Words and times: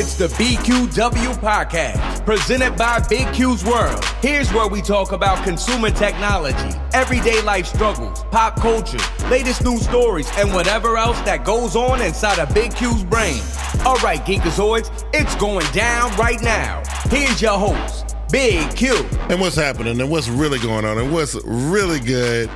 It's 0.00 0.14
the 0.14 0.28
BQW 0.28 1.34
podcast, 1.40 2.24
presented 2.24 2.76
by 2.76 3.04
Big 3.08 3.26
Q's 3.34 3.64
World. 3.64 4.04
Here's 4.22 4.52
where 4.52 4.68
we 4.68 4.80
talk 4.80 5.10
about 5.10 5.42
consumer 5.42 5.90
technology, 5.90 6.78
everyday 6.92 7.42
life 7.42 7.66
struggles, 7.66 8.22
pop 8.30 8.60
culture, 8.60 9.00
latest 9.28 9.64
news 9.64 9.82
stories, 9.82 10.30
and 10.36 10.54
whatever 10.54 10.96
else 10.96 11.20
that 11.22 11.44
goes 11.44 11.74
on 11.74 12.00
inside 12.00 12.38
of 12.38 12.54
Big 12.54 12.76
Q's 12.76 13.02
brain. 13.02 13.42
All 13.84 13.96
right, 13.96 14.20
Geekazoids, 14.20 15.04
it's 15.12 15.34
going 15.34 15.66
down 15.72 16.16
right 16.16 16.40
now. 16.42 16.80
Here's 17.10 17.42
your 17.42 17.58
host, 17.58 18.14
Big 18.30 18.76
Q. 18.76 18.94
And 19.30 19.40
what's 19.40 19.56
happening 19.56 20.00
and 20.00 20.08
what's 20.08 20.28
really 20.28 20.60
going 20.60 20.84
on 20.84 20.96
and 20.98 21.12
what's 21.12 21.34
really 21.44 21.98
good. 21.98 22.48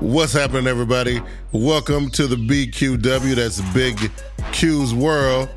What's 0.00 0.32
happening, 0.34 0.66
everybody? 0.66 1.20
Welcome 1.52 2.10
to 2.10 2.26
the 2.26 2.36
BQW. 2.36 3.34
That's 3.36 3.60
Big 3.72 4.10
Q's 4.52 4.92
World. 4.92 5.48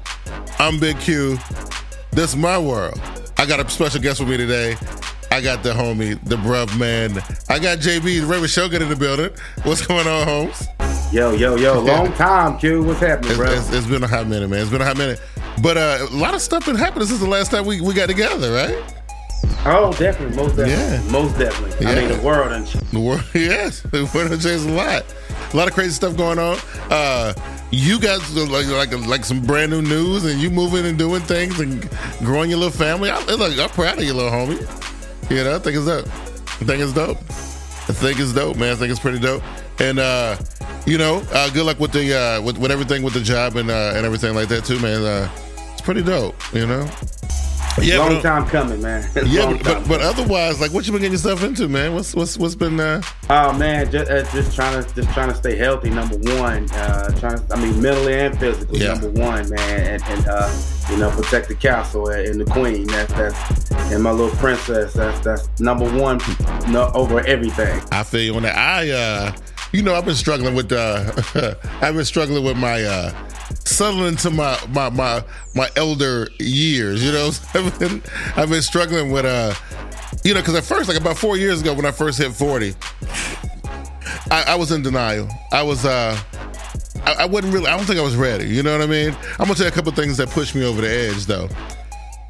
I'm 0.59 0.79
Big 0.79 0.97
Q. 0.99 1.37
This 2.11 2.31
is 2.31 2.35
my 2.37 2.57
world. 2.57 2.99
I 3.37 3.45
got 3.45 3.59
a 3.59 3.69
special 3.69 3.99
guest 4.01 4.19
with 4.21 4.29
me 4.29 4.37
today. 4.37 4.77
I 5.31 5.41
got 5.41 5.61
the 5.63 5.71
homie, 5.73 6.23
the 6.25 6.37
bruv 6.37 6.77
man. 6.79 7.17
I 7.49 7.59
got 7.59 7.79
JB, 7.79 8.29
Raymond 8.29 8.49
Shogun 8.49 8.81
in 8.81 8.87
the 8.89 8.95
building. 8.95 9.29
What's 9.63 9.85
going 9.85 10.07
on, 10.07 10.25
Holmes? 10.27 10.67
Yo, 11.11 11.31
yo, 11.33 11.55
yo, 11.55 11.81
long 11.81 12.13
time, 12.13 12.57
Q. 12.59 12.83
What's 12.83 12.99
happening, 13.01 13.31
It's, 13.31 13.37
bro? 13.37 13.47
it's- 13.47 13.73
it's 13.73 13.87
been 13.87 14.03
a 14.03 14.07
hot 14.07 14.27
minute, 14.27 14.47
man. 14.49 14.61
It's 14.61 14.69
been 14.71 14.81
a 14.81 14.85
hot 14.85 14.97
minute. 14.97 15.19
But 15.61 15.75
uh, 15.77 16.07
a 16.09 16.15
lot 16.15 16.33
of 16.33 16.41
stuff 16.41 16.65
been 16.65 16.75
happening 16.75 17.07
since 17.07 17.19
the 17.19 17.27
last 17.27 17.51
time 17.51 17.65
we, 17.65 17.81
we 17.81 17.93
got 17.93 18.07
together, 18.07 18.51
right? 18.53 18.93
Oh, 19.65 19.93
definitely, 19.97 20.35
most 20.35 20.55
definitely, 20.55 20.73
Yeah. 21.05 21.11
most 21.11 21.37
definitely. 21.37 21.85
I 21.87 21.95
mean, 21.95 22.07
the 22.09 22.23
world 22.23 22.51
and 22.51 22.65
The 22.65 22.99
world, 22.99 23.23
yes, 23.33 23.81
the 23.81 24.09
world 24.13 24.29
changed 24.41 24.67
a 24.67 24.71
lot. 24.73 25.05
A 25.53 25.57
lot 25.57 25.67
of 25.67 25.73
crazy 25.73 25.91
stuff 25.91 26.15
going 26.15 26.37
on. 26.39 26.57
Uh, 26.91 27.33
you 27.71 27.99
guys 27.99 28.35
like 28.35 28.67
like 28.67 29.07
like 29.07 29.25
some 29.25 29.41
brand 29.41 29.71
new 29.71 29.81
news, 29.81 30.25
and 30.25 30.39
you 30.39 30.49
moving 30.49 30.85
and 30.85 30.97
doing 30.97 31.21
things 31.21 31.59
and 31.59 31.87
growing 32.19 32.49
your 32.49 32.59
little 32.59 32.77
family. 32.77 33.09
I, 33.09 33.19
like, 33.23 33.57
I'm 33.57 33.69
proud 33.69 33.97
of 33.97 34.03
you, 34.03 34.13
little 34.13 34.31
homie. 34.31 34.59
You 35.29 35.43
know, 35.43 35.55
I 35.55 35.59
think 35.59 35.77
it's 35.77 35.85
dope. 35.85 36.07
I 36.07 36.65
think 36.65 36.81
it's 36.81 36.93
dope. 36.93 37.17
I 37.17 37.93
think 37.93 38.19
it's 38.19 38.33
dope, 38.33 38.57
man. 38.57 38.73
I 38.73 38.75
think 38.75 38.91
it's 38.91 38.99
pretty 38.99 39.19
dope. 39.19 39.41
And 39.79 39.97
uh, 39.99 40.37
you 40.85 40.97
know, 40.97 41.23
uh, 41.31 41.49
good 41.51 41.65
luck 41.65 41.79
with 41.79 41.91
the 41.91 42.13
uh, 42.13 42.41
with, 42.41 42.57
with 42.57 42.71
everything 42.71 43.01
with 43.03 43.13
the 43.13 43.21
job 43.21 43.55
and 43.55 43.69
uh, 43.71 43.93
and 43.95 44.05
everything 44.05 44.35
like 44.35 44.49
that 44.49 44.65
too, 44.65 44.79
man. 44.79 45.03
Uh, 45.03 45.29
it's 45.71 45.81
pretty 45.81 46.03
dope. 46.03 46.35
You 46.53 46.67
know. 46.67 46.87
Yeah, 47.89 47.99
long 47.99 48.15
but, 48.15 48.21
time 48.21 48.45
coming, 48.45 48.81
man. 48.81 49.09
yeah, 49.25 49.51
but, 49.51 49.63
but 49.63 49.87
but 49.87 50.01
otherwise, 50.01 50.61
like, 50.61 50.71
what 50.71 50.85
you 50.85 50.91
been 50.91 51.01
getting 51.01 51.13
yourself 51.13 51.43
into, 51.43 51.67
man? 51.67 51.93
What's 51.93 52.13
what's 52.13 52.37
what's 52.37 52.55
been 52.55 52.79
uh, 52.79 53.01
oh 53.29 53.53
man, 53.53 53.89
just, 53.91 54.11
uh, 54.11 54.23
just 54.31 54.55
trying 54.55 54.83
to 54.83 54.95
just 54.95 55.09
trying 55.13 55.29
to 55.29 55.35
stay 55.35 55.55
healthy. 55.55 55.89
Number 55.89 56.17
one, 56.39 56.69
uh, 56.71 57.09
trying 57.19 57.39
to, 57.39 57.53
I 57.53 57.59
mean, 57.59 57.81
mentally 57.81 58.13
and 58.13 58.37
physically. 58.39 58.81
Yeah. 58.81 58.93
Number 58.95 59.09
one, 59.21 59.49
man, 59.49 59.87
and, 59.87 60.03
and 60.03 60.27
uh, 60.27 60.61
you 60.89 60.97
know, 60.97 61.09
protect 61.11 61.47
the 61.47 61.55
castle 61.55 62.09
and 62.09 62.39
the 62.39 62.45
queen. 62.45 62.87
That's 62.87 63.13
that's 63.13 63.71
and 63.91 64.03
my 64.03 64.11
little 64.11 64.35
princess. 64.37 64.93
That's 64.93 65.19
that's 65.21 65.59
number 65.59 65.85
one, 65.97 66.19
no, 66.69 66.91
over 66.93 67.25
everything. 67.25 67.81
I 67.91 68.03
feel 68.03 68.21
you 68.21 68.35
on 68.35 68.43
that. 68.43 68.57
I, 68.57 68.89
uh, 68.89 69.31
you 69.71 69.81
know, 69.81 69.95
I've 69.95 70.05
been 70.05 70.15
struggling 70.15 70.55
with, 70.55 70.71
uh, 70.71 71.11
I've 71.81 71.95
been 71.95 72.05
struggling 72.05 72.43
with 72.43 72.57
my, 72.57 72.83
uh, 72.83 73.13
settling 73.69 74.07
into 74.07 74.29
my, 74.29 74.57
my, 74.69 74.89
my, 74.89 75.23
my 75.55 75.69
elder 75.75 76.27
years, 76.39 77.03
you 77.03 77.11
know, 77.11 77.31
I've 77.53 77.79
been, 77.79 78.01
I've 78.35 78.49
been 78.49 78.61
struggling 78.61 79.11
with, 79.11 79.25
uh, 79.25 79.53
you 80.23 80.33
know, 80.33 80.41
cause 80.41 80.55
at 80.55 80.63
first, 80.63 80.89
like 80.89 80.99
about 80.99 81.17
four 81.17 81.37
years 81.37 81.61
ago 81.61 81.73
when 81.73 81.85
I 81.85 81.91
first 81.91 82.17
hit 82.17 82.31
40, 82.31 82.73
I, 84.31 84.43
I 84.49 84.55
was 84.55 84.71
in 84.71 84.81
denial. 84.81 85.27
I 85.51 85.63
was, 85.63 85.85
uh, 85.85 86.19
I, 87.03 87.13
I 87.19 87.25
wasn't 87.25 87.53
really, 87.53 87.67
I 87.67 87.77
don't 87.77 87.85
think 87.85 87.99
I 87.99 88.03
was 88.03 88.15
ready. 88.15 88.47
You 88.47 88.63
know 88.63 88.77
what 88.77 88.81
I 88.81 88.89
mean? 88.89 89.15
I'm 89.33 89.45
gonna 89.45 89.55
tell 89.55 89.65
you 89.65 89.71
a 89.71 89.75
couple 89.75 89.91
things 89.93 90.17
that 90.17 90.29
pushed 90.29 90.55
me 90.55 90.65
over 90.65 90.81
the 90.81 90.89
edge 90.89 91.25
though 91.25 91.47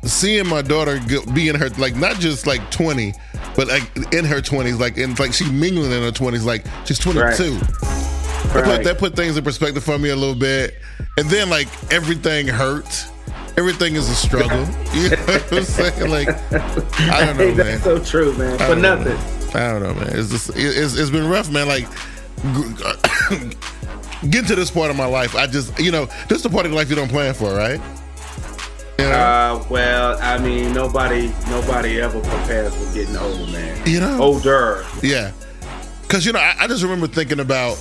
seeing 0.03 0.47
my 0.47 0.61
daughter 0.61 0.97
be 1.33 1.50
in 1.50 1.56
her 1.56 1.67
like 1.71 1.95
not 1.95 2.17
just 2.19 2.47
like 2.47 2.71
20 2.71 3.13
but 3.56 3.67
like 3.67 3.83
in 4.13 4.23
her 4.23 4.39
20s 4.41 4.79
like 4.79 4.97
in 4.97 5.13
like 5.16 5.33
she 5.33 5.44
mingling 5.51 5.91
in 5.91 6.01
her 6.01 6.11
20s 6.11 6.45
like 6.45 6.66
she's 6.85 6.97
22 7.00 7.57
Right. 8.39 8.53
that, 8.53 8.63
put, 8.77 8.83
that 8.85 8.97
put 8.97 9.16
things 9.16 9.38
in 9.38 9.44
perspective 9.44 9.83
for 9.83 10.00
me 10.00 10.09
a 10.09 10.16
little 10.16 10.33
bit 10.33 10.75
and 11.17 11.29
then 11.29 11.49
like 11.49 11.67
everything 11.91 12.47
hurts 12.47 13.11
everything 13.57 13.95
is 13.95 14.09
a 14.09 14.15
struggle 14.15 14.59
you 14.93 15.09
know 15.09 15.17
what 15.25 15.51
i'm 15.53 15.63
saying 15.63 16.09
like 16.09 16.29
i 17.09 17.25
don't 17.25 17.37
know 17.37 17.45
Hey, 17.45 17.53
man 17.53 17.55
that's 17.55 17.83
so 17.83 18.03
true, 18.03 18.33
man. 18.37 18.57
For 18.57 18.75
know, 18.75 18.95
nothing. 18.95 19.15
man. 19.15 19.49
I 19.55 19.71
don't 19.71 19.81
know, 19.83 19.93
man. 19.95 20.17
It's 20.17 20.29
just 20.29 20.49
it- 20.51 20.77
it's, 20.77 20.95
it's 20.95 21.09
been 21.09 21.27
rough, 21.27 21.49
man. 21.51 21.67
Like 21.67 21.87
getting 24.29 24.47
to 24.47 24.55
this 24.55 24.69
part 24.71 24.89
of 24.91 24.95
my 24.95 25.05
life, 25.07 25.35
I 25.35 25.47
just 25.47 25.77
you 25.79 25.91
know 25.91 26.05
this 26.27 26.37
is 26.37 26.43
the 26.43 26.49
part 26.49 26.65
of 26.65 26.71
life 26.71 26.89
you 26.89 26.95
don't 26.95 27.09
plan 27.09 27.33
for, 27.33 27.53
right? 27.55 27.81
You 28.99 29.05
know, 29.05 29.11
Uh, 29.11 29.65
well, 29.69 30.19
I 30.21 30.37
mean, 30.37 30.73
nobody, 30.73 31.33
nobody 31.49 31.99
ever 32.01 32.19
prepares 32.19 32.75
for 32.75 32.93
getting 32.93 33.15
old, 33.17 33.49
man. 33.51 33.81
you 33.87 33.99
know, 34.01 34.21
Older. 34.21 34.85
yeah. 35.01 35.31
Because 36.01 36.25
you 36.25 36.31
know, 36.33 36.39
I, 36.39 36.55
I 36.59 36.67
just 36.67 36.83
remember 36.83 37.07
thinking 37.07 37.39
about. 37.39 37.77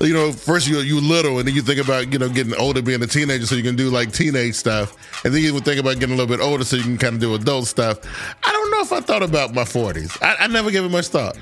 You 0.00 0.12
know, 0.12 0.32
first 0.32 0.66
you 0.66 0.78
you 0.78 1.00
little, 1.00 1.38
and 1.38 1.46
then 1.46 1.54
you 1.54 1.62
think 1.62 1.80
about 1.80 2.12
you 2.12 2.18
know 2.18 2.28
getting 2.28 2.54
older, 2.56 2.82
being 2.82 3.02
a 3.02 3.06
teenager, 3.06 3.46
so 3.46 3.54
you 3.54 3.62
can 3.62 3.76
do 3.76 3.90
like 3.90 4.12
teenage 4.12 4.54
stuff, 4.54 4.96
and 5.24 5.32
then 5.32 5.42
you 5.42 5.54
would 5.54 5.64
think 5.64 5.80
about 5.80 6.00
getting 6.00 6.14
a 6.14 6.18
little 6.18 6.36
bit 6.36 6.44
older, 6.44 6.64
so 6.64 6.76
you 6.76 6.82
can 6.82 6.98
kind 6.98 7.14
of 7.14 7.20
do 7.20 7.34
adult 7.34 7.66
stuff. 7.66 7.98
I 8.42 8.50
don't 8.52 8.70
know 8.70 8.80
if 8.80 8.92
I 8.92 9.00
thought 9.00 9.22
about 9.22 9.54
my 9.54 9.64
forties. 9.64 10.16
I, 10.20 10.36
I 10.40 10.46
never 10.48 10.70
gave 10.70 10.84
it 10.84 10.90
much 10.90 11.08
thought. 11.08 11.36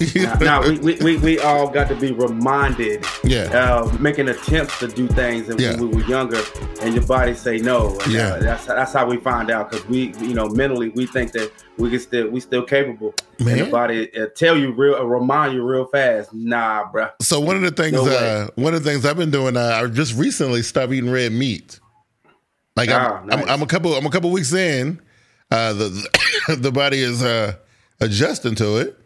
now 0.40 0.62
we, 0.62 0.78
we, 0.78 0.94
we, 0.96 1.16
we 1.18 1.38
all 1.40 1.68
got 1.68 1.88
to 1.88 1.96
be 1.96 2.12
reminded 2.12 3.04
Yeah. 3.24 3.44
uh, 3.52 3.96
making 3.98 4.28
attempts 4.28 4.78
to 4.78 4.88
do 4.88 5.08
things 5.08 5.48
and 5.48 5.58
Yeah. 5.60 5.72
when 5.72 5.90
we 5.90 5.96
were 6.02 6.08
younger 6.08 6.40
and 6.82 6.94
your 6.94 7.04
body 7.04 7.34
say 7.34 7.58
no 7.58 7.98
and, 8.04 8.12
Yeah. 8.12 8.28
uh, 8.34 8.38
that's 8.40 8.66
that's 8.66 8.92
how 8.92 9.06
we 9.06 9.16
find 9.16 9.50
out 9.50 9.70
because 9.70 9.86
we 9.88 10.12
you 10.20 10.34
know 10.34 10.48
mentally 10.48 10.90
we 10.90 11.06
think 11.06 11.32
that 11.32 11.50
we 11.78 11.90
can 11.90 11.98
still 12.00 12.28
we 12.28 12.38
still 12.40 12.62
capable 12.64 13.14
and 13.38 13.46
Man. 13.46 13.58
the 13.58 13.64
body 13.66 14.14
uh, 14.20 14.26
tell 14.36 14.56
you 14.56 14.72
real 14.72 14.94
uh, 14.94 15.02
remind 15.02 15.54
you 15.54 15.62
real 15.64 15.86
fast 15.86 16.32
nah 16.32 16.90
bro. 16.90 17.08
So 17.20 17.40
one 17.40 17.56
of 17.56 17.62
the 17.62 17.70
things, 17.72 17.92
No 17.94 18.06
uh, 18.06 18.48
one 18.54 18.74
of 18.74 18.82
the 18.84 18.90
things 18.90 19.04
I've 19.04 19.16
been 19.16 19.30
doing, 19.30 19.56
uh, 19.56 19.80
I 19.82 19.86
just 19.88 20.14
recently 20.16 20.62
stopped 20.62 20.92
eating 20.92 21.10
red 21.10 21.32
meat. 21.32 21.80
Like 22.76 22.90
Ah, 22.90 23.18
I'm, 23.20 23.26
nice. 23.26 23.42
I'm, 23.42 23.48
I'm 23.50 23.62
a 23.62 23.66
couple, 23.66 23.94
I'm 23.94 24.06
a 24.06 24.10
couple 24.10 24.30
weeks 24.30 24.52
in. 24.52 25.00
Uh, 25.50 25.72
the 25.72 26.56
the 26.60 26.70
body 26.70 26.98
is 27.00 27.22
uh, 27.22 27.54
adjusting 28.00 28.54
to 28.56 28.76
it. 28.78 28.96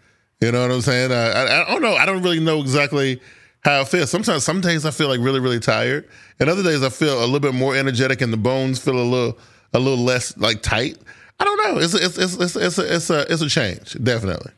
You 0.42 0.50
know 0.50 0.62
what 0.62 0.72
I'm 0.72 0.80
saying? 0.80 1.12
Uh, 1.12 1.14
I, 1.14 1.62
I 1.62 1.72
don't 1.72 1.82
know. 1.82 1.94
I 1.94 2.04
don't 2.04 2.20
really 2.22 2.40
know 2.40 2.60
exactly 2.60 3.20
how 3.60 3.80
I 3.82 3.84
feel. 3.84 4.06
Sometimes, 4.08 4.42
some 4.42 4.60
days 4.60 4.84
I 4.84 4.90
feel 4.90 5.06
like 5.08 5.20
really, 5.20 5.38
really 5.38 5.60
tired, 5.60 6.08
and 6.40 6.50
other 6.50 6.64
days 6.64 6.82
I 6.82 6.88
feel 6.88 7.20
a 7.20 7.24
little 7.24 7.38
bit 7.38 7.54
more 7.54 7.76
energetic, 7.76 8.20
and 8.20 8.32
the 8.32 8.36
bones 8.36 8.80
feel 8.80 8.98
a 8.98 9.02
little, 9.02 9.38
a 9.72 9.78
little 9.78 10.02
less 10.04 10.36
like 10.36 10.60
tight. 10.60 10.98
I 11.38 11.44
don't 11.44 11.56
know. 11.58 11.80
It's 11.80 11.94
a, 11.94 12.04
it's 12.04 12.18
it's 12.18 12.34
it's 12.36 12.56
it's 12.56 12.78
a, 12.78 12.94
it's 12.96 13.10
a, 13.10 13.32
it's 13.32 13.42
a 13.42 13.48
change, 13.48 13.96
definitely. 14.02 14.50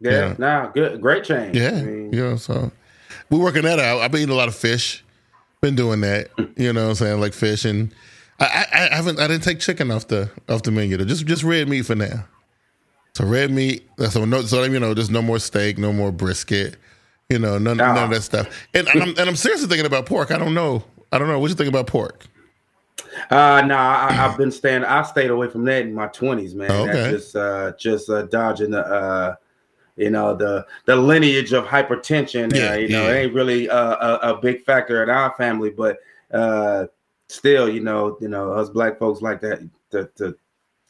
yeah, 0.00 0.10
Yeah. 0.10 0.34
nah 0.38 0.66
good 0.68 1.00
great 1.00 1.24
change 1.24 1.56
Yeah, 1.56 1.70
I 1.70 1.82
mean, 1.82 2.10
know, 2.10 2.36
so 2.36 2.70
we're 3.30 3.40
working 3.40 3.62
that 3.62 3.78
out. 3.78 4.00
I've 4.00 4.10
been 4.10 4.20
eating 4.20 4.34
a 4.34 4.36
lot 4.36 4.48
of 4.48 4.54
fish. 4.54 5.02
Been 5.62 5.76
doing 5.76 6.00
that, 6.02 6.28
you 6.56 6.72
know 6.72 6.84
what 6.84 6.88
I'm 6.90 6.94
saying, 6.94 7.20
like 7.20 7.32
fish 7.34 7.64
and 7.64 7.90
I, 8.38 8.66
I, 8.72 8.88
I 8.92 8.96
haven't 8.96 9.18
I 9.20 9.28
didn't 9.28 9.44
take 9.44 9.60
chicken 9.60 9.90
off 9.90 10.08
the 10.08 10.30
off 10.48 10.62
the 10.62 10.70
menu. 10.70 10.96
though. 10.96 11.04
Just 11.04 11.26
just 11.26 11.42
red 11.42 11.68
meat 11.68 11.84
for 11.86 11.94
now. 11.94 12.24
So 13.14 13.24
red 13.24 13.50
meat. 13.50 13.88
So 14.10 14.24
no 14.24 14.42
so 14.42 14.62
you 14.64 14.80
know, 14.80 14.94
just 14.94 15.10
no 15.10 15.22
more 15.22 15.38
steak, 15.38 15.78
no 15.78 15.92
more 15.92 16.12
brisket, 16.12 16.76
you 17.28 17.38
know, 17.38 17.58
none, 17.58 17.76
none 17.76 18.04
of 18.04 18.10
that 18.10 18.22
stuff. 18.22 18.48
And, 18.74 18.88
and 18.88 19.02
I'm 19.02 19.08
and 19.10 19.28
I'm 19.28 19.36
seriously 19.36 19.68
thinking 19.68 19.86
about 19.86 20.06
pork. 20.06 20.30
I 20.30 20.38
don't 20.38 20.54
know. 20.54 20.84
I 21.12 21.18
don't 21.18 21.28
know. 21.28 21.38
What 21.38 21.50
you 21.50 21.56
think 21.56 21.68
about 21.68 21.86
pork? 21.86 22.26
Uh 23.30 23.62
no, 23.66 23.76
I, 23.76 24.16
I've 24.20 24.38
been 24.38 24.52
staying. 24.52 24.84
I 24.84 25.02
stayed 25.02 25.30
away 25.30 25.48
from 25.48 25.64
that 25.64 25.82
in 25.82 25.94
my 25.94 26.06
twenties, 26.08 26.54
man. 26.54 26.70
Oh, 26.70 26.82
okay. 26.84 26.92
That's 26.92 27.10
just 27.10 27.36
uh, 27.36 27.72
just 27.78 28.10
uh, 28.10 28.22
dodging 28.22 28.70
the 28.70 28.86
uh, 28.86 29.34
you 29.96 30.10
know 30.10 30.34
the 30.34 30.66
the 30.86 30.96
lineage 30.96 31.52
of 31.52 31.64
hypertension. 31.66 32.54
Yeah, 32.54 32.72
uh, 32.72 32.76
you 32.76 32.88
know, 32.88 33.02
yeah. 33.04 33.10
it 33.10 33.22
ain't 33.24 33.34
really 33.34 33.66
a, 33.66 33.76
a, 33.76 34.18
a 34.34 34.40
big 34.40 34.64
factor 34.64 35.02
in 35.02 35.10
our 35.10 35.34
family, 35.36 35.70
but 35.70 35.98
uh, 36.32 36.86
still, 37.28 37.68
you 37.68 37.80
know, 37.80 38.16
you 38.20 38.28
know, 38.28 38.52
us 38.52 38.68
black 38.68 38.98
folks 38.98 39.22
like 39.22 39.40
that 39.40 39.60
to, 39.90 40.10
to 40.16 40.36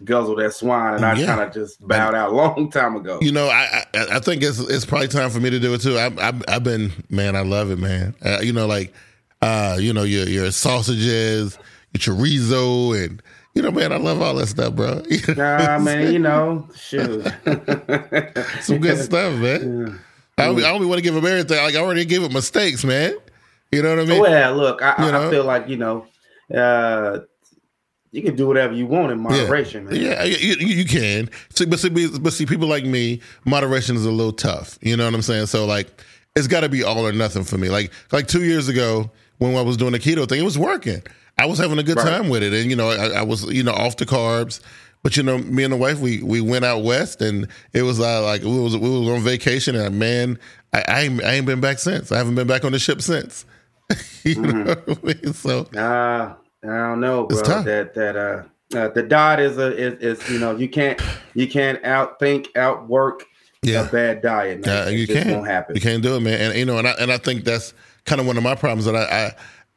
guzzle 0.04 0.36
that 0.36 0.52
swine, 0.54 0.94
and 0.94 1.04
I 1.04 1.14
Yeah. 1.14 1.26
kind 1.26 1.40
of 1.40 1.52
just 1.52 1.86
bowed 1.86 2.14
out 2.14 2.30
a 2.30 2.34
long 2.34 2.70
time 2.70 2.96
ago. 2.96 3.18
You 3.20 3.32
know, 3.32 3.48
I, 3.48 3.84
I 3.94 4.06
I 4.12 4.18
think 4.20 4.42
it's 4.42 4.58
it's 4.58 4.84
probably 4.84 5.08
time 5.08 5.30
for 5.30 5.40
me 5.40 5.50
to 5.50 5.58
do 5.58 5.74
it 5.74 5.80
too. 5.80 5.96
I, 5.98 6.06
I 6.20 6.32
I've 6.48 6.64
been 6.64 6.92
man, 7.10 7.36
I 7.36 7.42
love 7.42 7.70
it, 7.70 7.78
man. 7.78 8.14
Uh, 8.24 8.38
you 8.42 8.52
know, 8.52 8.66
like 8.66 8.92
uh, 9.42 9.76
you 9.80 9.92
know 9.92 10.02
your 10.02 10.26
your 10.26 10.50
sausages, 10.50 11.58
your 11.92 12.16
chorizo, 12.16 13.04
and 13.04 13.22
you 13.54 13.62
know, 13.62 13.70
man, 13.70 13.92
I 13.92 13.96
love 13.96 14.22
all 14.22 14.34
that 14.36 14.46
stuff, 14.46 14.74
bro. 14.74 15.02
Nah, 15.36 15.78
man, 15.78 16.12
you 16.12 16.18
know, 16.18 16.68
shoot. 16.76 17.24
Some 18.60 18.78
good 18.78 18.98
stuff, 18.98 19.34
man. 19.38 20.00
I 20.38 20.46
only, 20.46 20.64
I 20.64 20.70
only 20.70 20.86
want 20.86 20.98
to 20.98 21.02
give 21.02 21.14
him 21.14 21.26
everything. 21.26 21.58
Like 21.58 21.74
I 21.74 21.78
already 21.78 22.04
gave 22.04 22.22
him 22.22 22.32
mistakes, 22.32 22.84
man. 22.84 23.14
You 23.72 23.82
know 23.82 23.90
what 23.96 24.04
I 24.04 24.04
mean? 24.08 24.20
well, 24.20 24.54
look, 24.56 24.82
I, 24.82 24.94
I. 24.96 25.26
I 25.26 25.30
feel 25.30 25.44
like 25.44 25.68
you 25.68 25.76
know, 25.76 26.06
uh, 26.54 27.20
you 28.12 28.22
can 28.22 28.34
do 28.36 28.46
whatever 28.46 28.72
you 28.74 28.86
want 28.86 29.12
in 29.12 29.20
moderation, 29.20 29.84
man. 29.84 29.94
Yeah, 29.94 30.24
you, 30.24 30.54
you, 30.56 30.84
can. 30.84 31.30
See, 31.50 31.64
but 31.66 31.78
see, 31.78 31.88
but 32.18 32.32
see, 32.32 32.46
people 32.46 32.66
like 32.68 32.84
me, 32.84 33.20
moderation 33.44 33.96
is 33.96 34.04
a 34.04 34.10
little 34.10 34.32
tough. 34.32 34.78
You 34.82 34.96
know 34.96 35.04
what 35.04 35.14
I'm 35.14 35.22
saying? 35.22 35.46
So 35.46 35.64
like, 35.66 36.02
it's 36.36 36.46
got 36.46 36.60
to 36.60 36.68
be 36.68 36.82
all 36.82 37.06
or 37.06 37.12
nothing 37.12 37.44
for 37.44 37.58
me. 37.58 37.68
Like 37.68 37.92
like 38.12 38.26
two 38.26 38.44
years 38.44 38.68
ago 38.68 39.10
when 39.38 39.54
I 39.56 39.62
was 39.62 39.76
doing 39.76 39.92
the 39.92 39.98
keto 39.98 40.28
thing, 40.28 40.40
it 40.40 40.44
was 40.44 40.58
working. 40.58 41.02
I 41.38 41.46
was 41.46 41.58
having 41.58 41.78
a 41.78 41.82
good 41.82 41.96
Right. 41.96 42.06
time 42.06 42.28
with 42.28 42.42
it, 42.42 42.52
and 42.52 42.68
you 42.68 42.76
know, 42.76 42.90
I, 42.90 43.20
I 43.20 43.22
was 43.22 43.44
you 43.44 43.62
know 43.62 43.72
off 43.72 43.96
the 43.96 44.06
carbs. 44.06 44.60
But 45.02 45.16
you 45.16 45.22
know, 45.22 45.38
me 45.38 45.64
and 45.64 45.72
the 45.72 45.78
wife, 45.78 45.98
we 45.98 46.22
we 46.22 46.40
went 46.42 46.64
out 46.64 46.82
west, 46.82 47.22
and 47.22 47.48
it 47.72 47.82
was 47.82 47.98
uh, 48.00 48.22
like 48.22 48.42
we 48.42 48.58
was 48.60 48.76
we 48.76 48.88
was 48.90 49.08
on 49.08 49.20
vacation, 49.22 49.74
and 49.74 49.98
man, 49.98 50.38
I, 50.74 50.84
I 50.86 51.00
ain't 51.02 51.24
I 51.24 51.32
ain't 51.34 51.46
been 51.46 51.60
back 51.60 51.78
since. 51.78 52.12
I 52.12 52.18
haven't 52.18 52.34
been 52.34 52.46
back 52.46 52.64
on 52.66 52.72
the 52.72 52.78
ship 52.78 53.00
since. 53.00 53.46
you 54.24 54.40
know 54.42 54.74
what 54.84 54.98
I 55.02 55.06
mean? 55.06 55.32
So 55.32 55.60
Uh, 55.76 56.34
I 56.64 56.66
don't 56.68 57.00
know, 57.00 57.24
bro. 57.26 57.40
That 57.42 57.94
that 57.94 58.16
uh, 58.16 58.42
uh, 58.76 58.88
the 58.88 59.02
diet 59.02 59.40
is 59.40 59.58
a 59.58 59.76
is, 59.76 60.18
is 60.20 60.30
you 60.30 60.38
know 60.38 60.56
you 60.56 60.68
can't 60.68 61.00
you 61.34 61.48
can't 61.48 61.82
outthink 61.82 62.48
outwork 62.56 63.24
Yeah. 63.62 63.86
a 63.88 63.90
bad 63.90 64.22
diet. 64.22 64.66
Man. 64.66 64.88
Uh, 64.88 64.90
you 64.90 65.06
can't. 65.06 65.30
won't 65.30 65.46
happen. 65.48 65.74
You 65.74 65.80
can't 65.80 66.02
do 66.02 66.16
it, 66.16 66.20
man. 66.20 66.40
And 66.40 66.58
you 66.58 66.64
know, 66.66 66.78
and 66.78 66.86
I 66.88 66.92
and 67.00 67.10
I 67.12 67.16
think 67.18 67.44
that's 67.44 67.72
kind 68.04 68.20
of 68.20 68.26
one 68.26 68.36
of 68.36 68.42
my 68.42 68.54
problems 68.54 68.84
that 68.86 68.94
I, 68.96 69.26
I 69.26 69.32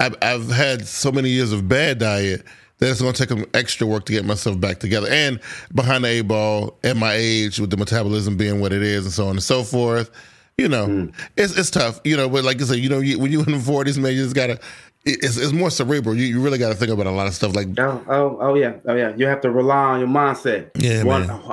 I've, 0.06 0.16
I've 0.22 0.50
had 0.52 0.88
so 0.88 1.12
many 1.12 1.30
years 1.30 1.52
of 1.54 1.68
bad 1.68 2.00
diet 2.00 2.44
that 2.80 2.90
it's 2.90 3.00
going 3.02 3.14
to 3.14 3.20
take 3.20 3.30
some 3.30 3.46
extra 3.54 3.88
work 3.88 4.06
to 4.08 4.12
get 4.12 4.26
myself 4.26 4.60
back 4.60 4.80
together. 4.80 5.08
And 5.10 5.40
behind 5.74 6.04
the 6.04 6.10
eight 6.10 6.22
ball, 6.28 6.78
at 6.84 6.98
my 6.98 7.14
age, 7.14 7.60
with 7.60 7.70
the 7.70 7.78
metabolism 7.78 8.36
being 8.36 8.60
what 8.60 8.74
it 8.74 8.82
is, 8.82 9.06
and 9.06 9.14
so 9.14 9.26
on 9.26 9.32
and 9.32 9.44
so 9.44 9.64
forth, 9.64 10.10
you 10.58 10.68
know, 10.68 10.86
Hmm. 10.86 11.06
it's 11.38 11.58
it's 11.58 11.70
tough. 11.72 12.02
You 12.04 12.18
know, 12.18 12.28
but 12.28 12.44
like 12.44 12.62
I 12.62 12.66
said, 12.66 12.80
you 12.80 12.90
know, 12.90 13.00
you, 13.00 13.18
when 13.20 13.32
you're 13.32 13.46
in 13.46 13.54
the 13.54 13.60
forties, 13.60 13.98
man, 13.98 14.14
you 14.14 14.24
just 14.24 14.36
gotta. 14.36 14.60
It's, 15.06 15.36
it's 15.36 15.52
more 15.52 15.70
cerebral. 15.70 16.16
You, 16.16 16.26
you 16.26 16.40
really 16.40 16.58
got 16.58 16.70
to 16.70 16.76
think 16.76 16.90
about 16.90 17.08
a 17.08 17.12
lot 17.12 17.28
of 17.28 17.34
stuff. 17.34 17.54
Like 17.54 17.78
Oh, 17.78 18.04
oh, 18.08 18.38
oh, 18.40 18.54
yeah, 18.56 18.76
oh, 18.86 18.96
yeah. 18.96 19.14
You 19.16 19.26
have 19.26 19.42
to 19.42 19.52
rely 19.52 19.76
on 19.76 20.00
your 20.00 20.08
mindset. 20.08 20.72
Yeah, 20.76 21.04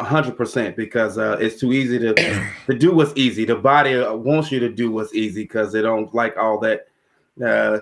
hundred 0.04 0.36
percent, 0.36 0.76
because 0.76 1.18
uh, 1.18 1.36
it's 1.40 1.58
too 1.58 1.72
easy 1.72 1.98
to 1.98 2.14
to 2.66 2.78
do 2.78 2.94
what's 2.94 3.12
easy. 3.16 3.44
The 3.44 3.56
body 3.56 3.94
uh, 3.94 4.14
wants 4.14 4.52
you 4.52 4.60
to 4.60 4.68
do 4.68 4.92
what's 4.92 5.12
easy 5.14 5.42
because 5.42 5.72
they 5.72 5.82
don't 5.82 6.14
like 6.14 6.36
all 6.36 6.60
that 6.60 6.86
uh, 7.44 7.80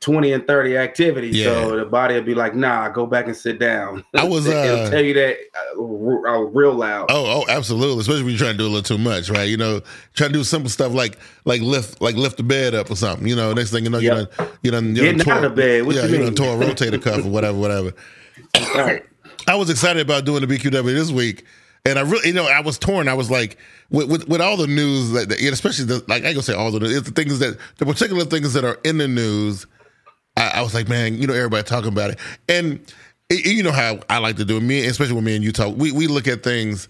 twenty 0.00 0.32
and 0.32 0.46
thirty 0.46 0.76
activities. 0.76 1.36
Yeah. 1.36 1.46
So 1.46 1.76
the 1.76 1.84
body 1.84 2.14
will 2.14 2.22
be 2.22 2.34
like, 2.34 2.54
"Nah, 2.54 2.88
go 2.88 3.06
back 3.06 3.26
and 3.26 3.36
sit 3.36 3.58
down." 3.58 4.04
I 4.14 4.24
was, 4.24 4.46
It'll 4.48 4.80
uh, 4.86 4.90
tell 4.90 5.02
you 5.04 5.14
that 5.14 5.36
uh, 5.76 5.82
r- 5.82 6.26
uh, 6.26 6.40
real 6.50 6.72
loud. 6.74 7.06
Oh, 7.10 7.42
oh, 7.42 7.44
absolutely. 7.52 8.00
Especially 8.00 8.22
when 8.22 8.30
you're 8.30 8.38
trying 8.38 8.52
to 8.52 8.58
do 8.58 8.64
a 8.66 8.68
little 8.72 8.82
too 8.82 8.98
much, 9.02 9.28
right? 9.30 9.48
You 9.48 9.56
know, 9.56 9.80
trying 10.14 10.30
to 10.30 10.38
do 10.38 10.44
simple 10.44 10.70
stuff 10.70 10.92
like 10.92 11.18
like 11.44 11.60
lift 11.62 12.00
like 12.00 12.14
lift 12.16 12.36
the 12.36 12.42
bed 12.42 12.74
up 12.74 12.90
or 12.90 12.96
something. 12.96 13.26
You 13.26 13.36
know, 13.36 13.52
next 13.52 13.70
thing 13.70 13.84
you 13.84 13.90
know, 13.90 13.98
you 13.98 14.12
Yep. 14.14 14.36
done 14.36 14.48
you 14.62 14.70
done 14.70 14.88
you 14.96 15.02
Getting 15.02 15.18
done 15.18 15.38
out 15.38 15.44
of 15.44 15.54
bed. 15.54 15.84
What 15.86 15.96
yeah, 15.96 16.06
you 16.06 16.12
done 16.16 16.24
mean? 16.26 16.34
tore 16.34 16.62
a 16.62 16.66
rotator 16.66 17.02
cuff 17.02 17.24
or 17.24 17.28
whatever, 17.30 17.58
whatever. 17.58 17.92
All 18.54 18.82
right. 18.82 19.04
I 19.46 19.54
was 19.56 19.70
excited 19.70 20.02
about 20.02 20.24
doing 20.24 20.46
the 20.46 20.58
BQW 20.58 20.84
this 20.94 21.10
week, 21.10 21.44
and 21.86 21.98
I 21.98 22.02
really, 22.02 22.28
you 22.28 22.34
know, 22.34 22.46
I 22.46 22.60
was 22.60 22.78
torn. 22.78 23.08
I 23.08 23.14
was 23.14 23.30
like, 23.30 23.56
with 23.90 24.08
with, 24.10 24.28
with 24.28 24.40
all 24.42 24.56
the 24.58 24.66
news 24.66 25.10
that, 25.12 25.28
that- 25.30 25.40
especially 25.40 25.86
the, 25.86 26.04
like 26.06 26.22
I 26.22 26.26
ain't 26.28 26.34
gonna 26.34 26.42
say 26.42 26.52
all 26.54 26.70
the 26.70 26.80
news, 26.80 26.94
it's 26.96 27.08
the 27.08 27.14
things 27.14 27.38
that 27.38 27.56
the 27.78 27.86
particular 27.86 28.24
things 28.26 28.52
that 28.52 28.64
are 28.64 28.78
in 28.84 28.98
the 28.98 29.08
news. 29.08 29.66
I, 30.38 30.52
I 30.56 30.62
was 30.62 30.72
like, 30.74 30.88
man, 30.88 31.18
you 31.20 31.26
know, 31.26 31.34
everybody 31.34 31.64
talking 31.64 31.88
about 31.92 32.10
it, 32.12 32.18
and 32.48 32.80
it, 33.28 33.44
you 33.46 33.62
know 33.62 33.72
how 33.72 34.00
I 34.08 34.18
like 34.18 34.36
to 34.36 34.44
do 34.44 34.56
it. 34.56 34.62
Me, 34.62 34.86
especially 34.86 35.14
when 35.14 35.24
me 35.24 35.34
and 35.36 35.44
you 35.44 35.52
talk, 35.52 35.76
we 35.76 35.92
we 35.92 36.06
look 36.06 36.26
at 36.28 36.42
things 36.42 36.88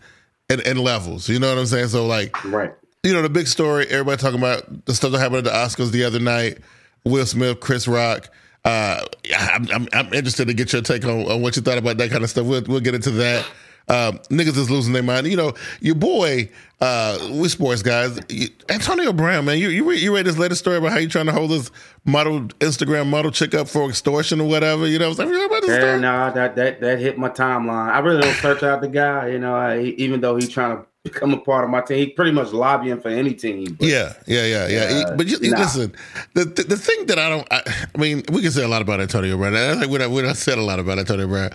and, 0.49 0.61
in 0.61 0.77
levels. 0.79 1.29
You 1.29 1.39
know 1.41 1.49
what 1.49 1.59
I'm 1.59 1.67
saying? 1.67 1.89
So 1.89 2.07
like, 2.07 2.45
Right. 2.45 2.73
you 3.03 3.13
know, 3.13 3.23
the 3.23 3.29
big 3.29 3.47
story, 3.49 3.87
everybody 3.89 4.19
talking 4.21 4.39
about 4.39 4.85
the 4.87 4.95
stuff 4.95 5.13
that 5.13 5.19
happened 5.19 5.39
at 5.39 5.45
the 5.45 5.51
Oscars 5.51 5.91
the 5.91 6.05
other 6.05 6.21
night. 6.21 6.59
Will 7.05 7.27
Smith, 7.27 7.61
Chris 7.61 7.89
Rock. 7.89 8.29
Uh, 8.65 9.01
I'm, 9.35 9.67
I'm, 9.73 9.89
I'm 9.93 10.13
interested 10.13 10.49
to 10.49 10.55
get 10.55 10.73
your 10.73 10.83
take 10.83 11.05
on, 11.05 11.23
on 11.31 11.41
what 11.43 11.57
you 11.57 11.63
thought 11.63 11.79
about 11.79 11.97
that 11.99 12.11
kind 12.11 12.23
of 12.23 12.29
stuff. 12.29 12.45
We'll, 12.47 12.63
we'll 12.67 12.81
get 12.81 12.95
into 12.95 13.13
that. 13.13 13.47
Um, 13.89 14.19
niggas 14.31 14.57
is 14.59 14.71
losing 14.71 14.93
their 14.93 15.03
mind. 15.03 15.27
You 15.27 15.37
know, 15.37 15.55
your 15.81 15.95
boy, 15.95 16.51
uh, 16.81 17.19
we 17.33 17.49
sports 17.49 17.83
guys, 17.83 18.19
you, 18.29 18.49
Antonio 18.69 19.13
Brown, 19.13 19.47
man. 19.47 19.59
You 19.59 19.69
you 19.71 19.89
read, 19.89 20.01
you 20.01 20.15
read 20.15 20.27
this 20.27 20.37
latest 20.39 20.61
story 20.61 20.77
about 20.77 20.93
how 20.93 20.99
you 20.99 21.09
trying 21.09 21.27
to 21.27 21.33
hold 21.33 21.51
this 21.51 21.71
model 22.05 22.41
Instagram 22.61 23.09
model 23.09 23.31
chick 23.31 23.55
up 23.55 23.69
for 23.69 23.89
extortion 23.89 24.41
or 24.41 24.49
whatever. 24.49 24.87
You 24.87 24.99
know, 24.99 25.07
I 25.07 25.09
was 25.09 25.19
like, 25.19 25.29
you 25.29 25.35
heard 25.35 25.47
about 25.47 25.63
this 25.63 25.71
Yeah, 25.83 25.97
no, 25.99 26.31
that 26.35 26.55
that 26.57 26.81
that 26.81 26.99
hit 26.99 27.17
my 27.19 27.31
timeline. 27.31 27.91
I 27.91 27.99
really 28.01 28.21
don't 28.21 28.35
search 28.37 28.63
out 28.63 28.81
the 28.83 28.89
guy, 28.89 29.29
you 29.29 29.39
know. 29.39 29.55
I, 29.55 29.81
even 29.81 30.21
though 30.21 30.37
he's 30.37 30.51
trying 30.51 30.77
to 30.77 30.85
become 31.05 31.33
a 31.33 31.39
part 31.39 31.65
of 31.65 31.71
my 31.71 31.81
team, 31.81 32.07
he's 32.07 32.15
pretty 32.15 32.33
much 32.33 32.53
lobbying 32.53 33.01
for 33.01 33.09
any 33.09 33.33
team. 33.33 33.75
but- 33.79 33.89
Yeah, 33.89 34.13
yeah, 34.27 34.45
yeah, 34.45 34.69
yeah. 34.69 35.03
Uh, 35.07 35.17
but 35.17 35.27
you, 35.29 35.39
you 35.41 35.51
nah. 35.53 35.61
listen, 35.61 35.95
the, 36.35 36.45
the 36.45 36.63
the 36.65 36.77
thing 36.77 37.07
that 37.07 37.19
I 37.19 37.31
don't, 37.31 37.49
I, 37.51 37.63
I 37.95 37.99
mean, 37.99 38.23
we 38.33 38.43
can 38.43 38.51
say 38.51 38.63
a 38.65 38.69
lot 38.69 38.83
about 38.83 39.01
Antonio 39.01 39.37
Brown. 39.39 39.57
I 39.57 39.77
think 39.77 39.91
we 39.91 39.97
don't, 39.99 40.13
we 40.13 40.21
don't 40.23 40.35
said 40.37 40.59
a 40.59 40.63
lot 40.63 40.79
about 40.79 40.99
Antonio 40.99 41.27
Brown. 41.27 41.51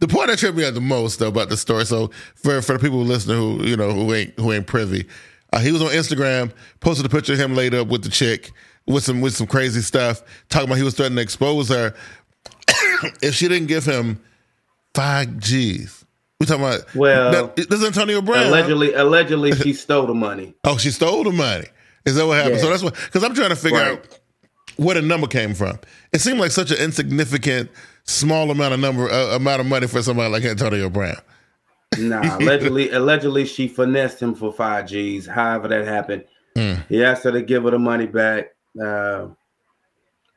The 0.00 0.08
part 0.08 0.28
that 0.28 0.38
tripped 0.38 0.56
me 0.56 0.64
out 0.64 0.74
the 0.74 0.80
most 0.80 1.18
though 1.18 1.28
about 1.28 1.48
the 1.48 1.56
story. 1.56 1.84
So 1.86 2.10
for 2.36 2.62
for 2.62 2.74
the 2.74 2.78
people 2.78 2.98
who 2.98 3.04
listen 3.04 3.36
who 3.36 3.64
you 3.64 3.76
know 3.76 3.90
who 3.92 4.12
ain't 4.14 4.38
who 4.38 4.52
ain't 4.52 4.66
privy, 4.66 5.06
uh, 5.52 5.58
he 5.58 5.72
was 5.72 5.82
on 5.82 5.88
Instagram, 5.88 6.52
posted 6.80 7.04
a 7.06 7.08
picture 7.08 7.32
of 7.32 7.38
him 7.40 7.54
laid 7.56 7.74
up 7.74 7.88
with 7.88 8.02
the 8.04 8.08
chick 8.10 8.52
with 8.86 9.04
some 9.04 9.20
with 9.20 9.34
some 9.34 9.46
crazy 9.46 9.80
stuff, 9.80 10.22
talking 10.48 10.68
about 10.68 10.76
he 10.78 10.82
was 10.84 10.94
threatening 10.94 11.16
to 11.16 11.22
expose 11.22 11.68
her 11.68 11.94
if 13.22 13.34
she 13.34 13.48
didn't 13.48 13.68
give 13.68 13.84
him 13.84 14.20
five 14.94 15.38
G's. 15.38 16.04
We 16.40 16.46
talking 16.46 16.64
about 16.64 16.94
Well, 16.94 17.52
this 17.56 17.66
is 17.66 17.84
Antonio 17.84 18.22
Brown. 18.22 18.44
huh? 18.44 18.48
Allegedly, 18.50 18.92
allegedly, 18.94 19.52
she 19.56 19.72
stole 19.74 20.06
the 20.06 20.14
money. 20.14 20.54
Oh, 20.64 20.76
she 20.78 20.90
stole 20.90 21.24
the 21.24 21.32
money. 21.32 21.66
Is 22.06 22.14
that 22.14 22.26
what 22.26 22.36
happened? 22.36 22.56
Yeah. 22.56 22.62
So 22.62 22.70
that's 22.70 22.82
what 22.82 22.94
because 22.94 23.24
I'm 23.24 23.34
trying 23.34 23.50
to 23.50 23.56
figure 23.56 23.78
Right. 23.78 23.92
out 23.98 24.18
where 24.76 24.94
the 24.94 25.02
number 25.02 25.26
came 25.26 25.54
from. 25.54 25.78
It 26.12 26.20
seemed 26.20 26.38
like 26.38 26.52
such 26.52 26.70
an 26.70 26.78
insignificant, 26.78 27.70
small 28.08 28.50
amount 28.50 28.74
of 28.74 28.80
number 28.80 29.10
uh, 29.10 29.36
amount 29.36 29.60
of 29.60 29.66
money 29.66 29.86
for 29.86 30.02
somebody 30.02 30.30
like 30.32 30.44
Antonio 30.44 30.88
Brown. 30.88 31.16
Nah, 31.98 32.36
allegedly, 32.40 32.90
allegedly, 32.90 33.44
she 33.44 33.68
finessed 33.68 34.20
him 34.20 34.34
for 34.34 34.52
five 34.52 34.86
G's. 34.86 35.26
However, 35.26 35.68
that 35.68 35.86
happened. 35.86 36.24
Hmm. 36.56 36.74
He 36.88 37.04
asked 37.04 37.24
her 37.24 37.32
to 37.32 37.42
give 37.42 37.64
her 37.64 37.70
the 37.70 37.78
money 37.78 38.06
back. 38.06 38.54
Uh, 38.80 39.28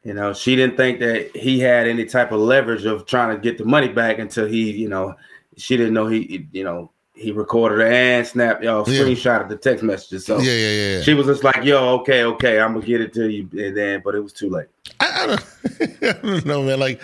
you 0.03 0.13
know, 0.13 0.33
she 0.33 0.55
didn't 0.55 0.77
think 0.77 0.99
that 0.99 1.35
he 1.35 1.59
had 1.59 1.87
any 1.87 2.05
type 2.05 2.31
of 2.31 2.39
leverage 2.39 2.85
of 2.85 3.05
trying 3.05 3.35
to 3.35 3.41
get 3.41 3.57
the 3.57 3.65
money 3.65 3.87
back 3.87 4.19
until 4.19 4.47
he, 4.47 4.71
you 4.71 4.89
know, 4.89 5.15
she 5.57 5.77
didn't 5.77 5.93
know 5.93 6.07
he, 6.07 6.47
you 6.51 6.63
know, 6.63 6.91
he 7.13 7.31
recorded 7.31 7.79
her 7.79 7.85
and 7.91 8.25
snapped, 8.25 8.63
yo, 8.63 8.83
Yeah. 8.87 9.03
screenshot 9.03 9.41
of 9.43 9.49
the 9.49 9.57
text 9.57 9.83
messages. 9.83 10.25
So 10.25 10.39
Yeah, 10.39 10.53
yeah, 10.53 10.69
yeah. 10.69 10.95
yeah. 10.97 11.01
she 11.03 11.13
was 11.13 11.27
just 11.27 11.43
like, 11.43 11.63
yo, 11.63 11.99
okay, 11.99 12.23
okay, 12.23 12.59
I'm 12.59 12.73
gonna 12.73 12.85
get 12.85 13.01
it 13.01 13.13
to 13.13 13.29
you, 13.29 13.47
and 13.59 13.77
then, 13.77 14.01
but 14.03 14.15
it 14.15 14.21
was 14.21 14.33
too 14.33 14.49
late. 14.49 14.67
I, 14.99 15.23
I, 15.23 15.27
don't, 15.27 16.03
I 16.03 16.27
don't 16.27 16.45
know, 16.45 16.63
man. 16.63 16.79
Like, 16.79 16.99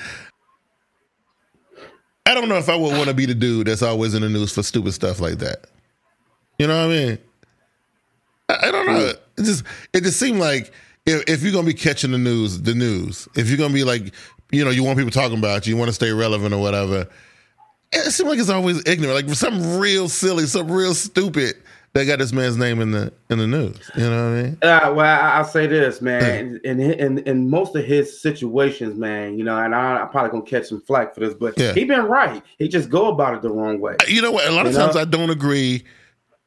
I 2.28 2.34
don't 2.34 2.50
know 2.50 2.58
if 2.58 2.68
I 2.68 2.76
would 2.76 2.92
want 2.92 3.08
to 3.08 3.14
be 3.14 3.26
the 3.26 3.34
dude 3.34 3.68
that's 3.68 3.82
always 3.82 4.14
in 4.14 4.22
the 4.22 4.28
news 4.28 4.54
for 4.54 4.62
stupid 4.62 4.94
stuff 4.94 5.22
like 5.22 5.38
that. 5.38 5.68
You 6.60 6.68
know 6.68 6.76
what 6.76 6.94
I 6.94 6.98
mean? 6.98 7.18
I, 8.50 8.68
I 8.68 8.72
don't 8.72 8.86
know. 8.86 9.14
It 9.38 9.44
just 9.44 9.64
it 9.94 10.04
just 10.04 10.20
seemed 10.20 10.40
like 10.40 10.74
if, 11.06 11.24
if 11.30 11.42
you're 11.42 11.54
gonna 11.54 11.66
be 11.66 11.74
catching 11.74 12.12
the 12.12 12.18
news, 12.18 12.62
the 12.62 12.76
news, 12.76 13.30
if 13.38 13.48
you're 13.48 13.58
gonna 13.58 13.74
be 13.74 13.86
like, 13.86 14.14
you 14.52 14.66
know, 14.66 14.72
you 14.72 14.84
want 14.84 14.98
people 14.98 15.12
talking 15.12 15.38
about 15.38 15.66
you, 15.66 15.74
you 15.74 15.80
want 15.80 15.88
to 15.88 15.94
stay 15.94 16.12
relevant 16.12 16.54
or 16.54 16.62
whatever. 16.62 17.08
It 17.94 18.12
seems 18.12 18.28
like 18.30 18.40
it's 18.40 18.50
always 18.50 18.86
ignorant, 18.86 19.26
like 19.26 19.34
something 19.34 19.80
real 19.80 20.10
silly, 20.10 20.48
something 20.48 20.76
real 20.76 20.96
stupid 20.96 21.56
that 21.98 22.06
got 22.06 22.20
this 22.20 22.32
man's 22.32 22.58
name 22.58 22.80
in 22.82 22.92
the 22.92 23.12
in 23.30 23.40
the 23.40 23.48
news. 23.48 23.92
You 23.96 24.10
know 24.10 24.32
what 24.32 24.38
I 24.40 24.44
mean? 24.44 24.58
Uh, 24.62 24.94
well, 24.96 25.22
I, 25.22 25.38
I'll 25.38 25.44
say 25.46 25.68
this, 25.68 26.02
man. 26.02 26.60
In, 26.64 26.80
in 26.80 27.20
in 27.20 27.50
most 27.50 27.76
of 27.76 27.84
his 27.84 28.22
situations, 28.22 28.96
man, 28.96 29.38
you 29.38 29.44
know, 29.44 29.58
and 29.58 29.74
I, 29.76 29.98
I'm 29.98 30.10
probably 30.10 30.32
gonna 30.32 30.44
catch 30.50 30.68
some 30.68 30.82
flack 30.82 31.14
for 31.14 31.22
this, 31.22 31.34
but 31.34 31.58
Yeah. 31.60 31.74
he 31.74 31.84
been 31.86 32.04
right. 32.06 32.42
He 32.60 32.68
just 32.68 32.90
go 32.90 33.08
about 33.08 33.36
it 33.36 33.42
the 33.42 33.50
wrong 33.50 33.80
way. 33.80 33.96
You 34.08 34.22
know 34.22 34.32
what? 34.32 34.48
A 34.48 34.52
lot 34.52 34.66
of 34.66 34.74
You 34.74 34.78
times 34.80 34.96
know? 34.96 35.02
I 35.02 35.06
don't 35.06 35.30
agree. 35.30 35.84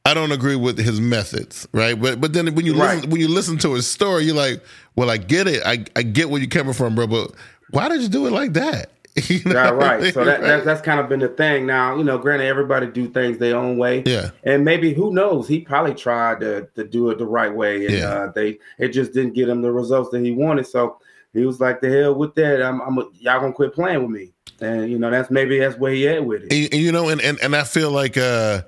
I 0.06 0.14
don't 0.14 0.32
agree 0.32 0.56
with 0.56 0.78
his 0.78 1.00
methods, 1.00 1.68
right? 1.72 2.00
But 2.00 2.20
but 2.20 2.32
then 2.32 2.54
when 2.54 2.64
you 2.66 2.74
Right. 2.74 2.96
listen 2.96 3.10
when 3.10 3.20
you 3.20 3.28
listen 3.28 3.58
to 3.58 3.74
his 3.74 3.86
story, 3.86 4.24
you're 4.24 4.34
like, 4.34 4.62
well, 4.96 5.10
I 5.10 5.16
get 5.18 5.46
it. 5.46 5.62
I 5.66 5.84
I 5.96 6.02
get 6.02 6.30
where 6.30 6.40
you're 6.40 6.48
coming 6.48 6.72
from, 6.72 6.94
bro. 6.94 7.06
But 7.06 7.32
why 7.70 7.88
did 7.88 8.00
you 8.02 8.08
do 8.08 8.26
it 8.26 8.32
like 8.32 8.52
that? 8.54 8.90
You 9.28 9.40
know 9.44 9.52
Yeah, 9.52 9.68
I 9.68 9.70
mean? 9.70 9.80
right. 9.80 10.14
So 10.14 10.24
that, 10.24 10.40
Right? 10.40 10.46
that 10.48 10.64
that's 10.64 10.80
kind 10.80 11.00
of 11.00 11.08
been 11.08 11.20
the 11.20 11.28
thing. 11.28 11.66
Now, 11.66 11.96
you 11.96 12.04
know, 12.04 12.16
granted, 12.18 12.46
everybody 12.46 12.86
do 12.86 13.08
things 13.08 13.38
their 13.38 13.56
own 13.56 13.76
way. 13.76 14.02
Yeah. 14.06 14.30
And 14.44 14.64
maybe 14.64 14.94
who 14.94 15.12
knows? 15.12 15.48
He 15.48 15.60
probably 15.60 15.94
tried 15.94 16.40
to 16.40 16.68
to 16.76 16.84
do 16.84 17.10
it 17.10 17.18
the 17.18 17.26
right 17.26 17.54
way, 17.54 17.86
and 17.86 17.94
Yeah. 17.96 18.08
uh, 18.08 18.32
they 18.32 18.58
it 18.78 18.88
just 18.88 19.12
didn't 19.12 19.34
get 19.34 19.48
him 19.48 19.62
the 19.62 19.72
results 19.72 20.10
that 20.10 20.20
he 20.24 20.30
wanted. 20.32 20.66
So 20.66 20.98
he 21.34 21.44
was 21.44 21.60
like, 21.60 21.80
"The 21.80 21.90
hell 21.90 22.14
with 22.14 22.34
that! 22.36 22.62
I'm, 22.62 22.80
I'm 22.80 22.98
a, 22.98 23.02
y'all 23.18 23.40
gonna 23.40 23.52
quit 23.52 23.72
playing 23.74 24.02
with 24.02 24.10
me." 24.10 24.32
And 24.60 24.90
you 24.90 24.98
know, 24.98 25.10
that's 25.10 25.30
maybe 25.30 25.58
that's 25.58 25.76
where 25.78 25.92
he 25.92 26.06
at 26.08 26.24
with 26.24 26.42
it. 26.44 26.52
And, 26.52 26.72
and, 26.74 26.82
you 26.82 26.92
know, 26.92 27.08
and, 27.08 27.20
and 27.20 27.38
and 27.42 27.54
I 27.56 27.64
feel 27.64 27.90
like 27.90 28.16
uh 28.16 28.62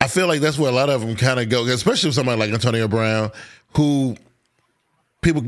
I 0.00 0.08
feel 0.08 0.26
like 0.28 0.40
that's 0.40 0.58
where 0.58 0.70
a 0.70 0.74
lot 0.74 0.90
of 0.90 1.00
them 1.00 1.16
kind 1.16 1.40
of 1.40 1.48
go, 1.48 1.64
especially 1.66 2.08
with 2.08 2.14
somebody 2.16 2.38
like 2.38 2.50
Antonio 2.52 2.88
Brown, 2.88 3.30
who 3.76 4.16
people 5.22 5.42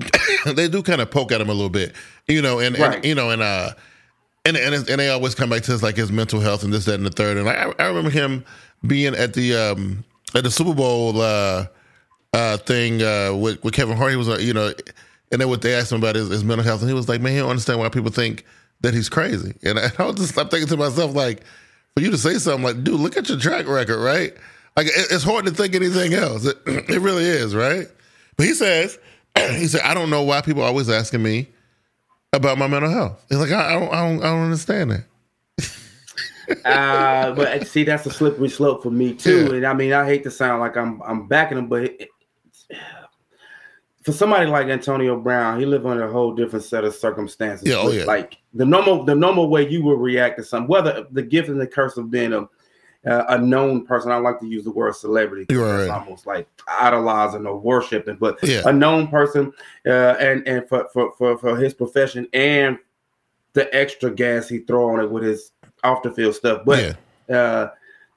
they 0.54 0.68
do 0.68 0.82
kind 0.82 1.00
of 1.00 1.11
poke 1.11 1.32
at 1.32 1.40
him 1.40 1.49
a 1.49 1.54
little 1.54 1.68
bit, 1.70 1.94
you 2.28 2.42
know, 2.42 2.59
and, 2.59 2.78
Right. 2.78 2.97
and 2.97 3.04
you 3.04 3.14
know, 3.14 3.30
and 3.30 3.42
uh, 3.42 3.70
and 4.44 4.56
and 4.56 4.75
and 4.75 5.00
they 5.00 5.09
always 5.09 5.35
come 5.35 5.50
back 5.50 5.62
to 5.62 5.73
his 5.73 5.82
like 5.82 5.97
his 5.97 6.11
mental 6.11 6.40
health 6.40 6.64
and 6.64 6.73
this, 6.73 6.85
that, 6.87 6.94
and 6.94 7.06
the 7.06 7.11
third. 7.11 7.37
And 7.37 7.49
I, 7.49 7.73
I 7.78 7.88
remember 7.88 8.11
him 8.11 8.44
being 8.87 9.14
at 9.14 9.35
the 9.35 9.54
um 9.54 10.04
at 10.35 10.44
the 10.44 10.50
Super 10.50 10.75
Bowl 10.75 11.20
uh 11.20 11.66
uh 12.32 12.56
thing 12.59 13.02
uh 13.02 13.35
with, 13.35 13.62
with 13.62 13.75
Kevin 13.75 13.97
Hart. 13.97 14.11
He 14.11 14.16
was 14.16 14.28
uh, 14.28 14.38
you 14.38 14.54
know, 14.54 14.73
and 15.30 15.40
then 15.40 15.49
what 15.49 15.62
they 15.62 15.75
asked 15.75 15.92
him 15.92 15.99
about 15.99 16.14
his, 16.14 16.28
his 16.28 16.44
mental 16.44 16.64
health, 16.64 16.80
and 16.80 16.88
he 16.88 16.94
was 16.94 17.09
like, 17.09 17.20
man, 17.20 17.32
he 17.32 17.38
don't 17.38 17.50
understand 17.50 17.78
why 17.78 17.88
people 17.88 18.11
think 18.11 18.44
that 18.80 18.94
he's 18.94 19.09
crazy. 19.09 19.54
And 19.62 19.78
I, 19.78 19.90
I 19.99 20.04
was 20.04 20.16
just 20.16 20.38
I'm 20.38 20.49
thinking 20.49 20.68
to 20.68 20.76
myself 20.76 21.14
like, 21.14 21.42
for 21.94 22.02
you 22.02 22.11
to 22.11 22.18
say 22.18 22.35
something 22.35 22.64
like, 22.64 22.82
dude, 22.82 23.00
look 23.00 23.16
at 23.16 23.28
your 23.28 23.38
track 23.38 23.66
record, 23.66 23.99
right? 23.99 24.32
Like 24.76 24.87
it, 24.87 25.09
it's 25.11 25.25
hard 25.25 25.44
to 25.47 25.50
think 25.50 25.75
anything 25.75 26.14
else. 26.14 26.47
It, 26.47 26.56
it 26.66 27.00
really 27.00 27.25
is, 27.25 27.54
right? 27.54 27.88
But 28.37 28.47
he 28.47 28.54
says, 28.54 28.99
he 29.37 29.66
said, 29.66 29.82
I 29.82 29.92
don't 29.92 30.09
know 30.09 30.23
why 30.23 30.40
people 30.40 30.62
are 30.62 30.66
always 30.66 30.88
asking 30.88 31.23
me 31.23 31.49
about 32.32 32.58
my 32.58 32.66
mental 32.66 32.90
health. 32.90 33.25
He's 33.28 33.38
like, 33.38 33.50
I, 33.50 33.70
I 33.70 33.72
don't, 33.72 33.92
I 33.92 34.08
don't, 34.08 34.18
I 34.22 34.30
don't 34.30 34.44
understand 34.44 34.90
that. 34.90 35.04
uh, 36.64 37.34
but 37.34 37.66
see, 37.66 37.84
that's 37.84 38.06
a 38.06 38.10
slippery 38.10 38.49
slope 38.49 38.82
for 38.82 38.90
me 38.90 39.14
too. 39.14 39.46
Yeah. 39.46 39.54
And 39.54 39.66
I 39.66 39.75
mean, 39.75 39.92
I 39.92 40.04
hate 40.04 40.22
to 40.25 40.30
sound 40.30 40.60
like 40.60 40.76
I'm 40.76 41.02
I'm 41.02 41.26
backing 41.26 41.58
him, 41.58 41.68
but 41.68 41.84
it, 41.84 42.08
for 44.02 44.12
somebody 44.12 44.46
like 44.46 44.68
Antonio 44.68 45.18
Brown, 45.18 45.60
he 45.60 45.66
lived 45.66 45.84
under 45.84 46.04
a 46.04 46.12
whole 46.12 46.32
different 46.32 46.64
set 46.64 46.84
of 46.84 46.94
circumstances. 46.94 47.68
Yeah, 47.68 47.76
oh, 47.76 47.90
yeah. 47.90 48.04
Like 48.04 48.38
the 48.54 48.64
normal 48.64 49.04
the 49.04 49.14
normal 49.14 49.50
way 49.50 49.68
you 49.68 49.82
would 49.84 50.00
react 50.00 50.38
to 50.38 50.44
something, 50.44 50.68
whether 50.68 51.06
the 51.10 51.22
gift 51.22 51.49
and 51.49 51.60
the 51.60 51.66
curse 51.66 51.96
of 51.96 52.10
being 52.10 52.32
a 52.32 52.49
uh, 53.07 53.25
a 53.28 53.38
known 53.38 53.87
person. 53.87 54.12
I 54.12 54.16
like 54.16 54.40
to 54.40 54.47
use 54.47 54.64
the 54.64 54.71
word 54.71 54.95
celebrity. 54.95 55.47
You're 55.49 55.80
It's 55.80 55.90
almost 55.90 56.26
like 56.26 56.49
idolizing 56.69 57.47
or 57.47 57.59
worshiping, 57.59 58.16
but 58.21 58.38
Yeah. 58.42 58.62
a 58.66 58.73
known 58.73 59.09
person, 59.09 59.52
uh, 59.87 60.16
and 60.21 60.47
and 60.47 60.69
for, 60.69 60.88
for 60.92 61.12
for 61.16 61.38
for 61.38 61.57
his 61.57 61.75
profession 61.75 62.28
and 62.33 62.78
the 63.52 63.75
extra 63.75 64.11
gas 64.11 64.49
he 64.49 64.59
throw 64.59 64.90
on 64.90 65.00
it 65.00 65.11
with 65.11 65.23
his 65.23 65.52
off 65.83 66.02
the 66.02 66.11
field 66.12 66.35
stuff. 66.35 66.62
But 66.64 66.78
uh, 67.30 67.69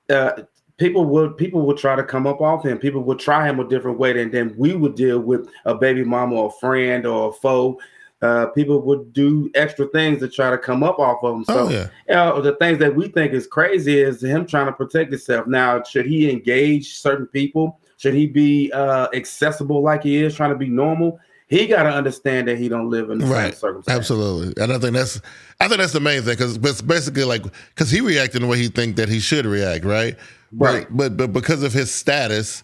uh, 0.10 0.44
people 0.78 1.06
would 1.06 1.38
people 1.38 1.62
would 1.66 1.78
try 1.78 1.96
to 1.96 2.04
come 2.04 2.28
up 2.28 2.42
off 2.42 2.66
him. 2.66 2.78
People 2.78 3.04
would 3.04 3.20
try 3.20 3.48
him 3.48 3.60
a 3.60 3.68
different 3.68 3.98
way 3.98 4.14
than 4.14 4.32
then 4.32 4.54
we 4.58 4.76
would 4.76 4.96
deal 4.96 5.20
with 5.20 5.48
a 5.66 5.76
baby 5.76 6.04
mama 6.04 6.36
or 6.36 6.48
a 6.48 6.60
friend 6.60 7.06
or 7.06 7.30
a 7.30 7.34
foe. 7.34 7.80
Uh, 8.24 8.46
people 8.48 8.82
would 8.82 9.12
do 9.12 9.52
extra 9.54 9.86
things 9.88 10.20
to 10.20 10.30
try 10.30 10.50
to 10.50 10.58
come 10.58 10.82
up 10.82 10.98
off 10.98 11.24
of 11.24 11.36
him. 11.36 11.44
So 11.44 11.60
Oh, 11.68 11.70
yeah. 11.70 11.88
you 12.08 12.16
know, 12.16 12.42
the 12.42 12.56
things 12.56 12.80
that 12.80 12.96
we 12.96 13.10
think 13.10 13.34
is 13.34 13.46
crazy 13.48 14.00
is 14.00 14.24
him 14.24 14.46
trying 14.46 14.68
to 14.68 14.72
protect 14.72 15.12
himself. 15.12 15.46
Now, 15.46 15.84
should 15.84 16.06
he 16.06 16.32
engage 16.32 16.96
certain 16.96 17.28
people? 17.28 17.80
Should 17.98 18.14
he 18.14 18.26
be 18.28 18.72
uh, 18.72 19.10
accessible 19.14 19.82
like 19.82 20.04
he 20.04 20.24
is, 20.24 20.36
trying 20.36 20.52
to 20.52 20.56
be 20.58 20.70
normal? 20.70 21.20
He 21.48 21.68
got 21.68 21.84
to 21.84 21.90
understand 21.90 22.48
that 22.48 22.58
he 22.58 22.70
don't 22.70 22.90
live 22.90 23.10
in 23.12 23.18
the 23.20 23.26
same 23.26 23.34
Right. 23.34 23.56
circumstances. 23.56 24.00
Absolutely. 24.00 24.64
And 24.64 24.72
I 24.74 24.80
think 24.80 24.94
that's, 24.96 25.22
I 25.60 25.68
think 25.68 25.80
that's 25.82 25.94
the 25.94 26.00
main 26.00 26.22
thing 26.24 26.34
because 26.34 26.56
it's 26.56 26.82
basically 26.82 27.26
like, 27.26 27.44
because 27.76 27.92
he 27.92 28.02
reacted 28.02 28.42
the 28.42 28.48
way 28.48 28.58
he 28.58 28.70
think 28.70 28.96
that 28.96 29.10
he 29.10 29.20
should 29.20 29.46
react, 29.46 29.84
right? 29.86 30.18
Right. 30.54 30.88
But, 30.90 31.16
but, 31.16 31.18
but 31.18 31.34
because 31.34 31.62
of 31.62 31.74
his 31.74 31.92
status, 31.94 32.64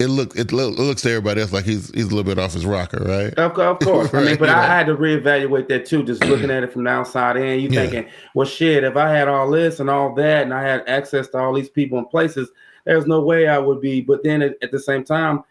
it 0.00 0.06
look 0.08 0.36
it, 0.36 0.52
look, 0.52 0.78
it 0.78 0.80
looks 0.82 1.02
to 1.02 1.10
everybody 1.10 1.40
else 1.40 1.52
like 1.52 1.64
he's 1.64 1.90
he's 1.92 2.04
a 2.04 2.08
little 2.08 2.22
bit 2.22 2.38
off 2.38 2.52
his 2.52 2.64
rocker, 2.64 3.02
right? 3.04 3.34
Of, 3.34 3.58
of 3.58 3.78
course. 3.80 4.14
I 4.14 4.22
mean, 4.22 4.36
but 4.38 4.48
you 4.48 4.54
I, 4.54 4.62
know. 4.62 4.68
Had 4.68 4.86
to 4.86 4.94
reevaluate 4.96 5.68
that 5.68 5.86
too, 5.86 6.04
just 6.04 6.24
looking 6.24 6.50
at 6.50 6.62
it 6.62 6.72
from 6.72 6.84
the 6.84 6.90
outside 6.90 7.36
in. 7.36 7.58
You 7.60 7.68
Yeah. 7.70 7.80
thinking, 7.88 8.12
well, 8.34 8.46
shit, 8.46 8.84
if 8.84 8.96
I 8.96 9.10
had 9.10 9.26
all 9.26 9.50
this 9.50 9.80
and 9.80 9.90
all 9.90 10.14
that 10.14 10.42
and 10.44 10.54
I 10.54 10.62
had 10.62 10.84
access 10.88 11.26
to 11.28 11.38
all 11.38 11.52
these 11.52 11.68
people 11.68 11.98
and 11.98 12.08
places, 12.08 12.48
there's 12.84 13.06
no 13.06 13.20
way 13.22 13.48
I 13.48 13.58
would 13.58 13.80
be. 13.80 14.00
But 14.00 14.22
then 14.22 14.40
at, 14.42 14.54
at 14.62 14.70
the 14.70 14.78
same 14.78 15.02
time, 15.02 15.42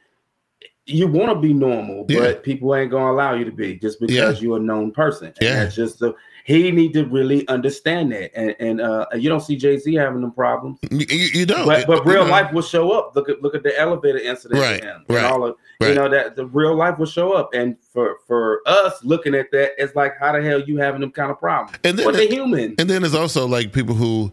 you 0.86 1.08
want 1.08 1.30
to 1.30 1.36
be 1.40 1.54
normal, 1.54 2.06
Yeah. 2.08 2.20
but 2.20 2.44
people 2.44 2.74
ain't 2.74 2.92
going 2.92 3.04
to 3.08 3.12
allow 3.12 3.34
you 3.34 3.44
to 3.44 3.52
be 3.52 3.76
just 3.76 4.00
because 4.00 4.16
Yeah. 4.16 4.32
you're 4.32 4.58
a 4.58 4.62
known 4.62 4.92
person. 4.92 5.28
And 5.28 5.36
Yeah. 5.42 5.64
that's 5.64 5.76
just 5.76 6.00
the, 6.00 6.16
he 6.48 6.72
need 6.72 6.94
to 6.94 7.04
really 7.04 7.46
understand 7.50 8.14
that. 8.14 8.32
And, 8.34 8.56
and 8.58 8.80
uh, 8.80 9.06
you 9.14 9.28
don't 9.28 9.42
see 9.42 9.58
Jay 9.58 9.78
Z 9.78 9.94
having 9.96 10.22
them 10.22 10.32
problems. 10.32 10.80
You, 10.90 11.06
you, 11.10 11.40
you 11.40 11.46
don't. 11.46 11.66
But, 11.66 11.86
but 11.86 12.06
You 12.06 12.12
real 12.14 12.24
know? 12.24 12.32
life 12.32 12.54
will 12.54 12.62
show 12.62 12.92
up. 12.92 13.14
Look 13.18 13.28
at 13.28 13.42
look 13.42 13.54
at 13.54 13.64
the 13.64 13.78
elevator 13.78 14.18
incident 14.18 14.62
Right, 14.62 14.82
right, 15.10 15.18
and 15.18 15.26
all 15.26 15.44
of 15.44 15.58
you 15.82 15.94
know 15.94 16.08
that 16.08 16.38
the 16.38 16.46
real 16.46 16.74
life 16.74 16.98
will 16.98 17.06
show 17.06 17.34
up. 17.34 17.54
And 17.54 17.76
for 17.92 18.20
for 18.26 18.62
us 18.66 19.04
looking 19.04 19.36
at 19.36 19.52
that, 19.52 19.72
it's 19.78 19.94
like 19.94 20.14
how 20.18 20.32
the 20.32 20.42
hell 20.42 20.62
you 20.62 20.78
having 20.78 21.02
them 21.02 21.12
kind 21.12 21.32
of 21.32 21.38
problems? 21.38 21.78
And 21.84 22.00
then 22.00 22.14
they're 22.14 22.30
human. 22.30 22.76
And 22.80 22.90
then 22.90 23.02
there's 23.02 23.14
also 23.14 23.46
like 23.46 23.74
people 23.74 23.96
who 23.96 24.32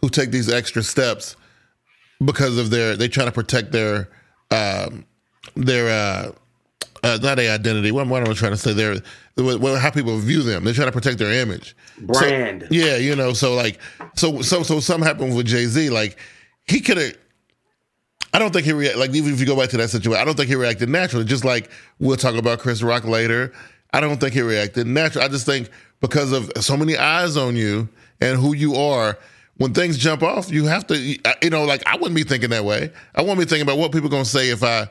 who 0.00 0.08
take 0.08 0.30
these 0.30 0.48
extra 0.48 0.84
steps 0.84 1.34
because 2.24 2.58
of 2.58 2.70
their 2.70 2.94
they 2.94 3.08
try 3.08 3.24
to 3.24 3.32
protect 3.32 3.72
their 3.72 4.08
um 4.52 5.04
their 5.56 5.88
uh, 5.88 6.30
uh 7.06 7.18
not 7.22 7.38
a 7.38 7.48
identity. 7.48 7.90
What, 7.92 8.06
what 8.08 8.22
am 8.22 8.30
I 8.30 8.34
trying 8.34 8.52
to 8.52 8.56
say? 8.56 8.72
Their 8.72 8.96
well, 9.36 9.76
how 9.76 9.90
people 9.90 10.16
view 10.18 10.42
them. 10.42 10.64
They're 10.64 10.74
trying 10.74 10.88
to 10.88 10.92
protect 10.92 11.18
their 11.18 11.32
image. 11.32 11.76
So- 11.98 12.06
Brand. 12.06 12.66
yeah, 12.70 12.96
you 12.96 13.14
know. 13.16 13.32
So 13.32 13.54
like, 13.54 13.78
so 14.14 14.42
so 14.42 14.62
so 14.62 14.80
something 14.80 15.06
happened 15.06 15.36
with 15.36 15.46
Jay 15.46 15.66
Z. 15.66 15.90
Like 15.90 16.18
he 16.66 16.80
could 16.80 16.96
have. 16.96 17.14
I 18.34 18.38
don't 18.38 18.52
think 18.52 18.66
he 18.66 18.72
reacted 18.72 18.98
like 18.98 19.14
even 19.14 19.32
if 19.32 19.40
you 19.40 19.46
go 19.46 19.56
back 19.56 19.70
to 19.70 19.76
that 19.78 19.88
situation. 19.90 20.20
I 20.20 20.24
don't 20.24 20.36
think 20.36 20.48
he 20.48 20.56
reacted 20.56 20.88
naturally. 20.88 21.24
Just 21.24 21.44
like 21.44 21.70
we'll 21.98 22.16
talk 22.16 22.34
about 22.34 22.58
Chris 22.58 22.82
Rock 22.82 23.04
later. 23.04 23.52
I 23.92 24.00
don't 24.00 24.20
think 24.20 24.34
he 24.34 24.42
reacted 24.42 24.86
naturally. 24.86 25.26
I 25.26 25.28
just 25.30 25.46
think 25.46 25.70
because 26.00 26.32
of 26.32 26.50
so 26.60 26.76
many 26.76 26.96
eyes 26.96 27.36
on 27.36 27.56
you 27.56 27.88
and 28.20 28.38
who 28.38 28.54
you 28.54 28.74
are, 28.74 29.16
when 29.56 29.72
things 29.72 29.96
jump 29.96 30.22
off, 30.22 30.50
you 30.50 30.66
have 30.66 30.86
to. 30.88 30.98
You 30.98 31.50
know, 31.50 31.64
like 31.64 31.86
I 31.86 31.96
wouldn't 31.96 32.14
be 32.14 32.24
thinking 32.24 32.50
that 32.50 32.64
way. 32.64 32.90
I 33.14 33.22
wouldn't 33.22 33.38
be 33.38 33.46
thinking 33.46 33.62
about 33.62 33.78
what 33.78 33.92
people 33.92 34.10
gonna 34.10 34.24
say 34.24 34.50
if 34.50 34.62
I 34.62 34.88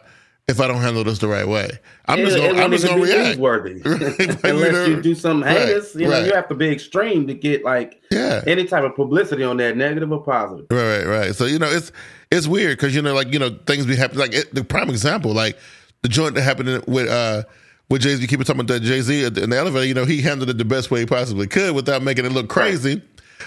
if 0.48 0.60
I 0.60 0.68
don't 0.68 0.82
handle 0.82 1.04
this 1.04 1.18
the 1.20 1.28
right 1.28 1.48
way. 1.48 1.70
I'm 2.08 2.20
just 2.20 2.38
gonna 2.38 2.50
it 2.54 2.60
I'm 2.64 2.72
just 2.72 2.86
gonna 2.86 3.02
be 3.02 3.12
react. 3.12 3.40
Right, 3.86 4.20
you 4.20 4.36
Unless 4.44 4.88
you 4.88 5.02
do 5.02 5.16
something 5.16 5.48
Right, 5.48 5.68
heinous, 5.68 5.96
you 5.96 6.02
know, 6.08 6.12
right. 6.12 6.25
you 6.28 6.34
have 6.34 6.48
to 6.50 6.56
be 6.56 6.70
extreme 6.70 7.25
to 7.28 7.34
get 7.34 7.64
like 7.64 8.00
Yeah. 8.12 8.44
any 8.46 8.66
type 8.66 8.84
of 8.84 8.96
publicity 8.96 9.44
on 9.44 9.58
that, 9.58 9.75
negative 9.75 10.12
or 10.12 10.22
positive. 10.24 10.68
Right, 10.70 11.00
right, 11.00 11.06
right. 11.08 11.36
So 11.36 11.46
you 11.46 11.58
know, 11.58 11.70
it's 11.70 11.92
it's 12.32 12.48
weird 12.48 12.78
because 12.78 12.94
you 12.96 13.02
know, 13.02 13.14
like 13.16 13.34
you 13.34 13.40
know, 13.40 13.58
things 13.66 13.86
be 13.88 13.96
happening. 13.96 14.20
Like 14.20 14.36
it, 14.36 14.54
the 14.54 14.64
prime 14.64 14.90
example, 14.90 15.34
like 15.34 15.58
the 16.04 16.10
joint 16.10 16.36
that 16.36 16.44
happened 16.44 16.84
with 16.88 17.08
uh 17.08 17.44
with 17.90 18.02
Jay 18.02 18.16
Z. 18.16 18.22
You 18.22 18.28
keep 18.28 18.44
talking 18.44 18.60
about 18.62 18.82
Jay 18.82 19.02
Z 19.02 19.25
in 19.25 19.50
the 19.50 19.58
elevator. 19.58 19.86
You 19.86 19.94
know, 19.96 20.06
he 20.06 20.22
handled 20.22 20.50
it 20.52 20.60
the 20.60 20.66
best 20.66 20.92
way 20.92 21.00
he 21.02 21.06
possibly 21.08 21.48
could 21.48 21.74
without 21.74 22.04
making 22.04 22.25
it 22.25 22.32
look 22.32 22.50
crazy. 22.50 23.02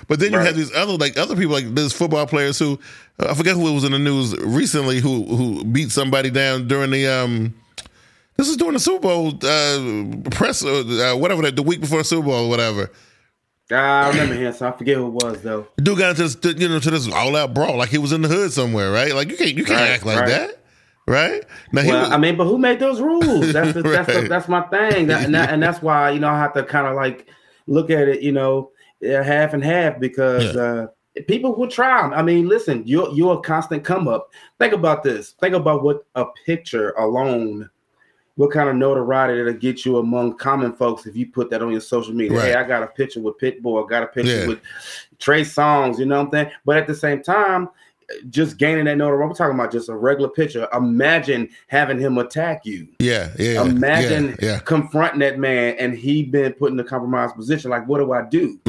But 0.07 0.21
then 0.21 0.33
you 0.33 0.39
Right. 0.39 0.47
have 0.47 0.57
these 0.57 0.75
other 0.75 0.93
like 0.97 1.17
other 1.19 1.35
people 1.37 1.53
like 1.53 1.75
these 1.75 1.93
football 1.93 2.27
players 2.27 2.59
who 2.59 2.79
uh, 3.19 3.29
I 3.31 3.35
forget 3.35 3.55
who 3.57 3.67
it 3.69 3.75
was 3.75 3.85
in 3.85 3.93
the 3.93 3.99
news 3.99 4.37
recently 4.39 5.01
who 5.01 5.25
who 5.25 5.65
beat 5.65 5.91
somebody 5.91 6.31
down 6.31 6.69
during 6.69 6.91
the 6.91 7.07
um. 7.09 7.55
This 8.37 8.49
is 8.49 8.57
during 8.57 8.75
the 8.75 8.79
Super 8.79 9.01
Bowl 9.01 9.29
uh, 9.43 10.31
press, 10.31 10.65
uh, 10.65 11.17
whatever, 11.19 11.51
the 11.51 11.61
week 11.61 11.81
before 11.81 11.99
the 11.99 12.05
Super 12.05 12.27
Bowl, 12.27 12.47
or 12.47 12.49
whatever. 12.49 12.89
I 13.71 14.09
remember 14.11 14.35
him, 14.35 14.53
so 14.55 14.69
I 14.69 14.73
forget 14.73 14.97
who 14.97 15.09
it 15.09 15.13
was 15.25 15.43
though. 15.43 15.67
Dude 15.77 15.99
got 15.99 16.11
into 16.19 16.23
this, 16.23 16.37
you 16.59 16.69
know, 16.69 16.79
to 16.79 16.91
this 16.91 17.11
all 17.13 17.35
out 17.37 17.53
brawl 17.53 17.77
like 17.77 17.89
he 17.91 17.99
was 17.99 18.13
in 18.13 18.23
the 18.23 18.29
hood 18.29 18.53
somewhere, 18.53 18.91
right? 18.93 19.13
Like 19.15 19.29
you 19.29 19.37
can't, 19.37 19.55
you 19.57 19.65
can't 19.65 19.81
Right, 19.81 19.91
act 19.91 20.07
like 20.07 20.21
right. 20.21 20.29
that, 20.29 20.59
right? 21.07 21.45
Now 21.73 21.85
Well, 21.85 22.01
was, 22.03 22.11
I 22.13 22.17
mean, 22.17 22.37
but 22.37 22.45
who 22.45 22.57
made 22.59 22.79
those 22.79 23.01
rules? 23.01 23.53
That's 23.53 23.75
the, 23.75 23.83
that's 23.83 24.07
the, 24.15 24.29
that's 24.29 24.49
my 24.49 24.63
thing, 24.69 25.09
That- 25.09 25.25
and, 25.25 25.35
that, 25.35 25.51
and 25.53 25.63
that's 25.63 25.83
why 25.83 26.11
you 26.13 26.21
know 26.21 26.29
I 26.29 26.39
have 26.39 26.55
to 26.55 26.63
kind 26.63 26.87
of 26.87 26.95
like 26.95 27.27
look 27.67 27.91
at 27.91 28.09
it, 28.09 28.23
you 28.23 28.33
know, 28.33 28.71
uh, 29.05 29.23
half 29.23 29.55
and 29.55 29.63
half 29.65 29.99
because 30.01 30.57
uh, 30.57 30.87
people 31.27 31.55
will 31.55 31.69
try. 31.69 32.03
them. 32.03 32.13
I 32.13 32.23
mean, 32.23 32.49
listen, 32.49 32.83
you're 32.87 33.11
you're 33.13 33.35
a 33.39 33.41
constant 33.41 33.85
come 33.85 34.09
up. 34.09 34.31
Think 34.59 34.73
about 34.73 35.03
this. 35.03 35.33
Think 35.41 35.55
about 35.55 35.83
what 35.83 36.05
a 36.15 36.25
picture 36.47 36.91
alone. 36.93 37.69
What 38.37 38.53
kind 38.53 38.69
of 38.69 38.77
notoriety 38.77 39.37
that'll 39.43 39.59
get 39.59 39.85
you 39.85 39.99
among 39.99 40.37
common 40.37 40.73
folks 40.73 41.07
if 41.07 41.17
you 41.17 41.27
put 41.27 41.51
that 41.51 41.61
on 41.61 41.73
your 41.73 41.81
social 41.81 42.15
media? 42.15 42.41
Hey, 42.41 42.55
I 42.55 42.63
got 42.63 42.85
a 42.85 42.87
picture 42.87 43.21
with 43.21 43.37
Pitbull, 43.39 43.85
I 43.85 43.89
got 43.89 44.05
a 44.05 44.07
picture 44.07 44.43
Yeah. 44.43 44.47
with 44.47 44.61
Trey 45.19 45.41
Songz, 45.43 45.99
you 45.99 46.07
know 46.07 46.19
what 46.19 46.27
I'm 46.27 46.33
saying? 46.33 46.51
But 46.65 46.77
at 46.77 46.87
the 46.87 46.95
same 46.95 47.21
time, 47.21 47.69
just 48.31 48.57
gaining 48.59 48.85
that 48.87 48.97
notoriety. 48.99 49.29
We're 49.29 49.35
talking 49.35 49.55
about 49.55 49.71
just 49.73 49.89
a 49.89 49.97
regular 49.97 50.29
pitcher. 50.31 50.67
Imagine 50.75 51.49
having 51.67 51.99
him 51.99 52.19
attack 52.19 52.65
you. 52.65 52.89
yeah, 52.99 53.31
yeah, 53.39 53.63
Imagine 53.63 54.31
yeah, 54.41 54.53
yeah. 54.53 54.59
confronting 54.61 55.21
that 55.21 55.39
man 55.39 55.77
and 55.79 55.95
he 55.95 56.23
been 56.23 56.53
put 56.55 56.73
in 56.73 56.81
a 56.81 56.85
compromised 56.85 57.35
position. 57.37 57.71
Like, 57.71 57.87
what 57.87 57.99
do 57.99 58.13
I 58.13 58.23
do? 58.23 58.59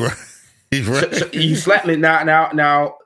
Right. 0.71 0.85
Right. 0.85 0.85
So- 0.85 1.11
so 1.11 1.29
you 1.33 1.55
slap 1.55 1.87
me 1.87 1.95
now. 1.95 2.23
Now, 2.23 2.51
now, 2.53 2.97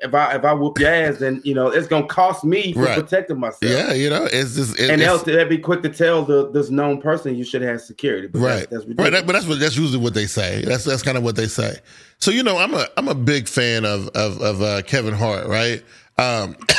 if 0.00 0.14
I 0.14 0.34
if 0.34 0.44
I 0.44 0.52
whoop 0.52 0.78
your 0.78 0.90
ass, 0.90 1.18
then 1.18 1.40
you 1.44 1.54
know 1.54 1.68
it's 1.68 1.86
gonna 1.86 2.06
cost 2.06 2.44
me 2.44 2.72
for 2.74 2.80
Right. 2.82 2.98
protecting 2.98 3.40
myself. 3.40 3.62
yeah, 3.62 3.92
you 3.94 4.10
know, 4.10 4.28
it's 4.30 4.54
just 4.54 4.78
it, 4.78 4.90
And 4.90 5.00
else 5.00 5.22
they'd 5.22 5.48
be 5.48 5.56
quick 5.58 5.82
to 5.82 5.88
tell 5.88 6.22
the 6.22 6.50
this 6.50 6.68
known 6.70 7.00
person 7.00 7.34
you 7.34 7.44
should 7.44 7.62
have 7.62 7.80
security. 7.80 8.26
But 8.28 8.40
right, 8.40 8.70
that's, 8.70 8.84
that's 8.84 8.98
right. 8.98 9.10
That, 9.12 9.26
but 9.26 9.32
that's 9.32 9.46
what 9.46 9.58
that's 9.58 9.76
usually 9.76 10.02
what 10.02 10.12
they 10.14 10.26
say. 10.26 10.62
That's 10.62 10.84
that's 10.84 11.02
kind 11.02 11.16
of 11.16 11.24
what 11.24 11.36
they 11.36 11.46
say. 11.46 11.78
So 12.18 12.30
you 12.30 12.42
know, 12.42 12.58
I'm 12.58 12.74
a 12.74 12.86
I'm 12.98 13.08
a 13.08 13.14
big 13.14 13.48
fan 13.48 13.84
of 13.86 14.08
of 14.08 14.40
of 14.42 14.60
uh, 14.62 14.82
Kevin 14.82 15.14
Hart, 15.14 15.46
right? 15.46 15.82
Um, 16.18 16.56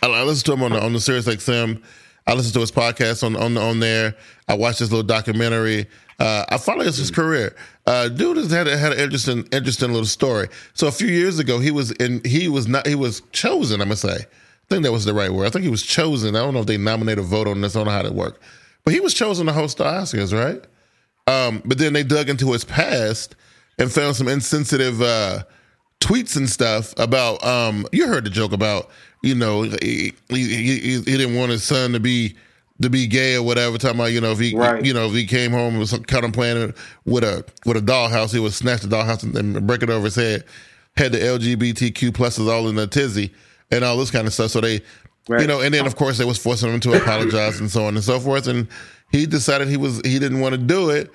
I, 0.00 0.06
I 0.06 0.22
listen 0.22 0.44
to 0.46 0.52
him 0.52 0.62
on 0.62 0.72
the 0.72 0.80
on 0.82 0.92
the 0.92 1.00
Sirius 1.00 1.26
XM. 1.26 1.82
I 2.26 2.34
listen 2.34 2.52
to 2.52 2.60
his 2.60 2.70
podcast 2.70 3.24
on 3.24 3.34
on 3.36 3.56
on 3.56 3.80
there. 3.80 4.14
I 4.48 4.54
watched 4.54 4.78
this 4.78 4.90
little 4.90 5.02
documentary. 5.06 5.86
Uh, 6.18 6.44
I 6.48 6.58
follow 6.58 6.82
his 6.82 7.10
career. 7.10 7.54
Uh, 7.86 8.08
dude 8.08 8.36
has 8.38 8.50
had 8.50 8.66
had 8.66 8.92
an 8.92 8.98
interesting 8.98 9.46
interesting 9.52 9.92
little 9.92 10.06
story. 10.06 10.48
So 10.74 10.88
a 10.88 10.92
few 10.92 11.06
years 11.06 11.38
ago, 11.38 11.60
he 11.60 11.70
was 11.70 11.92
in 11.92 12.22
he 12.24 12.48
was 12.48 12.66
not 12.66 12.86
he 12.86 12.94
was 12.94 13.22
chosen. 13.32 13.80
I'm 13.80 13.88
gonna 13.88 13.96
say. 13.96 14.16
I 14.16 14.68
think 14.68 14.82
that 14.82 14.92
was 14.92 15.04
the 15.04 15.14
right 15.14 15.32
word. 15.32 15.46
I 15.46 15.50
think 15.50 15.64
he 15.64 15.70
was 15.70 15.82
chosen. 15.82 16.36
I 16.36 16.40
don't 16.40 16.52
know 16.52 16.60
if 16.60 16.66
they 16.66 16.76
nominate 16.76 17.18
or 17.18 17.22
vote 17.22 17.48
on 17.48 17.60
this. 17.60 17.74
I 17.74 17.78
don't 17.78 17.86
know 17.86 17.92
how 17.92 18.02
that 18.02 18.14
worked. 18.14 18.42
But 18.84 18.92
he 18.92 19.00
was 19.00 19.14
chosen 19.14 19.46
to 19.46 19.52
host 19.52 19.78
the 19.78 19.84
Oscars, 19.84 20.32
right? 20.32 20.62
Um, 21.26 21.62
but 21.64 21.78
then 21.78 21.92
they 21.94 22.02
dug 22.02 22.28
into 22.28 22.52
his 22.52 22.64
past 22.64 23.34
and 23.78 23.90
found 23.90 24.16
some 24.16 24.28
insensitive 24.28 25.00
uh, 25.00 25.44
tweets 26.00 26.36
and 26.36 26.50
stuff 26.50 26.92
about. 26.98 27.42
Um, 27.44 27.86
you 27.92 28.06
heard 28.08 28.24
the 28.24 28.30
joke 28.30 28.52
about 28.52 28.90
you 29.22 29.34
know 29.34 29.62
he, 29.62 30.12
he, 30.28 30.44
he, 30.56 30.78
he 30.78 31.00
didn't 31.00 31.36
want 31.36 31.50
his 31.50 31.64
son 31.64 31.92
to 31.92 32.00
be 32.00 32.36
to 32.82 32.90
be 32.90 33.06
gay 33.06 33.34
or 33.36 33.42
whatever. 33.42 33.76
Talking 33.78 33.98
about 34.00 34.12
you 34.12 34.20
know 34.20 34.32
if 34.32 34.38
he 34.38 34.54
Right. 34.54 34.84
you 34.84 34.92
know 34.94 35.06
if 35.06 35.12
he 35.12 35.26
came 35.26 35.50
home 35.52 35.70
and 35.74 35.78
was 35.78 35.92
contemplating 36.06 36.74
with 37.04 37.24
a 37.24 37.44
with 37.66 37.76
a 37.76 37.80
dollhouse, 37.80 38.32
he 38.32 38.38
would 38.38 38.52
snatch 38.54 38.82
the 38.82 38.88
dollhouse 38.88 39.22
and, 39.22 39.66
break 39.66 39.82
it 39.82 39.90
over 39.90 40.04
his 40.04 40.14
head. 40.16 40.44
Had 40.96 41.12
the 41.12 41.18
LGBTQ 41.18 42.10
pluses 42.12 42.48
all 42.50 42.68
in 42.68 42.78
a 42.78 42.86
tizzy 42.86 43.32
and 43.70 43.84
all 43.84 43.96
this 43.96 44.10
kind 44.10 44.26
of 44.26 44.32
stuff. 44.34 44.50
So 44.50 44.60
they. 44.60 44.80
You 45.30 45.46
know, 45.46 45.60
and 45.60 45.74
then 45.74 45.86
of 45.86 45.94
course 45.94 46.16
they 46.16 46.24
was 46.24 46.38
forcing 46.38 46.72
him 46.72 46.80
to 46.80 46.94
apologize 46.94 47.60
and 47.60 47.70
so 47.70 47.84
on 47.84 47.94
and 47.96 48.02
so 48.02 48.18
forth. 48.18 48.46
And 48.46 48.66
he 49.12 49.26
decided 49.26 49.68
he 49.68 49.76
was 49.76 50.00
he 50.02 50.18
didn't 50.18 50.40
want 50.40 50.54
to 50.54 50.58
do 50.58 50.88
it. 50.88 51.10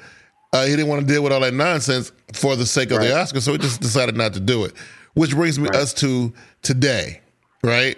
Uh, 0.53 0.65
he 0.65 0.69
didn't 0.75 0.87
want 0.87 1.01
to 1.01 1.07
deal 1.11 1.23
with 1.23 1.33
all 1.33 1.39
that 1.39 1.55
nonsense 1.55 2.11
for 2.31 2.55
the 2.55 2.63
sake 2.63 2.91
of 2.91 2.99
the 3.01 3.09
Right. 3.09 3.27
Oscars, 3.27 3.41
so 3.41 3.53
he 3.53 3.57
just 3.57 3.81
decided 3.81 4.15
not 4.15 4.33
to 4.35 4.39
do 4.39 4.65
it. 4.65 4.73
Which 5.15 5.31
brings 5.31 5.57
me 5.57 5.67
us 5.69 5.95
to 5.95 6.31
today, 6.61 7.21
right? 7.63 7.97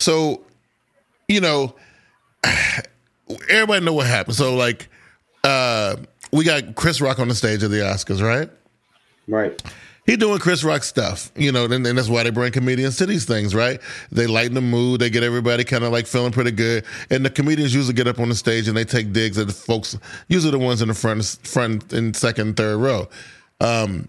So, 0.00 0.44
you 1.28 1.40
know, 1.40 1.76
everybody 3.48 3.84
know 3.84 3.94
what 3.94 4.06
happened. 4.06 4.36
So, 4.36 4.54
like, 4.54 4.88
uh, 5.44 5.96
we 6.32 6.44
got 6.44 6.74
Chris 6.74 7.00
Rock 7.00 7.18
on 7.18 7.28
the 7.28 7.34
stage 7.34 7.62
of 7.62 7.70
the 7.70 7.78
Oscars, 7.78 8.22
right? 8.22 8.50
Right. 9.28 9.62
He 10.04 10.16
doing 10.16 10.40
Chris 10.40 10.64
Rock 10.64 10.82
stuff, 10.82 11.30
you 11.36 11.52
know, 11.52 11.64
and, 11.66 11.86
and 11.86 11.96
that's 11.96 12.08
why 12.08 12.24
they 12.24 12.30
bring 12.30 12.50
comedians 12.50 12.96
to 12.96 13.06
these 13.06 13.24
things, 13.24 13.54
right? 13.54 13.80
They 14.10 14.26
lighten 14.26 14.54
the 14.54 14.60
mood, 14.60 15.00
they 15.00 15.10
get 15.10 15.22
everybody 15.22 15.62
kind 15.62 15.84
of 15.84 15.92
like 15.92 16.08
feeling 16.08 16.32
pretty 16.32 16.50
good, 16.50 16.84
and 17.08 17.24
the 17.24 17.30
comedians 17.30 17.72
usually 17.72 17.94
get 17.94 18.08
up 18.08 18.18
on 18.18 18.28
the 18.28 18.34
stage 18.34 18.66
and 18.66 18.76
they 18.76 18.84
take 18.84 19.12
digs 19.12 19.38
at 19.38 19.46
the 19.46 19.52
folks, 19.52 19.96
usually 20.26 20.50
the 20.50 20.58
ones 20.58 20.82
in 20.82 20.88
the 20.88 20.94
front, 20.94 21.24
front 21.44 21.92
and 21.92 22.16
second, 22.16 22.56
third 22.56 22.78
row. 22.78 23.08
Um, 23.60 24.08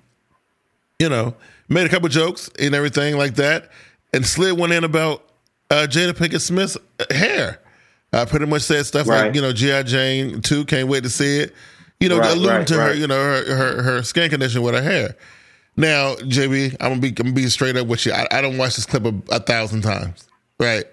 you 0.97 1.09
know, 1.09 1.35
made 1.69 1.85
a 1.85 1.89
couple 1.89 2.09
jokes 2.09 2.49
and 2.59 2.73
everything 2.73 3.15
like 3.15 3.35
that, 3.35 3.69
and 4.13 4.25
slid 4.25 4.57
one 4.57 4.71
in 4.71 4.83
about 4.83 5.23
uh, 5.69 5.85
Jada 5.87 6.13
Pinkett 6.13 6.41
Smith's 6.41 6.75
hair. 7.11 7.59
I 8.13 8.25
pretty 8.25 8.45
much 8.45 8.61
said 8.61 8.85
stuff 8.85 9.07
like, 9.07 9.35
you 9.35 9.41
know, 9.41 9.51
G.I. 9.53 9.83
Jane 9.83 10.41
2, 10.41 10.65
can't 10.65 10.87
wait 10.87 11.03
to 11.03 11.09
see 11.09 11.39
it. 11.39 11.53
You 11.99 12.09
know, 12.09 12.19
Right, 12.19 12.31
alluding 12.31 12.49
right, 12.57 12.67
to 12.67 12.73
her, 12.75 12.93
you 12.93 13.07
know, 13.07 13.15
her, 13.15 13.55
her 13.55 13.81
her 13.83 14.03
skin 14.03 14.29
condition 14.29 14.61
with 14.61 14.73
her 14.75 14.81
hair. 14.81 15.15
Now, 15.77 16.15
JB, 16.15 16.75
I'm 16.79 16.89
gonna 16.89 17.01
be 17.01 17.07
I'm 17.09 17.13
gonna 17.15 17.31
be 17.33 17.47
straight 17.49 17.75
up 17.77 17.87
with 17.87 18.05
you. 18.05 18.11
I, 18.11 18.27
I 18.31 18.41
don't 18.41 18.57
watch 18.57 18.75
this 18.75 18.85
clip 18.85 19.05
a, 19.05 19.13
a 19.35 19.39
thousand 19.39 19.81
times, 19.81 20.27
right? 20.59 20.85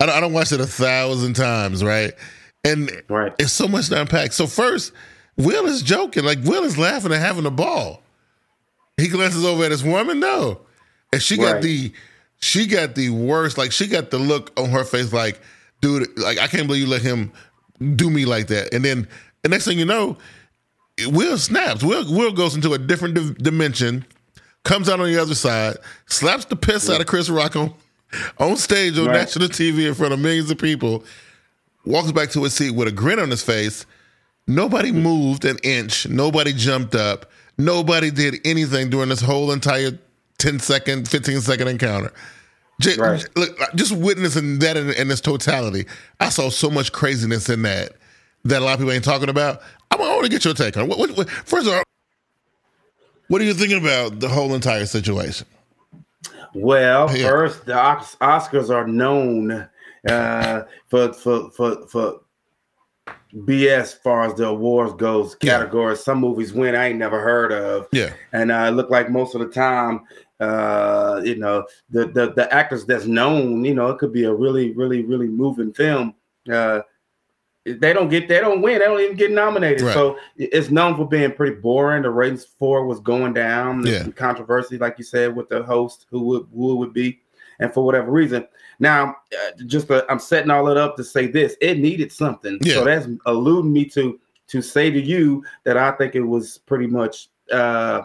I 0.00 0.06
don't, 0.06 0.14
I 0.16 0.20
don't 0.20 0.32
watch 0.32 0.50
it 0.52 0.60
a 0.60 0.66
thousand 0.66 1.34
times, 1.34 1.82
right? 1.84 2.12
And 2.64 2.90
Right. 3.08 3.32
it's 3.38 3.52
so 3.52 3.66
much 3.68 3.88
to 3.90 4.00
unpack. 4.00 4.32
So 4.32 4.46
first, 4.46 4.92
Will 5.36 5.66
is 5.66 5.82
joking, 5.82 6.24
like 6.24 6.38
Will 6.44 6.64
is 6.64 6.76
laughing 6.76 7.12
and 7.12 7.22
having 7.22 7.46
a 7.46 7.50
ball. 7.50 8.02
He 8.98 9.08
glances 9.08 9.44
over 9.46 9.64
at 9.64 9.70
his 9.70 9.84
woman, 9.84 10.20
no, 10.20 10.60
and 11.12 11.22
she 11.22 11.36
got 11.38 11.54
Right. 11.54 11.62
the 11.62 11.92
she 12.40 12.66
got 12.66 12.94
the 12.96 13.10
worst. 13.10 13.56
Like 13.56 13.72
she 13.72 13.86
got 13.86 14.10
the 14.10 14.18
look 14.18 14.58
on 14.60 14.68
her 14.70 14.84
face, 14.84 15.12
like, 15.12 15.40
dude, 15.80 16.18
like 16.18 16.38
I 16.38 16.46
can't 16.46 16.66
believe 16.66 16.82
you 16.82 16.88
let 16.88 17.02
him 17.02 17.32
do 17.96 18.10
me 18.10 18.24
like 18.24 18.48
that. 18.48 18.72
And 18.74 18.84
then 18.84 19.08
the 19.42 19.48
next 19.48 19.64
thing 19.64 19.78
you 19.78 19.84
know, 19.84 20.16
Will 21.06 21.38
snaps. 21.38 21.82
Will 21.82 22.04
Will 22.12 22.32
goes 22.32 22.54
into 22.54 22.74
a 22.74 22.78
different 22.78 23.14
di- 23.14 23.34
dimension, 23.42 24.04
comes 24.64 24.88
out 24.88 25.00
on 25.00 25.06
the 25.06 25.20
other 25.20 25.34
side, 25.34 25.76
slaps 26.06 26.44
the 26.44 26.56
piss 26.56 26.90
out 26.90 27.00
of 27.00 27.06
Chris 27.06 27.30
Rock 27.30 27.56
on, 27.56 27.72
on 28.38 28.56
stage 28.56 28.98
on 28.98 29.06
Right. 29.06 29.14
national 29.14 29.48
TV 29.48 29.86
in 29.88 29.94
front 29.94 30.12
of 30.12 30.18
millions 30.20 30.50
of 30.50 30.58
people, 30.58 31.04
walks 31.86 32.12
back 32.12 32.30
to 32.32 32.42
his 32.44 32.52
seat 32.52 32.72
with 32.72 32.86
a 32.88 32.92
grin 32.92 33.18
on 33.18 33.30
his 33.30 33.42
face. 33.42 33.86
Nobody 34.46 34.92
moved 34.92 35.44
an 35.44 35.58
inch. 35.62 36.06
Nobody 36.08 36.52
jumped 36.52 36.94
up. 36.94 37.30
Nobody 37.56 38.10
did 38.10 38.36
anything 38.44 38.90
during 38.90 39.08
this 39.08 39.20
whole 39.20 39.52
entire 39.52 39.92
10 40.38 40.58
second, 40.58 41.08
15 41.08 41.40
second 41.40 41.68
encounter. 41.68 42.12
J- 42.80 42.96
Right. 42.96 43.24
Look, 43.36 43.56
just 43.76 43.92
witnessing 43.92 44.58
that 44.60 44.76
in, 44.76 44.90
in 44.90 45.10
its 45.10 45.20
totality, 45.20 45.86
I 46.18 46.28
saw 46.30 46.48
so 46.50 46.70
much 46.70 46.92
craziness 46.92 47.48
in 47.48 47.62
that 47.62 47.92
that 48.44 48.62
a 48.62 48.64
lot 48.64 48.72
of 48.74 48.78
people 48.80 48.92
ain't 48.92 49.04
talking 49.04 49.28
about. 49.28 49.60
I 49.90 49.96
want 49.96 50.24
to 50.24 50.30
get 50.30 50.44
your 50.44 50.54
take 50.54 50.76
on 50.76 50.84
it. 50.84 50.88
What, 50.88 50.98
what, 50.98 51.10
what, 51.16 51.30
first 51.30 51.66
of 51.66 51.74
all, 51.74 51.82
what 53.28 53.40
are 53.40 53.44
you 53.44 53.54
thinking 53.54 53.78
about 53.78 54.18
the 54.20 54.28
whole 54.28 54.54
entire 54.54 54.86
situation? 54.86 55.46
Well, 56.54 57.14
Yeah. 57.16 57.28
first, 57.28 57.66
the 57.66 57.72
Oscars 57.74 58.70
are 58.70 58.86
known 58.86 59.68
uh, 60.08 60.62
for 60.88 61.12
for 61.12 61.50
for 61.50 61.86
for 61.88 62.20
BS 63.36 63.68
as 63.80 63.94
far 63.94 64.22
as 64.24 64.34
the 64.34 64.46
awards 64.46 64.94
goes 64.94 65.36
Yeah. 65.42 65.58
categories. 65.58 66.00
Some 66.02 66.18
movies 66.18 66.52
win 66.52 66.74
I 66.74 66.88
ain't 66.88 66.98
never 66.98 67.20
heard 67.20 67.52
of, 67.52 67.86
Yeah, 67.92 68.12
and 68.32 68.50
uh, 68.50 68.66
it 68.68 68.70
look 68.72 68.90
like 68.90 69.10
most 69.10 69.34
of 69.34 69.40
the 69.42 69.48
time, 69.48 70.00
uh, 70.40 71.20
you 71.24 71.36
know, 71.36 71.66
the, 71.90 72.06
the 72.06 72.32
the 72.32 72.52
actors 72.52 72.84
that's 72.86 73.06
known, 73.06 73.64
you 73.64 73.74
know, 73.74 73.88
it 73.88 73.98
could 73.98 74.12
be 74.12 74.24
a 74.24 74.32
really 74.34 74.72
really 74.72 75.02
really 75.04 75.28
moving 75.28 75.72
film. 75.72 76.14
Uh, 76.50 76.80
they 77.66 77.92
don't 77.92 78.08
get 78.08 78.26
they 78.26 78.40
don't 78.40 78.62
win 78.62 78.78
they 78.78 78.86
don't 78.86 79.00
even 79.00 79.16
get 79.16 79.30
nominated 79.30 79.84
Right. 79.84 79.92
so 79.92 80.16
it's 80.36 80.70
known 80.70 80.96
for 80.96 81.06
being 81.06 81.30
pretty 81.30 81.56
boring 81.56 82.02
the 82.02 82.10
ratings 82.10 82.46
for 82.58 82.86
was 82.86 83.00
going 83.00 83.34
down 83.34 83.82
There's 83.82 83.96
Yeah. 83.98 84.02
some 84.04 84.12
controversy 84.12 84.78
like 84.78 84.96
you 84.96 85.04
said 85.04 85.36
with 85.36 85.50
the 85.50 85.62
host 85.62 86.06
who 86.10 86.20
would 86.22 86.46
who 86.54 86.76
would 86.76 86.94
be 86.94 87.20
and 87.60 87.72
for 87.72 87.84
whatever 87.84 88.10
reason 88.10 88.48
now 88.78 89.14
uh, 89.34 89.50
just 89.66 89.90
uh, 89.90 90.02
i'm 90.08 90.18
setting 90.18 90.50
all 90.50 90.68
it 90.68 90.78
up 90.78 90.96
to 90.96 91.04
say 91.04 91.26
this 91.26 91.54
it 91.60 91.78
needed 91.78 92.10
something 92.10 92.58
Yeah. 92.62 92.76
so 92.76 92.84
that's 92.84 93.06
alluding 93.26 93.72
me 93.74 93.84
to 93.90 94.18
to 94.48 94.62
say 94.62 94.90
to 94.90 95.00
you 95.00 95.44
that 95.64 95.76
i 95.76 95.90
think 95.92 96.14
it 96.14 96.22
was 96.24 96.58
pretty 96.64 96.86
much 96.86 97.28
uh 97.52 98.00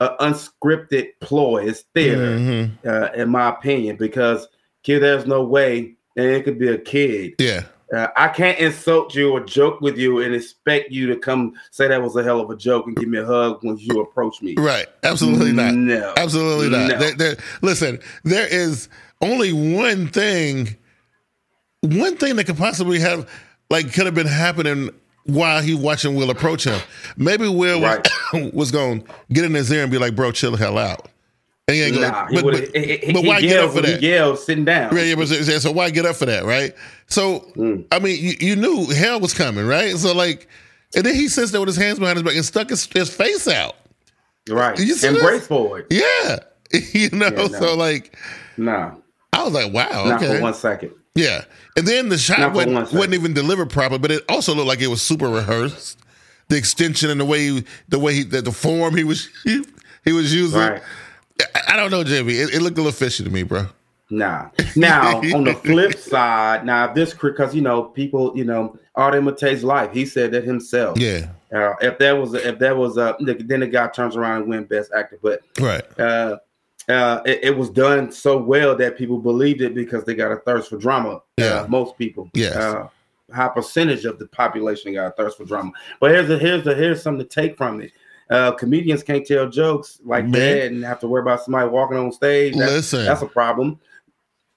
an 0.00 0.10
unscripted 0.20 1.08
ploy 1.20 1.66
it's 1.66 1.82
theater 1.94 2.38
Mhm. 2.38 2.70
uh, 2.86 3.10
in 3.14 3.28
my 3.30 3.48
opinion 3.48 3.96
because 3.96 4.46
kid 4.82 5.00
there's 5.00 5.26
no 5.26 5.42
way 5.42 5.94
and 6.16 6.26
it 6.26 6.44
could 6.44 6.58
be 6.58 6.68
a 6.68 6.78
kid 6.78 7.34
yeah, 7.38 7.64
uh, 7.94 8.06
I 8.16 8.28
can't 8.28 8.58
insult 8.58 9.14
you 9.14 9.30
or 9.32 9.40
joke 9.40 9.80
with 9.80 9.96
you 9.98 10.20
and 10.20 10.34
expect 10.34 10.90
you 10.92 11.06
to 11.08 11.16
come 11.16 11.54
say 11.70 11.88
that 11.88 12.02
was 12.02 12.14
a 12.16 12.22
hell 12.22 12.40
of 12.40 12.50
a 12.50 12.56
joke 12.56 12.86
and 12.86 12.96
give 12.96 13.08
me 13.08 13.18
a 13.18 13.24
hug 13.26 13.58
when 13.62 13.76
you 13.78 14.00
approach 14.00 14.40
me. 14.42 14.54
right. 14.58 14.86
Absolutely 15.02 15.52
not. 15.52 15.74
No, 15.74 16.12
Absolutely 16.16 16.68
not. 16.70 16.90
No. 16.90 16.98
There, 16.98 17.14
there- 17.16 17.36
listen, 17.62 17.98
there 18.24 18.46
is 18.46 18.88
only 19.20 19.52
one 19.52 20.06
thing, 20.08 20.76
one 21.80 22.16
thing 22.16 22.36
that 22.36 22.44
could 22.44 22.56
possibly 22.58 22.98
have, 23.00 23.28
like, 23.70 23.92
could 23.92 24.06
have 24.06 24.14
been 24.14 24.26
happening 24.26 24.90
while 25.28 25.62
he 25.62 25.74
watching 25.74 26.14
Will 26.16 26.30
approach 26.30 26.64
him. 26.64 26.80
Maybe 27.16 27.46
Will 27.48 27.80
was, 27.80 28.00
was 28.52 28.70
going 28.70 29.02
to 29.02 29.08
get 29.32 29.44
in 29.44 29.54
his 29.54 29.70
ear 29.70 29.82
and 29.82 29.90
be 29.92 29.98
like, 29.98 30.16
"Bro, 30.16 30.32
chill 30.32 30.50
the 30.52 30.56
hell 30.58 30.76
out." 30.78 31.08
And 31.68 31.76
he 31.76 31.82
ain't 31.82 31.94
gonna, 31.96 32.08
Nah, 32.08 32.28
but, 32.32 32.44
but, 32.44 32.76
he- 32.76 33.12
but 33.12 33.24
why 33.24 33.42
get 33.42 33.60
up 33.62 33.68
for 33.70 33.74
when 33.76 33.84
he 33.84 33.90
that? 33.92 34.02
yelled 34.02 34.38
sitting 34.38 34.64
down. 34.64 34.96
Yeah, 34.96 35.02
yeah, 35.02 35.14
but 35.16 35.26
so- 35.28 35.70
why 35.70 35.90
get 35.90 36.06
up 36.06 36.16
for 36.16 36.24
that, 36.24 36.44
right? 36.46 36.74
So, 37.08 37.40
Mm. 37.56 37.84
I 37.92 37.98
mean, 37.98 38.16
you, 38.22 38.34
you 38.40 38.56
knew 38.56 38.86
hell 38.86 39.20
was 39.20 39.34
coming, 39.34 39.66
right? 39.66 39.94
So, 39.98 40.14
like, 40.14 40.48
and 40.96 41.04
then 41.04 41.14
he 41.14 41.28
sits 41.28 41.50
there 41.52 41.60
with 41.60 41.68
his 41.68 41.76
hands 41.76 41.98
behind 41.98 42.16
his 42.16 42.22
back 42.24 42.36
and 42.36 42.44
stuck 42.44 42.70
his, 42.70 42.86
his 42.86 43.14
face 43.14 43.46
out. 43.46 43.76
Right. 44.48 44.78
You 44.78 44.94
see 44.94 45.08
Embrace 45.08 45.40
this? 45.40 45.46
for. 45.46 45.84
Yeah. 45.90 46.38
You 46.92 47.10
know, 47.10 47.26
Yeah, 47.26 47.30
no. 47.30 47.48
so 47.48 47.76
like, 47.76 48.16
No, 48.56 49.02
I 49.34 49.44
was 49.44 49.52
like, 49.52 49.70
wow, 49.72 50.04
not 50.06 50.22
okay. 50.22 50.36
for 50.36 50.42
one 50.42 50.54
second. 50.54 50.92
Yeah. 51.18 51.44
And 51.76 51.86
then 51.86 52.08
the 52.08 52.18
shot 52.18 52.52
wasn't, 52.52 52.92
wasn't 52.92 53.14
even 53.14 53.34
delivered 53.34 53.70
properly, 53.70 53.98
but 53.98 54.10
it 54.10 54.24
also 54.28 54.54
looked 54.54 54.68
like 54.68 54.80
it 54.80 54.86
was 54.86 55.02
super 55.02 55.28
rehearsed. 55.28 55.98
The 56.48 56.56
extension 56.56 57.10
and 57.10 57.20
the 57.20 57.24
way 57.24 57.40
he, 57.40 57.64
the 57.88 57.98
way 57.98 58.14
he, 58.14 58.22
the, 58.22 58.40
the 58.40 58.52
form 58.52 58.96
he 58.96 59.04
was 59.04 59.28
he 59.44 60.12
was 60.12 60.34
using. 60.34 60.60
Right. 60.60 60.82
I, 61.54 61.74
I 61.74 61.76
don't 61.76 61.90
know, 61.90 62.04
Jimmy. 62.04 62.34
It, 62.34 62.54
it 62.54 62.62
looked 62.62 62.78
a 62.78 62.82
little 62.82 62.92
fishy 62.92 63.24
to 63.24 63.30
me, 63.30 63.42
bro. 63.42 63.66
Nah. 64.10 64.48
Now 64.74 65.18
on 65.18 65.44
the 65.44 65.54
flip 65.64 65.98
side, 65.98 66.64
now 66.64 66.92
this 66.92 67.12
because 67.12 67.54
you 67.54 67.60
know 67.60 67.82
people, 67.82 68.32
you 68.34 68.44
know, 68.44 68.78
art 68.94 69.14
imitates 69.14 69.62
life. 69.62 69.92
He 69.92 70.06
said 70.06 70.30
that 70.32 70.44
himself. 70.44 70.98
Yeah. 70.98 71.28
Uh, 71.52 71.74
if 71.80 71.98
that 71.98 72.12
was, 72.12 72.34
a, 72.34 72.48
if 72.48 72.58
that 72.58 72.76
was 72.76 72.96
a, 72.96 73.16
then 73.20 73.60
the 73.60 73.66
guy 73.66 73.88
turns 73.88 74.16
around 74.16 74.42
and 74.42 74.50
win 74.50 74.64
best 74.64 74.92
actor. 74.92 75.18
But 75.22 75.40
Right. 75.60 75.82
uh, 75.98 76.38
uh, 76.88 77.20
it, 77.26 77.40
it 77.42 77.56
was 77.56 77.70
done 77.70 78.10
so 78.10 78.38
well 78.38 78.74
that 78.76 78.96
people 78.96 79.18
believed 79.18 79.60
it 79.60 79.74
because 79.74 80.04
they 80.04 80.14
got 80.14 80.32
a 80.32 80.36
thirst 80.36 80.70
for 80.70 80.78
drama. 80.78 81.20
Yeah. 81.36 81.60
Uh, 81.60 81.66
most 81.68 81.98
people. 81.98 82.30
Yes. 82.34 82.56
Uh, 82.56 82.88
high 83.32 83.48
percentage 83.48 84.04
of 84.04 84.18
the 84.18 84.26
population 84.28 84.94
got 84.94 85.06
a 85.06 85.10
thirst 85.10 85.36
for 85.36 85.44
drama. 85.44 85.72
But 86.00 86.12
here's 86.12 86.30
a, 86.30 86.38
here's 86.38 86.66
a, 86.66 86.74
here's 86.74 87.02
something 87.02 87.26
to 87.26 87.28
take 87.28 87.56
from 87.56 87.82
it. 87.82 87.92
Uh, 88.30 88.52
comedians 88.52 89.02
can't 89.02 89.26
tell 89.26 89.48
jokes 89.48 90.00
like 90.04 90.24
Man. 90.24 90.32
that 90.32 90.66
and 90.66 90.84
have 90.84 91.00
to 91.00 91.08
worry 91.08 91.22
about 91.22 91.42
somebody 91.42 91.68
walking 91.68 91.98
on 91.98 92.12
stage. 92.12 92.54
That's, 92.56 92.72
Listen. 92.72 93.04
that's 93.04 93.22
a 93.22 93.26
problem. 93.26 93.78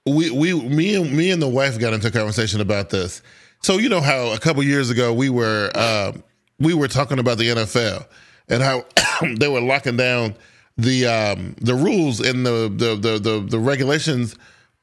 we 0.06 0.30
we 0.30 0.52
me 0.54 0.94
and 0.96 1.12
me 1.12 1.30
and 1.30 1.40
the 1.40 1.48
wife 1.48 1.78
got 1.78 1.94
into 1.94 2.08
a 2.08 2.10
conversation 2.10 2.60
about 2.60 2.90
this. 2.90 3.22
So 3.62 3.78
you 3.78 3.88
know 3.88 4.00
how 4.00 4.32
a 4.32 4.38
couple 4.38 4.62
years 4.62 4.90
ago 4.90 5.12
we 5.14 5.30
were 5.30 5.70
um, 5.74 6.22
we 6.58 6.74
were 6.74 6.88
talking 6.88 7.18
about 7.18 7.38
the 7.38 7.48
NFL 7.48 8.06
and 8.48 8.62
how 8.62 8.84
they 9.38 9.48
were 9.48 9.60
locking 9.60 9.96
down 9.96 10.34
the 10.76 11.06
um, 11.06 11.54
the 11.60 11.74
rules 11.74 12.20
and 12.20 12.44
the 12.46 12.72
the, 12.74 12.96
the 12.96 13.18
the 13.18 13.46
the 13.48 13.58
regulations 13.58 14.36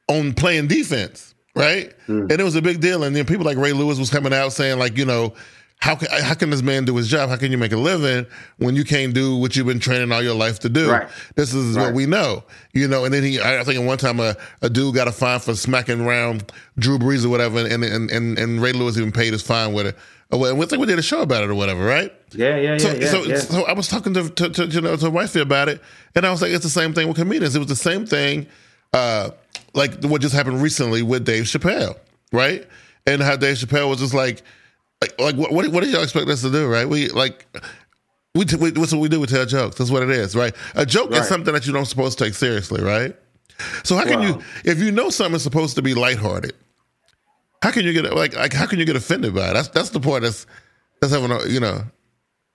on 0.08 0.34
playing 0.34 0.66
defense, 0.66 1.34
right? 1.54 1.92
Mm. 2.08 2.30
And 2.30 2.40
it 2.40 2.44
was 2.44 2.56
a 2.56 2.62
big 2.62 2.80
deal. 2.80 3.04
And 3.04 3.14
then 3.14 3.24
people 3.26 3.44
like 3.44 3.56
Ray 3.56 3.72
Lewis 3.72 3.98
was 3.98 4.10
coming 4.10 4.32
out 4.32 4.52
saying 4.52 4.78
like, 4.78 4.96
you 4.98 5.04
know, 5.04 5.34
how 5.80 5.96
can 5.96 6.08
how 6.22 6.34
can 6.34 6.50
this 6.50 6.62
man 6.62 6.84
do 6.84 6.94
his 6.96 7.08
job? 7.08 7.30
How 7.30 7.36
can 7.36 7.50
you 7.50 7.58
make 7.58 7.72
a 7.72 7.76
living 7.76 8.26
when 8.58 8.76
you 8.76 8.84
can't 8.84 9.14
do 9.14 9.36
what 9.36 9.56
you've 9.56 9.66
been 9.66 9.80
training 9.80 10.12
all 10.12 10.22
your 10.22 10.34
life 10.34 10.58
to 10.60 10.68
do? 10.68 10.90
Right. 10.90 11.08
This 11.36 11.54
is 11.54 11.76
right. 11.76 11.86
what 11.86 11.94
we 11.94 12.04
know, 12.04 12.44
you 12.74 12.86
know. 12.86 13.04
And 13.04 13.14
then 13.14 13.22
he, 13.22 13.40
I 13.40 13.64
think, 13.64 13.80
at 13.80 13.86
one 13.86 13.96
time 13.96 14.20
a, 14.20 14.36
a 14.60 14.68
dude 14.68 14.94
got 14.94 15.08
a 15.08 15.12
fine 15.12 15.40
for 15.40 15.54
smacking 15.54 16.02
around 16.02 16.52
Drew 16.78 16.98
Brees 16.98 17.24
or 17.24 17.30
whatever, 17.30 17.60
and 17.60 17.82
and 17.82 18.10
and, 18.10 18.38
and 18.38 18.60
Ray 18.60 18.72
Lewis 18.72 18.98
even 18.98 19.10
paid 19.10 19.32
his 19.32 19.42
fine 19.42 19.72
with 19.72 19.86
it. 19.86 19.96
And 20.32 20.58
we 20.58 20.66
think 20.66 20.80
we 20.80 20.86
did 20.86 20.98
a 20.98 21.02
show 21.02 21.22
about 21.22 21.42
it 21.42 21.50
or 21.50 21.54
whatever, 21.54 21.84
right? 21.84 22.12
Yeah, 22.32 22.56
yeah, 22.56 22.72
yeah. 22.72 22.78
So, 22.78 22.94
yeah, 22.94 23.06
so, 23.06 23.22
yeah. 23.24 23.36
so 23.38 23.66
I 23.66 23.72
was 23.72 23.88
talking 23.88 24.14
to, 24.14 24.28
to, 24.28 24.48
to 24.48 24.66
you 24.66 24.80
know 24.80 24.96
to 24.96 25.10
wifey 25.10 25.40
about 25.40 25.68
it, 25.68 25.82
and 26.14 26.24
I 26.24 26.30
was 26.30 26.40
like, 26.40 26.52
it's 26.52 26.64
the 26.64 26.70
same 26.70 26.94
thing 26.94 27.08
with 27.08 27.16
comedians. 27.16 27.56
It 27.56 27.58
was 27.58 27.68
the 27.68 27.76
same 27.76 28.06
thing, 28.06 28.46
uh, 28.92 29.30
like 29.74 30.02
what 30.04 30.20
just 30.20 30.34
happened 30.34 30.62
recently 30.62 31.02
with 31.02 31.24
Dave 31.24 31.44
Chappelle, 31.44 31.96
right? 32.32 32.66
And 33.06 33.22
how 33.22 33.36
Dave 33.36 33.56
Chappelle 33.56 33.88
was 33.88 33.98
just 33.98 34.14
like 34.14 34.42
like, 35.00 35.18
like 35.20 35.36
what, 35.36 35.52
what, 35.52 35.68
what 35.68 35.82
do 35.82 35.90
y'all 35.90 36.02
expect 36.02 36.28
us 36.28 36.42
to 36.42 36.50
do, 36.50 36.68
right? 36.68 36.88
We 36.88 37.08
like 37.08 37.46
we, 38.34 38.44
t- 38.44 38.56
we 38.56 38.70
what's 38.72 38.92
what 38.92 39.00
we 39.00 39.08
do? 39.08 39.20
We 39.20 39.26
tell 39.26 39.46
jokes. 39.46 39.76
That's 39.76 39.90
what 39.90 40.02
it 40.02 40.10
is, 40.10 40.36
right? 40.36 40.54
A 40.74 40.86
joke 40.86 41.10
right. 41.10 41.22
is 41.22 41.28
something 41.28 41.52
that 41.54 41.66
you 41.66 41.72
don't 41.72 41.86
supposed 41.86 42.18
to 42.18 42.24
take 42.24 42.34
seriously, 42.34 42.82
right? 42.82 43.16
So 43.82 43.96
how 43.96 44.04
can 44.04 44.22
you, 44.22 44.40
if 44.64 44.78
you 44.78 44.90
know 44.90 45.10
something 45.10 45.36
is 45.36 45.42
supposed 45.42 45.76
to 45.76 45.82
be 45.82 45.92
lighthearted, 45.92 46.54
how 47.62 47.70
can 47.70 47.84
you 47.84 47.92
get 47.92 48.04
like 48.14 48.34
like 48.34 48.52
how 48.52 48.66
can 48.66 48.78
you 48.78 48.84
get 48.84 48.96
offended 48.96 49.34
by 49.34 49.50
it? 49.50 49.54
That's 49.54 49.68
that's 49.68 49.90
the 49.90 50.00
part 50.00 50.22
that's 50.22 50.46
that's 51.00 51.12
having 51.12 51.30
a 51.30 51.46
you 51.46 51.60
know 51.60 51.82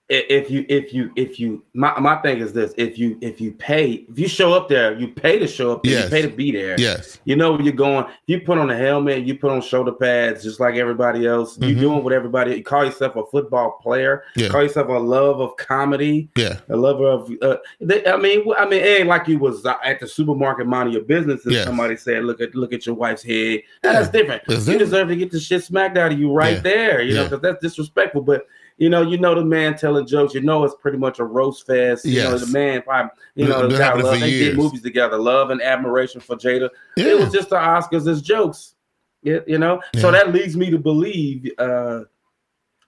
if 0.08 0.50
you 0.50 0.64
if 0.68 0.94
you 0.94 1.10
if 1.16 1.40
you 1.40 1.64
my, 1.74 1.98
my 1.98 2.14
thing 2.16 2.38
is 2.38 2.52
this 2.52 2.72
if 2.76 2.96
you 2.96 3.18
if 3.20 3.40
you 3.40 3.50
pay 3.52 4.06
if 4.08 4.16
you 4.16 4.28
show 4.28 4.52
up 4.52 4.68
there 4.68 4.96
you 4.96 5.08
pay 5.08 5.36
to 5.36 5.48
show 5.48 5.72
up 5.72 5.82
there, 5.82 5.92
yes. 5.92 6.04
you 6.04 6.10
pay 6.10 6.22
to 6.22 6.28
be 6.28 6.52
there 6.52 6.78
yes 6.78 7.18
you 7.24 7.34
know 7.34 7.58
you're 7.58 7.72
going 7.72 8.06
you 8.26 8.40
put 8.40 8.56
on 8.56 8.70
a 8.70 8.76
helmet 8.76 9.26
you 9.26 9.36
put 9.36 9.50
on 9.50 9.60
shoulder 9.60 9.90
pads 9.90 10.44
just 10.44 10.60
like 10.60 10.76
everybody 10.76 11.26
else 11.26 11.54
mm-hmm. 11.54 11.70
you're 11.70 11.80
doing 11.80 12.04
what 12.04 12.12
everybody 12.12 12.54
you 12.54 12.62
call 12.62 12.84
yourself 12.84 13.16
a 13.16 13.26
football 13.26 13.80
player 13.82 14.22
yeah. 14.36 14.48
call 14.48 14.62
yourself 14.62 14.88
a 14.88 14.92
love 14.92 15.40
of 15.40 15.56
comedy 15.56 16.28
yeah 16.36 16.60
a 16.68 16.76
lover 16.76 17.06
of 17.06 17.28
uh, 17.42 17.56
they, 17.80 18.06
I 18.06 18.16
mean 18.16 18.44
I 18.56 18.64
mean 18.64 18.80
it 18.80 19.00
ain't 19.00 19.08
like 19.08 19.26
you 19.26 19.40
was 19.40 19.66
at 19.66 19.98
the 19.98 20.06
supermarket 20.06 20.68
minding 20.68 20.94
your 20.94 21.02
business 21.02 21.44
and 21.44 21.54
yes. 21.54 21.64
somebody 21.64 21.96
said 21.96 22.24
look 22.24 22.40
at 22.40 22.54
look 22.54 22.72
at 22.72 22.86
your 22.86 22.94
wife's 22.94 23.24
head 23.24 23.60
yeah. 23.82 23.92
that's 23.92 24.08
different 24.10 24.42
that's 24.46 24.68
you 24.68 24.74
different. 24.74 24.78
deserve 24.78 25.08
to 25.08 25.16
get 25.16 25.32
the 25.32 25.40
shit 25.40 25.64
smacked 25.64 25.98
out 25.98 26.12
of 26.12 26.18
you 26.18 26.32
right 26.32 26.56
yeah. 26.56 26.60
there 26.60 27.02
you 27.02 27.14
know 27.14 27.24
because 27.24 27.40
that's 27.40 27.60
disrespectful 27.60 28.22
but 28.22 28.46
you 28.76 28.90
know, 28.90 29.02
you 29.02 29.18
know 29.18 29.34
the 29.34 29.44
man 29.44 29.76
telling 29.76 30.06
jokes. 30.06 30.34
You 30.34 30.42
know, 30.42 30.64
it's 30.64 30.74
pretty 30.74 30.98
much 30.98 31.18
a 31.18 31.24
roast 31.24 31.66
fest. 31.66 32.04
You 32.04 32.12
yes. 32.12 32.30
know, 32.30 32.38
the 32.38 32.52
man, 32.52 32.82
probably, 32.82 33.10
you 33.34 33.48
know, 33.48 33.66
the 33.66 33.78
guy 33.78 33.94
love. 33.94 34.20
They 34.20 34.30
did 34.30 34.56
movies 34.56 34.82
together, 34.82 35.16
love 35.16 35.50
and 35.50 35.62
admiration 35.62 36.20
for 36.20 36.36
Jada. 36.36 36.70
Yeah. 36.96 37.06
It 37.06 37.18
was 37.18 37.32
just 37.32 37.50
the 37.50 37.56
Oscars 37.56 38.06
as 38.10 38.22
jokes. 38.22 38.74
Yeah, 39.22 39.40
you 39.46 39.58
know. 39.58 39.80
Yeah. 39.94 40.00
So 40.00 40.10
that 40.10 40.32
leads 40.32 40.56
me 40.56 40.70
to 40.70 40.78
believe. 40.78 41.50
uh 41.58 42.02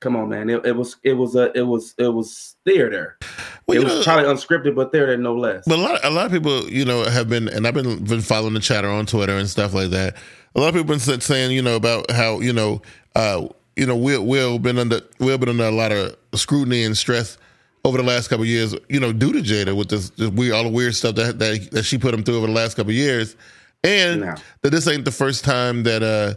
Come 0.01 0.15
on, 0.15 0.29
man. 0.29 0.49
It, 0.49 0.65
it 0.65 0.77
was 0.77 0.97
it 1.03 1.15
was 1.15 1.35
a 1.35 1.51
it 1.59 1.63
was 1.67 1.95
it 1.99 2.07
was 2.07 2.55
theater. 2.65 3.19
Well, 3.67 3.79
it 3.79 3.85
was 3.85 3.95
know, 3.95 4.03
probably 4.05 4.25
unscripted, 4.27 4.77
but 4.77 4.93
theater 4.93 5.17
no 5.17 5.35
less. 5.35 5.65
But 5.67 5.79
a 5.79 5.83
lot 5.83 6.05
a 6.05 6.11
lot 6.11 6.27
of 6.27 6.33
people, 6.33 6.71
you 6.71 6.85
know, 6.85 7.03
have 7.03 7.29
been 7.29 7.49
and 7.49 7.67
I've 7.67 7.75
been 7.75 8.05
been 8.05 8.21
following 8.21 8.55
the 8.55 8.61
chatter 8.61 8.89
on 8.89 9.07
Twitter 9.07 9.37
and 9.37 9.49
stuff 9.49 9.75
like 9.75 9.91
that. 9.91 10.17
A 10.55 10.61
lot 10.61 10.69
of 10.69 10.75
people 10.75 10.97
been 10.97 11.21
saying, 11.21 11.51
you 11.51 11.63
know, 11.63 11.75
about 11.75 12.13
how 12.13 12.39
you 12.39 12.53
know 12.53 12.81
uh, 13.17 13.49
you 13.79 13.87
know, 13.87 13.97
Will 13.97 14.27
Will 14.27 14.59
been 14.59 14.77
under 14.79 15.01
Will 15.21 15.39
been 15.39 15.49
under 15.49 15.65
a 15.65 15.71
lot 15.71 15.93
of 15.93 16.17
scrutiny 16.35 16.83
and 16.83 16.97
stress 16.97 17.39
over 17.85 17.97
the 17.97 18.03
last 18.03 18.29
couple 18.29 18.45
years. 18.45 18.75
You 18.89 18.99
know, 18.99 19.13
due 19.13 19.33
to 19.33 19.39
Jada 19.39 19.75
with 19.77 19.89
this, 19.89 20.11
this 20.11 20.31
weird, 20.31 20.55
all 20.55 20.65
the 20.65 20.69
weird 20.69 20.97
stuff 20.97 21.15
that, 21.15 21.39
that 21.39 21.71
that 21.71 21.85
she 21.85 21.97
put 21.97 22.13
him 22.13 22.25
through 22.25 22.39
over 22.39 22.49
the 22.49 22.53
last 22.53 22.75
couple 22.75 22.93
years, 22.93 23.37
and 23.85 24.23
no. 24.23 24.35
that 24.63 24.71
this 24.71 24.89
ain't 24.89 25.05
the 25.05 25.13
first 25.13 25.45
time 25.45 25.85
that 25.85 26.03
uh 26.03 26.35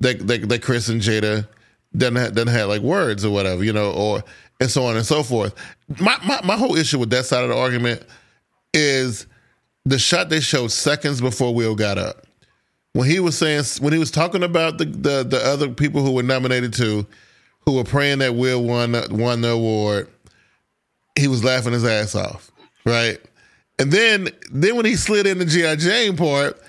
that 0.00 0.24
that, 0.26 0.48
that 0.48 0.62
Chris 0.62 0.88
and 0.88 1.00
Jada 1.00 1.48
doesn't 1.96 2.16
have, 2.16 2.34
doesn't 2.34 2.52
have 2.52 2.68
like 2.68 2.82
words 2.82 3.24
or 3.24 3.30
whatever, 3.30 3.64
you 3.64 3.72
know, 3.72 3.90
or 3.92 4.22
and 4.60 4.70
so 4.70 4.86
on 4.86 4.96
and 4.96 5.04
so 5.04 5.24
forth. 5.24 5.52
My 6.00 6.16
my 6.24 6.40
my 6.44 6.56
whole 6.56 6.76
issue 6.76 7.00
with 7.00 7.10
that 7.10 7.26
side 7.26 7.42
of 7.42 7.50
the 7.50 7.56
argument 7.56 8.04
is 8.72 9.26
the 9.84 9.98
shot 9.98 10.28
they 10.28 10.40
showed 10.40 10.70
seconds 10.70 11.20
before 11.20 11.52
Will 11.52 11.74
got 11.74 11.98
up 11.98 12.24
when 12.94 13.08
he 13.08 13.20
was 13.20 13.36
saying 13.36 13.64
when 13.80 13.92
he 13.92 13.98
was 13.98 14.10
talking 14.10 14.42
about 14.42 14.78
the 14.78 14.86
the, 14.86 15.24
the 15.24 15.40
other 15.44 15.68
people 15.68 16.02
who 16.02 16.12
were 16.12 16.22
nominated 16.22 16.72
to, 16.74 17.06
who 17.66 17.72
were 17.72 17.84
praying 17.84 18.20
that 18.20 18.34
Will 18.34 18.62
won 18.62 18.92
won 19.10 19.40
the 19.42 19.50
award, 19.50 20.08
he 21.16 21.28
was 21.28 21.44
laughing 21.44 21.72
his 21.72 21.84
ass 21.84 22.14
off, 22.14 22.50
right? 22.86 23.18
And 23.78 23.90
then 23.90 24.28
then 24.50 24.76
when 24.76 24.86
he 24.86 24.94
slid 24.94 25.26
in 25.26 25.38
the 25.38 25.44
GI 25.44 25.76
Jane 25.76 26.16
part, 26.16 26.60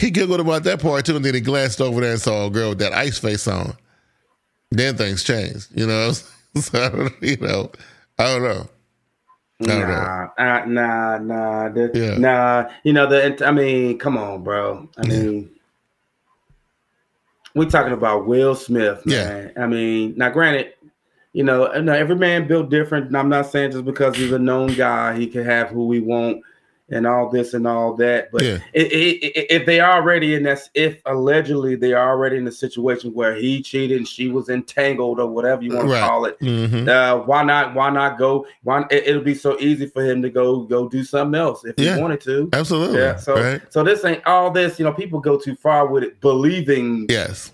he 0.00 0.10
giggled 0.10 0.40
about 0.40 0.64
that 0.64 0.82
part 0.82 1.06
too, 1.06 1.16
and 1.16 1.24
then 1.24 1.34
he 1.34 1.40
glanced 1.40 1.80
over 1.80 2.00
there 2.00 2.12
and 2.12 2.20
saw 2.20 2.46
a 2.46 2.50
girl 2.50 2.70
with 2.70 2.80
that 2.80 2.92
ice 2.92 3.18
face 3.18 3.46
on. 3.46 3.74
Then 4.72 4.96
things 4.96 5.22
changed, 5.22 5.68
you 5.74 5.86
know. 5.86 6.12
so 6.56 7.08
you 7.22 7.36
know, 7.36 7.70
I 8.18 8.24
don't 8.24 8.42
know. 8.42 8.68
Nah, 9.62 10.28
uh, 10.38 10.64
nah, 10.66 11.18
nah, 11.18 11.68
yeah. 11.92 12.16
nah. 12.16 12.70
You 12.82 12.92
know 12.92 13.06
the. 13.06 13.46
I 13.46 13.52
mean, 13.52 13.98
come 13.98 14.16
on, 14.16 14.42
bro. 14.42 14.88
I 14.96 15.06
mean, 15.06 15.50
we're 17.54 17.68
talking 17.68 17.92
about 17.92 18.26
Will 18.26 18.54
Smith, 18.54 19.04
man. 19.06 19.52
Yeah. 19.56 19.62
I 19.62 19.66
mean, 19.66 20.14
now 20.16 20.30
granted, 20.30 20.74
you 21.32 21.44
know, 21.44 21.66
every 21.66 22.16
man 22.16 22.48
built 22.48 22.70
different. 22.70 23.06
And 23.06 23.16
I'm 23.16 23.28
not 23.28 23.50
saying 23.50 23.72
just 23.72 23.84
because 23.84 24.16
he's 24.16 24.32
a 24.32 24.38
known 24.38 24.74
guy, 24.74 25.16
he 25.16 25.26
can 25.26 25.44
have 25.44 25.68
who 25.68 25.86
we 25.86 26.00
want 26.00 26.42
and 26.90 27.06
all 27.06 27.30
this 27.30 27.54
and 27.54 27.66
all 27.66 27.94
that. 27.94 28.30
But 28.32 28.42
yeah. 28.42 28.58
it, 28.72 28.92
it, 28.92 29.46
if 29.50 29.66
they 29.66 29.80
already 29.80 30.34
in 30.34 30.42
that, 30.44 30.68
if 30.74 31.00
allegedly 31.06 31.76
they 31.76 31.92
are 31.92 32.10
already 32.10 32.36
in 32.36 32.46
a 32.46 32.52
situation 32.52 33.12
where 33.14 33.34
he 33.34 33.62
cheated 33.62 33.98
and 33.98 34.08
she 34.08 34.28
was 34.28 34.48
entangled 34.48 35.20
or 35.20 35.26
whatever 35.26 35.62
you 35.62 35.74
want 35.74 35.88
to 35.88 36.00
call 36.00 36.24
it, 36.24 36.38
mm-hmm. 36.40 36.88
uh, 36.88 37.24
why 37.24 37.42
not? 37.42 37.74
Why 37.74 37.90
not 37.90 38.18
go? 38.18 38.46
Why 38.62 38.84
it, 38.90 39.14
will 39.14 39.22
be 39.22 39.34
so 39.34 39.58
easy 39.60 39.86
for 39.86 40.04
him 40.04 40.22
to 40.22 40.30
go 40.30 40.62
go 40.62 40.88
do 40.88 41.04
something 41.04 41.38
else 41.38 41.64
if 41.64 41.74
yeah. 41.78 41.96
he 41.96 42.02
wanted 42.02 42.20
to. 42.22 42.48
Absolutely. 42.52 42.98
Yeah. 42.98 43.16
So 43.16 43.34
right. 43.34 43.62
so 43.70 43.82
this 43.82 44.04
ain't 44.04 44.26
all 44.26 44.50
this. 44.50 44.78
You 44.78 44.84
know, 44.84 44.92
people 44.92 45.20
go 45.20 45.38
too 45.38 45.54
far 45.54 45.86
with 45.86 46.02
it, 46.02 46.20
believing. 46.20 47.06
Yes. 47.08 47.52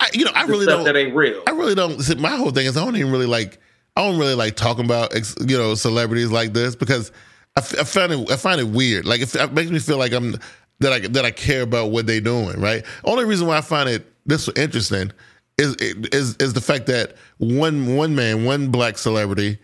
I, 0.00 0.08
you 0.12 0.24
know, 0.24 0.32
I 0.34 0.44
really 0.44 0.66
don't. 0.66 0.84
That 0.84 0.96
ain't 0.96 1.14
real. 1.14 1.42
I 1.46 1.50
really 1.50 1.74
don't. 1.74 2.00
See, 2.00 2.14
my 2.16 2.36
whole 2.36 2.50
thing 2.50 2.66
is 2.66 2.76
I 2.76 2.84
don't 2.84 2.96
even 2.96 3.12
really 3.12 3.26
like. 3.26 3.58
I 3.96 4.08
don't 4.08 4.18
really 4.18 4.34
like 4.34 4.54
talking 4.54 4.84
about 4.84 5.12
you 5.40 5.58
know 5.58 5.74
celebrities 5.74 6.30
like 6.30 6.52
this 6.52 6.76
because 6.76 7.10
I, 7.58 7.80
I 7.80 7.84
find 7.84 8.12
it 8.12 8.30
I 8.30 8.36
find 8.36 8.60
it 8.60 8.68
weird. 8.68 9.04
Like 9.04 9.20
it 9.20 9.52
makes 9.52 9.70
me 9.70 9.78
feel 9.78 9.98
like 9.98 10.12
I'm 10.12 10.36
that 10.80 10.92
I 10.92 11.00
that 11.00 11.24
I 11.24 11.30
care 11.30 11.62
about 11.62 11.90
what 11.90 12.06
they're 12.06 12.20
doing. 12.20 12.60
Right. 12.60 12.84
Only 13.04 13.24
reason 13.24 13.46
why 13.46 13.58
I 13.58 13.62
find 13.62 13.88
it 13.88 14.06
this 14.26 14.48
interesting 14.56 15.12
is 15.58 15.74
is 15.76 16.36
is 16.36 16.52
the 16.52 16.60
fact 16.60 16.86
that 16.86 17.14
one 17.38 17.96
one 17.96 18.14
man, 18.14 18.44
one 18.44 18.70
black 18.70 18.96
celebrity, 18.96 19.58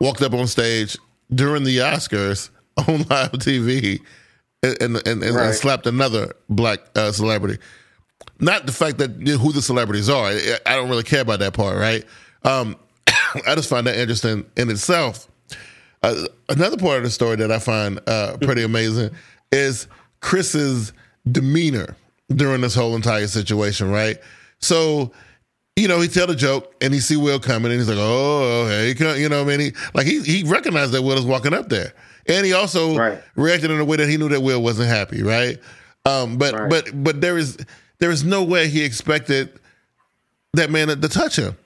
walked 0.00 0.22
up 0.22 0.34
on 0.34 0.46
stage 0.46 0.96
during 1.32 1.64
the 1.64 1.78
Oscars 1.78 2.50
on 2.76 3.04
live 3.08 3.32
TV 3.32 4.00
and 4.62 4.82
and, 4.82 5.06
and, 5.06 5.22
and 5.22 5.36
right. 5.36 5.54
slapped 5.54 5.86
another 5.86 6.34
black 6.48 6.80
uh, 6.96 7.12
celebrity. 7.12 7.58
Not 8.40 8.66
the 8.66 8.72
fact 8.72 8.98
that 8.98 9.18
you 9.18 9.34
know, 9.34 9.38
who 9.38 9.52
the 9.52 9.62
celebrities 9.62 10.08
are. 10.08 10.26
I, 10.26 10.58
I 10.66 10.74
don't 10.74 10.88
really 10.88 11.02
care 11.02 11.20
about 11.20 11.38
that 11.40 11.52
part, 11.52 11.76
right? 11.76 12.04
Um, 12.42 12.76
I 13.06 13.54
just 13.54 13.68
find 13.68 13.86
that 13.86 13.96
interesting 13.96 14.46
in 14.56 14.70
itself. 14.70 15.29
Uh, 16.02 16.26
another 16.48 16.76
part 16.76 16.98
of 16.98 17.04
the 17.04 17.10
story 17.10 17.36
that 17.36 17.52
I 17.52 17.58
find 17.58 18.00
uh, 18.06 18.36
pretty 18.40 18.62
amazing 18.62 19.10
is 19.52 19.86
Chris's 20.20 20.92
demeanor 21.30 21.96
during 22.34 22.62
this 22.62 22.74
whole 22.74 22.94
entire 22.96 23.26
situation, 23.26 23.90
right? 23.90 24.18
So, 24.60 25.12
you 25.76 25.88
know, 25.88 26.00
he 26.00 26.08
tell 26.08 26.26
the 26.26 26.34
joke 26.34 26.74
and 26.80 26.94
he 26.94 27.00
see 27.00 27.16
Will 27.16 27.38
coming 27.38 27.70
and 27.70 27.80
he's 27.80 27.88
like, 27.88 27.98
oh, 28.00 28.66
hey, 28.68 28.88
he 28.88 28.94
come, 28.94 29.18
you 29.18 29.28
know, 29.28 29.42
I 29.42 29.44
mean, 29.44 29.60
he 29.60 29.72
like 29.94 30.06
he 30.06 30.22
he 30.22 30.44
recognized 30.44 30.92
that 30.92 31.02
Will 31.02 31.18
is 31.18 31.24
walking 31.24 31.54
up 31.54 31.68
there, 31.68 31.92
and 32.26 32.46
he 32.46 32.52
also 32.52 32.96
right. 32.96 33.22
reacted 33.36 33.70
in 33.70 33.78
a 33.80 33.84
way 33.84 33.96
that 33.96 34.08
he 34.08 34.16
knew 34.16 34.28
that 34.28 34.40
Will 34.40 34.62
wasn't 34.62 34.88
happy, 34.88 35.22
right? 35.22 35.58
Um, 36.06 36.38
but 36.38 36.54
right. 36.54 36.70
but 36.70 37.04
but 37.04 37.20
there 37.20 37.36
is 37.36 37.58
there 37.98 38.10
is 38.10 38.24
no 38.24 38.42
way 38.42 38.68
he 38.68 38.84
expected 38.84 39.58
that 40.54 40.70
man 40.70 40.88
to 40.88 41.08
touch 41.08 41.36
him. 41.36 41.56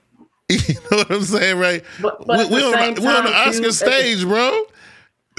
You 0.49 0.75
know 0.91 0.97
what 0.97 1.11
I'm 1.11 1.23
saying, 1.23 1.57
right? 1.57 1.83
But, 2.01 2.25
but 2.27 2.49
we, 2.51 2.61
are 2.61 2.77
on, 2.77 2.89
on, 2.89 2.95
the 2.95 3.33
Oscar 3.33 3.63
too, 3.63 3.71
stage, 3.71 4.23
bro. 4.23 4.63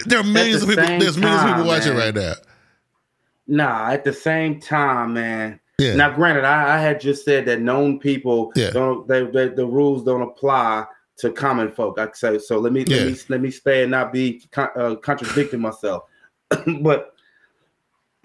There 0.05 0.19
are 0.19 0.25
millions 0.25 0.63
of 0.63 0.69
people. 0.69 0.85
There's 0.85 1.17
millions 1.17 1.43
of 1.43 1.49
people 1.49 1.65
watching 1.65 1.95
man. 1.95 2.15
right 2.15 2.15
now. 2.15 2.35
Nah, 3.47 3.91
at 3.91 4.05
the 4.05 4.13
same 4.13 4.61
time, 4.61 5.15
man. 5.15 5.61
Yeah. 5.79 5.95
Now, 5.95 6.11
granted, 6.11 6.45
I, 6.45 6.77
I 6.77 6.81
had 6.81 7.01
just 7.01 7.25
said 7.25 7.47
that 7.47 7.61
known 7.61 7.99
people 7.99 8.53
yeah. 8.57 8.71
don't. 8.71 9.07
They, 9.07 9.25
they, 9.25 9.49
the 9.49 9.67
rules 9.67 10.05
don't 10.05 10.23
apply 10.23 10.87
to 11.19 11.31
common 11.31 11.71
folk. 11.71 11.99
I 11.99 12.09
say 12.13 12.39
so. 12.39 12.59
Let 12.59 12.73
me 12.73 12.85
yeah. 12.87 12.97
let 12.97 13.07
me 13.07 13.19
let 13.29 13.41
me 13.41 13.51
stay 13.51 13.83
and 13.83 13.91
not 13.91 14.13
be 14.13 14.43
con- 14.51 14.71
uh, 14.77 14.97
contradicting 14.97 15.61
myself. 15.61 16.05
but 16.81 17.16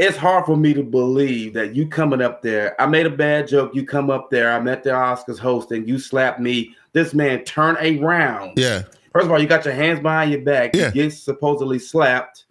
it's 0.02 0.18
hard 0.18 0.48
for 0.48 0.58
me 0.58 0.74
to 0.74 0.82
believe 0.82 1.54
that 1.54 1.76
you 1.76 1.88
coming 1.88 2.24
up 2.24 2.42
there. 2.42 2.80
I 2.82 2.88
made 2.88 3.06
a 3.06 3.10
bad 3.12 3.48
joke. 3.48 3.76
You 3.76 3.86
come 3.86 4.10
up 4.10 4.32
there. 4.32 4.52
I'm 4.52 4.68
at 4.68 4.84
the 4.84 4.90
Oscars 4.90 5.38
hosting. 5.38 5.88
You 5.88 6.00
slap 6.00 6.40
me. 6.40 6.76
This 6.94 7.14
man 7.14 7.44
turn 7.44 7.78
around. 7.78 8.58
Yeah. 8.58 8.82
First 9.14 9.26
of 9.28 9.32
all, 9.32 9.40
you 9.40 9.48
got 9.48 9.64
your 9.64 9.76
hands 9.76 10.00
behind 10.00 10.32
your 10.32 10.42
back. 10.42 10.76
Yeah. 10.76 10.88
You 10.88 11.04
get 11.04 11.14
supposedly 11.14 11.78
slapped 11.78 12.46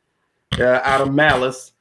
uh, 0.60 0.80
out 0.84 1.00
of 1.00 1.12
malice. 1.12 1.72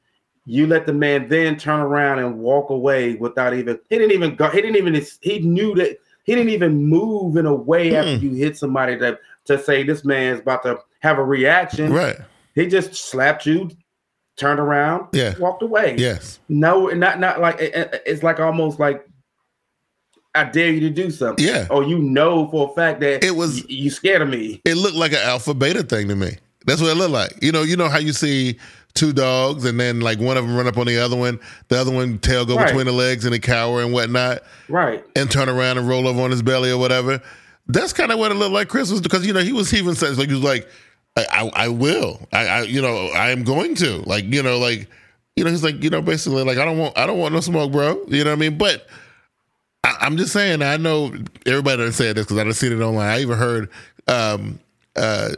You 0.44 0.66
let 0.66 0.86
the 0.86 0.92
man 0.92 1.28
then 1.28 1.56
turn 1.56 1.78
around 1.78 2.18
and 2.18 2.40
walk 2.40 2.70
away 2.70 3.14
without 3.14 3.54
even. 3.54 3.78
He 3.88 3.96
didn't 3.96 4.12
even 4.12 4.34
go. 4.34 4.48
He 4.48 4.60
didn't 4.60 4.76
even. 4.76 5.06
He 5.22 5.38
knew 5.38 5.76
that 5.76 5.98
he 6.24 6.34
didn't 6.34 6.50
even 6.50 6.82
move 6.84 7.36
in 7.36 7.46
a 7.46 7.54
way 7.54 7.94
after 7.94 8.10
Mm. 8.10 8.22
you 8.22 8.30
hit 8.32 8.56
somebody 8.56 8.96
that 8.96 9.20
to 9.44 9.62
say 9.62 9.84
this 9.84 10.04
man's 10.04 10.40
about 10.40 10.64
to 10.64 10.80
have 10.98 11.18
a 11.18 11.24
reaction. 11.24 11.92
Right. 11.92 12.16
He 12.56 12.66
just 12.66 12.94
slapped 12.94 13.46
you, 13.46 13.70
turned 14.40 14.58
around, 14.58 15.06
Yeah. 15.12 15.34
walked 15.38 15.62
away. 15.62 15.94
Yes. 15.98 16.40
No, 16.48 16.86
not 16.88 17.20
not 17.20 17.40
like 17.40 17.60
it- 17.60 17.74
it- 17.74 18.02
it's 18.06 18.22
like 18.24 18.40
almost 18.40 18.80
like 18.80 19.06
I 20.34 20.44
dare 20.44 20.70
you 20.70 20.80
to 20.80 20.90
do 20.90 21.10
something. 21.10 21.44
Yeah. 21.44 21.66
Or 21.70 21.82
you 21.84 21.98
know 21.98 22.48
for 22.50 22.70
a 22.70 22.74
fact 22.74 23.00
that 23.00 23.24
It 23.24 23.34
was- 23.36 23.56
y- 23.60 23.66
you 23.68 23.90
scared 23.90 24.22
of 24.22 24.28
me. 24.28 24.60
It 24.64 24.76
looked 24.76 24.96
like 24.96 25.12
an 25.12 25.18
alpha 25.22 25.54
beta 25.54 25.82
thing 25.82 26.08
to 26.08 26.14
me. 26.16 26.36
That's 26.66 26.80
what 26.80 26.90
it 26.90 26.94
looked 26.96 27.10
like. 27.12 27.36
You 27.42 27.52
know, 27.52 27.62
you 27.62 27.76
know 27.76 27.88
how 27.88 27.98
you 27.98 28.12
see 28.12 28.58
two 28.94 29.12
dogs 29.12 29.64
and 29.64 29.78
then 29.78 30.00
like 30.00 30.18
one 30.20 30.36
of 30.36 30.46
them 30.46 30.56
run 30.56 30.66
up 30.66 30.76
on 30.78 30.86
the 30.86 30.98
other 30.98 31.16
one, 31.16 31.40
the 31.68 31.80
other 31.80 31.90
one 31.90 32.18
tail 32.18 32.44
go 32.44 32.56
Right. 32.56 32.66
between 32.66 32.86
the 32.86 32.92
legs 32.92 33.24
and 33.24 33.32
they 33.34 33.38
cower 33.38 33.80
and 33.82 33.92
whatnot, 33.92 34.42
Right. 34.68 35.04
and 35.16 35.30
turn 35.30 35.48
around 35.48 35.78
and 35.78 35.88
roll 35.88 36.06
over 36.06 36.20
on 36.22 36.30
his 36.30 36.42
belly 36.42 36.70
or 36.70 36.78
whatever. 36.78 37.20
That's 37.66 37.92
kind 37.92 38.10
of 38.12 38.18
what 38.18 38.30
it 38.30 38.34
looked 38.34 38.52
like. 38.52 38.68
Chris 38.68 38.90
was 38.90 39.00
because 39.00 39.26
you 39.26 39.32
know 39.32 39.40
he 39.40 39.52
was 39.52 39.72
even 39.74 39.94
says 39.94 40.18
like 40.18 40.28
he 40.28 40.34
was 40.34 40.42
like, 40.44 40.68
I, 41.16 41.26
I, 41.30 41.50
I 41.64 41.68
will, 41.68 42.20
I, 42.32 42.46
I, 42.46 42.62
you 42.62 42.80
know, 42.80 43.08
I 43.08 43.30
am 43.30 43.42
going 43.44 43.74
to, 43.76 43.98
like, 44.08 44.24
you 44.24 44.42
know, 44.42 44.58
like, 44.58 44.88
you 45.36 45.44
know, 45.44 45.50
he's 45.50 45.64
like, 45.64 45.82
you 45.82 45.90
know, 45.90 46.02
basically 46.02 46.42
like 46.44 46.58
I 46.58 46.64
don't 46.64 46.78
want, 46.78 46.96
I 46.98 47.06
don't 47.06 47.18
want 47.18 47.34
no 47.34 47.40
smoke, 47.40 47.72
bro. 47.72 48.00
You 48.08 48.24
know 48.24 48.30
what 48.30 48.36
I 48.36 48.40
mean? 48.40 48.58
But 48.58 48.86
I, 49.84 49.96
I'm 50.00 50.16
just 50.16 50.32
saying, 50.32 50.62
I 50.62 50.76
know 50.76 51.12
everybody 51.46 51.82
done 51.82 51.92
said 51.92 52.16
this 52.16 52.26
because 52.26 52.38
I 52.38 52.44
done 52.44 52.52
seen 52.52 52.72
it 52.72 52.80
online. 52.82 53.08
I 53.08 53.20
even 53.20 53.38
heard 53.38 53.70
um, 54.06 54.60
uh, 54.96 55.30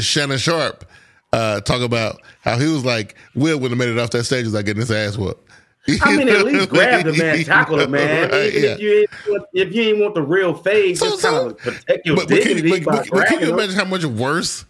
Shannon 0.00 0.38
Sharpe 0.38 0.84
uh, 1.32 1.60
talk 1.60 1.82
about 1.82 2.20
how 2.40 2.56
he 2.58 2.66
was 2.66 2.84
like, 2.84 3.16
Will 3.34 3.58
would 3.60 3.70
have 3.70 3.78
made 3.78 3.88
it 3.90 3.98
off 3.98 4.10
that 4.10 4.24
stage 4.24 4.46
without 4.46 4.64
getting 4.64 4.80
his 4.80 4.90
ass 4.90 5.16
whooped. 5.16 5.46
I 6.02 6.16
mean, 6.16 6.28
at 6.28 6.44
least 6.44 6.68
grab 6.68 7.04
the 7.04 7.12
man, 7.14 7.42
tackle 7.44 7.76
the 7.78 7.88
man. 7.88 8.30
Right, 8.30 8.52
yeah. 8.52 8.60
if 8.72 8.80
you 8.80 8.92
ain't 9.00 9.10
want, 9.28 9.44
if 9.54 9.74
you 9.74 9.82
ain't 9.82 9.98
want 9.98 10.14
the 10.14 10.22
real 10.22 10.54
fade, 10.54 10.98
So- 10.98 11.06
just 11.06 11.22
so- 11.22 11.30
kind 11.30 11.50
of 11.52 11.58
protect 11.58 12.06
your 12.06 12.16
but, 12.16 12.28
dignity 12.28 12.70
but- 12.70 12.84
by 12.84 12.96
but- 12.98 13.10
but 13.10 13.26
can 13.28 13.40
you 13.40 13.52
imagine 13.52 13.74
how 13.76 13.84
much 13.84 14.04
worse 14.04 14.64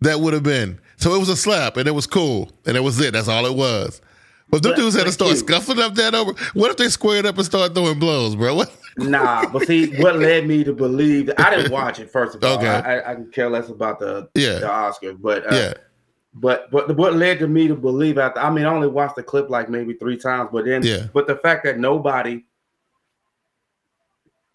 that 0.00 0.20
would 0.20 0.32
have 0.34 0.42
been? 0.42 0.78
So 0.96 1.14
it 1.14 1.18
was 1.18 1.28
a 1.28 1.36
slap 1.36 1.76
and 1.76 1.86
it 1.88 1.92
was 1.92 2.06
cool 2.06 2.50
and 2.66 2.76
it 2.76 2.80
was 2.80 3.00
it. 3.00 3.12
That's 3.12 3.28
all 3.28 3.44
it 3.46 3.54
was. 3.54 4.00
But 4.48 4.62
them 4.62 4.72
But- 4.72 4.76
dudes 4.78 4.96
had 4.96 5.04
to 5.06 5.12
start 5.12 5.32
you- 5.32 5.36
scuffling 5.38 5.80
up 5.80 5.94
that 5.96 6.14
over. 6.14 6.32
What 6.54 6.70
if 6.70 6.76
they 6.76 6.88
squared 6.88 7.26
up 7.26 7.36
and 7.36 7.44
started 7.44 7.74
throwing 7.74 7.98
blows, 7.98 8.36
bro? 8.36 8.54
What? 8.54 8.72
Nah, 8.98 9.46
but 9.50 9.66
see, 9.66 9.94
what 10.00 10.18
led 10.18 10.46
me 10.46 10.64
to 10.64 10.72
believe 10.72 11.26
that 11.26 11.38
I 11.38 11.54
didn't 11.54 11.70
watch 11.70 12.00
it. 12.00 12.10
First 12.10 12.34
of 12.34 12.42
all, 12.42 12.56
Okay. 12.56 12.66
I, 12.66 12.96
I, 13.00 13.10
I 13.10 13.14
can 13.14 13.30
care 13.30 13.50
less 13.50 13.68
about 13.68 13.98
the 13.98 14.26
Yeah. 14.32 14.54
the 14.60 14.66
Oscars, 14.68 15.20
but 15.20 15.44
uh, 15.52 15.54
yeah, 15.54 15.74
But 16.32 16.70
but 16.70 16.96
what 16.96 17.14
led 17.14 17.38
to 17.40 17.46
me 17.46 17.68
to 17.68 17.74
believe 17.74 18.16
after 18.16 18.40
I 18.40 18.48
mean 18.48 18.64
I 18.64 18.72
only 18.74 18.88
watched 18.88 19.16
the 19.16 19.22
clip 19.22 19.50
like 19.50 19.68
maybe 19.68 19.92
three 19.92 20.16
times, 20.16 20.48
but 20.50 20.64
then 20.64 20.82
Yeah. 20.82 21.08
but 21.12 21.26
the 21.26 21.36
fact 21.36 21.64
that 21.64 21.78
nobody 21.78 22.46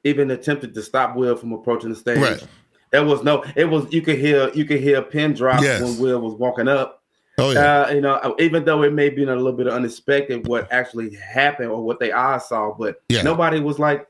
even 0.03 0.31
attempted 0.31 0.73
to 0.73 0.81
stop 0.81 1.15
Will 1.15 1.35
from 1.35 1.53
approaching 1.53 1.91
the 1.91 1.95
stage. 1.95 2.17
Right. 2.17 2.43
There 2.91 3.03
was 3.05 3.23
no 3.23 3.43
it 3.55 3.65
was 3.65 3.91
you 3.93 4.01
could 4.01 4.19
hear 4.19 4.49
you 4.53 4.65
could 4.65 4.79
hear 4.81 4.97
a 4.99 5.01
pin 5.01 5.33
drop 5.33 5.61
Yes. 5.61 5.81
when 5.81 5.97
Will 5.99 6.19
was 6.21 6.33
walking 6.33 6.67
up. 6.67 7.01
oh 7.37 7.51
yeah, 7.51 7.83
Uh, 7.83 7.91
you 7.91 8.01
know, 8.01 8.35
even 8.39 8.65
though 8.65 8.83
it 8.83 8.93
may 8.93 9.09
be 9.09 9.23
a 9.23 9.27
little 9.35 9.53
bit 9.53 9.67
unexpected 9.67 10.45
what 10.47 10.71
actually 10.71 11.15
happened 11.15 11.69
or 11.71 11.81
what 11.83 11.99
they 11.99 12.11
eyes 12.11 12.47
saw, 12.49 12.73
but 12.77 13.01
Yeah. 13.09 13.21
nobody 13.23 13.59
was 13.59 13.79
like 13.79 14.07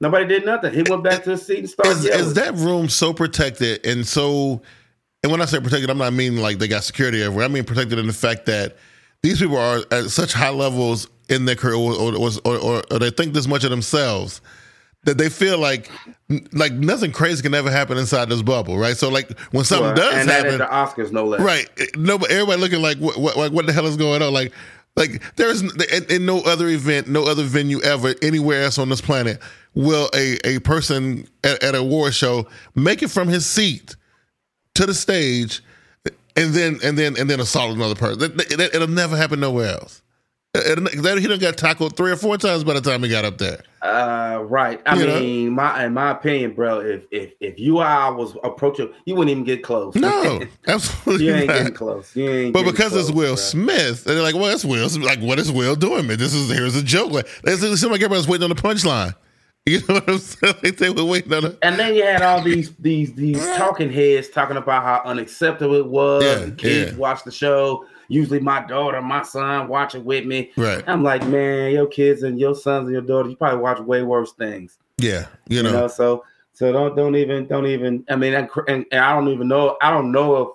nobody 0.00 0.26
did 0.26 0.44
nothing. 0.44 0.72
He 0.72 0.82
went 0.88 1.02
back 1.02 1.24
to 1.24 1.30
his 1.30 1.44
seat 1.46 1.58
and 1.60 1.68
started 1.70 1.90
is, 1.98 2.04
yelling. 2.04 2.20
is 2.20 2.34
that 2.34 2.54
room 2.54 2.88
so 2.88 3.12
protected 3.12 3.84
and 3.86 4.06
so 4.06 4.60
and 5.22 5.32
when 5.32 5.40
i 5.40 5.44
say 5.46 5.58
protected 5.58 5.90
i'm 5.90 5.98
not 5.98 6.12
meaning 6.12 6.40
like 6.40 6.58
they 6.58 6.68
got 6.68 6.84
security 6.84 7.22
everywhere 7.22 7.46
i 7.46 7.48
mean 7.48 7.64
protected 7.64 7.98
in 7.98 8.06
the 8.06 8.12
fact 8.12 8.46
that 8.46 8.76
these 9.22 9.40
people 9.40 9.56
are 9.56 9.80
at 9.90 10.04
such 10.10 10.32
high 10.34 10.50
levels 10.50 11.08
in 11.28 11.46
their 11.46 11.56
career 11.56 11.74
or, 11.74 11.92
or, 11.94 12.14
or, 12.44 12.56
or, 12.58 12.82
or 12.92 12.98
they 13.00 13.10
think 13.10 13.32
this 13.34 13.48
much 13.48 13.64
of 13.64 13.70
themselves 13.70 14.40
that 15.06 15.16
they 15.18 15.28
feel 15.30 15.58
like 15.58 15.90
like 16.52 16.72
nothing 16.72 17.12
crazy 17.12 17.42
can 17.42 17.54
ever 17.54 17.70
happen 17.70 17.96
inside 17.96 18.28
this 18.28 18.42
bubble 18.42 18.76
right 18.76 18.96
so 18.96 19.08
like 19.08 19.38
when 19.52 19.64
something 19.64 19.86
Well, 19.86 19.94
does 19.96 20.14
and 20.14 20.28
that 20.28 20.44
happen 20.44 20.60
at 20.60 20.68
the 20.70 21.02
Oscars 21.02 21.12
no 21.12 21.24
less. 21.24 21.40
Right. 21.40 21.68
Eh, 21.78 21.86
no, 21.96 22.18
but 22.18 22.30
everybody 22.30 22.60
looking 22.60 22.82
like 22.82 22.98
what, 22.98 23.16
what, 23.16 23.36
like, 23.36 23.52
what 23.52 23.66
the 23.66 23.72
hell 23.72 23.86
is 23.86 23.96
going 23.96 24.20
on? 24.22 24.32
Like, 24.34 24.52
like 24.96 25.22
there's 25.36 25.62
in, 25.62 26.04
in 26.10 26.26
no 26.26 26.40
other 26.40 26.68
event, 26.68 27.08
no 27.08 27.24
other 27.24 27.44
venue 27.44 27.80
ever 27.82 28.14
anywhere 28.22 28.62
else 28.64 28.78
on 28.78 28.88
this 28.88 29.00
planet 29.00 29.40
will 29.74 30.08
a, 30.14 30.38
a 30.44 30.58
person 30.60 31.26
at, 31.44 31.62
at 31.62 31.74
a 31.74 31.78
award 31.78 32.14
show 32.14 32.46
make 32.74 33.02
it 33.02 33.08
from 33.10 33.28
his 33.28 33.46
seat 33.46 33.94
to 34.74 34.86
the 34.86 34.94
stage 34.94 35.62
eh, 36.06 36.10
and 36.34 36.52
then 36.54 36.78
and 36.82 36.98
then 36.98 37.16
and 37.16 37.30
then 37.30 37.38
assault 37.40 37.74
another 37.76 37.94
person. 37.94 38.18
That, 38.18 38.36
that- 38.36 38.74
it'll 38.74 38.88
never 38.88 39.16
happen 39.16 39.38
nowhere 39.40 39.72
else. 39.74 40.02
It, 40.66 41.02
that, 41.02 41.18
he 41.18 41.26
done 41.26 41.38
got 41.38 41.56
tackled 41.56 41.96
three 41.96 42.10
or 42.10 42.16
four 42.16 42.36
times 42.38 42.64
by 42.64 42.74
the 42.74 42.80
time 42.80 43.02
he 43.02 43.08
got 43.08 43.24
up 43.24 43.38
there. 43.38 43.60
Uh, 43.82 44.42
right. 44.46 44.80
I 44.86 44.96
You 44.98 45.06
know? 45.06 45.20
mean, 45.20 45.50
my 45.52 45.84
in 45.84 45.94
my 45.94 46.10
opinion, 46.12 46.54
bro, 46.54 46.80
if 46.80 47.02
if 47.10 47.32
if 47.40 47.58
you 47.58 47.78
I 47.78 48.08
was 48.10 48.36
approaching, 48.42 48.92
you 49.04 49.14
wouldn't 49.14 49.30
even 49.30 49.44
get 49.44 49.62
close. 49.62 49.94
No, 49.94 50.40
absolutely 50.66 51.26
you 51.26 51.34
ain't 51.34 51.46
not. 51.48 51.56
getting 51.58 51.74
close. 51.74 52.14
You 52.16 52.28
ain't. 52.30 52.52
But 52.52 52.64
because 52.64 52.94
it's 52.96 53.10
Will 53.10 53.34
bro. 53.34 53.36
Smith, 53.36 54.06
and 54.06 54.16
they're 54.16 54.22
like, 54.22 54.34
"Well, 54.34 54.46
it's 54.46 54.64
Will." 54.64 54.88
Smith. 54.88 55.06
Like, 55.06 55.20
what 55.20 55.38
is 55.38 55.52
Will 55.52 55.76
doing? 55.76 56.06
Man, 56.06 56.18
this 56.18 56.34
is 56.34 56.50
here's 56.50 56.76
a 56.76 56.82
joke. 56.82 57.12
Like, 57.12 57.28
it 57.44 57.58
seemed 57.58 57.92
like 57.92 58.00
everybody's 58.00 58.28
waiting 58.28 58.44
on 58.44 58.50
the 58.50 58.60
punchline. 58.62 59.14
You 59.68 59.80
know 59.88 59.94
what 59.94 60.08
I'm 60.08 60.18
saying? 60.18 60.54
Like 60.62 60.76
they 60.76 60.90
were 60.90 61.04
waiting 61.04 61.32
on 61.34 61.42
the. 61.42 61.58
And 61.62 61.76
then 61.76 61.96
you 61.96 62.04
had 62.04 62.22
all 62.22 62.40
these 62.40 62.72
these 62.76 63.12
these 63.14 63.44
talking 63.56 63.90
heads 63.92 64.28
talking 64.28 64.56
about 64.56 64.84
how 64.84 65.02
unacceptable 65.10 65.74
it 65.74 65.86
was. 65.88 66.22
Yeah, 66.22 66.38
and 66.38 66.56
kids 66.56 66.92
yeah. 66.92 66.98
watch 66.98 67.24
the 67.24 67.32
show. 67.32 67.84
Usually, 68.08 68.40
my 68.40 68.64
daughter, 68.66 69.00
my 69.02 69.22
son 69.22 69.68
watch 69.68 69.94
it 69.94 70.04
with 70.04 70.24
me. 70.26 70.52
Right. 70.56 70.84
I'm 70.86 71.02
like, 71.02 71.26
man, 71.26 71.72
your 71.72 71.86
kids 71.86 72.22
and 72.22 72.38
your 72.38 72.54
sons 72.54 72.86
and 72.86 72.92
your 72.92 73.02
daughter, 73.02 73.28
you 73.28 73.36
probably 73.36 73.60
watch 73.60 73.80
way 73.80 74.02
worse 74.02 74.32
things. 74.32 74.78
Yeah. 74.98 75.26
You 75.48 75.58
You 75.58 75.62
know. 75.64 75.72
know, 75.72 75.88
so 75.88 76.24
so 76.52 76.72
don't 76.72 76.96
don't 76.96 77.16
even 77.16 77.46
don't 77.46 77.66
even. 77.66 78.04
I 78.08 78.16
mean, 78.16 78.34
and, 78.34 78.48
and, 78.68 78.86
and 78.90 79.00
I 79.00 79.14
don't 79.14 79.28
even 79.28 79.48
know. 79.48 79.76
I 79.82 79.90
don't 79.90 80.10
know 80.12 80.36
if 80.42 80.48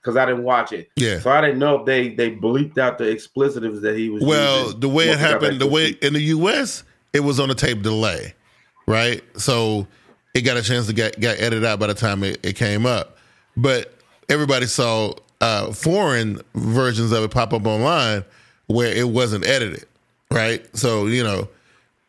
because 0.00 0.16
I 0.16 0.24
didn't 0.24 0.44
watch 0.44 0.72
it. 0.72 0.90
Yeah. 0.96 1.18
So 1.20 1.30
I 1.30 1.40
didn't 1.40 1.58
know 1.58 1.80
if 1.80 1.86
they 1.86 2.08
they 2.10 2.30
bleeped 2.30 2.78
out 2.78 2.98
the 2.98 3.04
explicitives 3.04 3.80
that 3.82 3.96
he 3.96 4.08
was. 4.08 4.22
Well, 4.24 4.72
the 4.72 4.88
way 4.88 5.04
it 5.04 5.08
once 5.08 5.20
he 5.20 5.24
got 5.26 5.32
happened, 5.42 5.60
the 5.60 5.66
way 5.66 5.88
in 6.00 6.12
the 6.14 6.22
U.S. 6.22 6.82
it 7.12 7.20
was 7.20 7.38
on 7.40 7.50
a 7.50 7.54
tape 7.54 7.82
delay, 7.82 8.34
right? 8.86 9.22
So 9.38 9.86
it 10.34 10.42
got 10.42 10.56
a 10.56 10.62
chance 10.62 10.86
to 10.86 10.92
get 10.92 11.20
got 11.20 11.38
edited 11.38 11.64
out 11.64 11.78
by 11.78 11.88
the 11.88 11.94
time 11.94 12.22
it, 12.24 12.38
it 12.46 12.56
came 12.56 12.86
up. 12.86 13.18
But 13.56 13.92
everybody 14.28 14.66
saw 14.66 15.12
uh, 15.40 15.72
foreign 15.72 16.40
versions 16.54 17.12
of 17.12 17.22
it 17.24 17.30
pop 17.30 17.52
up 17.52 17.66
online 17.66 18.24
where 18.66 18.92
it 18.94 19.08
wasn't 19.08 19.46
edited, 19.46 19.84
right? 20.30 20.64
So 20.76 21.06
you 21.06 21.22
know 21.22 21.48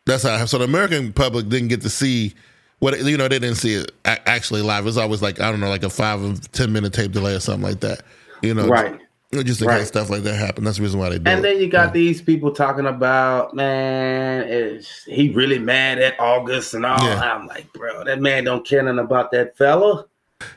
that's 0.05 0.23
how. 0.23 0.45
So 0.45 0.57
the 0.57 0.63
American 0.65 1.13
public 1.13 1.47
didn't 1.49 1.67
get 1.69 1.81
to 1.81 1.89
see 1.89 2.33
what 2.79 2.99
you 2.99 3.17
know. 3.17 3.27
They 3.27 3.39
didn't 3.39 3.57
see 3.57 3.75
it 3.75 3.91
actually 4.05 4.61
live. 4.61 4.83
It 4.83 4.85
was 4.85 4.97
always 4.97 5.21
like 5.21 5.39
I 5.39 5.51
don't 5.51 5.59
know, 5.59 5.69
like 5.69 5.83
a 5.83 5.89
five 5.89 6.21
or 6.23 6.33
ten 6.51 6.71
minute 6.71 6.93
tape 6.93 7.11
delay 7.11 7.35
or 7.35 7.39
something 7.39 7.63
like 7.63 7.81
that. 7.81 8.01
You 8.41 8.53
know, 8.53 8.67
Right. 8.67 8.99
Just, 9.31 9.61
in 9.61 9.67
Right. 9.67 9.77
case 9.77 9.89
stuff 9.89 10.09
like 10.09 10.23
that 10.23 10.33
happened. 10.33 10.65
That's 10.65 10.77
the 10.77 10.83
reason 10.83 10.99
why 10.99 11.09
they 11.09 11.19
do 11.19 11.29
And 11.29 11.43
then 11.43 11.59
you 11.59 11.69
got 11.69 11.93
these 11.93 12.19
people 12.19 12.51
talking 12.51 12.87
about, 12.87 13.53
man, 13.53 14.47
is 14.47 15.03
he 15.05 15.29
really 15.33 15.59
mad 15.59 15.99
at 15.99 16.19
August 16.19 16.73
and 16.73 16.83
all? 16.83 16.97
Yeah. 17.05 17.19
I'm 17.35 17.45
like, 17.45 17.71
bro, 17.73 18.05
that 18.05 18.19
man 18.21 18.43
don't 18.45 18.65
care 18.65 18.81
nothing 18.81 18.97
about 18.97 19.29
that 19.31 19.55
fella. 19.55 20.05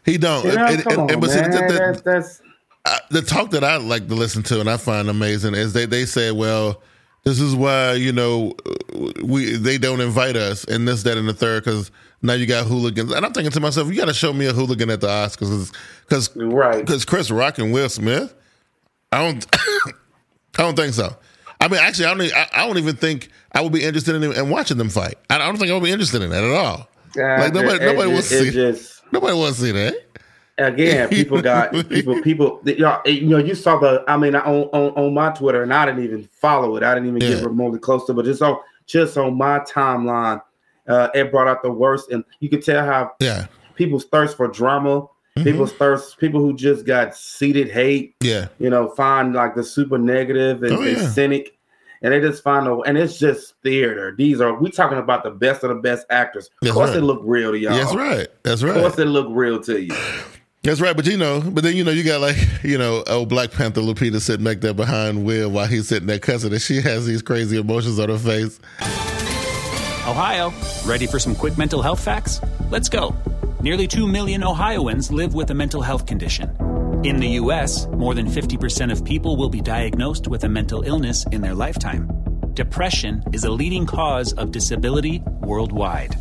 He 0.06 0.16
don't. 0.16 0.42
You 0.46 0.52
know, 0.52 0.64
And- 0.64 0.82
come 0.84 0.92
and- 0.92 1.00
on, 1.02 1.10
and- 1.10 1.20
but 1.20 1.30
see, 1.30 1.40
man. 1.42 1.50
the, 1.50 1.58
the- 1.58 1.78
that's, 1.78 2.00
that's 2.00 2.42
uh, 2.84 2.98
the 3.10 3.22
talk 3.22 3.50
that 3.50 3.64
I 3.64 3.76
like 3.76 4.08
to 4.08 4.14
listen 4.14 4.42
to 4.44 4.60
and 4.60 4.68
I 4.68 4.76
find 4.76 5.08
amazing 5.08 5.54
is 5.54 5.72
they 5.72 5.86
they 5.86 6.04
say, 6.04 6.30
well, 6.32 6.82
this 7.24 7.40
is 7.40 7.54
why 7.54 7.94
you 7.94 8.12
know 8.12 8.54
we 9.22 9.56
they 9.56 9.78
don't 9.78 10.00
invite 10.00 10.36
us 10.36 10.64
and 10.64 10.86
this 10.86 11.02
that 11.04 11.16
and 11.16 11.28
the 11.28 11.34
third 11.34 11.64
because 11.64 11.90
now 12.22 12.32
you 12.34 12.46
got 12.46 12.66
hooligans 12.66 13.12
and 13.12 13.24
I'm 13.24 13.32
thinking 13.32 13.52
to 13.52 13.60
myself, 13.60 13.88
you 13.88 13.96
got 13.96 14.06
to 14.06 14.14
show 14.14 14.32
me 14.32 14.46
a 14.46 14.52
hooligan 14.52 14.90
at 14.90 15.00
the 15.00 15.08
Oscars 15.08 15.72
because 16.02 16.34
right. 16.36 16.84
because 16.84 17.04
Chris 17.04 17.30
Rock 17.30 17.58
and 17.58 17.72
Will 17.72 17.88
Smith, 17.88 18.34
I 19.12 19.18
don't 19.30 19.46
I 19.56 19.92
don't 20.62 20.76
think 20.76 20.94
so. 20.94 21.16
I 21.60 21.68
mean, 21.68 21.78
actually, 21.80 22.06
I 22.06 22.14
don't. 22.14 22.56
I 22.56 22.66
don't 22.66 22.78
even 22.78 22.96
think 22.96 23.28
I 23.52 23.60
would 23.60 23.72
be 23.72 23.84
interested 23.84 24.16
in, 24.16 24.24
in 24.32 24.50
watching 24.50 24.78
them 24.78 24.88
fight. 24.88 25.14
I 25.30 25.38
don't 25.38 25.56
think 25.58 25.70
I 25.70 25.74
would 25.74 25.84
be 25.84 25.92
interested 25.92 26.20
in 26.20 26.30
that 26.30 26.42
at 26.42 26.50
all. 26.50 26.88
Like 27.14 27.54
nobody, 27.54 27.84
It- 27.84 27.86
nobody 27.86 28.10
it, 28.10 28.12
wants 28.14 28.28
to 28.30 28.38
see. 28.40 28.50
just 28.50 29.02
Nobody 29.12 29.34
wants 29.34 29.58
to 29.58 29.64
see 29.66 29.72
that. 29.72 29.94
Again, 30.58 31.08
people 31.10 31.40
got 31.42 31.72
people, 31.88 32.20
people. 32.22 32.60
Y'all, 32.64 33.00
you 33.08 33.26
know, 33.26 33.38
you 33.38 33.54
saw 33.54 33.78
the. 33.78 34.04
I 34.08 34.16
mean, 34.16 34.34
on 34.34 34.44
on, 34.44 34.92
on 34.94 35.14
my 35.14 35.30
Twitter, 35.30 35.62
and 35.62 35.72
I 35.72 35.86
didn't 35.86 36.04
even 36.04 36.28
follow 36.32 36.76
it. 36.76 36.82
I 36.82 36.94
didn't 36.94 37.08
even 37.08 37.22
Yeah. 37.22 37.36
get 37.36 37.44
remotely 37.44 37.78
close 37.78 38.06
to, 38.06 38.12
it, 38.12 38.14
but 38.16 38.24
just 38.24 38.42
on 38.42 38.58
just 38.86 39.16
on 39.16 39.36
my 39.36 39.60
timeline, 39.60 40.42
uh, 40.88 41.08
it 41.14 41.30
brought 41.30 41.48
out 41.48 41.62
the 41.62 41.70
worst, 41.72 42.10
and 42.10 42.24
you 42.40 42.48
could 42.48 42.64
tell 42.64 42.84
how 42.84 43.12
Yeah, 43.20 43.46
people's 43.74 44.04
thirst 44.06 44.36
for 44.36 44.48
drama 44.48 45.06
Mhm. 45.38 45.44
People's 45.44 45.72
thirst, 45.72 46.18
people 46.18 46.40
who 46.40 46.54
just 46.54 46.84
got 46.84 47.16
seated 47.16 47.70
hate, 47.70 48.14
Yeah. 48.20 48.48
you 48.58 48.68
know, 48.68 48.88
find 48.90 49.32
like 49.32 49.54
the 49.54 49.64
super 49.64 49.96
negative 49.96 50.62
and, 50.62 50.72
Oh, 50.74 50.82
and 50.82 50.98
yeah. 50.98 51.08
cynic, 51.08 51.56
and 52.02 52.12
they 52.12 52.20
just 52.20 52.42
find 52.42 52.68
a 52.68 52.76
and 52.80 52.98
it's 52.98 53.18
just 53.18 53.54
theater. 53.62 54.14
These 54.14 54.42
are 54.42 54.52
we 54.60 54.70
talking 54.70 54.98
about 54.98 55.24
the 55.24 55.30
best 55.30 55.62
of 55.62 55.70
the 55.70 55.76
best 55.76 56.04
actors. 56.10 56.50
Of 56.62 56.72
course, 56.72 56.90
right. 56.90 56.98
it 56.98 57.02
look 57.02 57.22
real 57.24 57.52
to 57.52 57.58
y'all. 57.58 57.72
That's 57.74 57.94
right. 57.94 58.28
That's 58.42 58.62
right. 58.62 58.76
Of 58.76 58.82
course, 58.82 58.98
it 58.98 59.06
look 59.06 59.28
real 59.30 59.58
to 59.60 59.80
you. 59.80 59.94
That's 60.64 60.80
right. 60.80 60.94
But 60.94 61.06
you 61.06 61.16
know, 61.16 61.40
but 61.40 61.64
then 61.64 61.76
you 61.76 61.82
know, 61.82 61.90
you 61.90 62.04
got 62.04 62.20
like 62.20 62.36
you 62.62 62.78
know, 62.78 63.02
old 63.08 63.28
Black 63.28 63.50
Panther 63.50 63.80
Lupita 63.80 64.20
sitting 64.20 64.44
back 64.44 64.60
there 64.60 64.74
behind 64.74 65.24
Will 65.24 65.50
while 65.50 65.66
he's 65.66 65.88
sitting 65.88 66.06
there 66.06 66.20
cussing, 66.20 66.52
and 66.52 66.62
she 66.62 66.80
has 66.80 67.04
these 67.06 67.22
crazy 67.22 67.58
emotions 67.58 67.98
on 67.98 68.08
her 68.08 68.18
face. 68.18 68.60
Ohio, 70.06 70.52
ready 70.84 71.06
for 71.06 71.18
some 71.18 71.34
quick 71.34 71.58
mental 71.58 71.82
health 71.82 72.02
facts? 72.02 72.40
Let's 72.70 72.88
go. 72.88 73.14
Nearly 73.60 73.86
2 73.86 74.06
million 74.08 74.42
Ohioans 74.42 75.12
live 75.12 75.34
with 75.34 75.50
a 75.50 75.54
mental 75.54 75.80
health 75.80 76.06
condition. 76.06 76.50
In 77.04 77.18
the 77.18 77.28
U.S., 77.42 77.86
more 77.86 78.14
than 78.14 78.26
50% 78.26 78.90
of 78.90 79.04
people 79.04 79.36
will 79.36 79.48
be 79.48 79.60
diagnosed 79.60 80.26
with 80.26 80.42
a 80.42 80.48
mental 80.48 80.82
illness 80.82 81.24
in 81.30 81.40
their 81.40 81.54
lifetime. 81.54 82.08
Depression 82.54 83.22
is 83.32 83.44
a 83.44 83.50
leading 83.50 83.86
cause 83.86 84.32
of 84.34 84.50
disability 84.50 85.22
worldwide. 85.40 86.16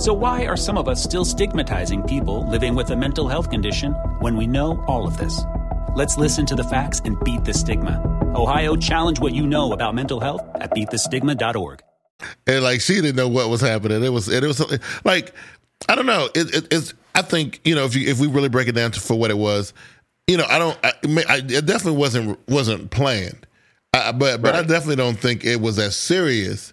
So, 0.00 0.14
why 0.14 0.46
are 0.46 0.56
some 0.56 0.78
of 0.78 0.88
us 0.88 1.02
still 1.04 1.26
stigmatizing 1.26 2.04
people 2.04 2.48
living 2.50 2.74
with 2.74 2.90
a 2.90 2.96
mental 2.96 3.28
health 3.28 3.50
condition 3.50 3.92
when 4.20 4.34
we 4.34 4.46
know 4.46 4.82
all 4.88 5.06
of 5.06 5.18
this? 5.18 5.42
Let's 5.94 6.16
listen 6.16 6.46
to 6.46 6.54
the 6.54 6.64
facts 6.64 7.02
and 7.04 7.22
beat 7.22 7.44
the 7.44 7.52
stigma. 7.52 8.00
Ohio, 8.34 8.76
challenge 8.76 9.20
what 9.20 9.34
you 9.34 9.46
know 9.46 9.74
about 9.74 9.94
mental 9.94 10.18
health 10.18 10.40
at 10.54 10.70
beatthestigma.org. 10.70 11.82
and 12.46 12.64
like 12.64 12.80
she 12.80 12.94
didn't 12.94 13.16
know 13.16 13.28
what 13.28 13.50
was 13.50 13.60
happening. 13.60 14.02
It 14.02 14.08
was 14.08 14.30
it 14.30 14.42
was 14.42 14.64
like 15.04 15.34
I 15.86 15.96
don't 15.96 16.06
know. 16.06 16.30
It, 16.34 16.54
it, 16.54 16.68
it's 16.72 16.94
I 17.14 17.20
think 17.20 17.60
you 17.64 17.74
know 17.74 17.84
if 17.84 17.94
you 17.94 18.08
if 18.08 18.18
we 18.20 18.26
really 18.26 18.48
break 18.48 18.68
it 18.68 18.74
down 18.74 18.92
to, 18.92 19.00
for 19.00 19.18
what 19.18 19.30
it 19.30 19.36
was, 19.36 19.74
you 20.26 20.38
know 20.38 20.46
I 20.48 20.58
don't. 20.58 20.78
I, 20.82 20.92
I, 21.28 21.36
it 21.46 21.66
definitely 21.66 21.98
wasn't 21.98 22.38
wasn't 22.48 22.90
planned, 22.90 23.46
I, 23.92 24.12
but 24.12 24.40
but 24.40 24.54
I 24.54 24.62
definitely 24.62 24.96
don't 24.96 25.18
think 25.18 25.44
it 25.44 25.60
was 25.60 25.78
as 25.78 25.94
serious. 25.94 26.72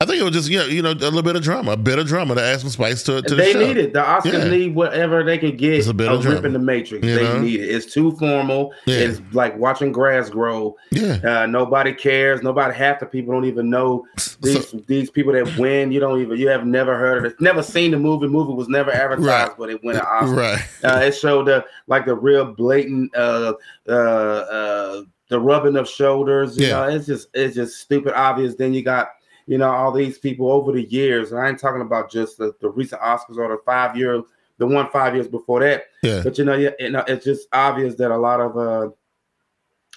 I 0.00 0.04
think 0.04 0.20
it 0.20 0.22
was 0.22 0.32
just 0.32 0.48
know 0.48 0.64
you 0.64 0.80
know 0.80 0.92
a 0.92 0.94
little 0.94 1.22
bit 1.22 1.34
of 1.34 1.42
drama, 1.42 1.72
a 1.72 1.76
bit 1.76 1.98
of 1.98 2.06
drama 2.06 2.36
to 2.36 2.40
add 2.40 2.60
some 2.60 2.70
spice 2.70 3.02
to 3.02 3.20
to 3.20 3.30
the 3.30 3.34
they 3.34 3.52
show. 3.52 3.58
need 3.58 3.76
it. 3.78 3.92
The 3.92 3.98
Oscars 3.98 4.32
Yeah. 4.44 4.48
need 4.48 4.76
whatever 4.76 5.24
they 5.24 5.38
can 5.38 5.56
get. 5.56 5.72
It's 5.74 5.88
a 5.88 5.92
bit 5.94 6.06
of 6.06 6.18
of 6.18 6.22
drama. 6.22 6.36
ripping 6.36 6.52
the 6.52 6.60
Matrix. 6.60 7.04
You 7.04 7.16
they 7.16 7.24
know? 7.24 7.40
need 7.40 7.58
it. 7.58 7.64
It's 7.64 7.92
too 7.92 8.12
formal. 8.12 8.72
Yeah. 8.86 8.98
It's 8.98 9.20
like 9.32 9.58
watching 9.58 9.90
grass 9.90 10.30
grow. 10.30 10.76
Yeah. 10.92 11.18
Uh, 11.24 11.46
nobody 11.46 11.92
cares. 11.92 12.42
Nobody. 12.44 12.72
Half 12.76 13.00
the 13.00 13.06
people 13.06 13.34
don't 13.34 13.44
even 13.46 13.70
know 13.70 14.06
these 14.40 14.72
these 14.86 15.10
people 15.10 15.32
that 15.32 15.58
win. 15.58 15.90
You 15.90 15.98
don't 15.98 16.20
even. 16.22 16.38
You 16.38 16.46
have 16.46 16.64
never 16.64 16.96
heard 16.96 17.18
of 17.18 17.24
it. 17.32 17.40
Never 17.40 17.60
seen 17.64 17.90
the 17.90 17.98
movie. 17.98 18.28
Movie 18.28 18.52
was 18.52 18.68
never 18.68 18.92
advertised, 18.92 19.26
Right. 19.26 19.50
but 19.58 19.68
it 19.68 19.82
went 19.82 19.98
an 19.98 20.04
Oscar. 20.06 20.36
Right. 20.36 20.60
Uh, 20.84 21.00
it 21.06 21.16
showed 21.16 21.46
the 21.48 21.64
like 21.88 22.06
the 22.06 22.14
real 22.14 22.44
blatant 22.44 23.12
uh 23.16 23.54
uh 23.88 23.92
uh 23.92 25.02
the 25.28 25.40
rubbing 25.40 25.74
of 25.76 25.88
shoulders. 25.88 26.56
You 26.56 26.68
Yeah. 26.68 26.72
know, 26.74 26.82
it's 26.84 27.06
just 27.06 27.26
it's 27.34 27.56
just 27.56 27.80
stupid 27.80 28.12
obvious. 28.14 28.54
Then 28.54 28.72
you 28.72 28.82
got 28.84 29.08
you 29.48 29.58
know 29.58 29.70
all 29.70 29.90
these 29.90 30.18
people 30.18 30.52
over 30.52 30.70
the 30.72 30.84
years. 30.84 31.32
And 31.32 31.40
I 31.40 31.48
ain't 31.48 31.58
talking 31.58 31.80
about 31.82 32.10
just 32.10 32.38
the, 32.38 32.54
the 32.60 32.68
recent 32.68 33.00
Oscars 33.02 33.36
or 33.38 33.48
the 33.48 33.58
five 33.66 33.96
year 33.96 34.22
the 34.58 34.66
one 34.66 34.88
five 34.90 35.14
years 35.14 35.26
before 35.28 35.60
that. 35.60 35.84
Yeah. 36.02 36.20
But 36.22 36.36
you 36.38 36.44
know, 36.44 36.54
yeah, 36.54 36.70
you 36.78 36.90
know, 36.90 37.04
it's 37.08 37.24
just 37.24 37.48
obvious 37.52 37.94
that 37.96 38.10
a 38.10 38.16
lot 38.16 38.40
of 38.40 38.56
uh 38.56 38.90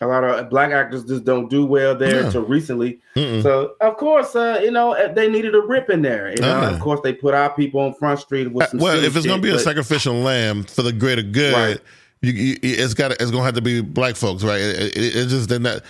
a 0.04 0.08
lot 0.08 0.24
of 0.24 0.50
black 0.50 0.72
actors 0.72 1.04
just 1.06 1.26
don't 1.26 1.48
do 1.50 1.64
well 1.66 1.96
there 1.96 2.22
Yeah. 2.22 2.26
until 2.26 2.44
recently. 2.44 3.00
Mm-mm. 3.16 3.44
So 3.44 3.76
of 3.82 3.98
course, 3.98 4.36
uh, 4.36 4.60
you 4.64 4.72
know, 4.72 4.96
they 5.14 5.30
needed 5.30 5.54
a 5.54 5.62
rip 5.62 5.90
in 5.92 6.02
there. 6.02 6.32
You 6.32 6.38
know, 6.42 6.50
Uh-huh. 6.60 6.74
of 6.76 6.80
course 6.80 7.02
they 7.04 7.14
put 7.14 7.34
our 7.36 7.52
people 7.54 7.82
on 7.82 7.94
Front 7.94 8.20
Street 8.20 8.52
with 8.52 8.70
some 8.70 8.80
well, 8.80 9.04
if 9.04 9.16
it's 9.16 9.26
gonna 9.28 9.42
be 9.42 9.52
a 9.52 9.60
sacrificial 9.60 10.16
lamb 10.16 10.64
for 10.64 10.82
the 10.82 10.92
greater 10.94 11.22
good, 11.22 11.54
Right. 11.54 11.80
you, 12.22 12.32
you, 12.34 12.56
it's 12.64 12.94
got 12.96 13.12
it's 13.12 13.32
going 13.32 13.42
to 13.42 13.44
have 13.44 13.56
to 13.56 13.62
be 13.62 13.82
black 13.82 14.16
folks, 14.16 14.44
right? 14.44 14.60
It, 14.62 14.98
it, 14.98 15.16
it 15.16 15.28
just 15.28 15.50
they're 15.50 15.60
not 15.60 15.82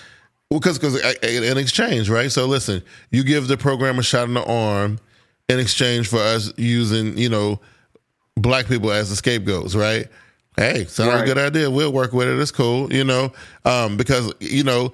because 0.60 0.78
because 0.78 0.96
in 1.24 1.58
exchange, 1.58 2.10
right? 2.10 2.32
So 2.32 2.46
listen, 2.46 2.84
you 3.10 3.24
give 3.24 3.48
the 3.48 3.58
program 3.58 4.00
a 4.00 4.04
shot 4.04 4.28
in 4.28 4.34
the 4.34 4.44
arm 4.44 5.00
in 5.50 5.60
exchange 5.60 6.08
for 6.08 6.18
us 6.20 6.52
using 6.58 7.18
you 7.18 7.30
know 7.30 7.60
black 8.36 8.68
people 8.68 8.92
as 8.92 9.10
the 9.10 9.16
scapegoats, 9.16 9.76
right? 9.76 10.08
Hey, 10.58 10.86
sounds 10.86 11.14
like 11.14 11.24
a 11.24 11.26
good 11.26 11.38
idea. 11.38 11.72
We'll 11.72 11.94
work 11.94 12.12
with 12.14 12.28
it. 12.28 12.38
It's 12.40 12.52
cool, 12.52 12.92
you 12.94 13.04
know, 13.06 13.32
um, 13.66 13.96
because 13.98 14.34
you 14.40 14.64
know 14.64 14.92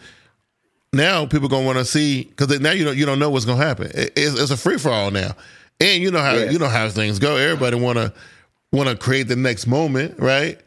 now 0.93 1.25
people 1.25 1.49
gonna 1.49 1.65
want 1.65 1.77
to 1.79 1.85
see 1.85 2.23
because 2.23 2.59
now 2.59 2.71
you 2.71 2.85
don't 2.85 2.97
you 2.97 3.05
don't 3.05 3.19
know 3.19 3.29
what's 3.29 3.45
gonna 3.45 3.63
happen. 3.63 3.87
It- 3.93 4.13
it's, 4.15 4.39
it's 4.39 4.51
a 4.51 4.57
free 4.57 4.77
for 4.77 4.89
all 4.89 5.11
now, 5.11 5.35
and 5.79 6.01
you 6.01 6.11
know 6.11 6.21
how 6.21 6.33
Yes. 6.35 6.53
you 6.53 6.59
know 6.59 6.67
how 6.69 6.87
things 6.89 7.19
go. 7.19 7.35
Everybody 7.35 7.75
wanna 7.77 8.13
wanna 8.71 8.95
create 8.95 9.27
the 9.27 9.35
next 9.35 9.65
moment, 9.67 10.19
right? 10.19 10.59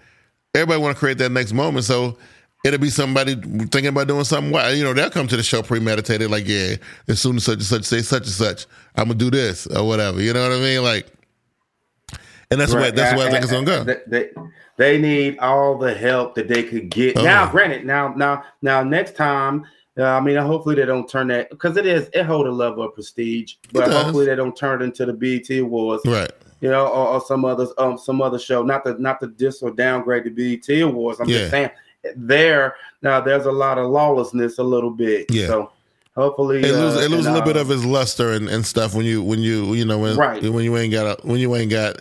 Everybody 0.55 0.81
wanna 0.83 0.95
create 0.97 1.19
that 1.19 1.31
next 1.31 1.53
moment, 1.53 1.85
so. 1.85 2.17
It'll 2.63 2.79
be 2.79 2.91
somebody 2.91 3.35
thinking 3.37 3.87
about 3.87 4.07
doing 4.09 4.25
something. 4.25 4.53
Why 4.53 4.71
you 4.71 4.85
know 4.85 4.93
they'll 4.93 5.09
come 5.11 5.27
to 5.29 5.37
the 5.37 5.43
show 5.43 5.63
premeditated, 5.63 6.31
like 6.31 6.47
yeah, 6.47 6.75
as 7.09 7.19
soon 7.21 7.37
as 7.37 7.45
such 7.45 7.55
and 7.55 7.65
such 7.65 7.85
say 7.85 8.03
such 8.03 8.25
and 8.25 8.31
such, 8.33 8.67
I'm 8.97 9.05
gonna 9.07 9.15
do 9.19 9.31
this 9.31 9.67
or 9.67 9.87
whatever. 9.87 10.21
You 10.21 10.35
know 10.35 10.43
what 10.43 10.59
I 10.59 10.61
mean? 10.61 10.83
Like, 10.83 11.07
and 12.51 12.61
that's 12.61 12.73
Right. 12.75 12.81
where 12.83 12.91
that's 12.93 13.17
where 13.17 13.29
I 13.29 13.31
think 13.31 13.43
it's 13.45 13.53
gonna 13.53 13.65
go. 13.65 13.85
They, 14.09 14.31
they 14.77 14.99
need 14.99 15.39
all 15.39 15.79
the 15.79 15.95
help 15.95 16.35
that 16.35 16.49
they 16.49 16.63
could 16.63 16.91
get. 16.91 17.17
Oh, 17.17 17.23
now, 17.25 17.51
granted, 17.51 17.85
now, 17.87 18.13
now, 18.15 18.45
now, 18.61 18.83
next 18.83 19.17
time, 19.17 19.65
uh, 19.99 20.05
I 20.05 20.21
mean, 20.21 20.37
hopefully 20.37 20.75
they 20.75 20.85
don't 20.87 21.09
turn 21.09 21.29
that 21.29 21.49
because 21.49 21.79
it 21.79 21.87
is 21.87 22.11
it 22.13 22.25
hold 22.25 22.47
a 22.47 22.51
level 22.53 22.83
of 22.83 22.95
prestige, 22.95 23.55
but 23.73 23.91
hopefully 23.91 24.27
they 24.27 24.37
don't 24.37 24.55
turn 24.57 24.83
it 24.83 24.85
into 24.85 25.07
the 25.07 25.13
BET 25.15 25.49
Awards, 25.61 26.03
Right? 26.07 26.31
you 26.61 26.69
know, 26.71 26.87
or, 26.89 27.09
or 27.09 27.21
some 27.23 27.45
others, 27.47 27.71
um, 27.79 27.97
some 27.97 28.21
other 28.21 28.39
show. 28.39 28.63
Not 28.63 28.85
the 28.85 28.95
not 28.99 29.19
the 29.21 29.29
diss 29.29 29.63
or 29.63 29.71
downgrade 29.71 30.25
the 30.25 30.31
BET 30.31 30.69
Awards. 30.83 31.21
I'm 31.21 31.29
Yeah. 31.29 31.39
just 31.39 31.51
saying 31.51 31.71
there 32.17 32.77
now 33.03 33.21
there's 33.21 33.47
a 33.47 33.53
lot 33.53 33.79
of 33.79 33.91
lawlessness 33.91 34.59
a 34.59 34.63
little 34.63 34.91
bit. 34.91 35.27
Yeah. 35.31 35.47
So 35.47 35.73
hopefully 36.17 36.59
It 36.63 36.73
loses 36.73 36.99
uh, 36.99 37.05
it 37.05 37.11
loses 37.11 37.27
a 37.27 37.33
little 37.33 37.47
bit 37.47 37.57
uh, 37.57 37.61
of 37.61 37.71
its 37.71 37.85
luster 37.85 38.33
and, 38.33 38.49
and 38.49 38.65
stuff 38.65 38.95
when 38.95 39.07
you 39.07 39.23
when 39.23 39.41
you 39.41 39.75
you 39.75 39.85
know 39.85 39.99
when 39.99 40.17
Right. 40.17 40.43
when 40.43 40.65
you 40.65 40.77
ain't 40.77 40.93
got 40.93 41.21
a, 41.21 41.27
when 41.27 41.39
you 41.41 41.55
ain't 41.57 41.71
got 41.71 41.97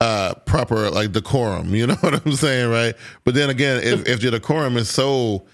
uh 0.00 0.34
proper 0.46 0.90
like 0.90 1.12
decorum. 1.12 1.74
You 1.74 1.86
know 1.88 1.94
what 1.96 2.24
I'm 2.26 2.32
saying, 2.32 2.70
right? 2.70 2.94
But 3.24 3.34
then 3.34 3.50
again, 3.50 3.82
if 3.82 4.06
if 4.06 4.22
your 4.22 4.32
decorum 4.32 4.76
is 4.76 4.88
so 4.88 5.46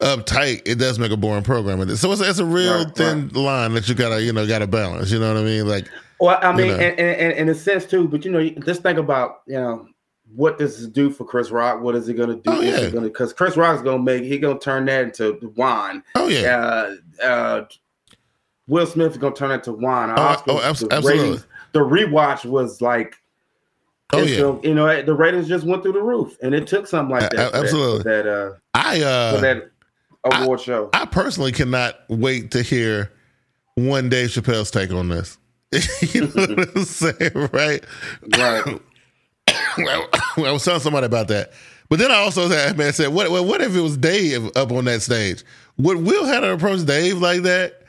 uptight, 0.00 0.62
it 0.66 0.76
does 0.78 0.98
make 0.98 1.10
a 1.12 1.16
boring 1.16 1.42
program. 1.44 1.94
So 1.96 2.12
it's, 2.12 2.20
it's 2.20 2.38
a 2.38 2.44
real 2.44 2.84
Right, 2.84 2.94
thin 2.94 3.28
line 3.30 3.72
that 3.74 3.88
you 3.88 3.94
gotta 3.94 4.22
you 4.22 4.32
know 4.32 4.46
gotta 4.46 4.66
balance. 4.66 5.10
You 5.10 5.18
know 5.18 5.32
what 5.32 5.40
I 5.40 5.44
mean? 5.44 5.66
Like 5.68 5.88
Well, 6.20 6.38
I 6.42 6.52
mean, 6.52 6.68
know. 6.68 6.74
and, 6.74 6.98
and, 6.98 7.20
and 7.20 7.32
in 7.34 7.48
a 7.48 7.54
sense 7.54 7.84
too, 7.86 8.08
but 8.08 8.24
you 8.24 8.30
know, 8.30 8.48
just 8.64 8.82
think 8.82 8.98
about 8.98 9.42
you 9.46 9.54
know 9.54 9.88
what 10.34 10.58
does 10.58 10.78
this 10.78 10.86
do 10.88 11.10
for 11.10 11.24
Chris 11.24 11.50
Rock? 11.50 11.80
What 11.80 11.94
is 11.94 12.06
he 12.06 12.14
going 12.14 12.28
to 12.28 12.34
do? 12.36 12.42
Oh, 12.46 12.60
yeah. 12.60 12.88
because 12.90 13.32
Chris 13.32 13.56
Rock's 13.56 13.82
going 13.82 13.98
to 13.98 14.02
make 14.02 14.24
he 14.24 14.38
going 14.38 14.58
to 14.58 14.64
turn 14.64 14.84
that 14.86 15.04
into 15.04 15.52
wine. 15.56 16.02
oh 16.14 16.28
yeah, 16.28 16.56
Uh, 17.22 17.24
uh, 17.24 17.64
Will 18.68 18.86
Smith 18.86 19.12
is 19.12 19.18
going 19.18 19.32
to 19.34 19.38
turn 19.38 19.48
that 19.50 19.64
to 19.64 19.72
wine. 19.72 20.10
Oh, 20.10 20.14
Oscars, 20.14 20.42
oh, 20.48 20.60
abs- 20.60 20.80
the 20.80 20.92
absolutely. 20.94 21.22
ratings- 21.24 21.46
the 21.72 21.80
rewatch 21.80 22.44
was 22.44 22.80
like. 22.82 23.16
oh 24.12 24.18
yeah. 24.18 24.34
still- 24.34 24.60
you 24.64 24.74
know 24.74 25.02
the 25.02 25.14
ratings 25.14 25.46
just 25.48 25.64
went 25.64 25.82
through 25.82 25.92
the 25.92 26.02
roof, 26.02 26.36
and 26.42 26.54
it 26.54 26.66
took 26.66 26.86
something 26.86 27.14
like 27.16 27.30
that. 27.30 27.34
a- 27.34 27.36
for 27.46 27.50
that- 27.52 27.54
absolutely. 27.64 28.02
that 28.04 28.26
uh, 28.26 28.52
I 28.74 28.98
for 29.00 29.06
uh 29.06 29.40
that 29.40 29.70
award 30.42 30.60
show. 30.60 30.90
I 30.92 31.04
personally 31.06 31.52
cannot 31.52 31.94
wait 32.08 32.50
to 32.50 32.62
hear 32.62 33.12
one 33.76 34.08
Dave 34.08 34.30
Chappelle's 34.30 34.70
take 34.70 34.90
on 34.92 35.08
this. 35.08 35.38
you 36.12 36.22
know 36.22 36.26
what 36.34 36.76
I'm 36.76 36.84
saying, 36.84 37.48
right? 37.52 37.84
right. 38.36 38.80
I 40.36 40.52
was 40.52 40.64
telling 40.64 40.80
somebody 40.80 41.06
about 41.06 41.28
that. 41.28 41.52
But 41.88 41.98
then 41.98 42.10
I 42.10 42.16
also 42.16 42.48
said, 42.48 42.76
man, 42.76 42.92
said, 42.92 43.08
what, 43.08 43.30
what 43.30 43.60
if 43.60 43.74
it 43.76 43.80
was 43.80 43.96
Dave 43.96 44.56
up 44.56 44.72
on 44.72 44.86
that 44.86 45.02
stage? 45.02 45.44
Would 45.78 45.98
Will 45.98 46.24
have 46.24 46.42
to 46.42 46.52
approach 46.52 46.84
Dave 46.84 47.18
like 47.18 47.42
that? 47.42 47.82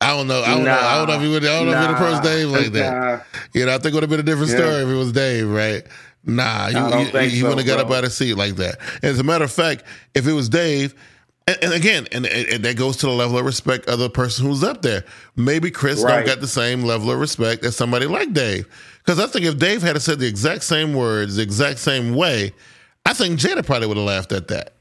I 0.00 0.16
don't 0.16 0.26
know. 0.26 0.42
I 0.42 0.54
don't 0.54 0.64
know. 0.64 0.72
I 0.72 0.98
don't 0.98 1.08
know 1.08 1.14
if 1.14 1.22
he 1.22 1.28
would. 1.28 1.44
I 1.44 1.64
don't 1.64 1.70
know 1.70 2.16
if 2.16 2.22
Dave 2.22 2.48
like 2.48 2.72
that. 2.72 2.92
Nah. 2.92 3.20
You 3.52 3.66
know, 3.66 3.74
I 3.74 3.78
think 3.78 3.86
it 3.86 3.94
would 3.94 4.02
have 4.02 4.10
been 4.10 4.20
a 4.20 4.24
different 4.24 4.50
Yeah. 4.50 4.56
story 4.58 4.82
if 4.82 4.88
it 4.88 4.94
was 4.94 5.12
Dave, 5.12 5.48
right? 5.48 5.86
Nah, 6.24 6.68
you, 6.68 6.74
don't 6.74 7.12
you, 7.14 7.18
he 7.20 7.40
so, 7.40 7.48
wouldn't 7.48 7.66
have 7.66 7.78
got 7.78 7.84
up 7.84 7.92
out 7.92 8.04
of 8.04 8.12
seat 8.12 8.34
like 8.34 8.56
that. 8.56 8.78
And 8.96 9.04
as 9.04 9.18
a 9.18 9.24
matter 9.24 9.44
of 9.44 9.52
fact, 9.52 9.84
if 10.14 10.26
it 10.26 10.32
was 10.32 10.48
Dave, 10.48 10.94
and, 11.46 11.58
and 11.62 11.72
again, 11.72 12.06
and, 12.12 12.26
and 12.26 12.64
that 12.64 12.76
goes 12.76 12.96
to 12.98 13.06
the 13.06 13.12
level 13.12 13.38
of 13.38 13.44
respect 13.44 13.88
of 13.88 13.98
the 13.98 14.10
person 14.10 14.46
who's 14.46 14.62
up 14.62 14.82
there. 14.82 15.04
Maybe 15.36 15.70
Chris 15.70 16.02
Right. 16.02 16.16
don't 16.16 16.26
got 16.26 16.40
the 16.40 16.48
same 16.48 16.82
level 16.82 17.10
of 17.10 17.18
respect 17.18 17.64
as 17.64 17.76
somebody 17.76 18.06
like 18.06 18.32
Dave. 18.32 18.66
Because 19.04 19.18
I 19.18 19.26
think 19.26 19.44
if 19.44 19.58
Dave 19.58 19.82
had 19.82 20.00
said 20.00 20.18
the 20.20 20.26
exact 20.28 20.62
same 20.64 20.94
words, 20.94 21.36
the 21.36 21.42
exact 21.42 21.78
same 21.80 22.14
way, 22.14 22.52
I 23.04 23.12
think 23.14 23.40
Jada 23.40 23.64
probably 23.66 23.88
would 23.88 23.96
have 23.96 24.06
laughed 24.06 24.32
at 24.32 24.48
that. 24.48 24.74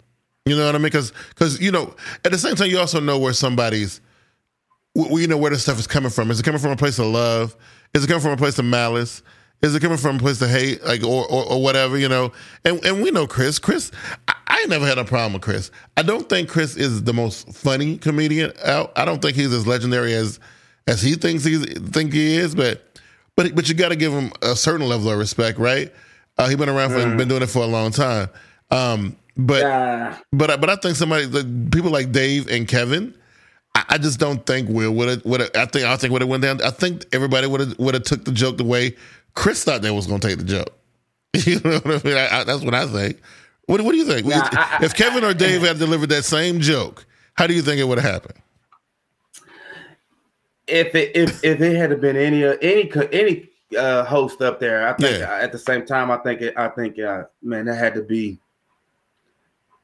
You 0.46 0.56
know 0.56 0.66
what 0.66 0.76
I 0.76 0.78
mean? 0.78 0.84
Because 0.86 1.12
because 1.30 1.60
you 1.62 1.72
know, 1.72 1.96
at 2.26 2.32
the 2.32 2.38
same 2.38 2.56
time, 2.56 2.70
you 2.70 2.80
also 2.80 3.00
know 3.00 3.18
where 3.20 3.34
somebody's, 3.34 4.02
you 4.96 5.28
know, 5.28 5.38
where 5.38 5.52
this 5.52 5.64
stuff 5.64 5.80
is 5.80 5.88
coming 5.88 6.10
from. 6.10 6.32
Is 6.32 6.40
it 6.40 6.44
coming 6.44 6.60
from 6.60 6.72
a 6.72 6.76
place 6.76 7.00
of 7.00 7.08
love? 7.08 7.56
Is 7.94 8.04
it 8.04 8.08
coming 8.08 8.22
from 8.22 8.32
a 8.32 8.38
place 8.38 8.58
of 8.60 8.66
malice? 8.66 9.22
Is 9.62 9.76
it 9.76 9.80
coming 9.82 9.98
from 9.98 10.16
a 10.16 10.20
place 10.20 10.42
of 10.42 10.50
hate, 10.50 10.84
like 10.84 11.04
or 11.04 11.26
or, 11.28 11.46
or 11.54 11.62
whatever? 11.62 11.98
You 11.98 12.10
know, 12.10 12.32
and 12.66 12.84
and 12.84 13.02
we 13.04 13.12
know 13.12 13.28
Chris. 13.28 13.60
Chris, 13.60 13.92
I, 14.28 14.34
I 14.48 14.66
never 14.68 14.86
had 14.88 14.98
a 14.98 15.06
problem 15.06 15.34
with 15.34 15.44
Chris. 15.44 15.70
I 15.98 16.02
don't 16.02 16.28
think 16.28 16.50
Chris 16.50 16.76
is 16.76 17.04
the 17.04 17.14
most 17.14 17.54
funny 17.54 17.98
comedian 17.98 18.54
out. 18.66 18.92
I 18.96 19.06
don't 19.06 19.22
think 19.22 19.36
he's 19.36 19.54
as 19.54 19.68
legendary 19.68 20.14
as 20.14 20.40
as 20.88 21.02
he 21.02 21.14
thinks 21.14 21.44
he 21.44 21.58
think 21.58 22.12
he 22.14 22.38
is. 22.38 22.56
But 22.56 23.00
but 23.36 23.54
but 23.54 23.70
you 23.70 23.76
got 23.76 23.90
to 23.90 23.96
give 23.96 24.12
him 24.14 24.32
a 24.42 24.56
certain 24.56 24.88
level 24.88 25.12
of 25.12 25.20
respect, 25.20 25.60
right? 25.60 25.94
Uh, 26.40 26.48
he 26.48 26.56
been 26.56 26.70
around 26.70 26.90
for 26.92 26.98
Mm. 26.98 27.18
been 27.18 27.28
doing 27.28 27.44
it 27.44 27.50
for 27.50 27.62
a 27.62 27.68
long 27.68 27.92
time. 27.92 28.30
Um, 28.72 29.16
but 29.38 29.62
Nah. 29.62 30.16
but 30.34 30.50
I- 30.50 30.58
but 30.58 30.70
I 30.72 30.76
think 30.78 30.96
somebody 30.96 31.26
like, 31.28 31.72
people 31.72 31.92
like 31.92 32.12
Dave 32.12 32.50
and 32.50 32.68
Kevin. 32.68 33.14
I, 33.74 33.98
just 33.98 34.20
don't 34.20 34.46
think 34.46 34.68
Will 34.70 34.92
would 34.92 35.08
have. 35.08 35.26
Would 35.26 35.56
I 35.56 35.66
think 35.66 35.86
I 35.86 35.96
think 35.96 36.12
would 36.12 36.22
have 36.22 36.30
went 36.30 36.44
down. 36.44 36.62
I 36.62 36.72
think 36.72 37.06
everybody 37.14 37.48
would 37.48 37.62
have 37.62 37.80
would 37.80 37.94
have 37.94 38.04
took 38.04 38.26
the 38.26 38.32
joke 38.34 38.58
the 38.58 38.66
way 38.66 38.96
Chris 39.34 39.64
thought 39.64 39.82
they 39.82 39.92
was 39.92 40.08
going 40.08 40.20
to 40.20 40.28
take 40.28 40.38
the 40.38 40.44
joke. 40.44 40.74
You 41.46 41.60
know 41.62 41.80
what 41.80 42.06
I 42.06 42.08
mean? 42.08 42.18
I, 42.18 42.40
I, 42.40 42.44
that's 42.44 42.64
what 42.64 42.74
I 42.74 42.86
think. 42.88 43.20
What, 43.66 43.80
what 43.82 43.92
do 43.94 43.98
you 43.98 44.06
think? 44.06 44.28
Nah, 44.28 44.38
if, 44.46 44.58
I- 44.58 44.80
if 44.84 44.94
Kevin 44.96 45.24
or 45.24 45.34
Dave 45.34 45.62
had 45.62 45.80
delivered 45.80 46.10
that 46.10 46.26
same 46.26 46.60
joke, 46.60 47.06
how 47.36 47.48
do 47.48 47.54
you 47.54 47.62
think 47.62 47.80
it 47.80 47.86
would 47.86 48.00
have 48.00 48.12
happened? 48.12 48.38
if 50.68 50.94
it 50.96 51.12
if, 51.16 51.44
if 51.44 51.60
it 51.62 51.76
had 51.76 52.00
been 52.00 52.16
any 52.16 52.46
uh, 52.46 52.56
any 52.62 52.92
any 53.12 53.50
uh, 53.78 54.04
host 54.06 54.42
up 54.42 54.60
there, 54.60 54.88
I 54.88 54.94
think 54.94 55.20
Yeah. 55.20 55.40
at 55.42 55.52
the 55.52 55.58
same 55.60 55.86
time, 55.86 56.12
I 56.12 56.18
think 56.18 56.42
it, 56.42 56.54
I 56.58 56.68
think 56.70 57.00
uh, 57.00 57.24
man, 57.42 57.66
that 57.66 57.76
had 57.76 57.94
to 57.96 58.02
be 58.04 58.40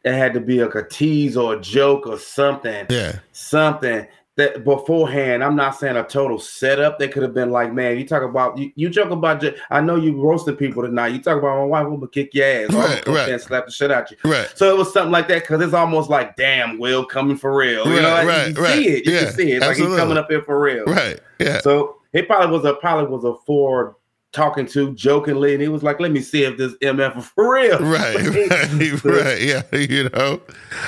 it 0.04 0.14
had 0.14 0.34
to 0.34 0.39
be 0.39 0.64
like 0.64 0.76
a 0.76 0.88
tease 0.88 1.36
or 1.36 1.56
a 1.56 1.60
joke 1.60 2.08
or 2.08 2.18
something, 2.18 2.86
Yeah, 2.89 3.20
something 3.34 4.08
that 4.38 4.64
beforehand. 4.64 5.44
I'm 5.44 5.56
not 5.56 5.72
saying 5.72 5.98
a 5.98 6.04
total 6.04 6.40
setup. 6.40 6.98
They 7.00 7.08
could 7.08 7.24
have 7.24 7.34
been 7.34 7.50
like, 7.52 7.74
man, 7.74 7.98
you 7.98 8.08
talk 8.08 8.24
about 8.24 8.58
you, 8.58 8.72
you 8.76 8.90
joke 8.90 9.10
about. 9.12 9.44
I 9.70 9.82
know 9.82 9.96
you 9.96 10.20
roasted 10.22 10.58
people 10.58 10.84
tonight. 10.84 11.10
You 11.10 11.22
talk 11.22 11.38
about 11.38 11.58
my 11.58 11.64
wife, 11.66 11.86
I'm 11.86 11.96
gonna 11.96 12.08
kick 12.08 12.34
your 12.34 12.46
ass. 12.46 12.74
Right, 12.74 13.08
right. 13.08 13.30
and 13.30 13.42
slap 13.42 13.66
the 13.66 13.72
shit 13.72 13.92
out 13.92 14.10
you. 14.12 14.18
right. 14.24 14.52
So 14.56 14.74
it 14.74 14.78
was 14.78 14.94
something 14.94 15.12
like 15.12 15.28
that 15.28 15.42
because 15.44 15.62
it's 15.62 15.74
almost 15.74 16.10
like, 16.10 16.36
damn, 16.36 16.80
Will 16.80 17.06
coming 17.06 17.36
for 17.38 17.56
real. 17.56 17.88
You 17.88 18.02
know, 18.02 18.10
like, 18.10 18.28
right, 18.28 18.56
you 18.56 18.62
right. 18.64 18.74
see 18.76 18.88
it. 18.90 19.06
You 19.06 19.12
Yeah, 19.14 19.24
can 19.26 19.34
see 19.34 19.52
it. 19.54 19.62
Like 19.62 19.78
he's 19.78 19.86
coming 19.88 20.18
up 20.18 20.30
here 20.30 20.42
for 20.44 20.60
real. 20.60 20.86
Right. 20.86 21.20
Yeah. 21.40 21.60
So 21.60 21.98
it 22.14 22.28
probably 22.28 22.56
was 22.56 22.66
a 22.66 22.74
probably 22.76 23.10
was 23.10 23.24
a 23.26 23.36
four 23.46 23.98
talking 24.34 24.66
to 24.68 24.94
jokingly, 24.94 25.54
and 25.54 25.62
he 25.62 25.68
was 25.68 25.82
like, 25.84 26.00
"Let 26.00 26.12
me 26.12 26.22
see 26.22 26.44
if 26.44 26.58
this 26.58 26.74
MF 26.84 27.18
is 27.18 27.26
for 27.28 27.54
real." 27.54 27.80
Right. 27.80 28.16
Right. 28.72 29.04
right. 29.04 29.42
Yeah. 29.42 29.62
You 29.74 30.10
know. 30.10 30.42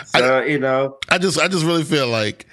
So 0.05 0.41
you 0.41 0.59
know, 0.59 0.97
I 1.09 1.17
just 1.17 1.39
I 1.39 1.47
just 1.47 1.65
really 1.65 1.83
feel 1.83 2.07
like 2.07 2.45
i- 2.45 2.49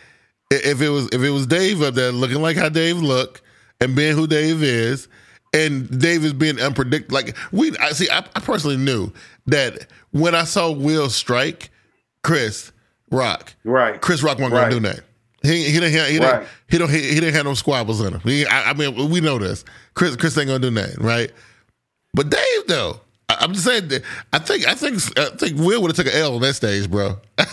if 0.51 0.81
it 0.81 0.89
was 0.89 1.09
if 1.13 1.23
it 1.23 1.31
was 1.31 1.47
Dave 1.47 1.83
up 1.83 1.95
there 1.95 2.13
looking 2.13 2.41
like 2.43 2.57
how 2.57 2.69
Dave 2.69 2.99
look 2.99 3.43
and 3.81 3.95
being 3.97 4.15
who 4.17 4.27
Dave 4.27 4.63
is, 4.63 5.09
and 5.53 5.89
Dave 6.01 6.25
is 6.25 6.33
being 6.33 6.61
unpredictable. 6.61 7.15
Like 7.15 7.37
we, 7.53 7.77
I 7.79 7.91
see. 7.91 8.09
I, 8.11 8.19
I 8.19 8.41
personally 8.41 8.77
knew 8.77 9.13
that 9.47 9.87
when 10.13 10.35
I 10.35 10.45
saw 10.45 10.71
Will 10.71 11.09
strike 11.11 11.71
Chris 12.23 12.73
Rock, 13.11 13.55
right? 13.65 14.01
Chris 14.01 14.23
Rock 14.23 14.39
wasn't 14.39 14.55
Right. 14.55 14.63
gonna 14.71 14.75
do 14.75 14.81
nothing. 14.81 15.03
He 15.43 15.65
he 15.65 15.73
didn't 15.81 15.93
have, 15.93 16.09
he 16.09 16.19
didn't 16.19 16.47
he 16.69 16.79
don't 16.79 16.91
he, 16.91 17.01
he 17.03 17.15
didn't 17.21 17.35
have 17.35 17.45
no 17.45 17.55
squabbles 17.55 18.01
in 18.01 18.15
him. 18.15 18.21
He, 18.21 18.47
I, 18.47 18.71
I 18.71 18.73
mean 18.75 19.11
we 19.11 19.21
know 19.21 19.39
this. 19.39 19.65
Chris 19.95 20.17
Chris 20.17 20.37
ain't 20.39 20.47
gonna 20.49 20.59
do 20.59 20.71
nothing, 20.71 21.05
right? 21.05 21.31
But 22.15 22.31
Dave 22.31 22.67
though, 22.67 23.01
I, 23.39 23.45
I'm 23.45 23.53
just 23.53 23.65
saying. 23.65 23.89
That 23.89 24.03
I 24.33 24.39
think 24.39 24.67
I 24.67 24.75
think 24.75 25.01
I 25.19 25.27
think 25.37 25.59
Will 25.59 25.81
would 25.83 25.89
have 25.91 25.97
took 25.97 26.13
an 26.13 26.21
L 26.21 26.35
on 26.37 26.41
that 26.43 26.55
stage, 26.55 26.91
bro. 26.91 27.17
I 27.39 27.47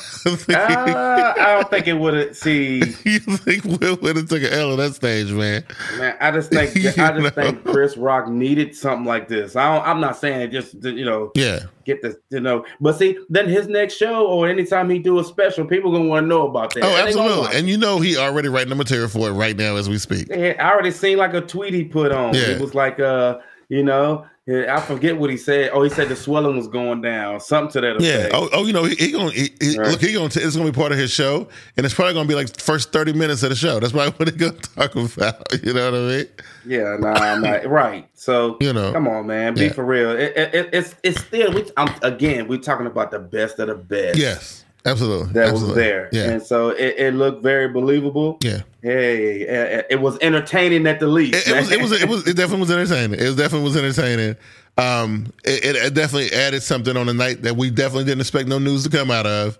Uh, 0.56 1.34
I 1.38 1.46
don't 1.56 1.70
think 1.70 1.88
it 1.88 1.94
would 1.94 2.14
have. 2.14 2.36
See, 2.38 2.78
you 3.04 3.20
think 3.20 3.64
Will 3.66 3.98
would 4.02 4.16
have 4.16 4.30
took 4.30 4.44
an 4.44 4.54
L 4.54 4.72
on 4.72 4.78
that 4.78 4.96
stage, 4.96 5.32
man? 5.32 5.64
man, 5.98 6.16
I 6.20 6.32
just 6.32 6.50
think 6.50 6.72
I 6.98 7.12
just 7.20 7.22
know? 7.22 7.30
think 7.30 7.64
Chris 7.66 7.98
Rock 7.98 8.30
needed 8.30 8.76
something 8.76 9.06
like 9.06 9.28
this. 9.28 9.56
I 9.56 9.76
don't, 9.76 9.88
I'm 9.88 10.00
not 10.00 10.18
saying 10.18 10.42
it 10.42 10.48
just 10.52 10.82
to, 10.82 10.92
you 10.92 11.06
know 11.06 11.32
Yeah, 11.36 11.60
get 11.86 12.02
this 12.02 12.16
you 12.30 12.40
know, 12.40 12.66
but 12.80 12.94
see, 12.98 13.18
then 13.30 13.50
his 13.50 13.68
next 13.68 13.96
show 13.96 14.26
or 14.28 14.48
anytime 14.48 14.90
he 14.90 15.00
do 15.00 15.20
a 15.20 15.24
special, 15.24 15.66
people 15.66 15.92
gonna 15.92 16.08
want 16.08 16.24
to 16.24 16.28
know 16.28 16.48
about 16.48 16.74
that. 16.76 16.84
oh, 16.84 16.96
And 16.96 17.08
absolutely. 17.08 17.58
And 17.58 17.68
you 17.68 17.78
know 17.78 18.00
he 18.00 18.18
already 18.18 18.48
writing 18.48 18.70
the 18.70 18.76
material 18.76 19.10
for 19.10 19.28
it 19.30 19.34
right 19.34 19.56
now 19.58 19.76
as 19.76 19.90
we 19.90 19.98
speak. 19.98 20.28
Yeah, 20.30 20.54
I 20.60 20.72
already 20.72 20.92
seen 20.92 21.18
like 21.18 21.34
a 21.34 21.42
tweet 21.42 21.74
he 21.74 21.84
put 21.84 22.12
on. 22.12 22.34
Yeah. 22.34 22.52
It 22.52 22.62
was 22.62 22.74
like, 22.74 23.00
uh, 23.00 23.40
you 23.70 23.84
know, 23.84 24.26
yeah, 24.46 24.76
I 24.76 24.82
forget 24.82 25.18
what 25.18 25.30
he 25.30 25.38
said. 25.38 25.70
Oh, 25.74 25.84
he 25.84 25.90
said 25.90 26.10
the 26.10 26.16
swelling 26.16 26.58
was 26.58 26.68
going 26.68 27.02
down, 27.02 27.40
something 27.40 27.72
to 27.74 27.82
that 27.82 28.02
Yeah. 28.02 28.14
effect. 28.16 28.34
Oh, 28.36 28.50
oh, 28.52 28.66
you 28.66 28.74
know, 28.74 28.84
he, 28.84 28.96
he 28.96 29.12
gonna 29.12 29.32
he, 29.32 29.50
he- 29.62 29.78
Right. 29.80 29.92
look. 29.92 30.02
He 30.02 30.12
gonna. 30.14 30.28
T- 30.30 30.42
it's 30.42 30.56
gonna 30.58 30.70
be 30.72 30.76
part 30.76 30.92
of 30.92 30.98
his 30.98 31.12
show, 31.12 31.48
and 31.78 31.86
it's 31.86 31.96
probably 31.96 32.14
gonna 32.14 32.28
be 32.28 32.36
like 32.36 32.60
first 32.60 32.92
thirty 32.92 33.14
minutes 33.14 33.42
of 33.44 33.50
the 33.52 33.56
show. 33.56 33.80
That's 33.80 33.94
probably 33.94 34.12
what 34.18 34.30
he 34.30 34.36
gonna 34.38 34.52
talk 34.54 34.96
about. 34.96 35.48
You 35.64 35.74
know 35.74 35.92
what 35.92 35.98
I 36.00 36.04
mean? 36.18 36.26
Yeah, 36.66 36.98
nah, 37.00 37.14
I'm 37.14 37.42
not 37.42 37.66
right. 37.70 38.08
So 38.16 38.58
You 38.60 38.74
know. 38.74 38.92
come 38.92 39.08
on, 39.08 39.28
man, 39.28 39.54
be 39.54 39.66
Yeah. 39.66 39.72
for 39.74 39.86
real. 39.86 40.12
It, 40.12 40.34
it, 40.36 40.54
it- 40.56 40.70
it's 40.74 40.96
it's 41.04 41.22
still 41.22 41.54
we 41.54 41.66
I'm, 41.78 41.94
again 42.02 42.48
we're 42.48 42.60
talking 42.60 42.86
about 42.88 43.12
the 43.12 43.20
best 43.20 43.60
of 43.60 43.68
the 43.70 43.76
best. 43.76 44.18
Yes, 44.18 44.66
absolutely. 44.86 45.34
that 45.34 45.50
absolutely. 45.50 45.68
was 45.68 45.76
there, 45.76 46.10
Yeah, 46.12 46.30
and 46.32 46.42
so 46.44 46.70
it, 46.70 46.96
it 46.98 47.14
looked 47.14 47.44
very 47.44 47.68
believable. 47.70 48.38
yeah. 48.44 48.62
Hey, 48.82 49.42
it, 49.42 49.88
it 49.92 50.02
was 50.02 50.18
entertaining 50.22 50.86
at 50.88 51.00
the 51.00 51.08
least. 51.08 51.48
It, 51.48 51.54
it 51.54 51.56
was. 51.60 51.72
It 51.72 51.82
was. 51.82 51.92
It 52.04 52.10
was. 52.10 52.28
It 52.28 52.36
definitely 52.36 52.60
was 52.62 52.72
entertaining. 52.72 53.14
It 53.20 53.36
definitely 53.38 53.64
was 53.64 53.78
entertaining. 53.78 54.36
Um, 54.78 55.32
it, 55.46 55.64
it- 55.64 55.76
it 55.78 55.94
definitely 55.94 56.32
added 56.38 56.64
something 56.64 56.98
on 56.98 57.06
the 57.08 57.14
night 57.14 57.44
that 57.44 57.56
we 57.56 57.70
definitely 57.70 58.06
didn't 58.06 58.22
expect 58.22 58.48
no 58.50 58.60
news 58.60 58.84
to 58.84 58.90
come 58.90 59.10
out 59.12 59.26
of. 59.26 59.58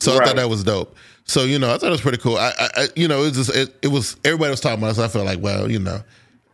So 0.00 0.12
I 0.20 0.24
thought 0.26 0.36
that 0.36 0.50
was 0.50 0.62
dope. 0.62 0.94
So 1.24 1.44
you 1.44 1.58
know, 1.58 1.72
I 1.72 1.78
thought 1.78 1.86
it 1.86 1.90
was 1.90 2.00
pretty 2.02 2.18
cool. 2.18 2.36
I, 2.36 2.52
I, 2.58 2.88
you 2.96 3.08
know, 3.08 3.22
it 3.22 3.34
was 3.34 3.46
just 3.46 3.56
it, 3.56 3.74
it 3.82 3.88
was 3.88 4.16
everybody 4.24 4.50
was 4.50 4.60
talking 4.60 4.78
about 4.78 4.90
it. 4.90 4.94
So 4.96 5.04
I 5.04 5.08
felt 5.08 5.24
like, 5.24 5.40
well, 5.40 5.70
you 5.70 5.78
know, 5.78 6.02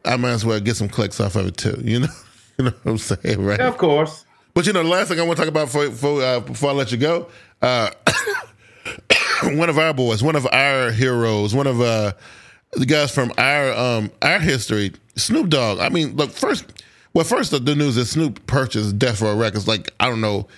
I 0.05 0.17
might 0.17 0.31
as 0.31 0.45
well 0.45 0.61
get 0.61 0.77
some 0.77 0.89
clicks 0.89 1.19
off 1.19 1.35
of 1.35 1.49
it 1.49 1.57
too. 1.57 1.81
You 1.83 2.01
know, 2.01 2.09
you 2.59 2.65
know 2.67 2.71
what 2.85 2.93
I'm 2.93 2.99
saying, 2.99 3.45
right? 3.45 3.59
Yeah, 3.59 3.67
of 3.67 3.79
course. 3.79 4.25
But 4.55 4.67
you 4.67 4.73
know, 4.73 4.83
the 4.83 4.89
last 4.89 5.09
thing 5.09 5.19
I 5.19 5.23
want 5.23 5.39
to 5.39 5.45
talk 5.45 5.49
about 5.49 5.75
uh, 5.75 6.41
before 6.41 6.71
I 6.71 6.73
let 6.73 6.93
you 6.93 6.99
go, 6.99 7.29
uh, 7.63 7.91
one 9.45 9.69
of 9.69 9.79
our 9.79 9.95
boys, 9.95 10.23
one 10.23 10.37
of 10.37 10.47
our 10.53 10.91
heroes, 10.91 11.55
one 11.55 11.67
of 11.67 11.81
uh, 11.81 12.13
the 12.73 12.87
guys 12.87 13.15
from 13.15 13.33
our 13.39 13.73
um, 13.73 14.11
our 14.21 14.39
history, 14.39 14.93
Snoop 15.17 15.49
Dogg. 15.49 15.79
I 15.79 15.89
mean, 15.89 16.17
look 16.17 16.31
first. 16.31 16.83
Well, 17.15 17.25
first 17.25 17.51
the, 17.51 17.59
the 17.59 17.75
news 17.75 17.97
is 17.99 18.11
Snoop 18.11 18.47
purchased 18.47 18.99
Death 18.99 19.21
Row 19.21 19.37
Records. 19.37 19.69
Like 19.69 19.93
I 20.01 20.09
don't 20.09 20.21
know 20.21 20.49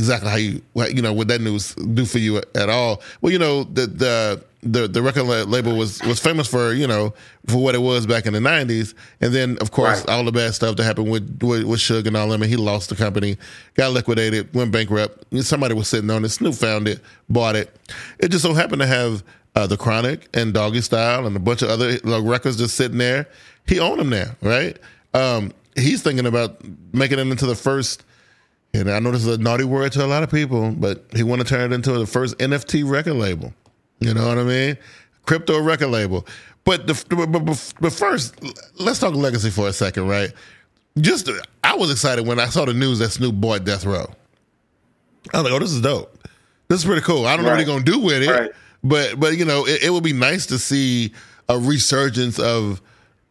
exactly 0.00 0.30
how 0.30 0.36
you 0.36 0.62
you 0.96 1.02
know 1.02 1.12
what 1.12 1.28
that 1.28 1.40
news 1.40 1.74
do 1.74 2.04
for 2.04 2.18
you 2.18 2.38
at 2.54 2.68
all. 2.68 3.00
Well, 3.20 3.32
you 3.32 3.38
know 3.38 3.64
the 3.64 3.86
the 3.86 4.44
the, 4.62 4.86
the 4.88 5.00
record 5.00 5.22
label 5.24 5.74
was 5.76 6.02
was 6.02 6.20
famous 6.20 6.46
for 6.46 6.72
you 6.74 6.86
know 6.86 7.14
for 7.46 7.58
what 7.62 7.74
it 7.74 7.80
was 7.80 8.06
back 8.06 8.26
in 8.26 8.32
the 8.32 8.40
'90s, 8.40 8.94
and 9.20 9.32
then 9.34 9.56
of 9.60 9.70
course 9.70 10.00
Right. 10.00 10.10
all 10.10 10.24
the 10.24 10.32
bad 10.32 10.54
stuff 10.54 10.76
that 10.76 10.84
happened 10.84 11.10
with 11.10 11.42
with, 11.42 11.64
with 11.64 11.80
Suge 11.80 12.06
and 12.06 12.16
all 12.16 12.28
them. 12.28 12.42
And 12.42 12.50
he 12.50 12.56
lost 12.56 12.90
the 12.90 12.96
company, 12.96 13.36
got 13.74 13.92
liquidated, 13.92 14.52
went 14.54 14.70
bankrupt. 14.72 15.24
Somebody 15.44 15.74
was 15.74 15.88
sitting 15.88 16.10
on 16.10 16.24
it. 16.24 16.28
Snoop 16.30 16.54
found 16.54 16.88
it, 16.88 17.00
bought 17.28 17.56
it. 17.56 17.74
It 18.18 18.30
just 18.30 18.42
so 18.44 18.52
happened 18.52 18.80
to 18.82 18.86
have 18.86 19.22
uh, 19.54 19.66
the 19.66 19.76
Chronic 19.78 20.28
and 20.34 20.52
Doggystyle 20.54 21.26
and 21.26 21.34
a 21.36 21.40
bunch 21.40 21.62
of 21.62 21.70
other 21.70 21.98
like, 22.04 22.24
records 22.24 22.56
just 22.58 22.76
sitting 22.76 22.98
there. 22.98 23.26
He 23.66 23.78
owned 23.80 24.00
them 24.00 24.10
now, 24.10 24.32
right? 24.42 24.76
Um, 25.14 25.52
he's 25.74 26.02
thinking 26.02 26.26
about 26.26 26.60
making 26.92 27.18
it 27.18 27.26
into 27.28 27.46
the 27.46 27.54
first. 27.56 28.04
And 28.72 28.90
I 28.90 28.98
know 29.00 29.10
this 29.10 29.26
is 29.26 29.36
a 29.36 29.38
naughty 29.38 29.64
word 29.64 29.92
to 29.92 30.04
a 30.04 30.06
lot 30.06 30.22
of 30.22 30.30
people, 30.30 30.70
but 30.72 31.04
he 31.14 31.22
want 31.22 31.42
to 31.42 31.46
turn 31.46 31.72
it 31.72 31.74
into 31.74 31.92
the 31.92 32.06
first 32.06 32.38
NFT 32.38 32.88
record 32.88 33.14
label. 33.14 33.52
You 33.98 34.14
know 34.14 34.28
what 34.28 34.38
I 34.38 34.44
mean? 34.44 34.78
Crypto 35.26 35.60
record 35.60 35.88
label. 35.88 36.26
But 36.64 36.86
the 36.86 36.94
but, 37.26 37.80
but, 37.80 37.92
first, 37.92 38.34
let's 38.78 38.98
talk 39.00 39.14
legacy 39.14 39.50
for 39.50 39.66
a 39.68 39.72
second, 39.72 40.06
right? 40.08 40.32
Just 40.98 41.28
I 41.64 41.74
was 41.74 41.90
excited 41.90 42.26
when 42.26 42.38
I 42.38 42.46
saw 42.46 42.64
the 42.64 42.74
news 42.74 42.98
that 43.00 43.10
Snoop 43.10 43.34
bought 43.40 43.64
Death 43.64 43.84
Row. 43.84 44.06
I 45.34 45.38
was 45.38 45.44
like, 45.44 45.52
oh, 45.52 45.58
this 45.58 45.72
is 45.72 45.80
dope. 45.80 46.16
This 46.68 46.80
is 46.80 46.84
pretty 46.84 47.02
cool. 47.02 47.26
I 47.26 47.34
don't 47.36 47.44
know 47.44 47.50
what 47.50 47.56
Right. 47.56 47.66
he's 47.66 47.68
gonna 47.68 47.84
do 47.84 47.98
with 47.98 48.22
it, 48.22 48.30
Right. 48.30 48.50
but 48.84 49.18
but 49.18 49.36
you 49.36 49.44
know, 49.44 49.66
it, 49.66 49.82
it 49.84 49.90
would 49.90 50.04
be 50.04 50.12
nice 50.12 50.46
to 50.46 50.58
see 50.58 51.12
a 51.48 51.58
resurgence 51.58 52.38
of 52.38 52.80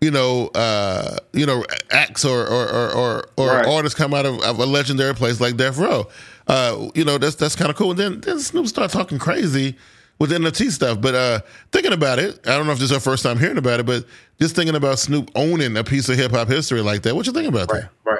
you 0.02 0.12
know 0.12 0.48
uh 0.56 1.18
you 1.34 1.46
know 1.46 1.66
acts 1.92 2.24
or 2.24 2.42
or 2.48 2.68
or 2.70 2.92
or, 2.94 3.26
or 3.38 3.48
Right. 3.48 3.68
artists 3.68 3.98
come 3.98 4.14
out 4.14 4.26
of, 4.26 4.40
of 4.42 4.60
a 4.60 4.66
legendary 4.66 5.14
place 5.14 5.40
like 5.42 5.58
Death 5.58 5.78
Row. 5.78 6.08
Uh, 6.48 6.90
you 6.96 7.06
know, 7.06 7.18
that's 7.18 7.36
that's 7.36 7.56
kind 7.56 7.70
of 7.70 7.76
cool. 7.76 7.92
And 7.92 8.00
then 8.00 8.22
then 8.22 8.40
Snoop 8.40 8.68
start 8.68 8.92
talking 8.92 9.20
crazy 9.20 9.76
with 10.18 10.32
NFT 10.32 10.72
stuff. 10.72 11.00
But 11.02 11.16
uh 11.16 11.40
thinking 11.72 11.94
about 11.94 12.18
it, 12.20 12.40
I 12.48 12.58
don't 12.58 12.66
know 12.66 12.72
if 12.74 12.80
this 12.80 12.90
is 12.90 12.94
our 12.94 13.00
first 13.00 13.24
time 13.24 13.38
hearing 13.38 13.58
about 13.58 13.80
it, 13.80 13.86
but 13.86 14.06
just 14.40 14.56
thinking 14.56 14.76
about 14.76 15.00
Snoop 15.00 15.30
owning 15.36 15.76
a 15.78 15.84
piece 15.84 16.08
of 16.10 16.18
hip 16.18 16.32
hop 16.32 16.48
history 16.48 16.82
like 16.82 17.02
that, 17.04 17.16
what 17.16 17.28
you 17.28 17.34
think 17.34 17.48
about 17.50 17.70
Right, 17.72 17.82
that? 17.84 17.90
right. 18.06 18.20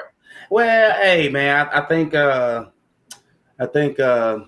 Well, 0.50 0.92
hey 1.02 1.28
man, 1.28 1.66
I, 1.72 1.78
I 1.78 1.86
think 1.86 2.14
uh 2.14 2.66
I 3.58 3.66
think 3.66 3.98
uh 3.98 4.40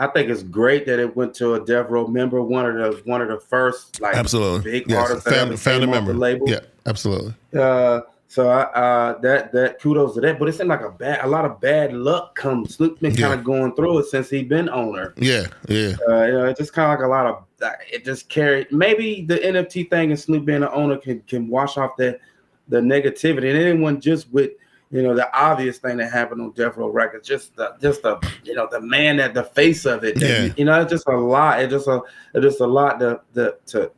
I 0.00 0.06
think 0.08 0.30
it's 0.30 0.42
great 0.42 0.86
that 0.86 0.98
it 0.98 1.14
went 1.14 1.34
to 1.34 1.54
a 1.54 1.64
Death 1.64 1.88
Row 1.90 2.06
member, 2.06 2.40
one 2.42 2.64
of 2.66 2.74
the 2.74 3.02
one 3.04 3.20
of 3.20 3.28
the 3.28 3.38
first 3.38 4.00
like 4.00 4.16
Absolutely. 4.16 4.70
big 4.70 4.88
Yes. 4.90 4.98
artists 4.98 5.24
that 5.24 5.34
Found, 5.34 5.48
ever 5.50 5.56
found 5.58 5.76
a 5.76 5.86
came 5.86 5.90
member. 5.90 6.12
the 6.14 6.18
label. 6.18 6.48
Yeah, 6.48 6.60
absolutely. 6.86 7.34
Uh, 7.56 8.00
so 8.28 8.48
I, 8.48 8.60
uh, 8.62 9.18
that 9.20 9.52
that 9.52 9.80
kudos 9.80 10.14
to 10.14 10.20
that, 10.22 10.38
but 10.38 10.48
it 10.48 10.54
seemed 10.54 10.68
like 10.70 10.82
a 10.82 10.90
bad, 10.90 11.24
a 11.24 11.26
lot 11.26 11.44
of 11.44 11.60
bad 11.60 11.92
luck 11.92 12.34
comes. 12.34 12.76
Snoop 12.76 12.98
been 13.00 13.12
Yeah. 13.14 13.28
kind 13.28 13.40
of 13.40 13.44
going 13.44 13.74
through 13.74 13.98
it 13.98 14.06
since 14.06 14.30
he 14.30 14.42
been 14.44 14.70
owner. 14.70 15.12
Yeah, 15.18 15.46
yeah. 15.68 15.96
Uh, 16.08 16.24
you 16.24 16.32
know, 16.32 16.44
it's 16.46 16.58
just 16.60 16.72
kind 16.72 16.92
of 16.92 16.98
like 16.98 17.04
a 17.06 17.10
lot 17.10 17.26
of 17.26 17.44
it 17.92 18.04
just 18.04 18.28
carried. 18.30 18.68
Maybe 18.72 19.22
the 19.28 19.36
NFT 19.44 19.90
thing 19.90 20.10
and 20.12 20.18
Snoop 20.18 20.44
being 20.46 20.60
the 20.60 20.72
owner 20.72 20.96
can 20.96 21.20
can 21.28 21.48
wash 21.48 21.76
off 21.76 21.96
that 21.98 22.20
the 22.68 22.78
negativity, 22.80 23.50
and 23.50 23.58
anyone 23.58 24.00
just 24.00 24.32
with 24.32 24.52
you 24.90 25.02
know 25.02 25.14
the 25.14 25.32
obvious 25.38 25.78
thing 25.78 25.98
that 25.98 26.10
happened 26.10 26.40
on 26.40 26.50
Death 26.52 26.76
Row 26.76 26.88
Records, 26.88 27.26
just 27.26 27.54
the 27.56 27.74
just 27.80 28.02
the 28.02 28.18
you 28.44 28.54
know 28.54 28.68
the 28.70 28.80
man 28.80 29.20
at 29.20 29.34
the 29.34 29.44
face 29.44 29.86
of 29.86 30.04
it. 30.04 30.20
Yeah. 30.20 30.48
you 30.56 30.64
know, 30.64 30.80
it's 30.80 30.90
just 30.90 31.06
a 31.08 31.16
lot. 31.16 31.62
It's 31.62 31.72
just 31.72 31.86
a 31.86 32.00
it's 32.34 32.44
just 32.44 32.60
a 32.60 32.66
lot 32.66 32.98
to 33.00 33.20
to 33.34 33.56
to 33.66 33.90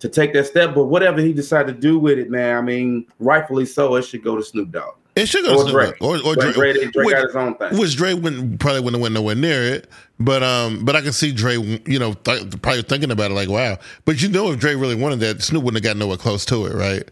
to 0.00 0.08
take 0.08 0.32
that 0.34 0.46
step. 0.46 0.74
But 0.74 0.86
whatever 0.86 1.20
he 1.20 1.32
decided 1.32 1.74
to 1.74 1.80
do 1.80 1.98
with 1.98 2.18
it, 2.18 2.30
man, 2.30 2.56
I 2.56 2.60
mean, 2.60 3.06
rightfully 3.18 3.66
so, 3.66 3.94
it 3.96 4.02
should 4.02 4.22
go 4.22 4.36
to 4.36 4.42
Snoop 4.42 4.70
Dogg. 4.70 4.94
It 5.16 5.26
should 5.26 5.44
go 5.44 5.54
Or 5.54 5.64
to 5.64 5.70
Snoop 5.70 5.72
Drake. 5.72 5.94
Or, 6.00 6.16
or 6.18 6.36
Dre. 6.36 6.52
Dre- 6.52 6.90
Dre 6.90 7.04
which, 7.04 7.14
got 7.14 7.26
his 7.26 7.34
own 7.36 7.56
thing. 7.56 7.76
Which 7.76 7.96
Dre 7.96 8.14
wouldn't 8.14 8.60
probably 8.60 8.80
wouldn't 8.82 8.96
have 8.96 9.02
went 9.02 9.14
nowhere 9.14 9.34
near 9.34 9.62
it. 9.62 9.88
But 10.20 10.42
um, 10.42 10.84
but 10.84 10.94
I 10.94 11.00
can 11.00 11.12
see 11.12 11.32
Dre, 11.32 11.54
you 11.54 11.98
know, 11.98 12.12
th- 12.12 12.60
probably 12.60 12.82
thinking 12.82 13.10
about 13.10 13.30
it 13.30 13.34
like, 13.34 13.48
wow. 13.48 13.78
But 14.04 14.22
you 14.22 14.28
know, 14.28 14.52
if 14.52 14.60
Dre 14.60 14.74
really 14.74 14.94
wanted 14.94 15.20
that, 15.20 15.42
Snoop 15.42 15.64
wouldn't 15.64 15.82
have 15.84 15.90
got 15.94 15.98
nowhere 15.98 16.18
close 16.18 16.44
to 16.46 16.66
it, 16.66 16.74
right? 16.74 17.08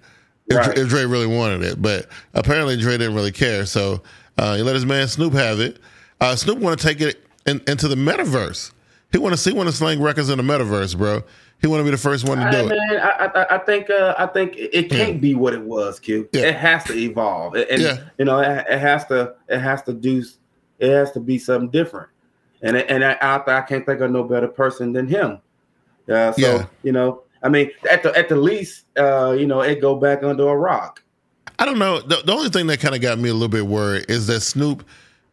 If, 0.48 0.56
Right. 0.56 0.78
if 0.78 0.88
Dre 0.88 1.04
really 1.04 1.26
wanted 1.26 1.62
it, 1.62 1.82
but 1.82 2.06
apparently 2.34 2.76
Dre 2.76 2.92
didn't 2.92 3.14
really 3.14 3.32
care. 3.32 3.66
So 3.66 4.02
uh, 4.38 4.56
he 4.56 4.62
let 4.62 4.74
his 4.74 4.86
man 4.86 5.08
Snoop 5.08 5.32
have 5.32 5.58
it. 5.60 5.78
Uh, 6.20 6.36
Snoop 6.36 6.58
want 6.58 6.78
to 6.78 6.86
take 6.86 7.00
it 7.00 7.24
in, 7.46 7.60
into 7.66 7.88
the 7.88 7.96
metaverse. 7.96 8.72
He 9.12 9.18
want 9.18 9.32
to 9.32 9.36
see 9.36 9.52
want 9.52 9.68
to 9.68 9.74
Slang 9.74 10.00
records 10.00 10.30
in 10.30 10.38
the 10.38 10.44
metaverse, 10.44 10.96
bro. 10.96 11.22
He 11.60 11.66
want 11.68 11.80
to 11.80 11.84
be 11.84 11.90
the 11.90 11.96
first 11.96 12.28
one 12.28 12.38
to 12.38 12.44
I, 12.44 12.50
do 12.50 12.58
it. 12.58 12.68
man, 12.68 13.00
I, 13.00 13.26
I, 13.34 13.54
I 13.54 13.58
think 13.58 13.88
uh, 13.88 14.14
I 14.18 14.26
think 14.26 14.54
it 14.56 14.90
can't 14.90 15.20
be 15.20 15.34
what 15.34 15.54
it 15.54 15.62
was, 15.62 15.98
Q. 15.98 16.28
Yeah. 16.32 16.42
It 16.42 16.54
has 16.56 16.84
to 16.84 16.94
evolve, 16.94 17.54
and 17.54 17.80
Yeah. 17.80 17.98
you 18.18 18.24
know, 18.26 18.40
it, 18.40 18.66
it 18.68 18.78
has 18.78 19.06
to 19.06 19.34
it 19.48 19.58
has 19.58 19.82
to 19.84 19.92
do 19.94 20.22
it 20.78 20.90
has 20.90 21.12
to 21.12 21.20
be 21.20 21.38
something 21.38 21.70
different. 21.70 22.08
And 22.62 22.76
and 22.76 23.02
I, 23.04 23.12
I, 23.22 23.58
I 23.58 23.60
can't 23.62 23.86
think 23.86 24.00
of 24.00 24.10
no 24.10 24.22
better 24.22 24.48
person 24.48 24.92
than 24.92 25.06
him. 25.08 25.38
Uh, 26.08 26.32
so 26.32 26.40
Yeah. 26.40 26.66
you 26.82 26.92
know, 26.92 27.22
I 27.42 27.48
mean, 27.48 27.70
at 27.90 28.02
the 28.02 28.16
at 28.16 28.28
the 28.28 28.36
least, 28.36 28.84
uh, 28.98 29.32
you 29.38 29.46
know, 29.46 29.60
it 29.60 29.80
go 29.80 29.96
back 29.96 30.22
under 30.22 30.48
a 30.48 30.56
rock. 30.56 31.02
I 31.58 31.64
don't 31.64 31.78
know. 31.78 32.00
The, 32.00 32.16
the 32.24 32.32
only 32.32 32.50
thing 32.50 32.66
that 32.66 32.80
kind 32.80 32.94
of 32.94 33.00
got 33.00 33.18
me 33.18 33.28
a 33.30 33.32
little 33.32 33.48
bit 33.48 33.66
worried 33.66 34.06
is 34.10 34.26
that 34.26 34.40
Snoop 34.40 34.86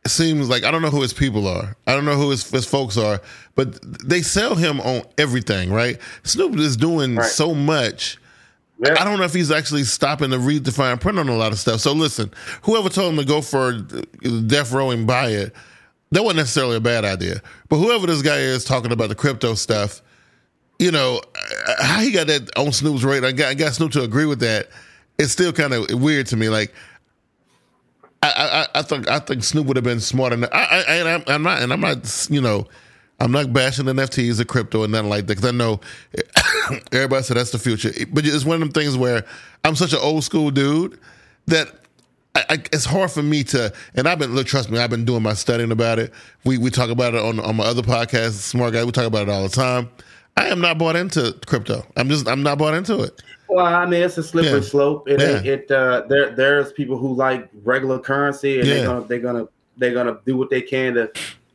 seems 0.07 0.49
like 0.49 0.63
I 0.63 0.71
don't 0.71 0.81
know 0.81 0.89
who 0.89 1.01
his 1.01 1.13
people 1.13 1.47
are. 1.47 1.75
I 1.87 1.93
don't 1.95 2.05
know 2.05 2.15
who 2.15 2.29
his, 2.29 2.49
his 2.49 2.65
folks 2.65 2.97
are, 2.97 3.21
but 3.55 3.79
they 4.05 4.21
sell 4.21 4.55
him 4.55 4.79
on 4.81 5.03
everything, 5.17 5.71
right? 5.71 5.97
Snoop 6.23 6.55
is 6.57 6.77
doing 6.77 7.15
Right. 7.15 7.25
so 7.29 7.53
much. 7.55 8.17
Yeah. 8.85 8.95
I 8.99 9.05
don't 9.05 9.17
know 9.17 9.23
if 9.23 9.33
he's 9.33 9.51
actually 9.51 9.83
stopping 9.85 10.31
to 10.31 10.39
read 10.39 10.65
the 10.65 10.71
fine 10.71 10.97
print 10.97 11.19
on 11.19 11.29
a 11.29 11.35
lot 11.37 11.51
of 11.53 11.59
stuff. 11.59 11.79
So 11.79 11.93
listen, 11.93 12.31
whoever 12.63 12.89
told 12.89 13.13
him 13.13 13.19
to 13.19 13.25
go 13.25 13.41
for 13.41 13.71
death 14.45 14.73
row 14.73 14.91
and 14.91 15.07
buy 15.07 15.29
it, 15.29 15.53
that 16.11 16.21
wasn't 16.23 16.37
necessarily 16.37 16.75
a 16.75 16.81
bad 16.81 17.05
idea. 17.05 17.41
But 17.69 17.77
whoever 17.77 18.05
this 18.05 18.21
guy 18.21 18.37
is 18.39 18.65
talking 18.65 18.91
about 18.91 19.09
the 19.09 19.15
crypto 19.15 19.55
stuff, 19.55 20.01
you 20.79 20.91
know, 20.91 21.21
how 21.79 21.99
he 21.99 22.11
got 22.11 22.27
that 22.27 22.57
on 22.57 22.71
Snoop's 22.71 23.03
rate, 23.03 23.23
I 23.23 23.31
got, 23.31 23.49
I 23.49 23.53
got 23.53 23.73
Snoop 23.73 23.91
to 23.93 24.03
agree 24.03 24.25
with 24.25 24.39
that. 24.39 24.69
It's 25.17 25.31
still 25.31 25.53
kind 25.53 25.73
of 25.73 26.01
weird 26.01 26.27
to 26.27 26.37
me. 26.37 26.49
Like, 26.49 26.73
I, 28.21 28.67
I, 28.73 28.79
I 28.79 28.81
think 28.81 29.09
I 29.09 29.19
think 29.19 29.43
Snoop 29.43 29.67
would 29.67 29.75
have 29.75 29.83
been 29.83 29.99
smart 29.99 30.33
enough. 30.33 30.49
I, 30.53 30.83
I, 30.87 30.95
and 30.95 31.07
I'm, 31.07 31.23
I'm 31.27 31.43
not, 31.43 31.61
and 31.61 31.73
I'm 31.73 31.81
not, 31.81 32.27
you 32.29 32.41
know, 32.41 32.67
I'm 33.19 33.31
not 33.31 33.53
bashing 33.53 33.85
NFTs 33.85 34.39
or 34.39 34.45
crypto 34.45 34.83
and 34.83 34.91
nothing 34.91 35.09
like 35.09 35.27
that 35.27 35.35
because 35.37 35.49
I 35.49 35.55
know 35.55 35.81
everybody 36.91 37.23
said 37.23 37.37
that's 37.37 37.51
the 37.51 37.59
future. 37.59 37.91
But 38.11 38.25
it's 38.25 38.45
one 38.45 38.55
of 38.55 38.59
them 38.61 38.71
things 38.71 38.97
where 38.97 39.25
I'm 39.63 39.75
such 39.75 39.93
an 39.93 39.99
old 40.01 40.23
school 40.23 40.51
dude 40.51 40.97
that 41.47 41.69
I, 42.35 42.45
I, 42.49 42.53
it's 42.71 42.85
hard 42.85 43.11
for 43.11 43.21
me 43.21 43.43
to. 43.45 43.73
And 43.95 44.07
I've 44.07 44.19
been 44.19 44.33
look, 44.33 44.47
trust 44.47 44.71
me, 44.71 44.79
I've 44.79 44.89
been 44.89 45.05
doing 45.05 45.21
my 45.21 45.33
studying 45.33 45.71
about 45.71 45.99
it. 45.99 46.13
We 46.45 46.57
we 46.57 46.69
talk 46.69 46.89
about 46.89 47.13
it 47.13 47.21
on 47.21 47.39
on 47.39 47.55
my 47.55 47.65
other 47.65 47.81
podcast, 47.81 48.31
Smart 48.31 48.73
Guy. 48.73 48.83
We 48.83 48.91
talk 48.91 49.05
about 49.05 49.23
it 49.23 49.29
all 49.29 49.43
the 49.43 49.49
time. 49.49 49.89
I 50.35 50.47
am 50.47 50.59
not 50.61 50.77
bought 50.77 50.95
into 50.95 51.33
crypto. 51.45 51.85
I'm 51.95 52.09
just 52.09 52.27
I'm 52.27 52.43
not 52.43 52.57
bought 52.57 52.73
into 52.73 53.01
it. 53.01 53.21
Well, 53.49 53.65
I 53.65 53.85
mean, 53.85 54.01
it's 54.01 54.17
a 54.17 54.23
slippery 54.23 54.53
Yeah. 54.53 54.61
slope. 54.61 55.07
It, 55.07 55.19
Yeah. 55.19 55.51
it 55.53 55.71
uh, 55.71 56.03
there 56.09 56.31
there's 56.31 56.71
people 56.71 56.97
who 56.97 57.13
like 57.13 57.49
regular 57.63 57.99
currency, 57.99 58.59
and 58.59 58.67
Yeah. 58.67 58.73
they're 58.75 58.85
gonna 58.85 59.05
they're 59.07 59.19
gonna 59.19 59.47
they're 59.77 59.93
gonna 59.93 60.17
do 60.25 60.37
what 60.37 60.49
they 60.49 60.61
can 60.61 60.95
to 60.95 61.11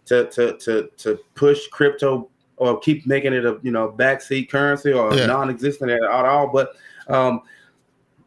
to 0.07 0.27
to 0.27 0.57
to 0.59 0.91
to 0.99 1.19
push 1.35 1.67
crypto 1.69 2.29
or 2.57 2.79
keep 2.81 3.07
making 3.07 3.33
it 3.33 3.45
a 3.45 3.59
you 3.63 3.71
know 3.73 3.93
backseat 3.97 4.49
currency 4.51 4.93
or 4.93 5.11
non-existent 5.27 5.91
at 5.91 6.03
all. 6.05 6.49
But 6.49 6.75
um, 7.09 7.43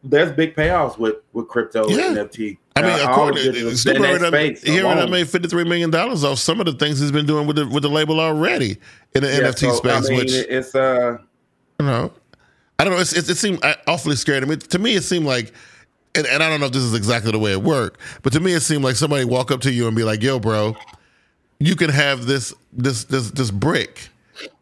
there's 0.04 0.32
big 0.32 0.56
payoffs 0.56 0.97
with 0.97 1.16
with 1.34 1.47
crypto 1.47 1.88
Yeah. 1.89 2.08
and 2.08 2.18
NFT. 2.18 2.58
I 2.76 2.82
mean, 2.82 2.91
Uh, 2.91 3.06
according 3.12 3.43
to 3.43 3.52
digital- 3.52 3.72
Snoop 3.78 3.95
in 3.97 4.02
that 4.04 4.22
already, 4.24 4.56
space 4.56 4.64
he 4.74 4.82
already 4.82 4.99
alone. 5.02 5.12
made 5.12 5.30
fifty 5.30 5.47
three 5.47 5.64
million 5.64 5.89
dollars 5.91 6.24
off 6.24 6.39
some 6.39 6.60
of 6.60 6.66
the 6.66 6.74
things 6.74 6.99
he's 6.99 7.12
been 7.12 7.26
doing 7.26 7.45
with 7.47 7.58
the 7.58 7.68
with 7.68 7.84
the 7.84 7.89
label 7.89 8.20
already 8.20 8.78
in 9.14 9.24
the 9.24 9.30
Yeah, 9.30 9.39
NFT 9.49 9.70
so, 9.70 9.74
space, 9.76 9.91
I 10.06 10.10
mean, 10.10 10.18
which 10.18 10.32
it's 10.34 10.74
uh 10.76 11.18
you 11.80 11.86
know, 11.86 12.12
I 12.80 12.84
don't 12.84 12.93
know. 12.93 12.99
It's, 12.99 13.14
it's, 13.14 13.30
it 13.30 13.38
seemed 13.38 13.64
uh, 13.64 13.76
awfully 13.88 14.16
scary 14.16 14.39
to 14.39 14.45
me. 14.45 14.56
To 14.56 14.80
me, 14.80 14.95
it 14.95 15.04
seemed 15.04 15.26
like, 15.26 15.52
and, 16.16 16.26
and 16.28 16.41
I 16.43 16.49
don't 16.49 16.60
know 16.60 16.68
if 16.68 16.72
this 16.72 16.84
is 16.84 16.93
exactly 16.93 17.32
the 17.32 17.39
way 17.39 17.52
it 17.52 17.62
worked, 17.64 17.99
but 18.24 18.34
to 18.34 18.39
me, 18.39 18.54
it 18.54 18.62
seemed 18.62 18.84
like 18.84 18.95
somebody 18.95 19.26
walk 19.26 19.49
up 19.52 19.62
to 19.62 19.72
you 19.72 19.88
and 19.88 19.95
be 19.95 20.04
like, 20.04 20.22
"Yo, 20.24 20.39
bro, 20.39 20.76
you 21.60 21.76
can 21.76 21.89
have 21.89 22.26
this 22.28 22.54
this 22.74 23.04
this 23.06 23.32
this 23.32 23.52
brick, 23.52 24.10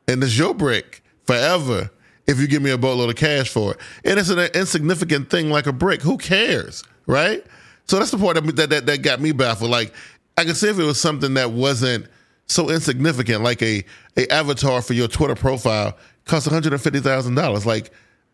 and 0.08 0.24
it's 0.24 0.38
your 0.38 0.54
brick 0.54 1.04
forever 1.26 1.90
if 2.30 2.40
you 2.40 2.48
give 2.48 2.62
me 2.62 2.72
a 2.72 2.78
boatload 2.78 3.10
of 3.10 3.16
cash 3.18 3.50
for 3.50 3.74
it." 3.74 3.80
And 4.06 4.18
it's 4.20 4.30
an 4.30 4.40
insignificant 4.54 5.30
thing 5.30 5.50
like 5.50 5.68
a 5.68 5.74
brick. 5.74 6.02
Who 6.02 6.18
cares, 6.18 6.84
right? 7.08 7.46
So 7.88 7.98
that's 8.00 8.12
the 8.12 8.18
part 8.18 8.36
that 8.36 8.56
that 8.56 8.70
that, 8.70 8.86
that 8.86 9.02
got 9.02 9.20
me 9.20 9.32
baffled. 9.34 9.70
Like, 9.72 9.94
I 10.38 10.46
could 10.46 10.56
see 10.56 10.70
if 10.70 10.80
it 10.80 10.84
was 10.84 11.02
something 11.02 11.34
that 11.34 11.52
wasn't 11.52 12.08
so 12.48 12.70
insignificant, 12.70 13.44
like 13.44 13.62
a 13.62 13.84
a 14.18 14.28
avatar 14.32 14.82
for 14.82 14.94
your 14.94 15.08
Twitter 15.08 15.36
profile 15.36 15.98
costs 16.26 16.48
one 16.48 16.54
hundred 16.54 16.74
and 16.74 16.82
fifty 16.82 17.00
thousand 17.00 17.36
dollars. 17.36 17.66
Like, 17.66 17.92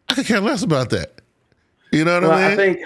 I 0.10 0.14
could 0.14 0.26
care 0.26 0.42
less 0.42 0.62
about 0.64 0.90
that. 0.92 1.22
You 1.92 2.04
know 2.04 2.16
what 2.16 2.24
Well, 2.24 2.32
I 2.34 2.44
I 2.44 2.48
mean? 2.50 2.58
think, 2.58 2.80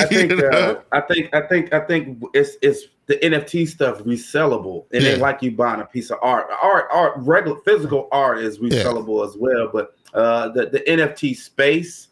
I 0.00 0.04
think, 0.06 0.32
uh, 0.42 0.76
I 0.92 1.00
think, 1.02 1.34
I 1.34 1.40
think, 1.42 1.72
I 1.74 1.80
think 1.80 2.22
it's 2.32 2.56
it's 2.62 2.84
the 3.06 3.16
NFT 3.16 3.68
stuff 3.68 3.98
resellable. 4.04 4.86
It 4.92 5.02
ain't 5.04 5.18
Yeah. 5.18 5.22
like 5.22 5.42
you 5.42 5.50
buying 5.50 5.80
a 5.80 5.84
piece 5.84 6.10
of 6.10 6.18
art. 6.22 6.46
Art, 6.62 6.86
art, 6.90 7.14
regular 7.18 7.58
physical 7.66 8.08
art 8.12 8.38
is 8.38 8.58
resellable 8.58 9.26
as 9.28 9.36
well. 9.36 9.68
But 9.72 9.94
uh, 10.16 10.48
the 10.48 10.66
the 10.66 10.80
NFT 10.80 11.36
space, 11.36 12.08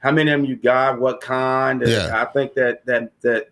how 0.00 0.10
many 0.10 0.30
of 0.30 0.40
them 0.40 0.48
you 0.50 0.56
got? 0.56 1.00
What 1.00 1.20
kind? 1.20 1.82
Yeah. 1.86 2.10
I 2.20 2.26
think 2.26 2.52
that 2.54 2.84
that 2.86 3.12
that 3.22 3.48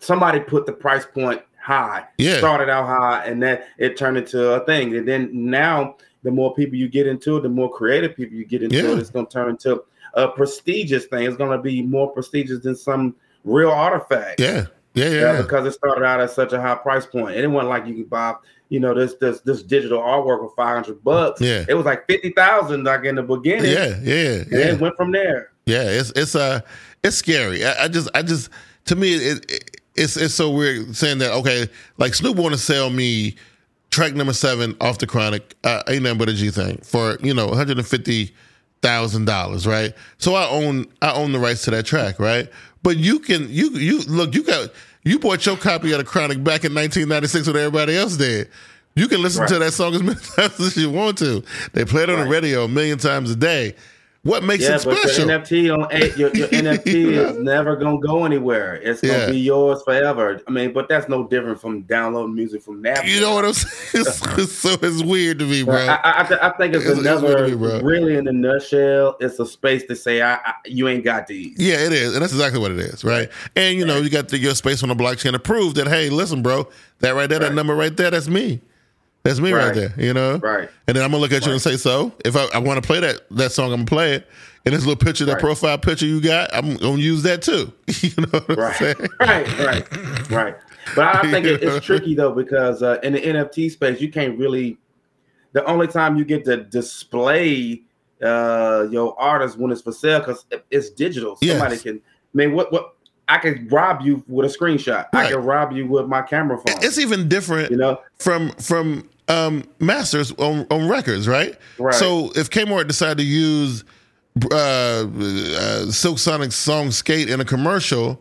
somebody 0.00 0.40
put 0.40 0.66
the 0.66 0.72
price 0.72 1.06
point 1.06 1.42
high. 1.60 2.04
Yeah. 2.18 2.38
started 2.38 2.68
out 2.68 2.86
high, 2.86 3.24
and 3.26 3.42
then 3.42 3.62
it 3.78 3.96
turned 3.96 4.16
into 4.18 4.52
a 4.52 4.64
thing. 4.64 4.96
And 4.96 5.08
then 5.08 5.30
now, 5.32 5.96
the 6.22 6.30
more 6.30 6.54
people 6.54 6.76
you 6.76 6.88
get 6.88 7.06
into 7.06 7.36
it, 7.38 7.42
the 7.42 7.48
more 7.48 7.70
creative 7.72 8.14
people 8.16 8.36
you 8.36 8.44
get 8.44 8.62
into 8.62 8.76
Yeah. 8.76 8.92
it, 8.92 8.98
it's 8.98 9.10
going 9.10 9.26
to 9.26 9.32
turn 9.32 9.50
into 9.50 9.82
a 10.14 10.28
prestigious 10.28 11.06
thing. 11.06 11.24
It's 11.26 11.36
going 11.36 11.56
to 11.56 11.62
be 11.62 11.82
more 11.82 12.10
prestigious 12.12 12.60
than 12.60 12.76
some 12.76 13.16
real 13.44 13.70
artifact. 13.70 14.40
yeah, 14.40 14.66
yeah, 14.94 15.08
Yeah, 15.08 15.20
yeah. 15.32 15.42
because 15.42 15.66
it 15.66 15.72
started 15.72 16.04
out 16.04 16.20
at 16.20 16.30
such 16.30 16.52
a 16.52 16.60
high 16.60 16.76
price 16.76 17.06
point. 17.06 17.34
And 17.34 17.44
it 17.44 17.48
wasn't 17.48 17.70
like 17.70 17.86
you 17.86 17.94
could 17.94 18.10
buy, 18.10 18.34
you 18.74 18.80
know, 18.80 18.92
this 18.92 19.14
this 19.14 19.40
this 19.42 19.62
digital 19.62 20.00
artwork 20.00 20.40
for 20.40 20.52
five 20.56 20.74
hundred 20.74 21.04
bucks. 21.04 21.40
Yeah. 21.40 21.64
it 21.68 21.74
was 21.74 21.86
like 21.86 22.08
fifty 22.08 22.30
thousand 22.30 22.82
like 22.82 23.04
in 23.04 23.14
the 23.14 23.22
beginning. 23.22 23.70
Yeah, 23.70 24.00
yeah, 24.02 24.40
and 24.40 24.52
yeah. 24.52 24.72
it 24.72 24.80
went 24.80 24.96
from 24.96 25.12
there. 25.12 25.52
Yeah, 25.64 25.84
it's 25.84 26.10
it's 26.16 26.34
uh 26.34 26.60
it's 27.04 27.14
scary. 27.14 27.64
I, 27.64 27.84
I 27.84 27.88
just 27.88 28.08
I 28.16 28.22
just 28.22 28.50
to 28.86 28.96
me 28.96 29.14
it, 29.14 29.48
it 29.48 29.80
it's 29.94 30.16
it's 30.16 30.34
so 30.34 30.50
weird 30.50 30.96
saying 30.96 31.18
that 31.18 31.30
okay, 31.34 31.68
like 31.98 32.14
Snoop 32.14 32.36
want 32.36 32.52
to 32.52 32.58
sell 32.58 32.90
me 32.90 33.36
track 33.90 34.14
number 34.14 34.32
seven 34.32 34.76
off 34.80 34.98
the 34.98 35.06
Chronic, 35.06 35.54
uh, 35.62 35.84
ain't 35.86 36.02
nothing 36.02 36.18
but 36.18 36.28
a 36.28 36.34
G 36.34 36.50
thing 36.50 36.78
for 36.78 37.16
you 37.22 37.32
know 37.32 37.46
one 37.46 37.56
hundred 37.56 37.78
and 37.78 37.86
fifty 37.86 38.34
thousand 38.82 39.26
dollars, 39.26 39.68
right? 39.68 39.94
So 40.18 40.34
I 40.34 40.48
own 40.48 40.86
I 41.00 41.12
own 41.12 41.30
the 41.30 41.38
rights 41.38 41.62
to 41.66 41.70
that 41.70 41.86
track, 41.86 42.18
right? 42.18 42.50
But 42.82 42.96
you 42.96 43.20
can 43.20 43.48
you 43.48 43.70
you 43.70 44.00
look 44.02 44.34
you 44.34 44.42
got 44.42 44.70
you 45.04 45.18
bought 45.18 45.44
your 45.46 45.56
copy 45.56 45.92
of 45.92 45.98
the 45.98 46.04
Chronic 46.04 46.42
back 46.42 46.64
in 46.64 46.74
nineteen 46.74 47.08
ninety 47.08 47.28
six 47.28 47.46
when 47.46 47.56
everybody 47.56 47.96
else 47.96 48.16
did. 48.16 48.48
You 48.96 49.08
can 49.08 49.22
listen 49.22 49.46
to 49.48 49.58
that 49.58 49.72
song 49.72 49.94
as 49.94 50.02
many 50.02 50.20
times 50.36 50.60
as 50.60 50.76
you 50.76 50.90
want 50.90 51.18
to. 51.18 51.42
They 51.72 51.84
play 51.84 52.04
it 52.04 52.10
on 52.10 52.20
the 52.20 52.30
radio 52.30 52.64
a 52.64 52.68
million 52.68 52.98
times 52.98 53.30
a 53.30 53.36
day. 53.36 53.74
What 54.24 54.42
makes 54.42 54.64
Yeah, 54.64 54.76
it 54.76 54.84
but 54.86 54.96
special? 54.96 55.28
your 55.28 55.38
NFT 55.38 55.78
on 55.78 55.86
eight, 55.92 56.16
your, 56.16 56.30
your 56.34 56.48
NFT 56.62 56.86
is 57.12 57.38
never 57.38 57.76
gonna 57.76 57.98
go 58.00 58.24
anywhere. 58.24 58.76
It's 58.76 59.02
gonna 59.02 59.12
Yeah. 59.18 59.30
be 59.30 59.38
yours 59.38 59.82
forever. 59.84 60.40
I 60.48 60.50
mean, 60.50 60.72
but 60.72 60.88
that's 60.88 61.10
no 61.10 61.28
different 61.28 61.60
from 61.60 61.82
downloading 61.82 62.34
music 62.34 62.62
from 62.62 62.82
Napster. 62.82 63.06
You 63.06 63.20
know 63.20 63.34
what 63.34 63.44
I'm 63.44 63.52
saying? 63.52 63.74
It's, 64.06 64.38
it's 64.38 64.52
so 64.52 64.76
it's 64.80 65.02
weird 65.02 65.38
to 65.40 65.44
me, 65.46 65.62
bro. 65.62 65.76
I, 65.76 65.94
I, 65.96 66.20
I 66.20 66.24
th- 66.24 66.40
I 66.40 66.50
think 66.50 66.74
it's, 66.74 66.84
It's- 66.84 66.98
it's 66.98 67.06
another 67.06 67.48
to 67.48 67.56
me, 67.56 67.82
really 67.82 68.16
in 68.16 68.26
a 68.26 68.32
nutshell. 68.32 69.16
It's 69.20 69.38
a 69.38 69.46
space 69.46 69.84
to 69.88 69.94
say 69.94 70.22
I, 70.22 70.34
I 70.36 70.54
you 70.64 70.88
ain't 70.88 71.04
got 71.04 71.26
these. 71.26 71.54
yeah, 71.58 71.76
it 71.84 71.92
is, 71.92 72.14
and 72.14 72.22
that's 72.22 72.32
exactly 72.32 72.60
what 72.60 72.70
it 72.72 72.78
is, 72.78 73.04
right? 73.04 73.28
And 73.56 73.78
you 73.78 73.84
know, 73.84 73.98
you 73.98 74.08
got 74.08 74.28
the, 74.28 74.38
your 74.38 74.54
space 74.54 74.82
on 74.82 74.88
the 74.88 74.94
blockchain 74.96 75.32
to 75.32 75.38
prove 75.38 75.74
that, 75.74 75.86
hey, 75.86 76.08
listen, 76.08 76.42
bro, 76.42 76.66
that 77.00 77.14
right 77.14 77.28
there, 77.28 77.40
that 77.40 77.54
number 77.54 77.74
right 77.74 77.94
there, 77.94 78.10
that's 78.10 78.28
me. 78.28 78.60
That's 79.24 79.40
me 79.40 79.52
right, 79.52 79.66
Right. 79.66 79.74
there, 79.74 79.94
you 79.96 80.12
know. 80.12 80.36
Right. 80.36 80.68
And 80.86 80.96
then 80.96 81.02
I'm 81.02 81.10
gonna 81.10 81.20
look 81.22 81.32
at 81.32 81.46
you 81.46 81.52
and 81.52 81.60
say, 81.60 81.76
so 81.76 82.12
if 82.24 82.36
I, 82.36 82.44
I 82.54 82.58
want 82.58 82.82
to 82.82 82.86
play 82.86 83.00
that 83.00 83.22
that 83.32 83.52
song, 83.52 83.66
I'm 83.72 83.78
gonna 83.80 83.86
play 83.86 84.14
it. 84.14 84.28
And 84.66 84.74
this 84.74 84.84
little 84.86 84.96
picture, 85.02 85.24
that 85.24 85.34
Right. 85.34 85.40
profile 85.40 85.78
picture 85.78 86.06
you 86.06 86.20
got, 86.20 86.50
I'm 86.54 86.76
gonna 86.76 86.98
use 87.02 87.22
that 87.22 87.40
too. 87.42 87.72
you 88.02 88.10
know 88.18 88.44
Right, 88.54 88.80
right, 89.20 89.58
right, 89.58 90.30
right. 90.30 90.56
But 90.94 91.16
I 91.16 91.30
think 91.30 91.46
it, 91.46 91.62
it's 91.62 91.84
tricky 91.86 92.14
though 92.14 92.32
because 92.32 92.82
uh, 92.82 92.98
in 93.02 93.14
the 93.14 93.20
NFT 93.20 93.70
space, 93.70 94.00
you 94.00 94.10
can't 94.10 94.38
really. 94.38 94.76
The 95.52 95.64
only 95.66 95.86
time 95.86 96.16
you 96.16 96.24
get 96.24 96.44
to 96.46 96.58
display 96.58 97.80
uh, 98.22 98.86
your 98.90 99.18
artist 99.20 99.56
when 99.56 99.70
it's 99.70 99.80
for 99.82 99.92
sale 99.92 100.18
because 100.18 100.44
it's 100.70 100.90
digital. 100.90 101.38
Yes. 101.40 101.58
Somebody 101.58 101.80
can. 101.80 101.96
I 101.96 102.00
mean, 102.36 102.52
what 102.52 102.70
what 102.72 102.96
I 103.28 103.38
could 103.38 103.70
rob 103.72 104.02
you 104.02 104.22
with 104.28 104.52
a 104.52 104.58
screenshot. 104.58 105.06
Right. 105.14 105.26
I 105.26 105.30
can 105.30 105.42
rob 105.42 105.72
you 105.72 105.86
with 105.86 106.06
my 106.08 106.20
camera 106.22 106.58
phone. 106.58 106.82
It's 106.82 106.98
even 106.98 107.28
different. 107.28 107.70
you 107.70 107.76
know, 107.78 108.00
from 108.18 108.50
from 108.52 109.08
um, 109.28 109.64
masters 109.78 110.32
on, 110.32 110.66
on 110.70 110.88
records, 110.88 111.26
right? 111.26 111.56
Right. 111.78 111.94
So 111.94 112.30
if 112.34 112.50
Kmart 112.50 112.86
decided 112.86 113.18
to 113.18 113.24
use 113.24 113.84
uh, 114.50 114.54
uh, 114.56 115.86
Silk 115.90 116.18
Sonic's 116.18 116.56
song 116.56 116.90
"Skate" 116.90 117.30
in 117.30 117.40
a 117.40 117.44
commercial, 117.44 118.20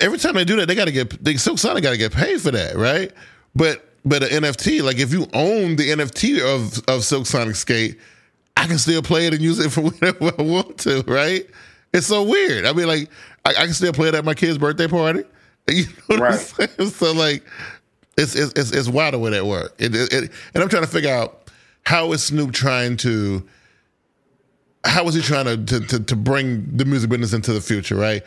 every 0.00 0.18
time 0.18 0.34
they 0.34 0.44
do 0.44 0.56
that, 0.56 0.66
they 0.66 0.74
got 0.74 0.86
to 0.86 0.92
get 0.92 1.22
they 1.22 1.36
Silk 1.36 1.58
Sonic 1.58 1.82
got 1.82 1.90
to 1.92 1.96
get 1.96 2.12
paid 2.12 2.40
for 2.40 2.50
that, 2.50 2.76
right? 2.76 3.12
But 3.54 3.88
but 4.04 4.22
an 4.22 4.42
NFT, 4.42 4.82
like 4.82 4.98
if 4.98 5.12
you 5.12 5.28
own 5.32 5.76
the 5.76 5.90
NFT 5.90 6.40
of 6.40 6.82
of 6.88 7.04
Silk 7.04 7.26
Sonic 7.26 7.56
Skate, 7.56 7.98
I 8.56 8.66
can 8.66 8.78
still 8.78 9.02
play 9.02 9.26
it 9.26 9.34
and 9.34 9.42
use 9.42 9.58
it 9.58 9.70
for 9.70 9.80
whatever 9.82 10.32
I 10.38 10.42
want 10.42 10.78
to, 10.78 11.02
right? 11.06 11.46
It's 11.92 12.06
so 12.06 12.22
weird. 12.24 12.66
I 12.66 12.72
mean, 12.72 12.86
like 12.86 13.08
I, 13.44 13.50
I 13.50 13.64
can 13.64 13.74
still 13.74 13.92
play 13.92 14.08
it 14.08 14.14
at 14.14 14.24
my 14.24 14.34
kid's 14.34 14.58
birthday 14.58 14.88
party. 14.88 15.24
You 15.68 15.84
know 15.84 15.92
what 16.06 16.18
right. 16.18 16.32
I'm 16.32 16.68
saying? 16.68 16.90
So 16.90 17.12
like, 17.12 17.44
it's 18.16 18.34
it's 18.34 18.52
it's, 18.54 18.72
it's 18.72 18.88
wild 18.88 19.14
the 19.14 19.18
way 19.18 19.30
that 19.30 19.46
work. 19.46 19.74
It, 19.78 19.94
it, 19.94 20.12
it, 20.12 20.30
and 20.54 20.62
I'm 20.62 20.68
trying 20.68 20.82
to 20.82 20.88
figure 20.88 21.12
out 21.12 21.50
how 21.84 22.12
is 22.12 22.22
Snoop 22.24 22.52
trying 22.52 22.96
to. 22.98 23.46
How 24.84 25.06
is 25.06 25.14
he 25.14 25.22
trying 25.22 25.44
to, 25.44 25.56
to, 25.56 25.86
to, 25.86 26.00
to 26.00 26.16
bring 26.16 26.76
the 26.76 26.84
music 26.84 27.08
business 27.08 27.32
into 27.32 27.52
the 27.52 27.60
future, 27.60 27.94
right? 27.94 28.24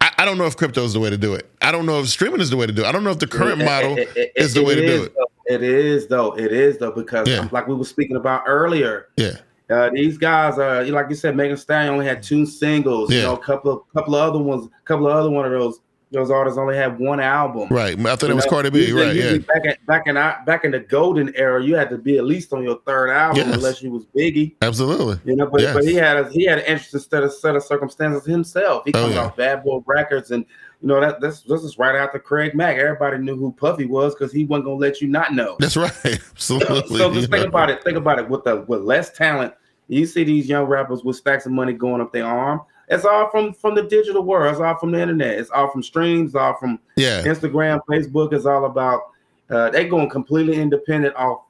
I, 0.00 0.10
I, 0.18 0.24
don't 0.24 0.38
know 0.38 0.46
if 0.46 0.56
crypto 0.56 0.82
is 0.82 0.92
the 0.92 0.98
way 0.98 1.08
to 1.08 1.16
do 1.16 1.34
it. 1.34 1.48
I 1.62 1.70
don't 1.70 1.86
know 1.86 2.00
if 2.00 2.08
streaming 2.08 2.40
is 2.40 2.50
the 2.50 2.56
way 2.56 2.66
to 2.66 2.72
do 2.72 2.82
it. 2.82 2.86
I 2.86 2.90
don't 2.90 3.04
know 3.04 3.12
if 3.12 3.20
the 3.20 3.28
current 3.28 3.64
model 3.64 3.96
is 4.34 4.54
the 4.54 4.64
way 4.64 4.74
to 4.74 4.80
do 4.84 5.04
it. 5.04 5.14
Though. 5.14 5.30
It 5.46 5.62
is 5.62 6.08
though. 6.08 6.36
It 6.36 6.52
is 6.52 6.78
though 6.78 6.90
because 6.90 7.28
yeah. 7.28 7.48
like 7.52 7.68
we 7.68 7.74
were 7.74 7.84
speaking 7.84 8.16
about 8.16 8.42
earlier. 8.46 9.08
Yeah. 9.16 9.38
Uh, 9.70 9.90
these 9.90 10.18
guys 10.18 10.58
are 10.58 10.84
like 10.84 11.06
you 11.08 11.14
said, 11.14 11.36
Megan 11.36 11.56
Stallion 11.56 11.92
only 11.92 12.06
had 12.06 12.22
two 12.22 12.44
singles. 12.44 13.10
Yeah. 13.10 13.18
You 13.18 13.22
know, 13.24 13.34
a 13.34 13.38
couple 13.38 13.72
of 13.72 13.82
couple 13.94 14.14
of 14.14 14.28
other 14.28 14.42
ones, 14.42 14.66
a 14.66 14.86
couple 14.86 15.06
of 15.06 15.16
other 15.16 15.30
one 15.30 15.46
of 15.46 15.52
those 15.52 15.80
those 16.14 16.30
artists 16.30 16.58
only 16.58 16.76
had 16.76 16.98
one 16.98 17.20
album. 17.20 17.68
Right. 17.70 17.98
I 17.98 18.16
thought 18.16 18.30
it 18.30 18.34
was 18.34 18.44
know? 18.46 18.50
Cardi 18.50 18.70
B. 18.70 18.92
right. 18.92 19.14
Yeah. 19.14 19.38
Back 19.38 19.64
in, 19.64 19.74
back 19.86 20.06
in 20.06 20.14
back 20.14 20.64
in 20.64 20.70
the 20.70 20.80
golden 20.80 21.34
era, 21.34 21.62
you 21.62 21.74
had 21.76 21.90
to 21.90 21.98
be 21.98 22.16
at 22.18 22.24
least 22.24 22.52
on 22.52 22.62
your 22.62 22.80
third 22.86 23.10
album 23.10 23.36
yes. 23.38 23.54
unless 23.54 23.82
you 23.82 23.90
was 23.90 24.04
Biggie. 24.06 24.54
Absolutely. 24.62 25.20
You 25.24 25.36
know, 25.36 25.46
but 25.46 25.60
yes. 25.60 25.74
but 25.74 25.84
he 25.84 25.94
had 25.94 26.16
a, 26.16 26.30
he 26.30 26.44
had 26.44 26.58
an 26.58 26.64
interesting 26.64 27.00
set 27.00 27.22
of 27.22 27.32
set 27.32 27.56
of 27.56 27.62
circumstances 27.62 28.24
himself. 28.24 28.84
He 28.86 28.92
comes 28.92 29.12
oh, 29.12 29.14
yeah. 29.14 29.24
off 29.24 29.36
Bad 29.36 29.64
Boy 29.64 29.82
Records, 29.86 30.30
and 30.30 30.44
you 30.80 30.88
know 30.88 31.00
that 31.00 31.20
this 31.20 31.42
this 31.42 31.62
is 31.62 31.78
right 31.78 31.94
after 31.94 32.18
Craig 32.18 32.54
Mack. 32.54 32.76
Everybody 32.76 33.18
knew 33.18 33.36
who 33.36 33.52
Puffy 33.52 33.86
was 33.86 34.14
because 34.14 34.32
he 34.32 34.44
wasn't 34.44 34.66
gonna 34.66 34.76
let 34.76 35.00
you 35.00 35.08
not 35.08 35.34
know. 35.34 35.56
That's 35.58 35.76
right. 35.76 35.92
Absolutely. 36.04 36.98
so 36.98 37.12
just 37.12 37.30
think 37.30 37.46
about 37.46 37.70
it. 37.70 37.82
Think 37.84 37.96
about 37.96 38.18
it. 38.18 38.28
With 38.28 38.44
the 38.44 38.64
with 38.68 38.82
less 38.82 39.12
talent, 39.12 39.54
you 39.88 40.06
see 40.06 40.24
these 40.24 40.48
young 40.48 40.64
rappers 40.64 41.02
with 41.04 41.16
stacks 41.16 41.46
of 41.46 41.52
money 41.52 41.72
going 41.72 42.00
up 42.00 42.12
their 42.12 42.26
arm 42.26 42.62
it's 42.88 43.04
all 43.04 43.30
from 43.30 43.52
from 43.52 43.74
the 43.74 43.82
digital 43.82 44.22
world. 44.22 44.52
It's 44.52 44.60
all 44.60 44.76
from 44.76 44.92
the 44.92 45.00
internet. 45.00 45.38
It's 45.38 45.50
all 45.50 45.68
from 45.68 45.82
streams. 45.82 46.30
It's 46.30 46.34
all 46.36 46.54
from 46.54 46.78
yeah. 46.96 47.22
Instagram, 47.22 47.80
Facebook. 47.88 48.32
It's 48.32 48.46
all 48.46 48.64
about 48.66 49.10
uh, 49.50 49.70
they 49.70 49.88
going 49.88 50.10
completely 50.10 50.56
independent 50.56 51.14
off 51.16 51.42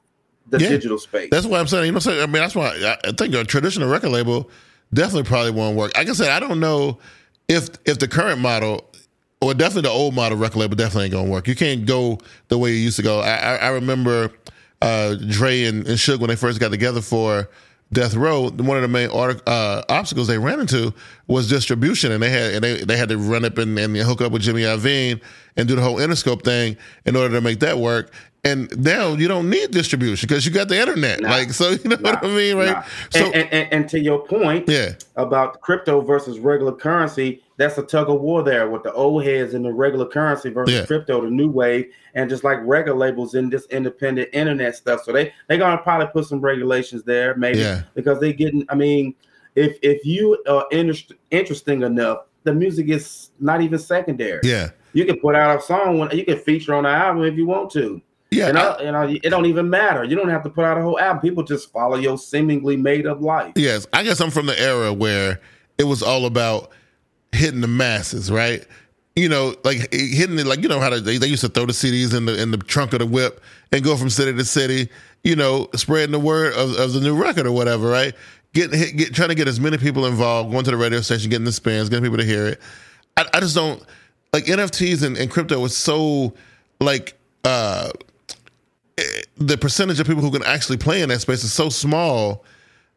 the 0.47 0.59
yeah. 0.59 0.69
digital 0.69 0.97
space. 0.97 1.29
That's 1.31 1.45
what 1.45 1.59
I'm 1.59 1.67
saying. 1.67 1.85
You 1.85 1.91
know, 1.91 1.99
I 2.23 2.25
mean, 2.25 2.33
that's 2.33 2.55
why 2.55 2.97
I 3.03 3.11
think 3.11 3.33
a 3.33 3.43
traditional 3.43 3.89
record 3.89 4.09
label 4.09 4.49
definitely 4.93 5.23
probably 5.23 5.51
won't 5.51 5.75
work. 5.75 5.95
Like 5.97 6.09
I 6.09 6.13
said, 6.13 6.29
I 6.29 6.39
don't 6.39 6.59
know 6.59 6.99
if 7.47 7.69
if 7.85 7.99
the 7.99 8.07
current 8.07 8.39
model 8.39 8.89
or 9.41 9.53
definitely 9.53 9.83
the 9.83 9.89
old 9.89 10.13
model 10.13 10.37
record 10.37 10.59
label 10.59 10.75
definitely 10.75 11.05
ain't 11.05 11.13
gonna 11.13 11.29
work. 11.29 11.47
You 11.47 11.55
can't 11.55 11.85
go 11.85 12.19
the 12.47 12.57
way 12.57 12.71
you 12.71 12.77
used 12.77 12.97
to 12.97 13.03
go. 13.03 13.19
I, 13.19 13.35
I, 13.35 13.55
I 13.55 13.67
remember 13.69 14.31
uh, 14.81 15.15
Dre 15.29 15.63
and, 15.63 15.87
and 15.87 15.97
Suge 15.97 16.19
when 16.19 16.29
they 16.29 16.35
first 16.35 16.59
got 16.59 16.71
together 16.71 17.01
for 17.01 17.49
Death 17.93 18.15
Row, 18.15 18.49
one 18.49 18.77
of 18.77 18.81
the 18.81 18.87
main 18.87 19.09
uh, 19.11 19.83
obstacles 19.89 20.27
they 20.27 20.37
ran 20.37 20.59
into 20.59 20.93
was 21.27 21.47
distribution, 21.47 22.11
and 22.11 22.21
they 22.21 22.29
had 22.29 22.53
and 22.55 22.63
they, 22.63 22.83
they 22.83 22.97
had 22.97 23.09
to 23.09 23.17
run 23.17 23.45
up 23.45 23.57
and, 23.57 23.77
and 23.77 23.95
hook 23.97 24.21
up 24.21 24.31
with 24.31 24.41
Jimmy 24.41 24.61
Iovine 24.61 25.21
and 25.55 25.67
do 25.67 25.75
the 25.75 25.81
whole 25.81 25.97
Interscope 25.97 26.43
thing 26.43 26.77
in 27.05 27.15
order 27.15 27.33
to 27.35 27.41
make 27.41 27.59
that 27.59 27.77
work. 27.77 28.11
And 28.43 28.69
now 28.83 29.13
you 29.13 29.27
don't 29.27 29.49
need 29.49 29.71
distribution 29.71 30.27
because 30.27 30.45
you 30.45 30.51
got 30.51 30.67
the 30.67 30.79
internet. 30.79 31.21
Nah, 31.21 31.29
like 31.29 31.51
so, 31.51 31.69
you 31.83 31.89
know 31.89 31.95
nah, 31.95 32.11
what 32.11 32.25
I 32.25 32.27
mean, 32.27 32.57
right? 32.57 32.73
Nah. 32.73 32.83
So, 33.09 33.25
and, 33.31 33.51
and, 33.51 33.73
and, 33.73 33.89
to 33.89 33.99
your 33.99 34.25
point, 34.25 34.67
yeah, 34.67 34.93
about 35.15 35.61
crypto 35.61 36.01
versus 36.01 36.39
regular 36.39 36.73
currency, 36.73 37.41
that's 37.57 37.77
a 37.77 37.83
tug 37.83 38.09
of 38.09 38.21
war 38.21 38.43
there 38.43 38.69
with 38.69 38.83
the 38.83 38.91
old 38.93 39.23
heads 39.23 39.53
and 39.53 39.63
the 39.63 39.71
regular 39.71 40.05
currency 40.05 40.49
versus 40.49 40.75
yeah. 40.75 40.85
crypto, 40.85 41.21
the 41.21 41.29
new 41.29 41.49
wave, 41.49 41.91
and 42.13 42.29
just 42.29 42.43
like 42.43 42.59
regular 42.63 42.97
labels 42.97 43.35
in 43.35 43.49
this 43.49 43.65
independent 43.67 44.29
internet 44.33 44.75
stuff. 44.75 45.03
So 45.03 45.13
they 45.13 45.33
they're 45.47 45.57
gonna 45.57 45.77
probably 45.77 46.07
put 46.07 46.25
some 46.25 46.41
regulations 46.41 47.03
there, 47.03 47.35
maybe 47.35 47.59
yeah. 47.59 47.83
because 47.93 48.19
they 48.19 48.33
getting. 48.33 48.65
I 48.69 48.75
mean, 48.75 49.15
if 49.55 49.77
if 49.81 50.05
you 50.05 50.41
are 50.47 50.65
interest, 50.71 51.13
interesting 51.31 51.83
enough, 51.83 52.25
the 52.43 52.53
music 52.53 52.89
is 52.89 53.31
not 53.39 53.61
even 53.61 53.79
secondary. 53.79 54.41
Yeah, 54.43 54.71
you 54.93 55.05
can 55.05 55.19
put 55.19 55.35
out 55.35 55.57
a 55.57 55.61
song 55.61 55.99
when 55.99 56.11
you 56.11 56.25
can 56.25 56.39
feature 56.39 56.73
on 56.73 56.83
the 56.83 56.89
album 56.89 57.23
if 57.23 57.35
you 57.35 57.45
want 57.45 57.71
to. 57.71 58.01
Yeah, 58.31 58.49
and 58.49 58.57
I, 58.57 58.81
you 58.81 58.91
know, 58.91 59.03
it 59.23 59.29
don't 59.29 59.45
even 59.45 59.69
matter. 59.69 60.03
You 60.03 60.17
don't 60.17 60.29
have 60.29 60.43
to 60.43 60.49
put 60.49 60.65
out 60.65 60.77
a 60.77 60.81
whole 60.81 60.99
album. 60.99 61.21
People 61.21 61.43
just 61.43 61.71
follow 61.71 61.95
your 61.95 62.17
seemingly 62.17 62.75
made 62.75 63.07
up 63.07 63.21
life. 63.21 63.53
Yes, 63.55 63.87
I 63.93 64.03
guess 64.03 64.19
I'm 64.19 64.31
from 64.31 64.45
the 64.47 64.59
era 64.59 64.91
where 64.91 65.39
it 65.77 65.85
was 65.85 66.03
all 66.03 66.25
about 66.25 66.71
hitting 67.35 67.61
the 67.61 67.67
masses, 67.67 68.31
right? 68.31 68.65
You 69.15 69.29
know, 69.29 69.55
like 69.63 69.93
hitting 69.93 70.37
it, 70.39 70.45
like 70.45 70.61
you 70.61 70.67
know 70.67 70.79
how 70.79 70.89
to, 70.89 70.99
they, 70.99 71.17
they 71.17 71.27
used 71.27 71.41
to 71.41 71.49
throw 71.49 71.65
the 71.65 71.73
CDs 71.73 72.15
in 72.15 72.25
the 72.25 72.41
in 72.41 72.51
the 72.51 72.57
trunk 72.57 72.93
of 72.93 72.99
the 72.99 73.05
whip 73.05 73.41
and 73.71 73.83
go 73.83 73.95
from 73.95 74.09
city 74.09 74.33
to 74.33 74.45
city. 74.45 74.89
You 75.23 75.35
know, 75.35 75.69
spreading 75.75 76.11
the 76.11 76.19
word 76.19 76.53
of, 76.53 76.77
of 76.77 76.93
the 76.93 76.99
new 76.99 77.15
record 77.15 77.47
or 77.47 77.51
whatever, 77.51 77.87
right? 77.87 78.13
Getting 78.53 78.95
get, 78.95 79.13
trying 79.13 79.29
to 79.29 79.35
get 79.35 79.47
as 79.47 79.59
many 79.59 79.77
people 79.77 80.05
involved, 80.05 80.51
going 80.51 80.65
to 80.65 80.71
the 80.71 80.77
radio 80.77 81.01
station, 81.01 81.29
getting 81.29 81.45
the 81.45 81.51
spins, 81.51 81.89
getting 81.89 82.03
people 82.03 82.17
to 82.17 82.25
hear 82.25 82.45
it. 82.47 82.61
I, 83.17 83.25
I 83.33 83.39
just 83.39 83.55
don't 83.55 83.81
like 84.33 84.45
NFTs 84.45 85.03
and, 85.03 85.17
and 85.17 85.31
crypto 85.31 85.59
was 85.59 85.75
so 85.75 86.33
like 86.81 87.17
uh 87.45 87.89
eh, 88.97 89.03
the 89.37 89.57
percentage 89.57 89.99
of 89.99 90.07
people 90.07 90.21
who 90.21 90.31
can 90.31 90.43
actually 90.43 90.77
play 90.77 91.01
in 91.01 91.09
that 91.09 91.21
space 91.21 91.43
is 91.43 91.53
so 91.53 91.69
small 91.69 92.43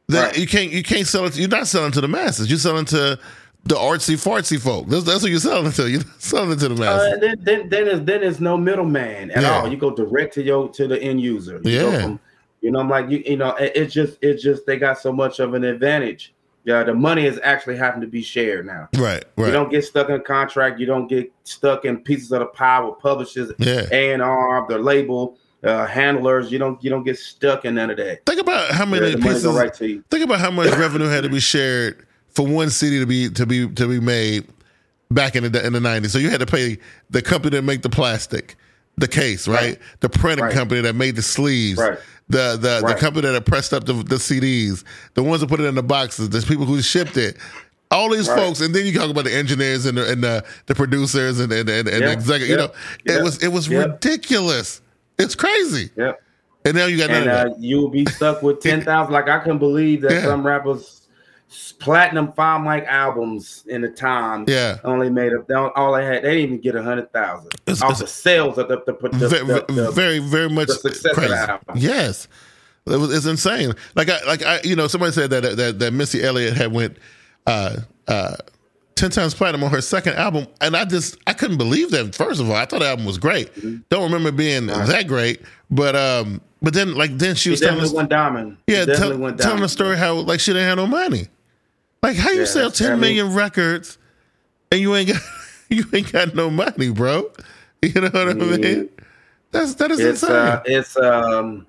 that 0.09 0.29
right. 0.29 0.39
you 0.39 0.47
can't 0.47 0.73
you 0.73 0.83
can't 0.83 1.07
sell 1.07 1.27
it. 1.27 1.37
You're 1.37 1.49
not 1.49 1.67
selling 1.67 1.93
to 1.93 2.01
the 2.01 2.09
masses. 2.09 2.49
You're 2.49 2.59
selling 2.59 2.87
to 2.87 3.19
the 3.65 3.75
artsy 3.75 4.15
fartsy 4.15 4.61
folk. 4.61 4.87
That's, 4.89 5.05
that's 5.05 5.23
what 5.23 5.31
you're 5.31 5.41
selling 5.41 5.73
to. 5.73 5.91
You're 5.91 6.03
selling 6.19 6.53
it 6.53 6.59
to 6.61 6.69
the 6.69 6.75
uh, 6.75 6.79
masses. 6.79 7.13
Uh, 7.13 7.17
then, 7.19 7.37
then, 7.41 7.69
then, 7.69 7.85
there's, 7.85 8.37
then 8.37 8.45
no 8.45 8.57
middleman 8.57 9.31
at 9.31 9.43
yeah. 9.43 9.61
all. 9.61 9.69
You 9.69 9.77
go 9.77 9.95
direct 9.95 10.35
to 10.35 10.43
your 10.43 10.69
to 10.71 10.89
the 10.89 11.01
end 11.01 11.21
user. 11.21 11.61
You 11.63 11.71
yeah. 11.71 12.03
From, 12.03 12.21
you 12.61 12.71
know, 12.71 12.81
I'm 12.81 12.89
like 12.89 13.11
you. 13.11 13.23
You 13.25 13.37
know, 13.37 13.55
it, 13.57 13.73
it's 13.75 13.95
just 13.95 14.19
it's 14.23 14.43
just 14.43 14.67
they 14.67 14.79
got 14.79 14.99
so 14.99 15.13
much 15.13 15.39
of 15.39 15.55
an 15.55 15.65
advantage. 15.65 16.35
Yeah, 16.65 16.83
the 16.83 16.95
money 16.95 17.25
is 17.25 17.41
actually 17.43 17.77
having 17.77 18.01
to 18.01 18.07
be 18.07 18.21
shared 18.21 18.67
now. 18.67 18.89
Right, 18.97 19.25
right. 19.37 19.47
You 19.47 19.53
don't 19.53 19.71
get 19.71 19.85
stuck 19.85 20.09
in 20.09 20.17
a 20.17 20.21
contract. 20.21 20.79
You 20.79 20.87
don't 20.87 21.07
get 21.07 21.33
stuck 21.45 21.85
in 21.85 21.99
pieces 21.99 22.33
of 22.33 22.41
the 22.41 22.47
pie 22.47 22.81
with 22.81 22.99
publishers, 22.99 23.53
A 23.61 24.13
and 24.13 24.23
R, 24.23 24.67
the 24.69 24.79
label. 24.79 25.39
Uh, 25.61 25.87
handlers, 25.87 26.53
you 26.53 26.59
don't 26.59 26.83
you 26.85 26.89
don't 26.89 27.03
get 27.03 27.19
stuck 27.19 27.65
in 27.65 27.75
none 27.75 27.91
of 27.91 27.97
that. 27.97 28.25
Think 28.25 28.41
about 28.41 28.71
how 28.71 28.87
many 28.87 29.09
yeah, 29.09 29.17
pieces. 29.17 29.45
Right 29.45 29.75
think 29.75 30.07
about 30.13 30.39
how 30.39 30.53
much 30.53 30.71
revenue 30.77 31.09
had 31.09 31.25
to 31.25 31.29
be 31.29 31.41
shared 31.41 32.07
for 32.31 32.47
one 32.47 32.71
CD 32.71 33.01
to 33.01 33.07
be 33.07 33.31
to 33.31 33.47
be 33.47 33.69
to 33.69 33.87
be 33.87 34.01
made 34.01 34.47
back 35.11 35.37
in 35.37 35.51
the 35.51 35.67
in 35.67 35.73
the 35.73 35.81
nineties. 35.81 36.13
So 36.13 36.19
you 36.19 36.31
had 36.31 36.41
to 36.41 36.47
pay 36.47 36.79
the 37.11 37.23
company 37.23 37.57
that 37.57 37.63
make 37.63 37.83
the 37.83 37.91
plastic, 37.91 38.57
the 38.97 39.09
case, 39.09 39.49
right? 39.49 39.61
right. 39.61 39.79
The 40.01 40.09
printing 40.09 40.45
right. 40.45 40.55
company 40.55 40.81
that 40.83 40.95
made 40.95 41.17
the 41.17 41.23
sleeves, 41.23 41.79
right. 41.79 41.99
the 42.29 42.59
the 42.61 42.87
the 42.87 42.95
company 42.95 43.29
that 43.29 43.45
pressed 43.47 43.73
up 43.73 43.85
the, 43.85 43.95
the 43.95 44.17
CDs, 44.17 44.85
the 45.15 45.23
ones 45.23 45.41
that 45.41 45.49
put 45.49 45.61
it 45.61 45.65
in 45.65 45.75
the 45.75 45.83
boxes, 45.83 46.29
the 46.31 46.41
people 46.43 46.65
who 46.65 46.81
shipped 46.83 47.17
it. 47.17 47.37
All 47.91 48.11
these 48.11 48.29
folks, 48.29 48.61
and 48.61 48.75
then 48.75 48.85
you 48.85 48.93
talk 48.93 49.09
about 49.09 49.25
the 49.25 49.35
engineers 49.35 49.87
and 49.87 49.97
the 49.97 50.13
and 50.13 50.23
the, 50.23 50.45
the 50.67 50.75
producers 50.75 51.41
and 51.41 51.51
and 51.51 51.71
and, 51.71 51.89
and 51.89 52.01
yep. 52.03 52.13
executive. 52.13 52.51
Yep. 52.51 52.59
You 53.07 53.13
know, 53.13 53.15
yep. 53.15 53.21
it 53.21 53.25
was 53.25 53.43
it 53.43 53.49
was 53.49 53.71
ridiculous. 53.71 54.83
It's 55.19 55.35
crazy. 55.35 55.89
Yep. 55.97 56.23
And 56.67 56.77
now 56.77 56.85
you 56.85 56.99
got 56.99 57.09
and 57.09 57.31
uh, 57.31 57.55
you'll 57.59 57.89
be 57.89 58.05
stuck 58.05 58.43
with 58.43 58.61
ten 58.61 58.83
thousand. 58.83 59.15
like 59.15 59.27
I 59.29 59.43
can't 59.43 59.59
believe 59.59 60.03
that 60.03 60.13
yeah. 60.13 60.25
some 60.25 60.47
rappers 60.47 60.98
platinum 61.79 62.33
five 62.33 62.63
mic 62.63 62.85
albums 62.89 63.65
in 63.67 63.81
the 63.83 63.89
time. 63.89 64.45
Yeah, 64.47 64.79
only 64.85 65.11
made 65.11 65.33
up. 65.33 65.51
All 65.77 65.93
they 65.93 66.05
had, 66.05 66.23
they 66.23 66.37
didn't 66.37 66.45
even 66.45 66.61
get 66.61 66.75
a 66.75 66.83
hundred 66.83 67.13
thousand 67.13 67.51
off 67.83 67.99
the 67.99 68.07
sales 68.07 68.59
of 68.59 68.69
the, 68.69 68.83
the, 68.87 68.93
the, 69.09 69.29
very, 69.29 69.45
the, 69.67 69.91
very, 69.91 70.19
very 70.19 70.49
much 70.49 70.69
crazy. 71.15 71.35
Yes, 71.75 72.29
it 72.87 72.97
was, 72.97 73.15
it's 73.15 73.27
insane. 73.27 73.73
Like 73.95 74.11
I, 74.11 74.19
like 74.27 74.43
I, 74.43 74.61
you 74.63 74.77
know, 74.77 74.87
somebody 74.87 75.13
said 75.13 75.31
that 75.31 75.57
that 75.57 75.79
that 75.79 75.93
Missy 75.93 76.23
Elliott 76.23 76.55
had 76.55 76.73
went 76.73 76.99
uh, 77.47 77.79
uh, 78.07 78.37
ten 78.95 79.11
times 79.11 79.35
platinum 79.35 79.65
on 79.65 79.71
her 79.71 79.81
second 79.81 80.15
album, 80.15 80.47
and 80.61 80.77
I 80.77 80.85
just 80.85 81.17
I 81.27 81.33
couldn't 81.33 81.59
believe 81.59 81.91
that. 81.93 82.15
First 82.15 82.41
of 82.41 82.51
all, 82.51 82.57
I 82.57 82.67
thought 82.67 82.81
the 82.81 82.89
album 82.89 83.07
was 83.07 83.19
great. 83.19 83.55
Mm-hmm. 83.55 83.77
Don't 83.89 84.05
remember 84.05 84.33
being 84.33 84.67
right. 84.67 84.87
that 84.87 85.09
great, 85.09 85.43
but 85.71 85.97
um, 85.97 86.41
but 86.61 86.75
then 86.75 86.95
like 86.95 87.17
then 87.17 87.35
she 87.35 87.51
was 87.51 87.61
telling 87.61 87.81
us, 87.81 87.93
diamond. 88.09 88.59
Yeah, 88.67 88.85
tell, 88.85 89.17
telling 89.37 89.61
the 89.61 89.69
story 89.69 89.97
how 89.97 90.15
like 90.15 90.41
she 90.41 90.53
didn't 90.53 90.69
have 90.69 90.77
no 90.77 90.87
money. 90.87 91.29
Like 92.03 92.17
how 92.17 92.31
you 92.31 92.41
yeah, 92.41 92.47
sell 92.47 92.71
ten 92.71 93.01
million 93.01 93.35
records 93.35 93.99
and 94.71 94.81
you 94.81 94.95
ain't 94.95 95.09
got 95.09 95.23
you 95.69 95.85
ain't 95.93 96.13
got 96.13 96.35
no 96.35 96.51
money, 96.51 96.91
bro. 96.91 97.31
You 97.81 97.93
know 98.01 98.09
what 98.09 98.29
I 98.29 98.33
mean? 98.35 98.89
That's 99.53 99.75
that 99.77 99.91
is 99.91 100.01
it's, 100.01 100.23
insane. 100.23 100.37
Uh, 100.37 100.63
it's 100.67 100.97
um 100.97 101.67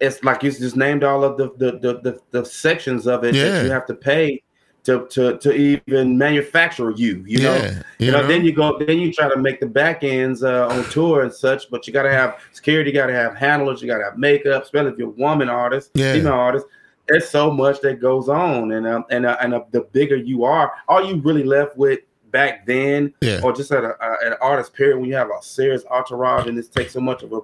it's 0.00 0.22
like 0.24 0.42
you 0.42 0.50
just 0.50 0.76
named 0.76 1.04
all 1.04 1.22
of 1.22 1.36
the 1.36 1.52
the 1.56 1.78
the, 1.78 2.00
the, 2.00 2.20
the 2.30 2.44
sections 2.44 3.06
of 3.06 3.24
it 3.24 3.34
yeah. 3.34 3.50
that 3.50 3.64
you 3.64 3.70
have 3.70 3.86
to 3.86 3.94
pay 3.94 4.42
to 4.84 5.06
to 5.08 5.38
to 5.38 5.52
even 5.52 6.18
manufacture 6.18 6.90
you. 6.90 7.24
You 7.26 7.40
know, 7.40 7.54
yeah, 7.54 7.82
you 7.98 8.10
know, 8.10 8.22
know, 8.22 8.26
Then 8.26 8.44
you 8.44 8.52
go, 8.52 8.78
then 8.78 8.98
you 8.98 9.12
try 9.12 9.28
to 9.28 9.36
make 9.36 9.60
the 9.60 9.66
back 9.66 10.02
ends 10.02 10.42
uh, 10.42 10.68
on 10.68 10.84
tour 10.90 11.22
and 11.22 11.32
such, 11.32 11.70
but 11.70 11.86
you 11.86 11.92
got 11.92 12.02
to 12.02 12.12
have 12.12 12.40
security, 12.52 12.90
you 12.90 12.94
got 12.94 13.06
to 13.06 13.14
have 13.14 13.36
handlers, 13.36 13.80
you 13.80 13.86
got 13.86 13.98
to 13.98 14.04
have 14.04 14.18
makeup, 14.18 14.64
especially 14.64 14.92
if 14.92 14.98
you're 14.98 15.08
a 15.08 15.12
woman 15.12 15.48
artist, 15.48 15.90
yeah. 15.94 16.14
female 16.14 16.32
artist 16.32 16.66
there's 17.08 17.28
so 17.28 17.50
much 17.50 17.80
that 17.80 18.00
goes 18.00 18.28
on, 18.28 18.72
and 18.72 18.86
um, 18.86 19.04
and 19.10 19.26
uh, 19.26 19.36
and 19.40 19.54
uh, 19.54 19.62
the 19.70 19.82
bigger 19.92 20.16
you 20.16 20.44
are, 20.44 20.72
all 20.88 21.04
you 21.04 21.16
really 21.22 21.42
left 21.44 21.76
with 21.76 22.00
back 22.30 22.64
then, 22.64 23.12
Yeah. 23.20 23.40
or 23.42 23.52
just 23.52 23.70
at 23.72 23.84
a, 23.84 23.90
a, 24.02 24.26
an 24.28 24.34
artist 24.40 24.72
period 24.72 24.98
when 24.98 25.06
you 25.08 25.14
have 25.16 25.28
a 25.28 25.42
serious 25.42 25.84
entourage 25.90 26.46
and 26.46 26.56
this 26.56 26.68
takes 26.68 26.94
so 26.94 27.00
much 27.00 27.22
of 27.22 27.32
a 27.34 27.40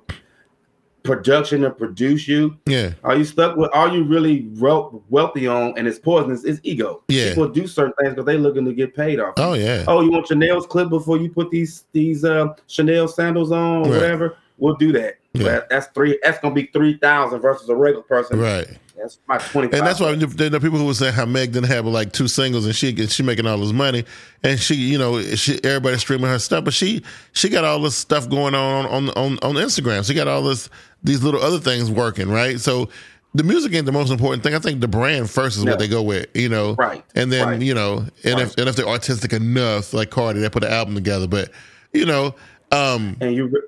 production 1.03 1.63
to 1.63 1.71
produce 1.71 2.27
you. 2.29 2.57
Yeah. 2.67 2.93
Are 3.05 3.17
you 3.17 3.25
stuck 3.25 3.57
with? 3.57 3.71
Are 3.75 3.89
you 3.89 4.05
really 4.05 4.49
wel- 4.57 5.03
wealthy 5.11 5.47
on? 5.47 5.75
And 5.79 5.87
it's 5.87 5.99
poisonous. 5.99 6.45
It's 6.45 6.61
ego. 6.63 7.03
Yeah. 7.09 7.31
People 7.31 7.49
do 7.49 7.67
certain 7.67 7.93
things 8.01 8.11
because 8.15 8.27
they're 8.27 8.39
looking 8.39 8.65
to 8.65 8.73
get 8.73 8.95
paid 8.95 9.21
off. 9.21 9.35
Oh 9.39 9.55
yeah. 9.55 9.85
Oh, 9.87 10.01
you 10.01 10.11
want 10.11 10.29
your 10.31 10.39
nails 10.39 10.67
clipped 10.67 10.91
before 10.91 11.19
you 11.19 11.31
put 11.31 11.51
these 11.51 11.85
these 11.93 12.25
uh 12.25 12.55
Chanel 12.67 13.09
sandals 13.09 13.53
on 13.53 13.79
or 13.79 13.83
Right. 13.83 13.91
whatever? 13.93 14.37
We'll 14.59 14.75
do 14.77 14.93
that. 14.93 15.19
Yeah. 15.35 15.45
But 15.45 15.69
that's 15.69 15.87
three. 15.89 16.19
That's 16.23 16.39
gonna 16.41 16.55
be 16.55 16.67
three 16.73 16.99
thousand 16.99 17.41
versus 17.41 17.69
a 17.69 17.75
regular 17.77 18.03
person. 18.03 18.39
Right. 18.41 18.67
That's 19.01 19.19
my 19.29 19.39
twenty. 19.39 19.77
And 19.77 19.87
that's 19.87 20.01
why 20.01 20.09
are 20.11 20.17
people 20.61 20.79
who 20.79 20.87
were 20.87 20.95
saying 20.95 21.15
how 21.15 21.25
Meg 21.25 21.53
didn't 21.53 21.69
have 21.69 21.87
like 21.87 22.13
two 22.13 22.29
singles 22.29 22.67
and 22.67 22.75
she 22.75 22.91
and 22.91 23.11
she 23.11 23.23
making 23.23 23.47
all 23.47 23.59
this 23.59 23.73
money 23.73 24.05
and 24.43 24.59
she 24.59 24.75
you 24.75 24.99
know 24.99 25.21
she 25.23 25.63
everybody's 25.65 26.01
streaming 26.01 26.27
her 26.29 26.39
stuff 26.39 26.65
but 26.65 26.75
she 26.75 27.03
she 27.33 27.49
got 27.49 27.65
all 27.65 27.81
this 27.81 27.95
stuff 27.97 28.29
going 28.29 28.55
on 28.55 28.87
on 28.87 29.11
on 29.11 29.39
on 29.41 29.55
Instagram 29.55 30.07
she 30.07 30.15
got 30.15 30.27
all 30.29 30.43
this 30.43 30.69
these 31.05 31.23
little 31.23 31.41
other 31.41 31.59
things 31.59 31.91
working 31.91 32.29
right 32.29 32.59
so 32.61 32.89
the 33.35 33.45
music 33.45 33.73
ain't 33.75 33.87
the 33.87 33.93
most 33.93 34.11
important 34.11 34.43
thing 34.43 34.55
I 34.55 34.59
think 34.59 34.81
the 34.81 34.89
brand 34.89 35.31
first 35.31 35.57
is 35.59 35.65
No. 35.65 35.73
what 35.73 35.79
they 35.79 35.89
go 35.89 36.03
with 36.03 36.27
you 36.35 36.49
know 36.49 36.75
Right. 36.75 37.05
and 37.15 37.31
then 37.33 37.47
Right. 37.47 37.61
you 37.63 37.75
know 37.75 38.05
and 38.25 38.41
if 38.41 38.57
and 38.59 38.69
if 38.69 38.77
they're 38.77 38.89
artistic 38.89 39.33
enough 39.33 39.93
like 39.95 40.11
Cardi 40.11 40.41
they 40.41 40.49
put 40.51 40.65
an 40.65 40.73
album 40.73 40.95
together 40.95 41.27
but 41.29 41.51
you 41.93 42.05
know 42.07 42.35
um 42.73 43.17
and 43.21 43.35
you. 43.35 43.47
Re- 43.47 43.63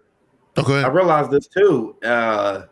okay 0.58 0.82
I 0.82 0.88
realized 0.88 1.30
this 1.30 1.46
too. 1.46 1.94
Uh, 2.02 2.62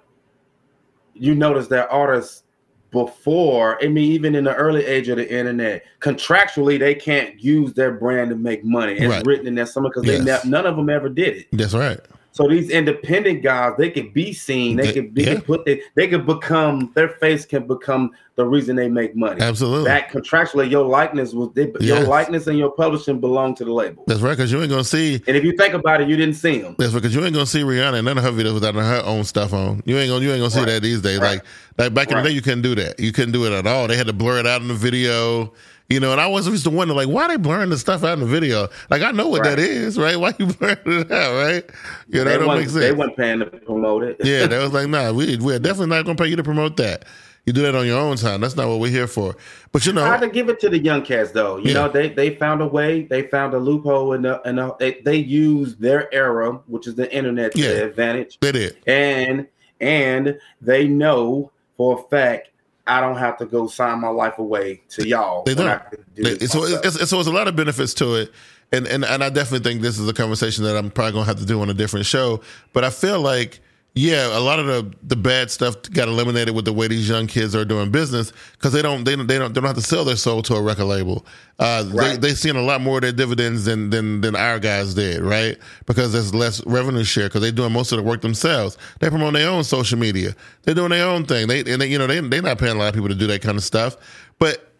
you 1.15 1.35
notice 1.35 1.69
that 1.69 1.89
artists 1.91 2.43
before, 2.91 3.83
I 3.85 3.89
mean, 3.89 4.11
even 4.13 4.35
in 4.35 4.45
the 4.45 4.55
early 4.55 4.85
age 4.85 5.09
of 5.09 5.17
the 5.19 5.31
internet, 5.31 5.85
contractually 6.01 6.79
they 6.79 6.95
can't 6.95 7.39
use 7.43 7.73
their 7.75 7.93
brand 7.93 8.31
to 8.31 8.37
make 8.37 8.65
money. 8.65 8.95
It's 8.95 9.07
Right. 9.07 9.27
written 9.27 9.47
in 9.47 9.55
there 9.55 9.67
somewhere 9.67 9.91
because 9.91 10.05
they 10.05 10.19
Yes. 10.25 10.45
ne- 10.45 10.51
none 10.51 10.67
of 10.67 10.77
them 10.77 10.89
ever 10.89 11.09
did 11.09 11.37
it. 11.37 11.47
that's 11.53 11.75
right 11.75 12.01
So 12.39 12.47
these 12.47 12.71
independent 12.71 13.43
guys, 13.43 13.73
they 13.79 13.91
could 13.91 14.15
be 14.15 14.33
seen. 14.33 14.77
They 14.77 14.93
could 14.93 15.13
they 15.13 15.33
yeah. 15.33 15.41
put 15.41 15.65
they, 15.65 15.83
they 15.97 16.07
could 16.07 16.25
become 16.25 16.93
their 16.95 17.09
face 17.09 17.45
can 17.45 17.67
become 17.67 18.13
the 18.37 18.47
reason 18.47 18.77
they 18.77 18.89
make 18.89 19.17
money. 19.17 19.41
absolutely 19.41 19.87
That 19.87 20.09
contractually, 20.13 20.71
your 20.71 20.85
likeness 20.87 21.33
was 21.33 21.51
they, 21.55 21.73
your 21.81 22.03
likeness 22.03 22.47
and 22.47 22.57
your 22.57 22.71
publishing 22.71 23.19
belong 23.19 23.57
to 23.57 23.65
the 23.65 23.73
label. 23.73 24.05
that's 24.07 24.21
right 24.21 24.37
because 24.37 24.53
you 24.53 24.61
ain't 24.61 24.71
gonna 24.71 24.85
see 24.85 25.15
And 25.27 25.37
if 25.37 25.43
you 25.43 25.51
think 25.57 25.75
about 25.75 26.01
it, 26.01 26.09
you 26.09 26.17
didn't 26.17 26.37
see 26.37 26.59
them. 26.59 26.77
That's 26.79 26.93
because 26.93 27.13
you 27.13 27.25
ain't 27.25 27.35
gonna 27.35 27.45
see 27.45 27.63
Rihanna 27.63 27.99
in 27.99 28.05
none 28.05 28.19
of 28.19 28.23
her 28.23 28.31
videos 28.31 28.55
without 28.55 28.77
her 28.77 29.03
own 29.05 29.25
stuff 29.25 29.53
on. 29.53 29.83
You 29.85 29.99
ain't 29.99 30.09
gonna 30.09 30.25
you 30.25 30.31
ain't 30.31 30.39
gonna 30.39 30.51
see 30.53 30.61
Right. 30.61 30.67
that 30.75 30.83
these 30.83 31.03
days. 31.03 31.19
Right. 31.19 31.41
Like 31.41 31.45
like 31.77 31.95
back 31.95 32.11
in 32.13 32.19
the 32.19 32.23
day, 32.23 32.31
you 32.31 32.41
couldn't 32.43 32.63
do 32.63 32.77
that. 32.77 33.01
You 33.01 33.11
couldn't 33.11 33.33
do 33.33 33.47
it 33.47 33.53
at 33.53 33.67
all. 33.67 33.89
They 33.89 33.97
had 33.97 34.07
to 34.07 34.13
blur 34.13 34.39
it 34.39 34.47
out 34.47 34.63
in 34.63 34.69
the 34.69 34.75
video. 34.75 35.53
You 35.89 36.01
know, 36.01 36.13
and 36.13 36.21
I 36.21 36.27
was 36.27 36.47
always 36.47 36.59
used 36.61 36.65
to 36.65 36.71
wonder, 36.71 36.93
like, 36.93 37.09
why 37.09 37.29
they 37.29 37.37
blurring 37.39 37.71
the 37.71 37.79
stuff 37.79 38.05
out 38.05 38.13
in 38.13 38.21
the 38.21 38.27
video? 38.27 38.69
Like, 38.91 39.01
I 39.01 39.11
know 39.11 39.27
what 39.29 39.41
Right. 39.41 39.57
that 39.57 39.59
is, 39.59 39.99
right? 39.99 40.17
Why 40.21 40.35
you 40.39 40.45
blurring 40.47 40.77
it 40.85 41.11
out, 41.11 41.35
right? 41.35 41.65
Yeah, 42.09 42.25
They 42.25 42.33
that 42.33 42.39
don't 42.41 42.57
make 42.59 42.69
sense. 42.69 42.75
they 42.75 42.93
wasn't 42.93 43.17
paying 43.17 43.39
to 43.39 43.47
promote 43.47 44.03
it. 44.03 44.17
yeah, 44.23 44.47
that 44.47 44.63
was 44.63 44.73
like, 44.75 44.87
nah, 44.89 45.13
we 45.13 45.39
we're 45.39 45.59
definitely 45.59 45.87
not 45.97 46.05
gonna 46.05 46.17
pay 46.17 46.27
you 46.27 46.37
to 46.37 46.43
promote 46.43 46.77
that. 46.77 47.07
You 47.47 47.55
do 47.55 47.63
that 47.63 47.75
on 47.75 47.87
your 47.87 47.99
own 47.99 48.19
time. 48.19 48.43
That's 48.43 48.55
not 48.57 48.69
what 48.69 48.79
we're 48.81 48.91
here 48.91 49.07
for. 49.07 49.35
But 49.73 49.87
you 49.87 49.95
know, 49.95 50.05
I 50.05 50.09
had 50.09 50.21
to 50.21 50.29
give 50.29 50.51
it 50.51 50.61
to 50.61 50.69
the 50.69 50.79
young 50.79 51.01
cats 51.03 51.31
though. 51.31 51.57
You 51.57 51.69
Yeah. 51.69 51.73
know, 51.75 51.89
they 51.89 52.11
they 52.11 52.35
found 52.35 52.61
a 52.61 52.67
way. 52.67 53.05
They 53.05 53.23
found 53.23 53.55
a 53.55 53.59
loophole 53.59 54.13
in 54.13 54.21
the 54.21 54.43
and 54.47 54.59
the, 54.59 54.77
they, 54.79 55.01
they 55.03 55.17
used 55.17 55.81
their 55.81 56.13
era, 56.15 56.61
which 56.67 56.87
is 56.87 56.97
the 56.97 57.11
internet, 57.15 57.53
to 57.55 57.63
Yeah. 57.63 57.69
their 57.69 57.87
advantage. 57.89 58.37
they 58.43 58.53
did. 58.53 58.77
and 58.87 59.47
and 59.81 60.39
they 60.61 60.87
know 60.87 61.51
for 61.79 61.99
a 61.99 62.03
fact 62.11 62.51
I 62.89 63.01
don't 63.01 63.17
have 63.17 63.37
to 63.39 63.47
go 63.47 63.67
sign 63.67 64.01
my 64.01 64.09
life 64.09 64.39
away 64.39 64.83
to 64.91 65.07
y'all. 65.07 65.45
They 65.45 65.55
don't. 65.55 65.81
Do 66.17 66.23
They- 66.23 66.47
so 66.47 66.65
it's, 66.65 66.97
it's, 66.97 67.11
so 67.11 67.19
it's 67.21 67.29
a 67.29 67.33
lot 67.33 67.47
of 67.49 67.55
benefits 67.57 67.95
to 67.95 68.15
it, 68.17 68.33
and 68.73 68.87
and 68.87 69.05
and 69.05 69.23
I 69.23 69.29
definitely 69.31 69.71
think 69.71 69.83
this 69.83 69.99
is 69.99 70.09
a 70.09 70.13
conversation 70.13 70.65
that 70.65 70.77
I'm 70.77 70.91
probably 70.91 71.13
gonna 71.13 71.25
have 71.27 71.39
to 71.39 71.47
do 71.47 71.61
on 71.61 71.71
a 71.71 71.75
different 71.75 72.07
show. 72.07 72.41
But 72.73 72.85
I 72.85 72.91
feel 72.91 73.21
like. 73.21 73.61
Yeah, 74.01 74.39
a 74.39 74.39
lot 74.39 74.61
of 74.61 74.67
the, 74.67 74.95
the 75.03 75.17
bad 75.17 75.51
stuff 75.51 75.75
got 75.91 76.07
eliminated 76.07 76.55
with 76.55 76.65
the 76.65 76.73
way 76.73 76.87
these 76.87 77.09
young 77.09 77.27
kids 77.27 77.57
are 77.57 77.65
doing 77.65 77.91
business 77.91 78.33
because 78.53 78.73
they 78.73 78.81
don't 78.81 79.03
they 79.03 79.17
don't 79.17 79.27
they 79.27 79.41
don't 79.41 79.53
they 79.53 79.61
don't 79.61 79.67
have 79.67 79.75
to 79.75 79.83
sell 79.83 80.05
their 80.05 80.15
soul 80.15 80.41
to 80.43 80.55
a 80.55 80.63
record 80.63 80.85
label. 80.85 81.27
Uh, 81.59 81.85
Right. 81.93 82.21
They 82.21 82.29
they 82.29 82.35
seeing 82.35 82.55
a 82.55 82.63
lot 82.63 82.81
more 82.81 82.99
of 82.99 83.03
their 83.03 83.11
dividends 83.11 83.65
than 83.65 83.91
than 83.91 84.21
than 84.21 84.37
our 84.37 84.61
guys 84.61 84.95
did, 84.95 85.23
right? 85.23 85.59
Because 85.87 86.13
there's 86.13 86.33
less 86.33 86.65
revenue 86.65 87.03
share 87.03 87.27
because 87.27 87.41
they're 87.41 87.51
doing 87.51 87.73
most 87.73 87.91
of 87.91 87.97
the 87.97 88.05
work 88.05 88.21
themselves. 88.21 88.79
They 89.01 89.11
promote 89.11 89.33
their 89.33 89.51
own 89.51 89.65
social 89.65 89.99
media. 89.99 90.37
They're 90.63 90.77
doing 90.77 90.91
their 90.91 91.09
own 91.09 91.25
thing. 91.25 91.49
They 91.49 91.61
and 91.61 91.83
they, 91.83 91.89
you 91.89 91.99
know 91.99 92.07
they 92.07 92.21
they're 92.21 92.41
not 92.41 92.59
paying 92.59 92.77
a 92.77 92.79
lot 92.79 92.91
of 92.91 92.95
people 92.95 93.09
to 93.09 93.17
do 93.17 93.27
that 93.27 93.43
kind 93.43 93.59
of 93.59 93.65
stuff, 93.65 93.97
but 94.39 94.71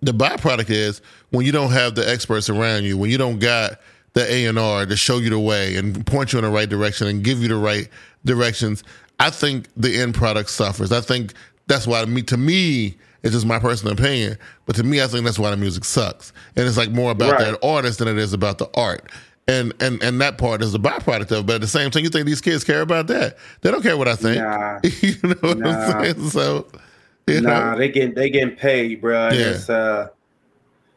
the 0.00 0.12
byproduct 0.12 0.70
is 0.70 1.02
when 1.30 1.44
you 1.44 1.50
don't 1.50 1.72
have 1.72 1.96
the 1.96 2.08
experts 2.08 2.48
around 2.48 2.84
you, 2.84 2.96
when 2.96 3.10
you 3.10 3.18
don't 3.18 3.40
got 3.40 3.80
the 4.12 4.32
A 4.32 4.46
and 4.46 4.58
R 4.58 4.86
to 4.86 4.96
show 4.96 5.18
you 5.18 5.30
the 5.30 5.38
way 5.38 5.76
and 5.76 6.04
point 6.06 6.32
you 6.32 6.38
in 6.38 6.44
the 6.44 6.50
right 6.50 6.68
direction 6.68 7.06
and 7.06 7.22
give 7.22 7.40
you 7.42 7.48
the 7.48 7.56
right 7.56 7.88
directions, 8.24 8.82
I 9.18 9.30
think 9.30 9.68
the 9.76 9.96
end 10.00 10.14
product 10.14 10.50
suffers. 10.50 10.92
I 10.92 11.00
think 11.00 11.34
that's 11.66 11.86
why 11.86 12.04
me 12.04 12.22
to 12.22 12.36
me 12.36 12.96
it's 13.22 13.34
just 13.34 13.44
my 13.44 13.58
personal 13.58 13.92
opinion, 13.92 14.38
but 14.64 14.74
to 14.76 14.82
me 14.82 15.02
I 15.02 15.06
think 15.06 15.24
that's 15.26 15.38
why 15.38 15.50
the 15.50 15.56
music 15.56 15.84
sucks. 15.84 16.32
And 16.56 16.66
it's 16.66 16.76
like 16.78 16.90
more 16.90 17.10
about 17.10 17.32
Right. 17.32 17.52
that 17.52 17.58
artist 17.66 17.98
than 17.98 18.08
it 18.08 18.16
is 18.18 18.32
about 18.32 18.58
the 18.58 18.68
art. 18.74 19.10
And 19.48 19.72
and 19.80 20.02
and 20.02 20.20
that 20.20 20.38
part 20.38 20.62
is 20.62 20.74
a 20.74 20.78
byproduct 20.78 21.30
of 21.32 21.40
it. 21.40 21.46
But 21.46 21.54
at 21.56 21.60
the 21.60 21.66
same 21.66 21.90
time, 21.90 22.04
you 22.04 22.08
think 22.10 22.26
these 22.26 22.40
kids 22.40 22.62
care 22.64 22.80
about 22.82 23.08
that? 23.08 23.36
They 23.62 23.70
don't 23.70 23.82
care 23.82 23.96
what 23.96 24.08
I 24.08 24.14
think. 24.16 24.38
Nah. 24.38 24.78
you 25.02 25.16
know 25.22 25.34
what 25.40 25.58
Nah. 25.58 25.68
I'm 25.70 26.14
saying? 26.14 26.30
So 26.30 26.66
you 27.26 27.40
nah, 27.42 27.72
know, 27.72 27.78
they 27.78 27.88
get 27.88 28.14
they 28.14 28.30
getting 28.30 28.56
paid, 28.56 29.00
bro. 29.00 29.28
Yeah. 29.28 29.50
It's 29.50 29.68
uh, 29.68 30.08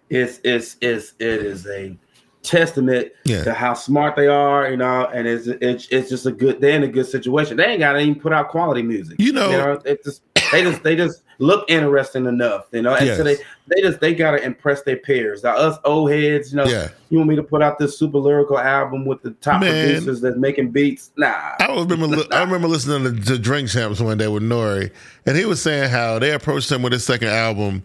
it's 0.10 0.40
it's 0.44 0.78
it's 0.82 1.14
it 1.20 1.42
is 1.44 1.66
a 1.68 1.96
testament 2.44 3.12
Yeah. 3.26 3.44
to 3.46 3.54
how 3.54 3.74
smart 3.74 4.16
they 4.16 4.28
are, 4.28 4.70
you 4.70 4.78
know, 4.78 5.06
and 5.08 5.28
it's 5.28 5.48
it's 5.48 5.88
it's 5.89 6.10
just 6.10 6.26
a 6.26 6.32
good 6.32 6.62
they're 6.62 6.76
in 6.76 6.84
a 6.84 6.88
good 6.88 7.08
situation. 7.08 7.58
They 7.58 7.66
ain't 7.66 7.80
got 7.80 7.94
to 7.94 8.00
even 8.00 8.16
put 8.20 8.34
out 8.34 8.50
quality 8.50 8.82
music. 8.84 9.16
You 9.20 9.32
know- 9.34 9.80
it 9.86 10.04
just 10.04 10.22
they 10.52 10.62
just 10.62 10.84
they 10.84 10.96
just 10.96 11.24
look 11.39 11.66
interesting 11.70 12.26
enough, 12.28 12.66
you 12.72 12.82
know, 12.84 12.94
and 12.96 13.18
so 13.18 13.24
they 13.24 13.38
they 13.68 13.82
just 13.82 14.00
they 14.02 14.14
gotta 14.14 14.44
impress 14.44 14.84
their 14.84 14.98
peers. 14.98 15.41
Now 15.44 15.56
us 15.56 15.80
old 15.84 16.12
heads, 16.12 16.52
you 16.52 16.58
know, 16.58 16.66
Yeah. 16.66 16.89
you 17.10 17.18
want 17.18 17.30
me 17.30 17.36
to 17.38 17.44
put 17.44 17.64
out 17.64 17.80
this 17.80 17.98
super 17.98 18.20
lyrical 18.20 18.60
album 18.60 19.06
with 19.06 19.24
the 19.24 19.32
top 19.32 19.62
Man. 19.62 19.72
producers 19.86 20.22
that's 20.22 20.38
making 20.38 20.70
beats? 20.72 21.12
Nah. 21.18 21.34
I 21.60 21.68
remember 21.76 22.06
li- 22.08 22.28
I 22.32 22.41
remember 22.44 22.68
listening 22.68 23.04
to, 23.16 23.26
to 23.26 23.39
Drink 23.39 23.70
Champs 23.70 24.00
one 24.00 24.18
day 24.18 24.28
with 24.28 24.44
Nore, 24.44 24.91
and 25.26 25.38
he 25.38 25.46
was 25.46 25.62
saying 25.62 25.89
how 25.89 26.20
they 26.20 26.32
approached 26.34 26.72
him 26.72 26.84
with 26.84 26.94
his 26.94 27.04
second 27.04 27.30
album, 27.30 27.82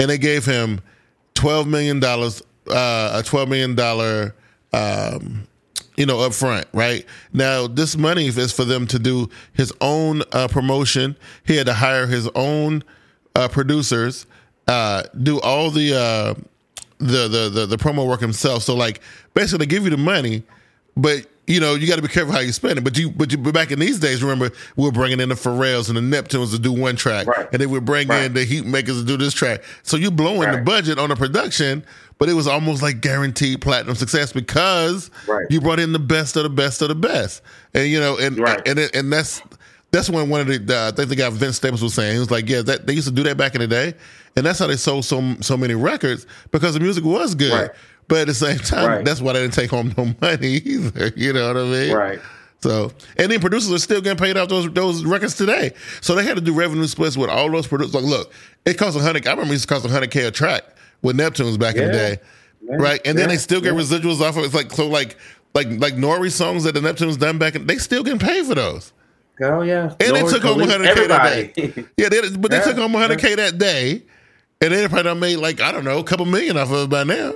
and 0.00 0.10
they 0.10 0.18
gave 0.18 0.44
him 0.44 0.80
twelve 1.34 1.68
million 1.68 2.00
dollars, 2.00 2.42
uh, 2.68 3.20
a 3.20 3.22
twelve 3.22 3.48
million 3.48 3.74
dollar, 3.74 4.34
um, 4.72 5.46
you 5.96 6.06
know, 6.06 6.20
up 6.20 6.34
front. 6.34 6.66
Right 6.72 7.06
now, 7.32 7.66
this 7.66 7.96
money 7.96 8.26
is 8.26 8.52
for 8.52 8.64
them 8.64 8.86
to 8.88 8.98
do 8.98 9.28
his 9.52 9.72
own 9.80 10.22
uh, 10.32 10.48
promotion. 10.48 11.16
He 11.46 11.56
had 11.56 11.66
to 11.66 11.74
hire 11.74 12.06
his 12.06 12.28
own 12.34 12.82
uh, 13.34 13.48
producers, 13.48 14.26
uh, 14.68 15.04
do 15.22 15.40
all 15.40 15.70
the. 15.70 15.94
Uh, 15.96 16.34
the, 17.02 17.28
the 17.28 17.48
the 17.48 17.64
the 17.64 17.76
promo 17.78 18.06
work 18.06 18.20
himself. 18.20 18.62
So 18.62 18.76
like 18.76 19.00
basically 19.32 19.64
they 19.64 19.70
give 19.70 19.84
you 19.84 19.90
the 19.90 19.96
money, 19.96 20.42
but 20.98 21.24
you 21.50 21.60
know 21.60 21.74
you 21.74 21.86
got 21.86 21.96
to 21.96 22.02
be 22.02 22.08
careful 22.08 22.32
how 22.32 22.40
you 22.40 22.52
spend 22.52 22.78
it. 22.78 22.84
But 22.84 22.96
you 22.96 23.10
but 23.10 23.30
you 23.32 23.38
but 23.38 23.52
back 23.52 23.70
in 23.70 23.78
these 23.78 23.98
days, 23.98 24.22
remember 24.22 24.50
we 24.76 24.84
were 24.84 24.92
bringing 24.92 25.20
in 25.20 25.28
the 25.28 25.34
Pharrells 25.34 25.88
and 25.88 25.96
the 25.96 26.00
Neptunes 26.22 26.52
to 26.52 26.58
do 26.58 26.72
one 26.72 26.96
track, 26.96 27.26
Right. 27.26 27.48
and 27.52 27.60
then 27.60 27.70
we 27.70 27.80
bring 27.80 28.10
in 28.10 28.32
the 28.34 28.46
Heatmakerz 28.46 29.00
to 29.00 29.04
do 29.04 29.16
this 29.16 29.34
track. 29.34 29.62
So 29.82 29.96
you 29.96 30.10
blowing 30.10 30.50
the 30.52 30.58
budget 30.58 30.98
on 30.98 31.08
the 31.10 31.16
production, 31.16 31.84
but 32.18 32.28
it 32.28 32.34
was 32.34 32.46
almost 32.46 32.82
like 32.82 33.00
guaranteed 33.00 33.60
platinum 33.60 33.94
success 33.96 34.32
because 34.32 35.10
Right. 35.26 35.46
you 35.50 35.60
brought 35.60 35.80
in 35.80 35.92
the 35.92 35.98
best 35.98 36.36
of 36.36 36.44
the 36.44 36.50
best 36.50 36.82
of 36.82 36.88
the 36.88 36.94
best, 36.94 37.42
and 37.74 37.88
you 37.88 37.98
know 38.00 38.16
and 38.16 38.38
Right. 38.38 38.62
and 38.66 38.78
it, 38.78 38.94
and 38.94 39.12
that's. 39.12 39.42
That's 39.92 40.08
when 40.08 40.28
one 40.28 40.40
of 40.40 40.46
the, 40.46 40.58
the 40.58 40.78
I 40.78 40.94
think 40.94 41.08
the 41.08 41.16
guy 41.16 41.28
Vince 41.30 41.56
Staples 41.56 41.82
was 41.82 41.94
saying 41.94 42.12
he 42.12 42.20
was 42.20 42.30
like, 42.30 42.48
yeah, 42.48 42.62
that 42.62 42.86
they 42.86 42.92
used 42.92 43.08
to 43.08 43.12
do 43.12 43.24
that 43.24 43.36
back 43.36 43.56
in 43.56 43.60
the 43.60 43.66
day, 43.66 43.94
and 44.36 44.46
that's 44.46 44.60
how 44.60 44.68
they 44.68 44.76
sold 44.76 45.04
so 45.04 45.34
so 45.40 45.56
many 45.56 45.74
records 45.74 46.28
because 46.52 46.74
the 46.74 46.78
music 46.80 47.02
was 47.02 47.34
good. 47.34 47.52
Right. 47.52 47.70
But 48.10 48.18
at 48.18 48.26
the 48.26 48.34
same 48.34 48.58
time, 48.58 48.86
Right. 48.88 49.04
that's 49.04 49.22
why 49.22 49.32
they 49.32 49.40
didn't 49.40 49.54
take 49.54 49.70
home 49.70 49.94
no 49.96 50.14
money 50.20 50.56
either. 50.56 51.12
You 51.16 51.32
know 51.32 51.46
what 51.48 51.56
I 51.56 51.64
mean? 51.64 51.92
Right. 51.94 52.18
So, 52.62 52.92
and 53.16 53.32
then 53.32 53.40
producers 53.40 53.72
are 53.72 53.78
still 53.78 54.02
getting 54.02 54.18
paid 54.22 54.36
off 54.36 54.50
those 54.50 54.70
those 54.72 55.02
records 55.04 55.34
today. 55.34 55.72
So 56.02 56.14
they 56.14 56.24
had 56.24 56.34
to 56.36 56.42
do 56.42 56.52
revenue 56.52 56.86
splits 56.86 57.16
with 57.16 57.30
all 57.30 57.50
those 57.50 57.66
producers. 57.66 57.94
Like, 57.94 58.04
look, 58.04 58.32
it 58.66 58.76
cost 58.76 58.98
a 58.98 59.00
hundred. 59.00 59.26
I 59.26 59.30
remember 59.30 59.52
it 59.52 59.54
used 59.54 59.66
to 59.68 59.74
cost 59.74 59.86
a 59.86 59.88
hundred 59.88 60.10
k 60.10 60.26
a 60.26 60.30
track 60.30 60.64
with 61.00 61.16
Neptunes 61.16 61.58
back 61.58 61.76
in 61.76 61.86
the 61.86 61.92
day, 61.92 62.18
Yeah. 62.62 62.76
right? 62.76 63.00
And 63.06 63.16
then 63.16 63.30
they 63.30 63.38
still 63.38 63.62
get 63.62 63.72
Yeah. 63.72 63.80
residuals 63.80 64.20
off 64.20 64.36
of 64.36 64.42
it. 64.42 64.46
It's 64.46 64.54
like 64.54 64.70
so, 64.72 64.88
like 64.88 65.16
like 65.54 65.68
like 65.78 65.96
Nore 65.96 66.28
songs 66.28 66.64
that 66.64 66.74
the 66.74 66.80
Neptunes 66.80 67.18
done 67.18 67.38
back, 67.38 67.54
in, 67.54 67.66
they 67.66 67.78
still 67.78 68.02
getting 68.02 68.18
paid 68.18 68.44
for 68.44 68.54
those. 68.56 68.92
Oh 69.42 69.62
yeah. 69.62 69.94
And 70.00 70.16
they 70.16 70.22
took 70.22 70.42
home 70.42 70.58
100k 70.58 71.08
that 71.08 71.54
day. 71.54 71.86
Yeah, 71.96 72.08
they, 72.10 72.28
but 72.36 72.50
they 72.50 72.60
took 72.60 72.76
home 72.76 72.92
100k 72.92 73.36
that 73.36 73.56
day, 73.56 74.02
and 74.60 74.72
they 74.74 74.86
probably 74.86 75.04
done 75.04 75.18
made 75.20 75.36
like 75.36 75.62
I 75.62 75.72
don't 75.72 75.84
know 75.84 75.98
a 75.98 76.04
couple 76.04 76.26
million 76.26 76.58
off 76.58 76.70
of 76.70 76.82
it 76.84 76.90
by 76.90 77.04
now. 77.04 77.32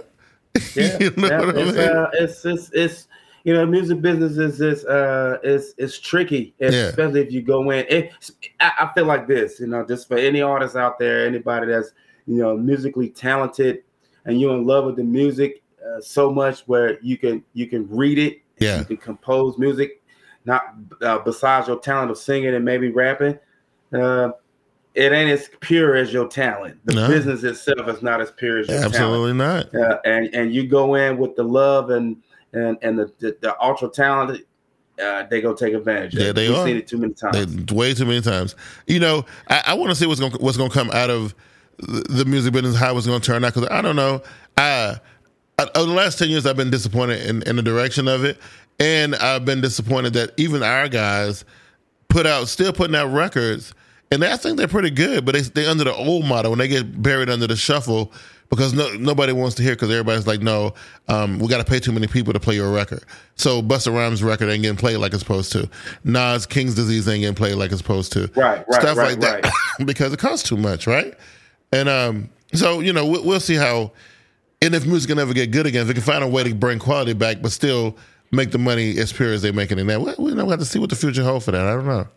Yeah, 0.75 0.99
you 1.01 1.11
know 1.17 1.29
yeah, 1.29 1.51
it's, 1.55 1.79
uh, 1.79 2.11
it's 2.15 2.45
it's 2.45 2.71
it's 2.73 3.09
you 3.45 3.53
know, 3.53 3.67
music 3.67 4.01
business 4.01 4.39
is 4.39 4.61
is 4.61 4.85
uh 4.87 5.39
is 5.43 5.75
is 5.77 5.99
tricky, 5.99 6.55
Yeah. 6.59 6.69
especially 6.69 7.21
if 7.21 7.31
you 7.33 7.43
go 7.43 7.71
in. 7.71 7.85
It, 7.89 8.11
I, 8.61 8.73
I 8.81 8.93
feel 8.95 9.05
like 9.05 9.29
this, 9.29 9.61
you 9.61 9.67
know, 9.67 9.85
just 9.85 10.09
for 10.09 10.17
any 10.17 10.41
artist 10.41 10.77
out 10.77 10.99
there, 10.99 11.27
anybody 11.27 11.67
that's 11.67 11.93
you 12.27 12.37
know 12.39 12.57
musically 12.57 13.11
talented, 13.11 13.83
and 14.25 14.41
you're 14.41 14.55
in 14.57 14.65
love 14.67 14.87
with 14.87 14.97
the 14.97 15.05
music. 15.05 15.63
uh, 15.85 16.01
so 16.01 16.33
much 16.33 16.61
where 16.67 16.99
you 17.03 17.19
can 17.19 17.45
you 17.53 17.67
can 17.67 17.87
read 17.91 18.19
it, 18.19 18.39
Yeah. 18.59 18.79
you 18.79 18.85
can 18.87 18.97
compose 18.97 19.59
music, 19.59 20.01
not 20.47 20.63
uh, 21.03 21.19
besides 21.19 21.69
your 21.69 21.79
talent 21.81 22.11
of 22.11 22.17
singing 22.19 22.55
and 22.55 22.65
maybe 22.65 22.91
rapping. 22.91 23.39
Uh, 23.93 24.31
it 24.95 25.13
ain't 25.13 25.31
as 25.31 25.51
pure 25.61 25.97
as 25.97 26.13
your 26.13 26.29
talent. 26.29 26.79
The 26.85 26.95
No. 26.95 27.09
business 27.09 27.43
itself 27.43 27.89
is 27.89 28.03
not 28.03 28.21
as 28.21 28.31
pure 28.31 28.59
as 28.61 28.69
your 28.69 28.77
talent. 28.79 28.95
Absolutely 28.95 29.33
not. 29.35 29.75
Uh, 29.75 29.99
and 30.05 30.33
and 30.35 30.55
you 30.55 30.67
go 30.67 30.95
in 30.95 31.19
with 31.19 31.35
the 31.37 31.43
love 31.43 31.91
and 31.91 32.17
and 32.53 32.79
and 32.83 32.99
the 32.99 33.13
the, 33.19 33.37
the 33.41 33.61
ultra 33.61 33.89
talented, 33.89 34.45
uh, 35.03 35.25
they 35.31 35.41
go 35.41 35.53
take 35.53 35.75
advantage. 35.75 36.15
of 36.15 36.21
Yeah, 36.21 36.29
it. 36.29 36.33
they 36.35 36.49
We've 36.49 36.59
are. 36.59 36.67
seen 36.67 36.77
it 36.77 36.87
too 36.87 36.99
many 36.99 37.15
times. 37.15 37.57
They, 37.57 37.75
way 37.75 37.95
too 37.95 38.07
many 38.07 38.21
times. 38.21 38.55
You 38.87 39.01
know, 39.01 39.25
I, 39.49 39.63
I 39.67 39.75
want 39.75 39.91
to 39.91 39.97
see 39.97 40.07
what's 40.07 40.21
going 40.21 40.33
what's 40.35 40.57
going 40.57 40.71
to 40.71 40.75
come 40.75 40.91
out 40.93 41.11
of 41.11 41.35
the 41.79 42.03
the 42.09 42.25
music 42.25 42.53
business, 42.53 42.77
how 42.77 42.97
it's 42.97 43.07
going 43.07 43.21
to 43.21 43.27
turn 43.27 43.45
out. 43.45 43.55
Because 43.55 43.69
I 43.71 43.83
don't 43.83 43.97
know. 43.97 44.23
I, 44.57 45.01
I 45.59 45.67
over 45.75 45.87
the 45.89 45.93
last 45.97 46.19
ten 46.21 46.29
years, 46.31 46.47
I've 46.47 46.57
been 46.57 46.71
disappointed 46.71 47.27
in, 47.27 47.43
in 47.43 47.57
the 47.57 47.63
direction 47.63 48.07
of 48.07 48.25
it, 48.25 48.39
and 48.79 49.17
I've 49.17 49.45
been 49.45 49.61
disappointed 49.61 50.13
that 50.13 50.31
even 50.37 50.63
our 50.63 50.87
guys 50.89 51.45
put 52.09 52.27
out 52.27 52.47
still 52.47 52.73
putting 52.73 52.95
out 52.95 53.13
records, 53.13 53.75
and 54.11 54.25
I 54.25 54.37
think 54.37 54.59
they're 54.59 54.69
pretty 54.69 54.91
good. 54.91 55.25
But 55.25 55.35
they 55.35 55.41
they 55.41 55.67
under 55.67 55.85
the 55.85 55.95
old 55.95 56.25
model 56.25 56.51
when 56.53 56.59
they 56.59 56.69
get 56.69 57.03
buried 57.03 57.29
under 57.31 57.47
the 57.47 57.57
shuffle. 57.57 58.13
Because 58.51 58.75
no, 58.75 58.93
nobody 58.95 59.33
wants 59.33 59.57
to 59.57 59.63
hear. 59.63 59.73
Because 59.73 59.91
everybody's 59.91 60.27
like, 60.27 60.41
no, 60.41 60.75
um, 61.09 61.39
we 61.39 61.49
got 61.49 61.59
to 61.59 61.65
pay 61.65 61.81
too 61.81 61.93
many 61.93 62.07
people 62.07 62.33
to 62.33 62.39
play 62.39 62.55
your 62.55 62.73
record. 62.73 63.03
So 63.37 63.63
Busta 63.63 63.93
Rhymes' 63.93 64.23
record 64.23 64.49
ain't 64.49 64.63
getting 64.63 64.77
played 64.77 64.99
like 64.99 65.13
it's 65.13 65.23
supposed 65.23 65.51
to. 65.53 65.69
Nas 66.05 66.47
King's 66.47 66.75
Disease 66.75 67.09
ain't 67.09 67.23
getting 67.23 67.35
played 67.35 67.55
like 67.55 67.73
it's 67.73 67.81
supposed 67.81 68.13
to. 68.13 68.31
Right, 68.37 68.65
right, 68.69 68.81
Stuff 68.81 68.97
right, 68.97 69.19
like 69.19 69.43
that 69.43 69.53
because 69.87 70.13
it 70.13 70.19
costs 70.19 70.49
too 70.49 70.57
much, 70.57 70.87
right? 70.87 71.15
And 71.73 71.89
um, 71.89 72.31
so 72.53 72.81
you 72.81 72.93
know, 72.93 73.07
we'll, 73.07 73.25
we'll 73.25 73.41
see 73.41 73.57
how, 73.57 73.93
and 74.63 74.75
if 74.75 74.87
music 74.87 75.09
can 75.09 75.19
ever 75.19 75.35
get 75.35 75.51
good 75.51 75.67
again, 75.67 75.83
if 75.83 75.89
we 75.89 75.95
can 75.95 76.03
find 76.03 76.23
a 76.23 76.29
way 76.29 76.45
to 76.45 76.55
bring 76.55 76.79
quality 76.79 77.15
back, 77.15 77.43
but 77.43 77.51
still 77.51 77.97
make 78.31 78.51
the 78.51 78.59
money 78.59 78.99
as 78.99 79.13
pure 79.13 79.33
as 79.33 79.43
they're 79.43 79.53
making 79.53 79.79
it 79.79 79.85
now. 79.85 79.99
We, 79.99 80.15
we 80.19 80.35
don't 80.35 80.49
have 80.49 80.59
to 80.59 80.65
see 80.65 80.79
what 80.79 80.91
the 80.91 80.97
future 80.97 81.25
holds 81.25 81.47
for 81.47 81.53
that. 81.53 81.67
I 81.67 81.71
don't 81.73 81.87
know. 81.87 82.09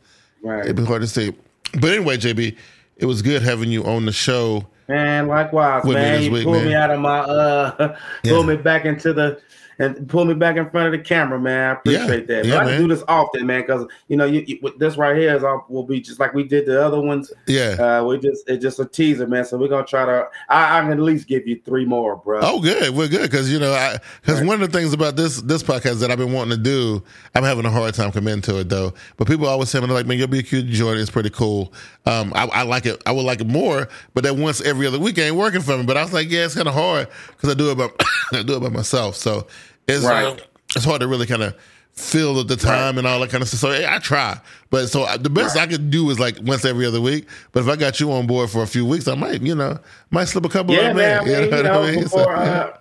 Right. 0.43 0.65
It'd 0.65 0.75
be 0.75 0.85
hard 0.85 1.01
to 1.01 1.07
see. 1.07 1.33
But 1.73 1.93
anyway, 1.93 2.17
JB, 2.17 2.55
it 2.97 3.05
was 3.05 3.21
good 3.21 3.41
having 3.41 3.71
you 3.71 3.83
on 3.83 4.05
the 4.05 4.11
show. 4.11 4.67
Man, 4.87 5.27
likewise, 5.27 5.83
me 5.83 5.93
man. 5.93 6.13
this 6.13 6.25
You 6.25 6.31
week, 6.31 6.43
pulled 6.45 6.57
man. 6.57 6.65
me 6.67 6.75
out 6.75 6.91
of 6.91 6.99
my 6.99 7.19
uh 7.19 7.95
Yeah. 8.23 8.31
pulled 8.31 8.47
me 8.47 8.55
back 8.55 8.85
into 8.85 9.13
the 9.13 9.41
and 9.79 10.07
pull 10.09 10.25
me 10.25 10.33
back 10.33 10.57
in 10.57 10.69
front 10.69 10.87
of 10.87 10.91
the 10.91 10.99
camera, 10.99 11.39
man. 11.39 11.69
I 11.69 11.73
appreciate 11.79 12.29
Yeah, 12.29 12.35
that. 12.35 12.45
yeah, 12.45 12.57
I 12.57 12.63
man. 12.65 12.73
can 12.79 12.81
do 12.87 12.95
this 12.95 13.03
often, 13.07 13.45
man, 13.45 13.61
because 13.61 13.85
you 14.07 14.17
know, 14.17 14.25
you, 14.25 14.43
you, 14.47 14.73
this 14.77 14.97
right 14.97 15.15
here 15.15 15.35
is 15.35 15.43
all 15.43 15.65
will 15.69 15.83
be 15.83 15.99
just 15.99 16.19
like 16.19 16.33
we 16.33 16.43
did 16.43 16.65
the 16.65 16.83
other 16.83 16.99
ones. 16.99 17.31
Yeah. 17.47 17.75
Uh, 17.79 18.03
we 18.05 18.17
just 18.19 18.47
it's 18.49 18.61
just 18.61 18.79
a 18.79 18.85
teaser, 18.85 19.27
man. 19.27 19.45
So 19.45 19.57
we're 19.57 19.67
gonna 19.67 19.85
try 19.85 20.05
to. 20.05 20.27
I, 20.49 20.77
I 20.77 20.81
can 20.81 20.91
at 20.91 20.99
least 20.99 21.27
give 21.27 21.47
you 21.47 21.61
three 21.65 21.85
more, 21.85 22.15
bro. 22.17 22.39
Oh, 22.41 22.61
good. 22.61 22.95
We're 22.95 23.07
good 23.07 23.29
because 23.29 23.51
you 23.51 23.59
know, 23.59 23.95
because 24.21 24.41
one 24.43 24.61
of 24.61 24.71
the 24.71 24.77
things 24.77 24.93
about 24.93 25.15
this 25.15 25.41
this 25.41 25.63
podcast 25.63 25.99
that 25.99 26.11
I've 26.11 26.17
been 26.17 26.33
wanting 26.33 26.57
to 26.57 26.63
do, 26.63 27.03
I'm 27.35 27.43
having 27.43 27.65
a 27.65 27.71
hard 27.71 27.93
time 27.93 28.11
committing 28.11 28.41
to 28.43 28.59
it 28.59 28.69
though. 28.69 28.93
But 29.17 29.27
people 29.27 29.47
always 29.47 29.69
say, 29.69 29.79
"Man, 29.79 29.89
like, 29.89 30.05
man, 30.05 30.17
you'll 30.17 30.27
be 30.27 30.39
a 30.39 30.43
cute 30.43 30.65
Jordan. 30.67 31.01
It's 31.01 31.11
pretty 31.11 31.29
cool." 31.29 31.73
Um, 32.05 32.31
I, 32.35 32.45
I 32.47 32.63
like 32.63 32.85
it. 32.85 33.01
I 33.05 33.11
would 33.11 33.25
like 33.25 33.41
it 33.41 33.47
more, 33.47 33.87
but 34.13 34.23
that 34.23 34.35
once 34.37 34.61
every 34.61 34.87
other 34.87 34.97
week 34.99 35.17
ain't 35.17 35.35
working 35.35 35.61
for 35.61 35.77
me. 35.77 35.83
But 35.83 35.97
I 35.97 36.03
was 36.03 36.13
like, 36.13 36.29
yeah, 36.31 36.45
it's 36.45 36.55
kind 36.55 36.67
of 36.67 36.73
hard 36.73 37.07
because 37.29 37.49
I 37.49 37.53
do 37.53 37.69
it 37.71 37.77
by 37.77 37.89
I 38.37 38.43
do 38.43 38.55
it 38.55 38.61
by 38.61 38.69
myself. 38.69 39.15
So 39.15 39.45
it's 39.87 40.03
Right. 40.05 40.25
uh, 40.25 40.35
it's 40.75 40.85
hard 40.85 41.01
to 41.01 41.07
really 41.07 41.25
kind 41.25 41.43
of 41.43 41.55
feel 41.93 42.39
at 42.39 42.47
the 42.47 42.55
time 42.55 42.97
and 42.99 43.07
all 43.07 43.19
that 43.21 43.29
kind 43.31 43.41
of 43.41 43.47
stuff. 43.47 43.59
So 43.59 43.71
hey, 43.71 43.85
I 43.87 43.97
try, 43.99 44.39
but 44.69 44.87
so 44.87 45.03
I- 45.05 45.17
the 45.17 45.29
best 45.31 45.57
I 45.57 45.65
could 45.65 45.89
do 45.89 46.09
is 46.11 46.19
like 46.19 46.37
once 46.43 46.63
every 46.65 46.85
other 46.85 47.01
week. 47.01 47.27
But 47.53 47.61
if 47.61 47.69
I 47.69 47.75
got 47.75 47.99
you 47.99 48.11
on 48.11 48.27
board 48.27 48.49
for 48.51 48.61
a 48.61 48.67
few 48.67 48.85
weeks, 48.85 49.07
I 49.07 49.15
might, 49.15 49.41
you 49.41 49.55
know, 49.55 49.79
might 50.11 50.25
slip 50.25 50.45
a 50.45 50.49
couple 50.49 50.75
yeah, 50.75 50.89
of 50.91 50.95
man. 50.95 51.21
I 51.21 51.23
them 51.23 51.25
mean, 51.25 51.35
You 51.35 51.57
you 51.57 51.63
know 51.63 51.73
know, 51.73 51.79
what 51.79 51.89
I 51.89 51.91
mean? 51.93 52.03
before, 52.03 52.23
So- 52.23 52.29
uh, 52.29 52.73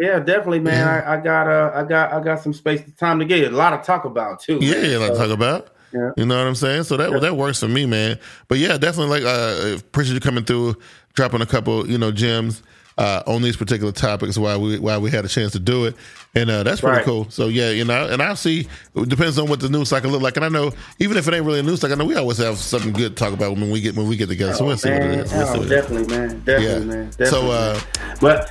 yeah, 0.00 0.18
definitely, 0.18 0.58
man. 0.60 0.88
I, 0.88 1.14
I 1.14 1.16
got 1.20 1.46
uh, 1.46 1.70
I 1.72 1.84
got 1.84 2.12
I 2.12 2.20
got 2.20 2.42
some 2.42 2.52
space, 2.52 2.82
time 2.98 3.20
to 3.20 3.24
get 3.24 3.52
a 3.52 3.56
lot 3.56 3.72
of 3.74 3.82
talk 3.84 4.04
about 4.04 4.40
too. 4.40 4.58
Yeah, 4.60 4.72
man. 4.72 4.90
yeah, 4.90 4.96
like 4.98 5.12
So- 5.12 5.18
talk 5.18 5.30
about. 5.30 5.68
Yeah. 5.92 6.10
You 6.16 6.26
know 6.26 6.36
what 6.36 6.48
I'm 6.48 6.56
saying? 6.56 6.82
So 6.82 6.96
that 6.96 7.20
that 7.20 7.36
works 7.36 7.60
for 7.60 7.68
me, 7.68 7.86
man. 7.86 8.18
But 8.48 8.58
yeah, 8.58 8.76
definitely 8.76 9.20
like 9.20 9.22
uh 9.24 9.76
appreciate 9.76 10.14
you 10.14 10.20
coming 10.20 10.42
through, 10.44 10.74
dropping 11.12 11.40
a 11.40 11.46
couple, 11.46 11.88
you 11.88 11.96
know, 11.98 12.10
gems 12.10 12.64
uh 12.96 13.22
on 13.26 13.42
these 13.42 13.56
particular 13.56 13.90
topics 13.92 14.38
while 14.38 14.60
we 14.60 14.78
while 14.78 15.00
we 15.00 15.10
had 15.10 15.24
a 15.24 15.28
chance 15.28 15.52
to 15.52 15.58
do 15.58 15.84
it. 15.86 15.96
And 16.36 16.50
uh 16.50 16.62
that's 16.62 16.80
pretty 16.80 16.96
Right. 16.98 17.04
cool. 17.04 17.26
So 17.30 17.48
yeah, 17.48 17.70
you 17.70 17.84
know, 17.84 18.06
and 18.08 18.22
I'll 18.22 18.36
see 18.36 18.68
it 18.94 19.08
depends 19.08 19.38
on 19.38 19.48
what 19.48 19.60
the 19.60 19.68
news 19.68 19.88
cycle 19.88 20.10
look 20.10 20.22
like. 20.22 20.36
And 20.36 20.44
I 20.44 20.48
know 20.48 20.72
even 21.00 21.16
if 21.16 21.26
it 21.26 21.34
ain't 21.34 21.44
really 21.44 21.60
a 21.60 21.62
news 21.62 21.80
cycle, 21.80 21.96
I 21.96 21.98
know 21.98 22.04
we 22.04 22.14
always 22.14 22.38
have 22.38 22.56
something 22.58 22.92
good 22.92 23.16
to 23.16 23.24
talk 23.24 23.32
about 23.32 23.52
when 23.56 23.70
we 23.70 23.80
get 23.80 23.96
when 23.96 24.08
we 24.08 24.16
get 24.16 24.28
together. 24.28 24.54
so 24.54 24.64
we'll 24.64 24.76
see 24.76 24.90
what 24.90 25.02
it 25.02 25.10
is. 25.20 25.32
We'll 25.32 25.42
oh, 25.42 25.46
what 25.46 25.56
it 25.56 25.62
is. 25.64 25.70
definitely, 25.70 26.16
man. 26.16 26.28
Definitely, 26.44 26.66
Yeah. 26.66 26.78
man. 26.94 27.10
Definitely, 27.10 27.26
So, 27.26 27.50
uh, 27.50 27.80
man. 28.02 28.16
but 28.20 28.50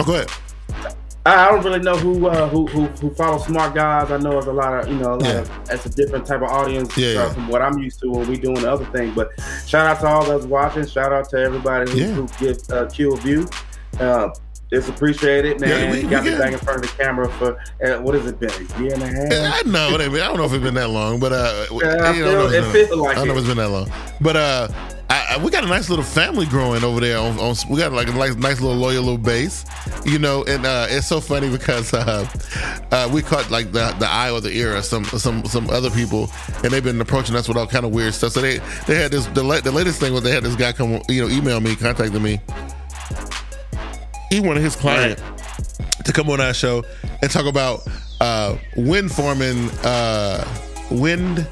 Oh, 0.00 0.04
go 0.04 0.14
ahead. 0.14 0.28
I 1.24 1.46
I 1.46 1.50
don't 1.52 1.62
really 1.64 1.78
know 1.78 1.96
who 1.96 2.26
uh, 2.26 2.48
who 2.48 2.66
who 2.66 2.86
who 2.86 3.14
follows 3.14 3.44
smart 3.46 3.74
guys. 3.76 4.10
I 4.10 4.16
know 4.16 4.38
it's 4.38 4.48
a 4.48 4.52
lot 4.52 4.74
of 4.82 4.88
you 4.88 4.96
know 4.98 5.14
a 5.14 5.16
lot 5.16 5.22
Yeah. 5.22 5.38
of 5.40 5.50
that's 5.66 5.86
a 5.86 5.90
different 5.90 6.26
type 6.26 6.42
of 6.42 6.48
audience 6.48 6.96
Yeah, 6.96 7.08
uh, 7.08 7.12
yeah. 7.12 7.32
from 7.32 7.46
what 7.48 7.62
I'm 7.62 7.78
used 7.78 8.00
to 8.00 8.10
when 8.10 8.28
we 8.28 8.36
doing 8.38 8.60
the 8.62 8.72
other 8.72 8.84
thing. 8.86 9.12
But 9.14 9.28
shout 9.66 9.86
out 9.86 10.00
to 10.00 10.06
all 10.08 10.24
those 10.24 10.46
watching. 10.46 10.84
Shout 10.86 11.12
out 11.12 11.28
to 11.30 11.36
everybody 11.38 11.90
who, 11.92 11.98
Yeah. 11.98 12.06
who 12.08 12.26
gives 12.40 12.68
uh, 12.72 12.86
Q 12.86 13.12
a 13.14 13.16
view. 13.18 13.48
Uh, 14.00 14.30
it's 14.70 14.88
appreciated, 14.88 15.60
man. 15.60 15.68
Yeah, 15.68 15.90
we- 15.92 16.00
You 16.00 16.08
got 16.08 16.24
me 16.24 16.30
back 16.38 16.52
in 16.52 16.58
front 16.58 16.82
of 16.82 16.90
the 16.90 16.96
camera 17.02 17.28
for 17.32 17.58
uh, 17.84 18.00
what 18.00 18.14
has 18.14 18.24
it 18.26 18.40
been 18.40 18.50
a 18.50 18.82
year 18.82 18.94
and 18.94 19.02
a 19.02 19.06
half? 19.06 19.64
I 19.66 19.68
know. 19.68 19.88
I 19.94 19.98
don't 20.08 20.36
know 20.38 20.44
if 20.46 20.52
it's 20.54 20.64
been 20.64 20.74
that 20.74 20.88
long, 20.88 21.20
but 21.20 21.32
uh, 21.32 21.66
Yeah, 21.70 21.88
I 21.88 22.12
you 22.14 22.24
feel- 22.24 22.32
know, 22.32 22.46
it 22.48 22.64
feels 22.72 22.98
like 22.98 23.16
I 23.16 23.20
don't 23.20 23.28
know 23.28 23.34
if 23.34 23.40
it's 23.40 23.48
been 23.48 23.58
that 23.58 23.68
long, 23.68 23.90
but 24.22 24.34
uh, 24.36 24.68
I, 25.10 25.34
I, 25.36 25.44
we 25.44 25.50
got 25.50 25.62
a 25.62 25.66
nice 25.66 25.90
little 25.90 26.04
family 26.04 26.46
growing 26.46 26.82
over 26.84 27.00
there. 27.00 27.18
On, 27.18 27.38
on 27.38 27.54
we 27.68 27.76
got 27.76 27.92
like 27.92 28.08
a 28.08 28.12
nice, 28.12 28.34
nice 28.36 28.62
little 28.62 28.78
loyal 28.78 29.02
little 29.02 29.18
base, 29.18 29.66
you 30.06 30.18
know, 30.18 30.42
and 30.44 30.64
uh, 30.64 30.86
it's 30.88 31.06
so 31.06 31.20
funny 31.20 31.50
because 31.50 31.92
uh, 31.94 32.26
uh, 32.92 33.10
we 33.12 33.20
caught 33.20 33.50
like 33.50 33.72
the 33.72 33.94
the 33.98 34.08
eye 34.08 34.30
or 34.30 34.40
the 34.40 34.50
ear 34.56 34.74
of 34.74 34.86
some 34.86 35.04
some 35.04 35.44
some 35.44 35.68
other 35.68 35.90
people, 35.90 36.30
and 36.64 36.72
they've 36.72 36.82
been 36.82 36.98
approaching 36.98 37.36
us 37.36 37.46
with 37.46 37.58
all 37.58 37.66
kind 37.66 37.84
of 37.84 37.92
weird 37.92 38.14
stuff. 38.14 38.32
So 38.32 38.40
they 38.40 38.56
they 38.86 38.94
had 38.94 39.10
this 39.10 39.26
the, 39.26 39.42
la- 39.42 39.60
the 39.60 39.70
latest 39.70 40.00
thing 40.00 40.14
was 40.14 40.22
they 40.22 40.30
had 40.32 40.44
this 40.44 40.56
guy 40.56 40.72
come 40.72 41.02
you 41.10 41.20
know 41.20 41.28
email 41.28 41.60
me, 41.60 41.76
contacted 41.76 42.22
me. 42.22 42.40
He 44.32 44.40
wanted 44.40 44.62
his 44.62 44.76
client 44.76 45.22
to 46.06 46.10
come 46.10 46.30
on 46.30 46.40
our 46.40 46.54
show 46.54 46.86
and 47.20 47.30
talk 47.30 47.44
about 47.44 47.86
uh, 48.18 48.56
wind 48.78 49.12
farming, 49.12 49.68
uh, 49.84 50.42
wind, 50.90 51.46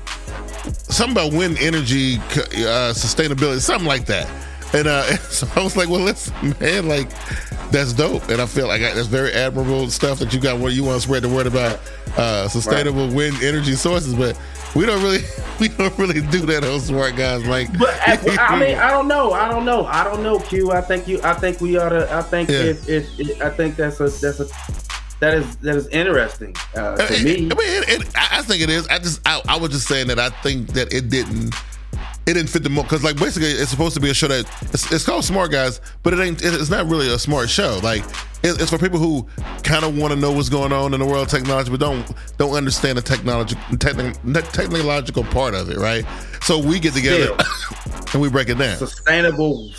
something 0.72 1.12
about 1.12 1.34
wind 1.34 1.58
energy 1.60 2.16
uh, 2.16 2.94
sustainability, 2.96 3.60
something 3.60 3.86
like 3.86 4.06
that. 4.06 4.26
And 4.72 4.86
uh, 4.86 5.02
so 5.18 5.48
I 5.56 5.62
was 5.64 5.76
like, 5.76 5.88
well, 5.88 6.00
listen, 6.00 6.54
man, 6.60 6.88
like 6.88 7.08
that's 7.70 7.92
dope, 7.92 8.28
and 8.28 8.40
I 8.40 8.46
feel 8.46 8.66
like 8.68 8.80
that's 8.80 9.06
very 9.06 9.32
admirable 9.32 9.88
stuff 9.90 10.18
that 10.20 10.32
you 10.32 10.40
got. 10.40 10.58
Where 10.58 10.70
you 10.70 10.84
want 10.84 10.96
to 10.96 11.06
spread 11.06 11.22
the 11.22 11.28
word 11.28 11.46
about 11.46 11.80
uh, 12.16 12.48
sustainable 12.48 13.08
wind 13.14 13.36
energy 13.42 13.74
sources, 13.74 14.14
but 14.14 14.38
we 14.74 14.86
don't 14.86 15.02
really, 15.02 15.20
we 15.60 15.68
don't 15.68 15.96
really 15.98 16.20
do 16.20 16.40
that 16.46 16.64
on 16.64 16.80
smart 16.80 17.16
guys. 17.16 17.46
Like, 17.46 17.76
But 17.78 17.90
I, 18.06 18.18
I 18.38 18.58
mean, 18.60 18.76
I 18.78 18.90
don't 18.90 19.08
know. 19.08 19.32
I 19.32 19.48
don't 19.48 19.64
know. 19.64 19.86
I 19.86 20.04
don't 20.04 20.22
know. 20.22 20.38
Q. 20.38 20.70
I 20.72 20.80
think 20.80 21.06
you. 21.08 21.20
I 21.22 21.34
think 21.34 21.60
we 21.60 21.76
ought 21.78 21.90
to. 21.90 22.12
I 22.12 22.22
think 22.22 22.48
Yeah. 22.48 22.62
if, 22.62 22.88
if, 22.88 23.20
if 23.20 23.42
I 23.42 23.50
think 23.50 23.76
that's 23.76 24.00
a 24.00 24.08
that's 24.08 24.40
a 24.40 24.46
that 25.20 25.34
is 25.34 25.56
that 25.56 25.76
is 25.76 25.86
interesting 25.88 26.54
uh, 26.74 26.96
to 26.96 27.04
I 27.04 27.22
me. 27.22 27.40
mean, 27.42 27.52
it, 27.52 28.00
it, 28.02 28.16
I 28.16 28.38
I 28.38 28.42
think 28.42 28.62
it 28.62 28.70
is. 28.70 28.86
I 28.88 28.98
just, 28.98 29.20
I, 29.26 29.42
I 29.48 29.58
was 29.58 29.70
just 29.70 29.86
saying 29.86 30.06
that 30.08 30.18
I 30.18 30.30
think 30.30 30.68
that 30.68 30.92
it 30.94 31.10
didn't, 31.10 31.54
it 32.30 32.34
didn't 32.34 32.48
fit 32.48 32.62
the 32.62 32.70
mold 32.70 32.86
because, 32.86 33.02
like, 33.02 33.16
basically, 33.16 33.48
it's 33.48 33.70
supposed 33.70 33.94
to 33.94 34.00
be 34.00 34.08
a 34.08 34.14
show 34.14 34.28
that 34.28 34.46
it's, 34.72 34.90
it's 34.92 35.04
called 35.04 35.24
Smart 35.24 35.50
Guys, 35.50 35.80
but 36.02 36.12
it 36.12 36.20
ain't. 36.20 36.40
It's 36.42 36.70
not 36.70 36.86
really 36.86 37.12
a 37.12 37.18
smart 37.18 37.50
show. 37.50 37.80
Like, 37.82 38.04
it, 38.42 38.60
it's 38.60 38.70
for 38.70 38.78
people 38.78 38.98
who 38.98 39.26
kind 39.64 39.84
of 39.84 39.98
want 39.98 40.14
to 40.14 40.18
know 40.18 40.30
what's 40.30 40.48
going 40.48 40.72
on 40.72 40.94
in 40.94 41.00
the 41.00 41.06
world 41.06 41.24
of 41.24 41.28
technology, 41.28 41.70
but 41.70 41.80
don't 41.80 42.08
don't 42.38 42.54
understand 42.54 42.98
the 42.98 43.02
technology, 43.02 43.56
technological 43.78 45.24
part 45.24 45.54
of 45.54 45.70
it, 45.70 45.78
right? 45.78 46.04
So 46.42 46.58
we 46.58 46.78
get 46.78 46.94
together 46.94 47.36
and 48.12 48.22
we 48.22 48.30
break 48.30 48.48
it 48.48 48.58
down. 48.58 48.76
Sustainable 48.78 49.70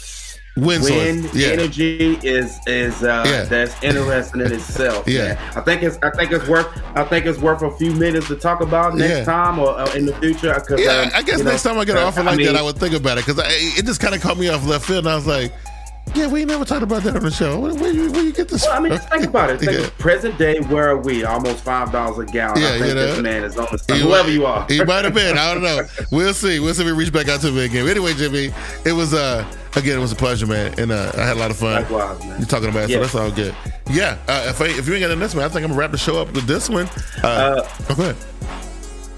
Wind, 0.57 0.83
wind 0.83 1.29
yeah. 1.33 1.47
energy 1.49 2.19
is 2.23 2.59
is 2.67 3.03
uh, 3.03 3.23
Yeah. 3.25 3.43
that's 3.45 3.81
interesting 3.81 4.41
in 4.41 4.51
itself. 4.51 5.07
Yeah. 5.11 5.35
man. 5.35 5.37
I 5.55 5.61
think 5.61 5.81
it's 5.81 5.97
I 6.03 6.09
think 6.09 6.31
it's 6.33 6.45
worth 6.47 6.67
I 6.95 7.05
think 7.05 7.25
it's 7.25 7.39
worth 7.39 7.61
a 7.61 7.71
few 7.77 7.91
minutes 7.93 8.27
to 8.27 8.35
talk 8.35 8.59
about 8.61 8.95
next 8.95 9.19
Yeah. 9.19 9.23
time 9.23 9.59
or 9.59 9.69
uh, 9.79 9.89
in 9.93 10.05
the 10.05 10.13
future. 10.15 10.47
Yeah, 10.77 10.91
um, 11.03 11.11
I 11.15 11.21
guess 11.21 11.41
next 11.41 11.63
know, 11.63 11.71
time 11.71 11.79
I 11.79 11.85
get 11.85 11.95
an 11.95 12.03
offer 12.03 12.21
like 12.23 12.37
mean, 12.37 12.47
that, 12.47 12.57
I 12.57 12.61
would 12.61 12.75
think 12.77 12.93
about 12.93 13.17
it 13.17 13.25
because 13.25 13.41
it 13.77 13.85
just 13.85 14.01
kind 14.01 14.13
of 14.13 14.21
caught 14.21 14.37
me 14.37 14.49
off 14.49 14.65
left 14.67 14.85
field, 14.85 15.05
and 15.05 15.09
I 15.13 15.15
was 15.15 15.25
like, 15.25 15.53
"Yeah, 16.15 16.27
we 16.27 16.43
never 16.43 16.65
talked 16.65 16.83
about 16.83 17.03
that 17.03 17.15
on 17.15 17.23
the 17.23 17.31
show. 17.31 17.57
Where, 17.57 17.73
where, 17.73 17.93
you, 17.93 18.11
where 18.11 18.23
you 18.23 18.33
get 18.33 18.49
this?" 18.49 18.63
Well, 18.65 18.73
I 18.77 18.79
mean, 18.81 18.91
just 18.91 19.07
think 19.09 19.23
about 19.25 19.51
it. 19.51 19.59
Think 19.61 19.71
Yeah. 19.79 19.89
Present 19.99 20.37
day, 20.37 20.59
where 20.59 20.89
are 20.89 20.97
we? 20.97 21.23
Almost 21.23 21.63
five 21.63 21.93
dollars 21.93 22.17
a 22.19 22.29
gallon. 22.29 22.61
Yeah, 22.61 22.67
I 22.67 22.71
think 22.73 22.87
you 22.87 22.95
know. 22.95 23.07
this 23.07 23.21
man 23.21 23.43
is 23.45 23.57
on 23.57 23.67
the 23.71 23.95
He 23.95 24.01
whoever 24.01 24.29
you 24.29 24.45
are. 24.45 24.65
He 24.67 24.83
might 24.83 25.05
have 25.05 25.13
been. 25.13 25.37
I 25.37 25.53
don't 25.53 25.63
know. 25.63 25.83
We'll 26.11 26.33
see. 26.33 26.59
We'll 26.59 26.73
see 26.73 26.81
if 26.81 26.87
he 26.87 26.93
reach 26.93 27.13
back 27.13 27.29
out 27.29 27.39
to 27.41 27.51
me 27.51 27.63
again. 27.65 27.87
Anyway, 27.87 28.13
Jimmy, 28.15 28.51
it 28.85 28.91
was 28.91 29.13
uh 29.13 29.45
again, 29.75 29.97
it 29.97 30.01
was 30.01 30.11
a 30.11 30.15
pleasure, 30.15 30.47
man, 30.47 30.73
and 30.79 30.91
uh, 30.91 31.11
I 31.15 31.21
had 31.25 31.37
a 31.37 31.39
lot 31.39 31.51
of 31.51 31.57
fun. 31.57 31.81
Likewise, 31.83 32.19
man. 32.25 32.39
You're 32.39 32.47
talking 32.47 32.69
about, 32.69 32.89
Yeah. 32.89 32.97
so 32.97 33.01
that's 33.01 33.15
all 33.15 33.31
good. 33.31 33.55
Yeah. 33.89 34.17
Uh, 34.27 34.45
if 34.49 34.61
I, 34.61 34.65
if 34.67 34.87
you 34.87 34.93
ain't 34.93 35.07
got 35.07 35.17
this 35.17 35.35
one, 35.35 35.43
I 35.43 35.47
think 35.49 35.63
I'm 35.63 35.69
gonna 35.71 35.79
wrap 35.79 35.91
the 35.91 35.97
show 35.97 36.21
up 36.21 36.31
with 36.33 36.45
this 36.45 36.69
one. 36.69 36.87
Uh, 37.23 37.27
Uh, 37.27 37.67
oh, 37.89 37.95
go 37.95 38.03
ahead. 38.03 38.15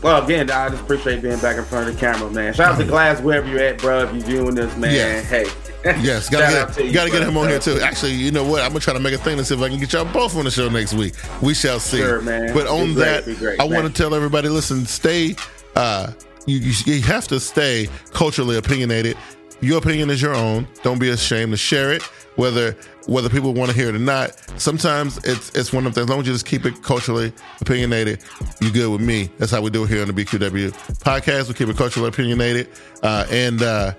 Well, 0.01 0.21
again, 0.25 0.51
I 0.51 0.67
just 0.67 0.81
appreciate 0.83 1.21
being 1.21 1.39
back 1.39 1.55
in 1.57 1.63
front 1.63 1.87
of 1.87 1.93
the 1.95 1.99
camera, 1.99 2.29
man. 2.29 2.53
Shout 2.53 2.73
out 2.73 2.77
to 2.77 2.83
Glass 2.83 3.21
wherever 3.21 3.47
you're 3.47 3.61
at, 3.61 3.77
bro. 3.77 3.99
If 4.03 4.11
you're 4.13 4.23
viewing 4.23 4.55
this, 4.55 4.75
man, 4.75 4.93
Yeah. 4.93 5.21
hey, 5.21 5.45
Yes, 6.01 6.29
gotta 6.29 6.81
get, 6.81 6.93
gotta 6.93 7.09
get 7.09 7.23
him 7.23 7.37
on 7.37 7.47
here 7.49 7.59
too. 7.59 7.79
Actually, 7.81 8.13
you 8.13 8.31
know 8.31 8.43
what? 8.43 8.61
I'm 8.61 8.69
gonna 8.69 8.79
try 8.81 8.93
to 8.93 8.99
make 8.99 9.13
a 9.13 9.17
thing 9.17 9.37
to 9.37 9.45
see 9.45 9.55
if 9.55 9.61
I 9.61 9.69
can 9.69 9.79
get 9.79 9.91
y'all 9.93 10.05
both 10.05 10.35
on 10.35 10.43
the 10.45 10.51
show 10.51 10.67
next 10.69 10.93
week. 10.93 11.13
We 11.41 11.53
shall 11.53 11.79
see. 11.79 11.97
Sure, 11.97 12.21
man. 12.21 12.53
But 12.53 12.67
on 12.67 12.93
great, 12.93 13.25
that, 13.25 13.37
great. 13.37 13.59
I 13.59 13.63
want 13.65 13.87
to 13.87 13.93
tell 13.93 14.13
everybody: 14.15 14.47
listen, 14.49 14.85
stay. 14.85 15.35
Uh, 15.75 16.11
you, 16.45 16.57
you 16.59 16.73
you 16.85 17.01
have 17.03 17.27
to 17.29 17.39
stay 17.39 17.87
culturally 18.13 18.57
opinionated. 18.57 19.17
Your 19.63 19.77
opinion 19.77 20.09
is 20.09 20.21
your 20.21 20.35
own. 20.35 20.67
Don't 20.83 20.99
be 20.99 21.09
ashamed 21.09 21.51
to 21.51 21.57
share 21.57 21.93
it, 21.93 22.01
whether 22.35 22.75
whether 23.07 23.29
people 23.29 23.53
want 23.53 23.71
to 23.71 23.75
hear 23.75 23.87
it 23.87 23.95
or 23.95 23.99
not. 23.99 24.35
Sometimes 24.59 25.17
it's 25.23 25.55
it's 25.55 25.71
one 25.71 25.87
of 25.87 25.93
the. 25.93 26.01
As 26.01 26.09
long 26.09 26.19
as 26.19 26.27
you 26.27 26.33
just 26.33 26.45
keep 26.45 26.65
it 26.65 26.83
culturally 26.83 27.31
opinionated, 27.61 28.21
you 28.59 28.71
good 28.71 28.91
with 28.91 28.99
me. 28.99 29.29
That's 29.37 29.51
how 29.53 29.61
we 29.61 29.69
do 29.69 29.85
it 29.85 29.89
here 29.89 30.01
on 30.01 30.09
the 30.09 30.13
BQW 30.13 30.71
podcast. 30.99 31.47
We 31.47 31.53
keep 31.53 31.69
it 31.69 31.77
culturally 31.77 32.09
opinionated. 32.09 32.67
Uh, 33.01 33.25
and 33.31 33.61
uh, 33.61 33.93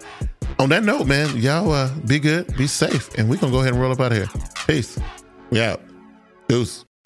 on 0.58 0.68
that 0.68 0.84
note, 0.84 1.06
man, 1.06 1.34
y'all 1.38 1.72
uh, 1.72 1.90
be 2.06 2.18
good, 2.18 2.54
be 2.58 2.66
safe, 2.66 3.14
and 3.14 3.30
we're 3.30 3.36
gonna 3.38 3.50
go 3.50 3.60
ahead 3.60 3.72
and 3.72 3.80
roll 3.80 3.90
up 3.90 4.00
out 4.00 4.12
of 4.12 4.18
here. 4.18 4.28
Peace. 4.66 4.98
We 5.48 5.62
out. 5.62 5.80
Deuce. 6.46 6.84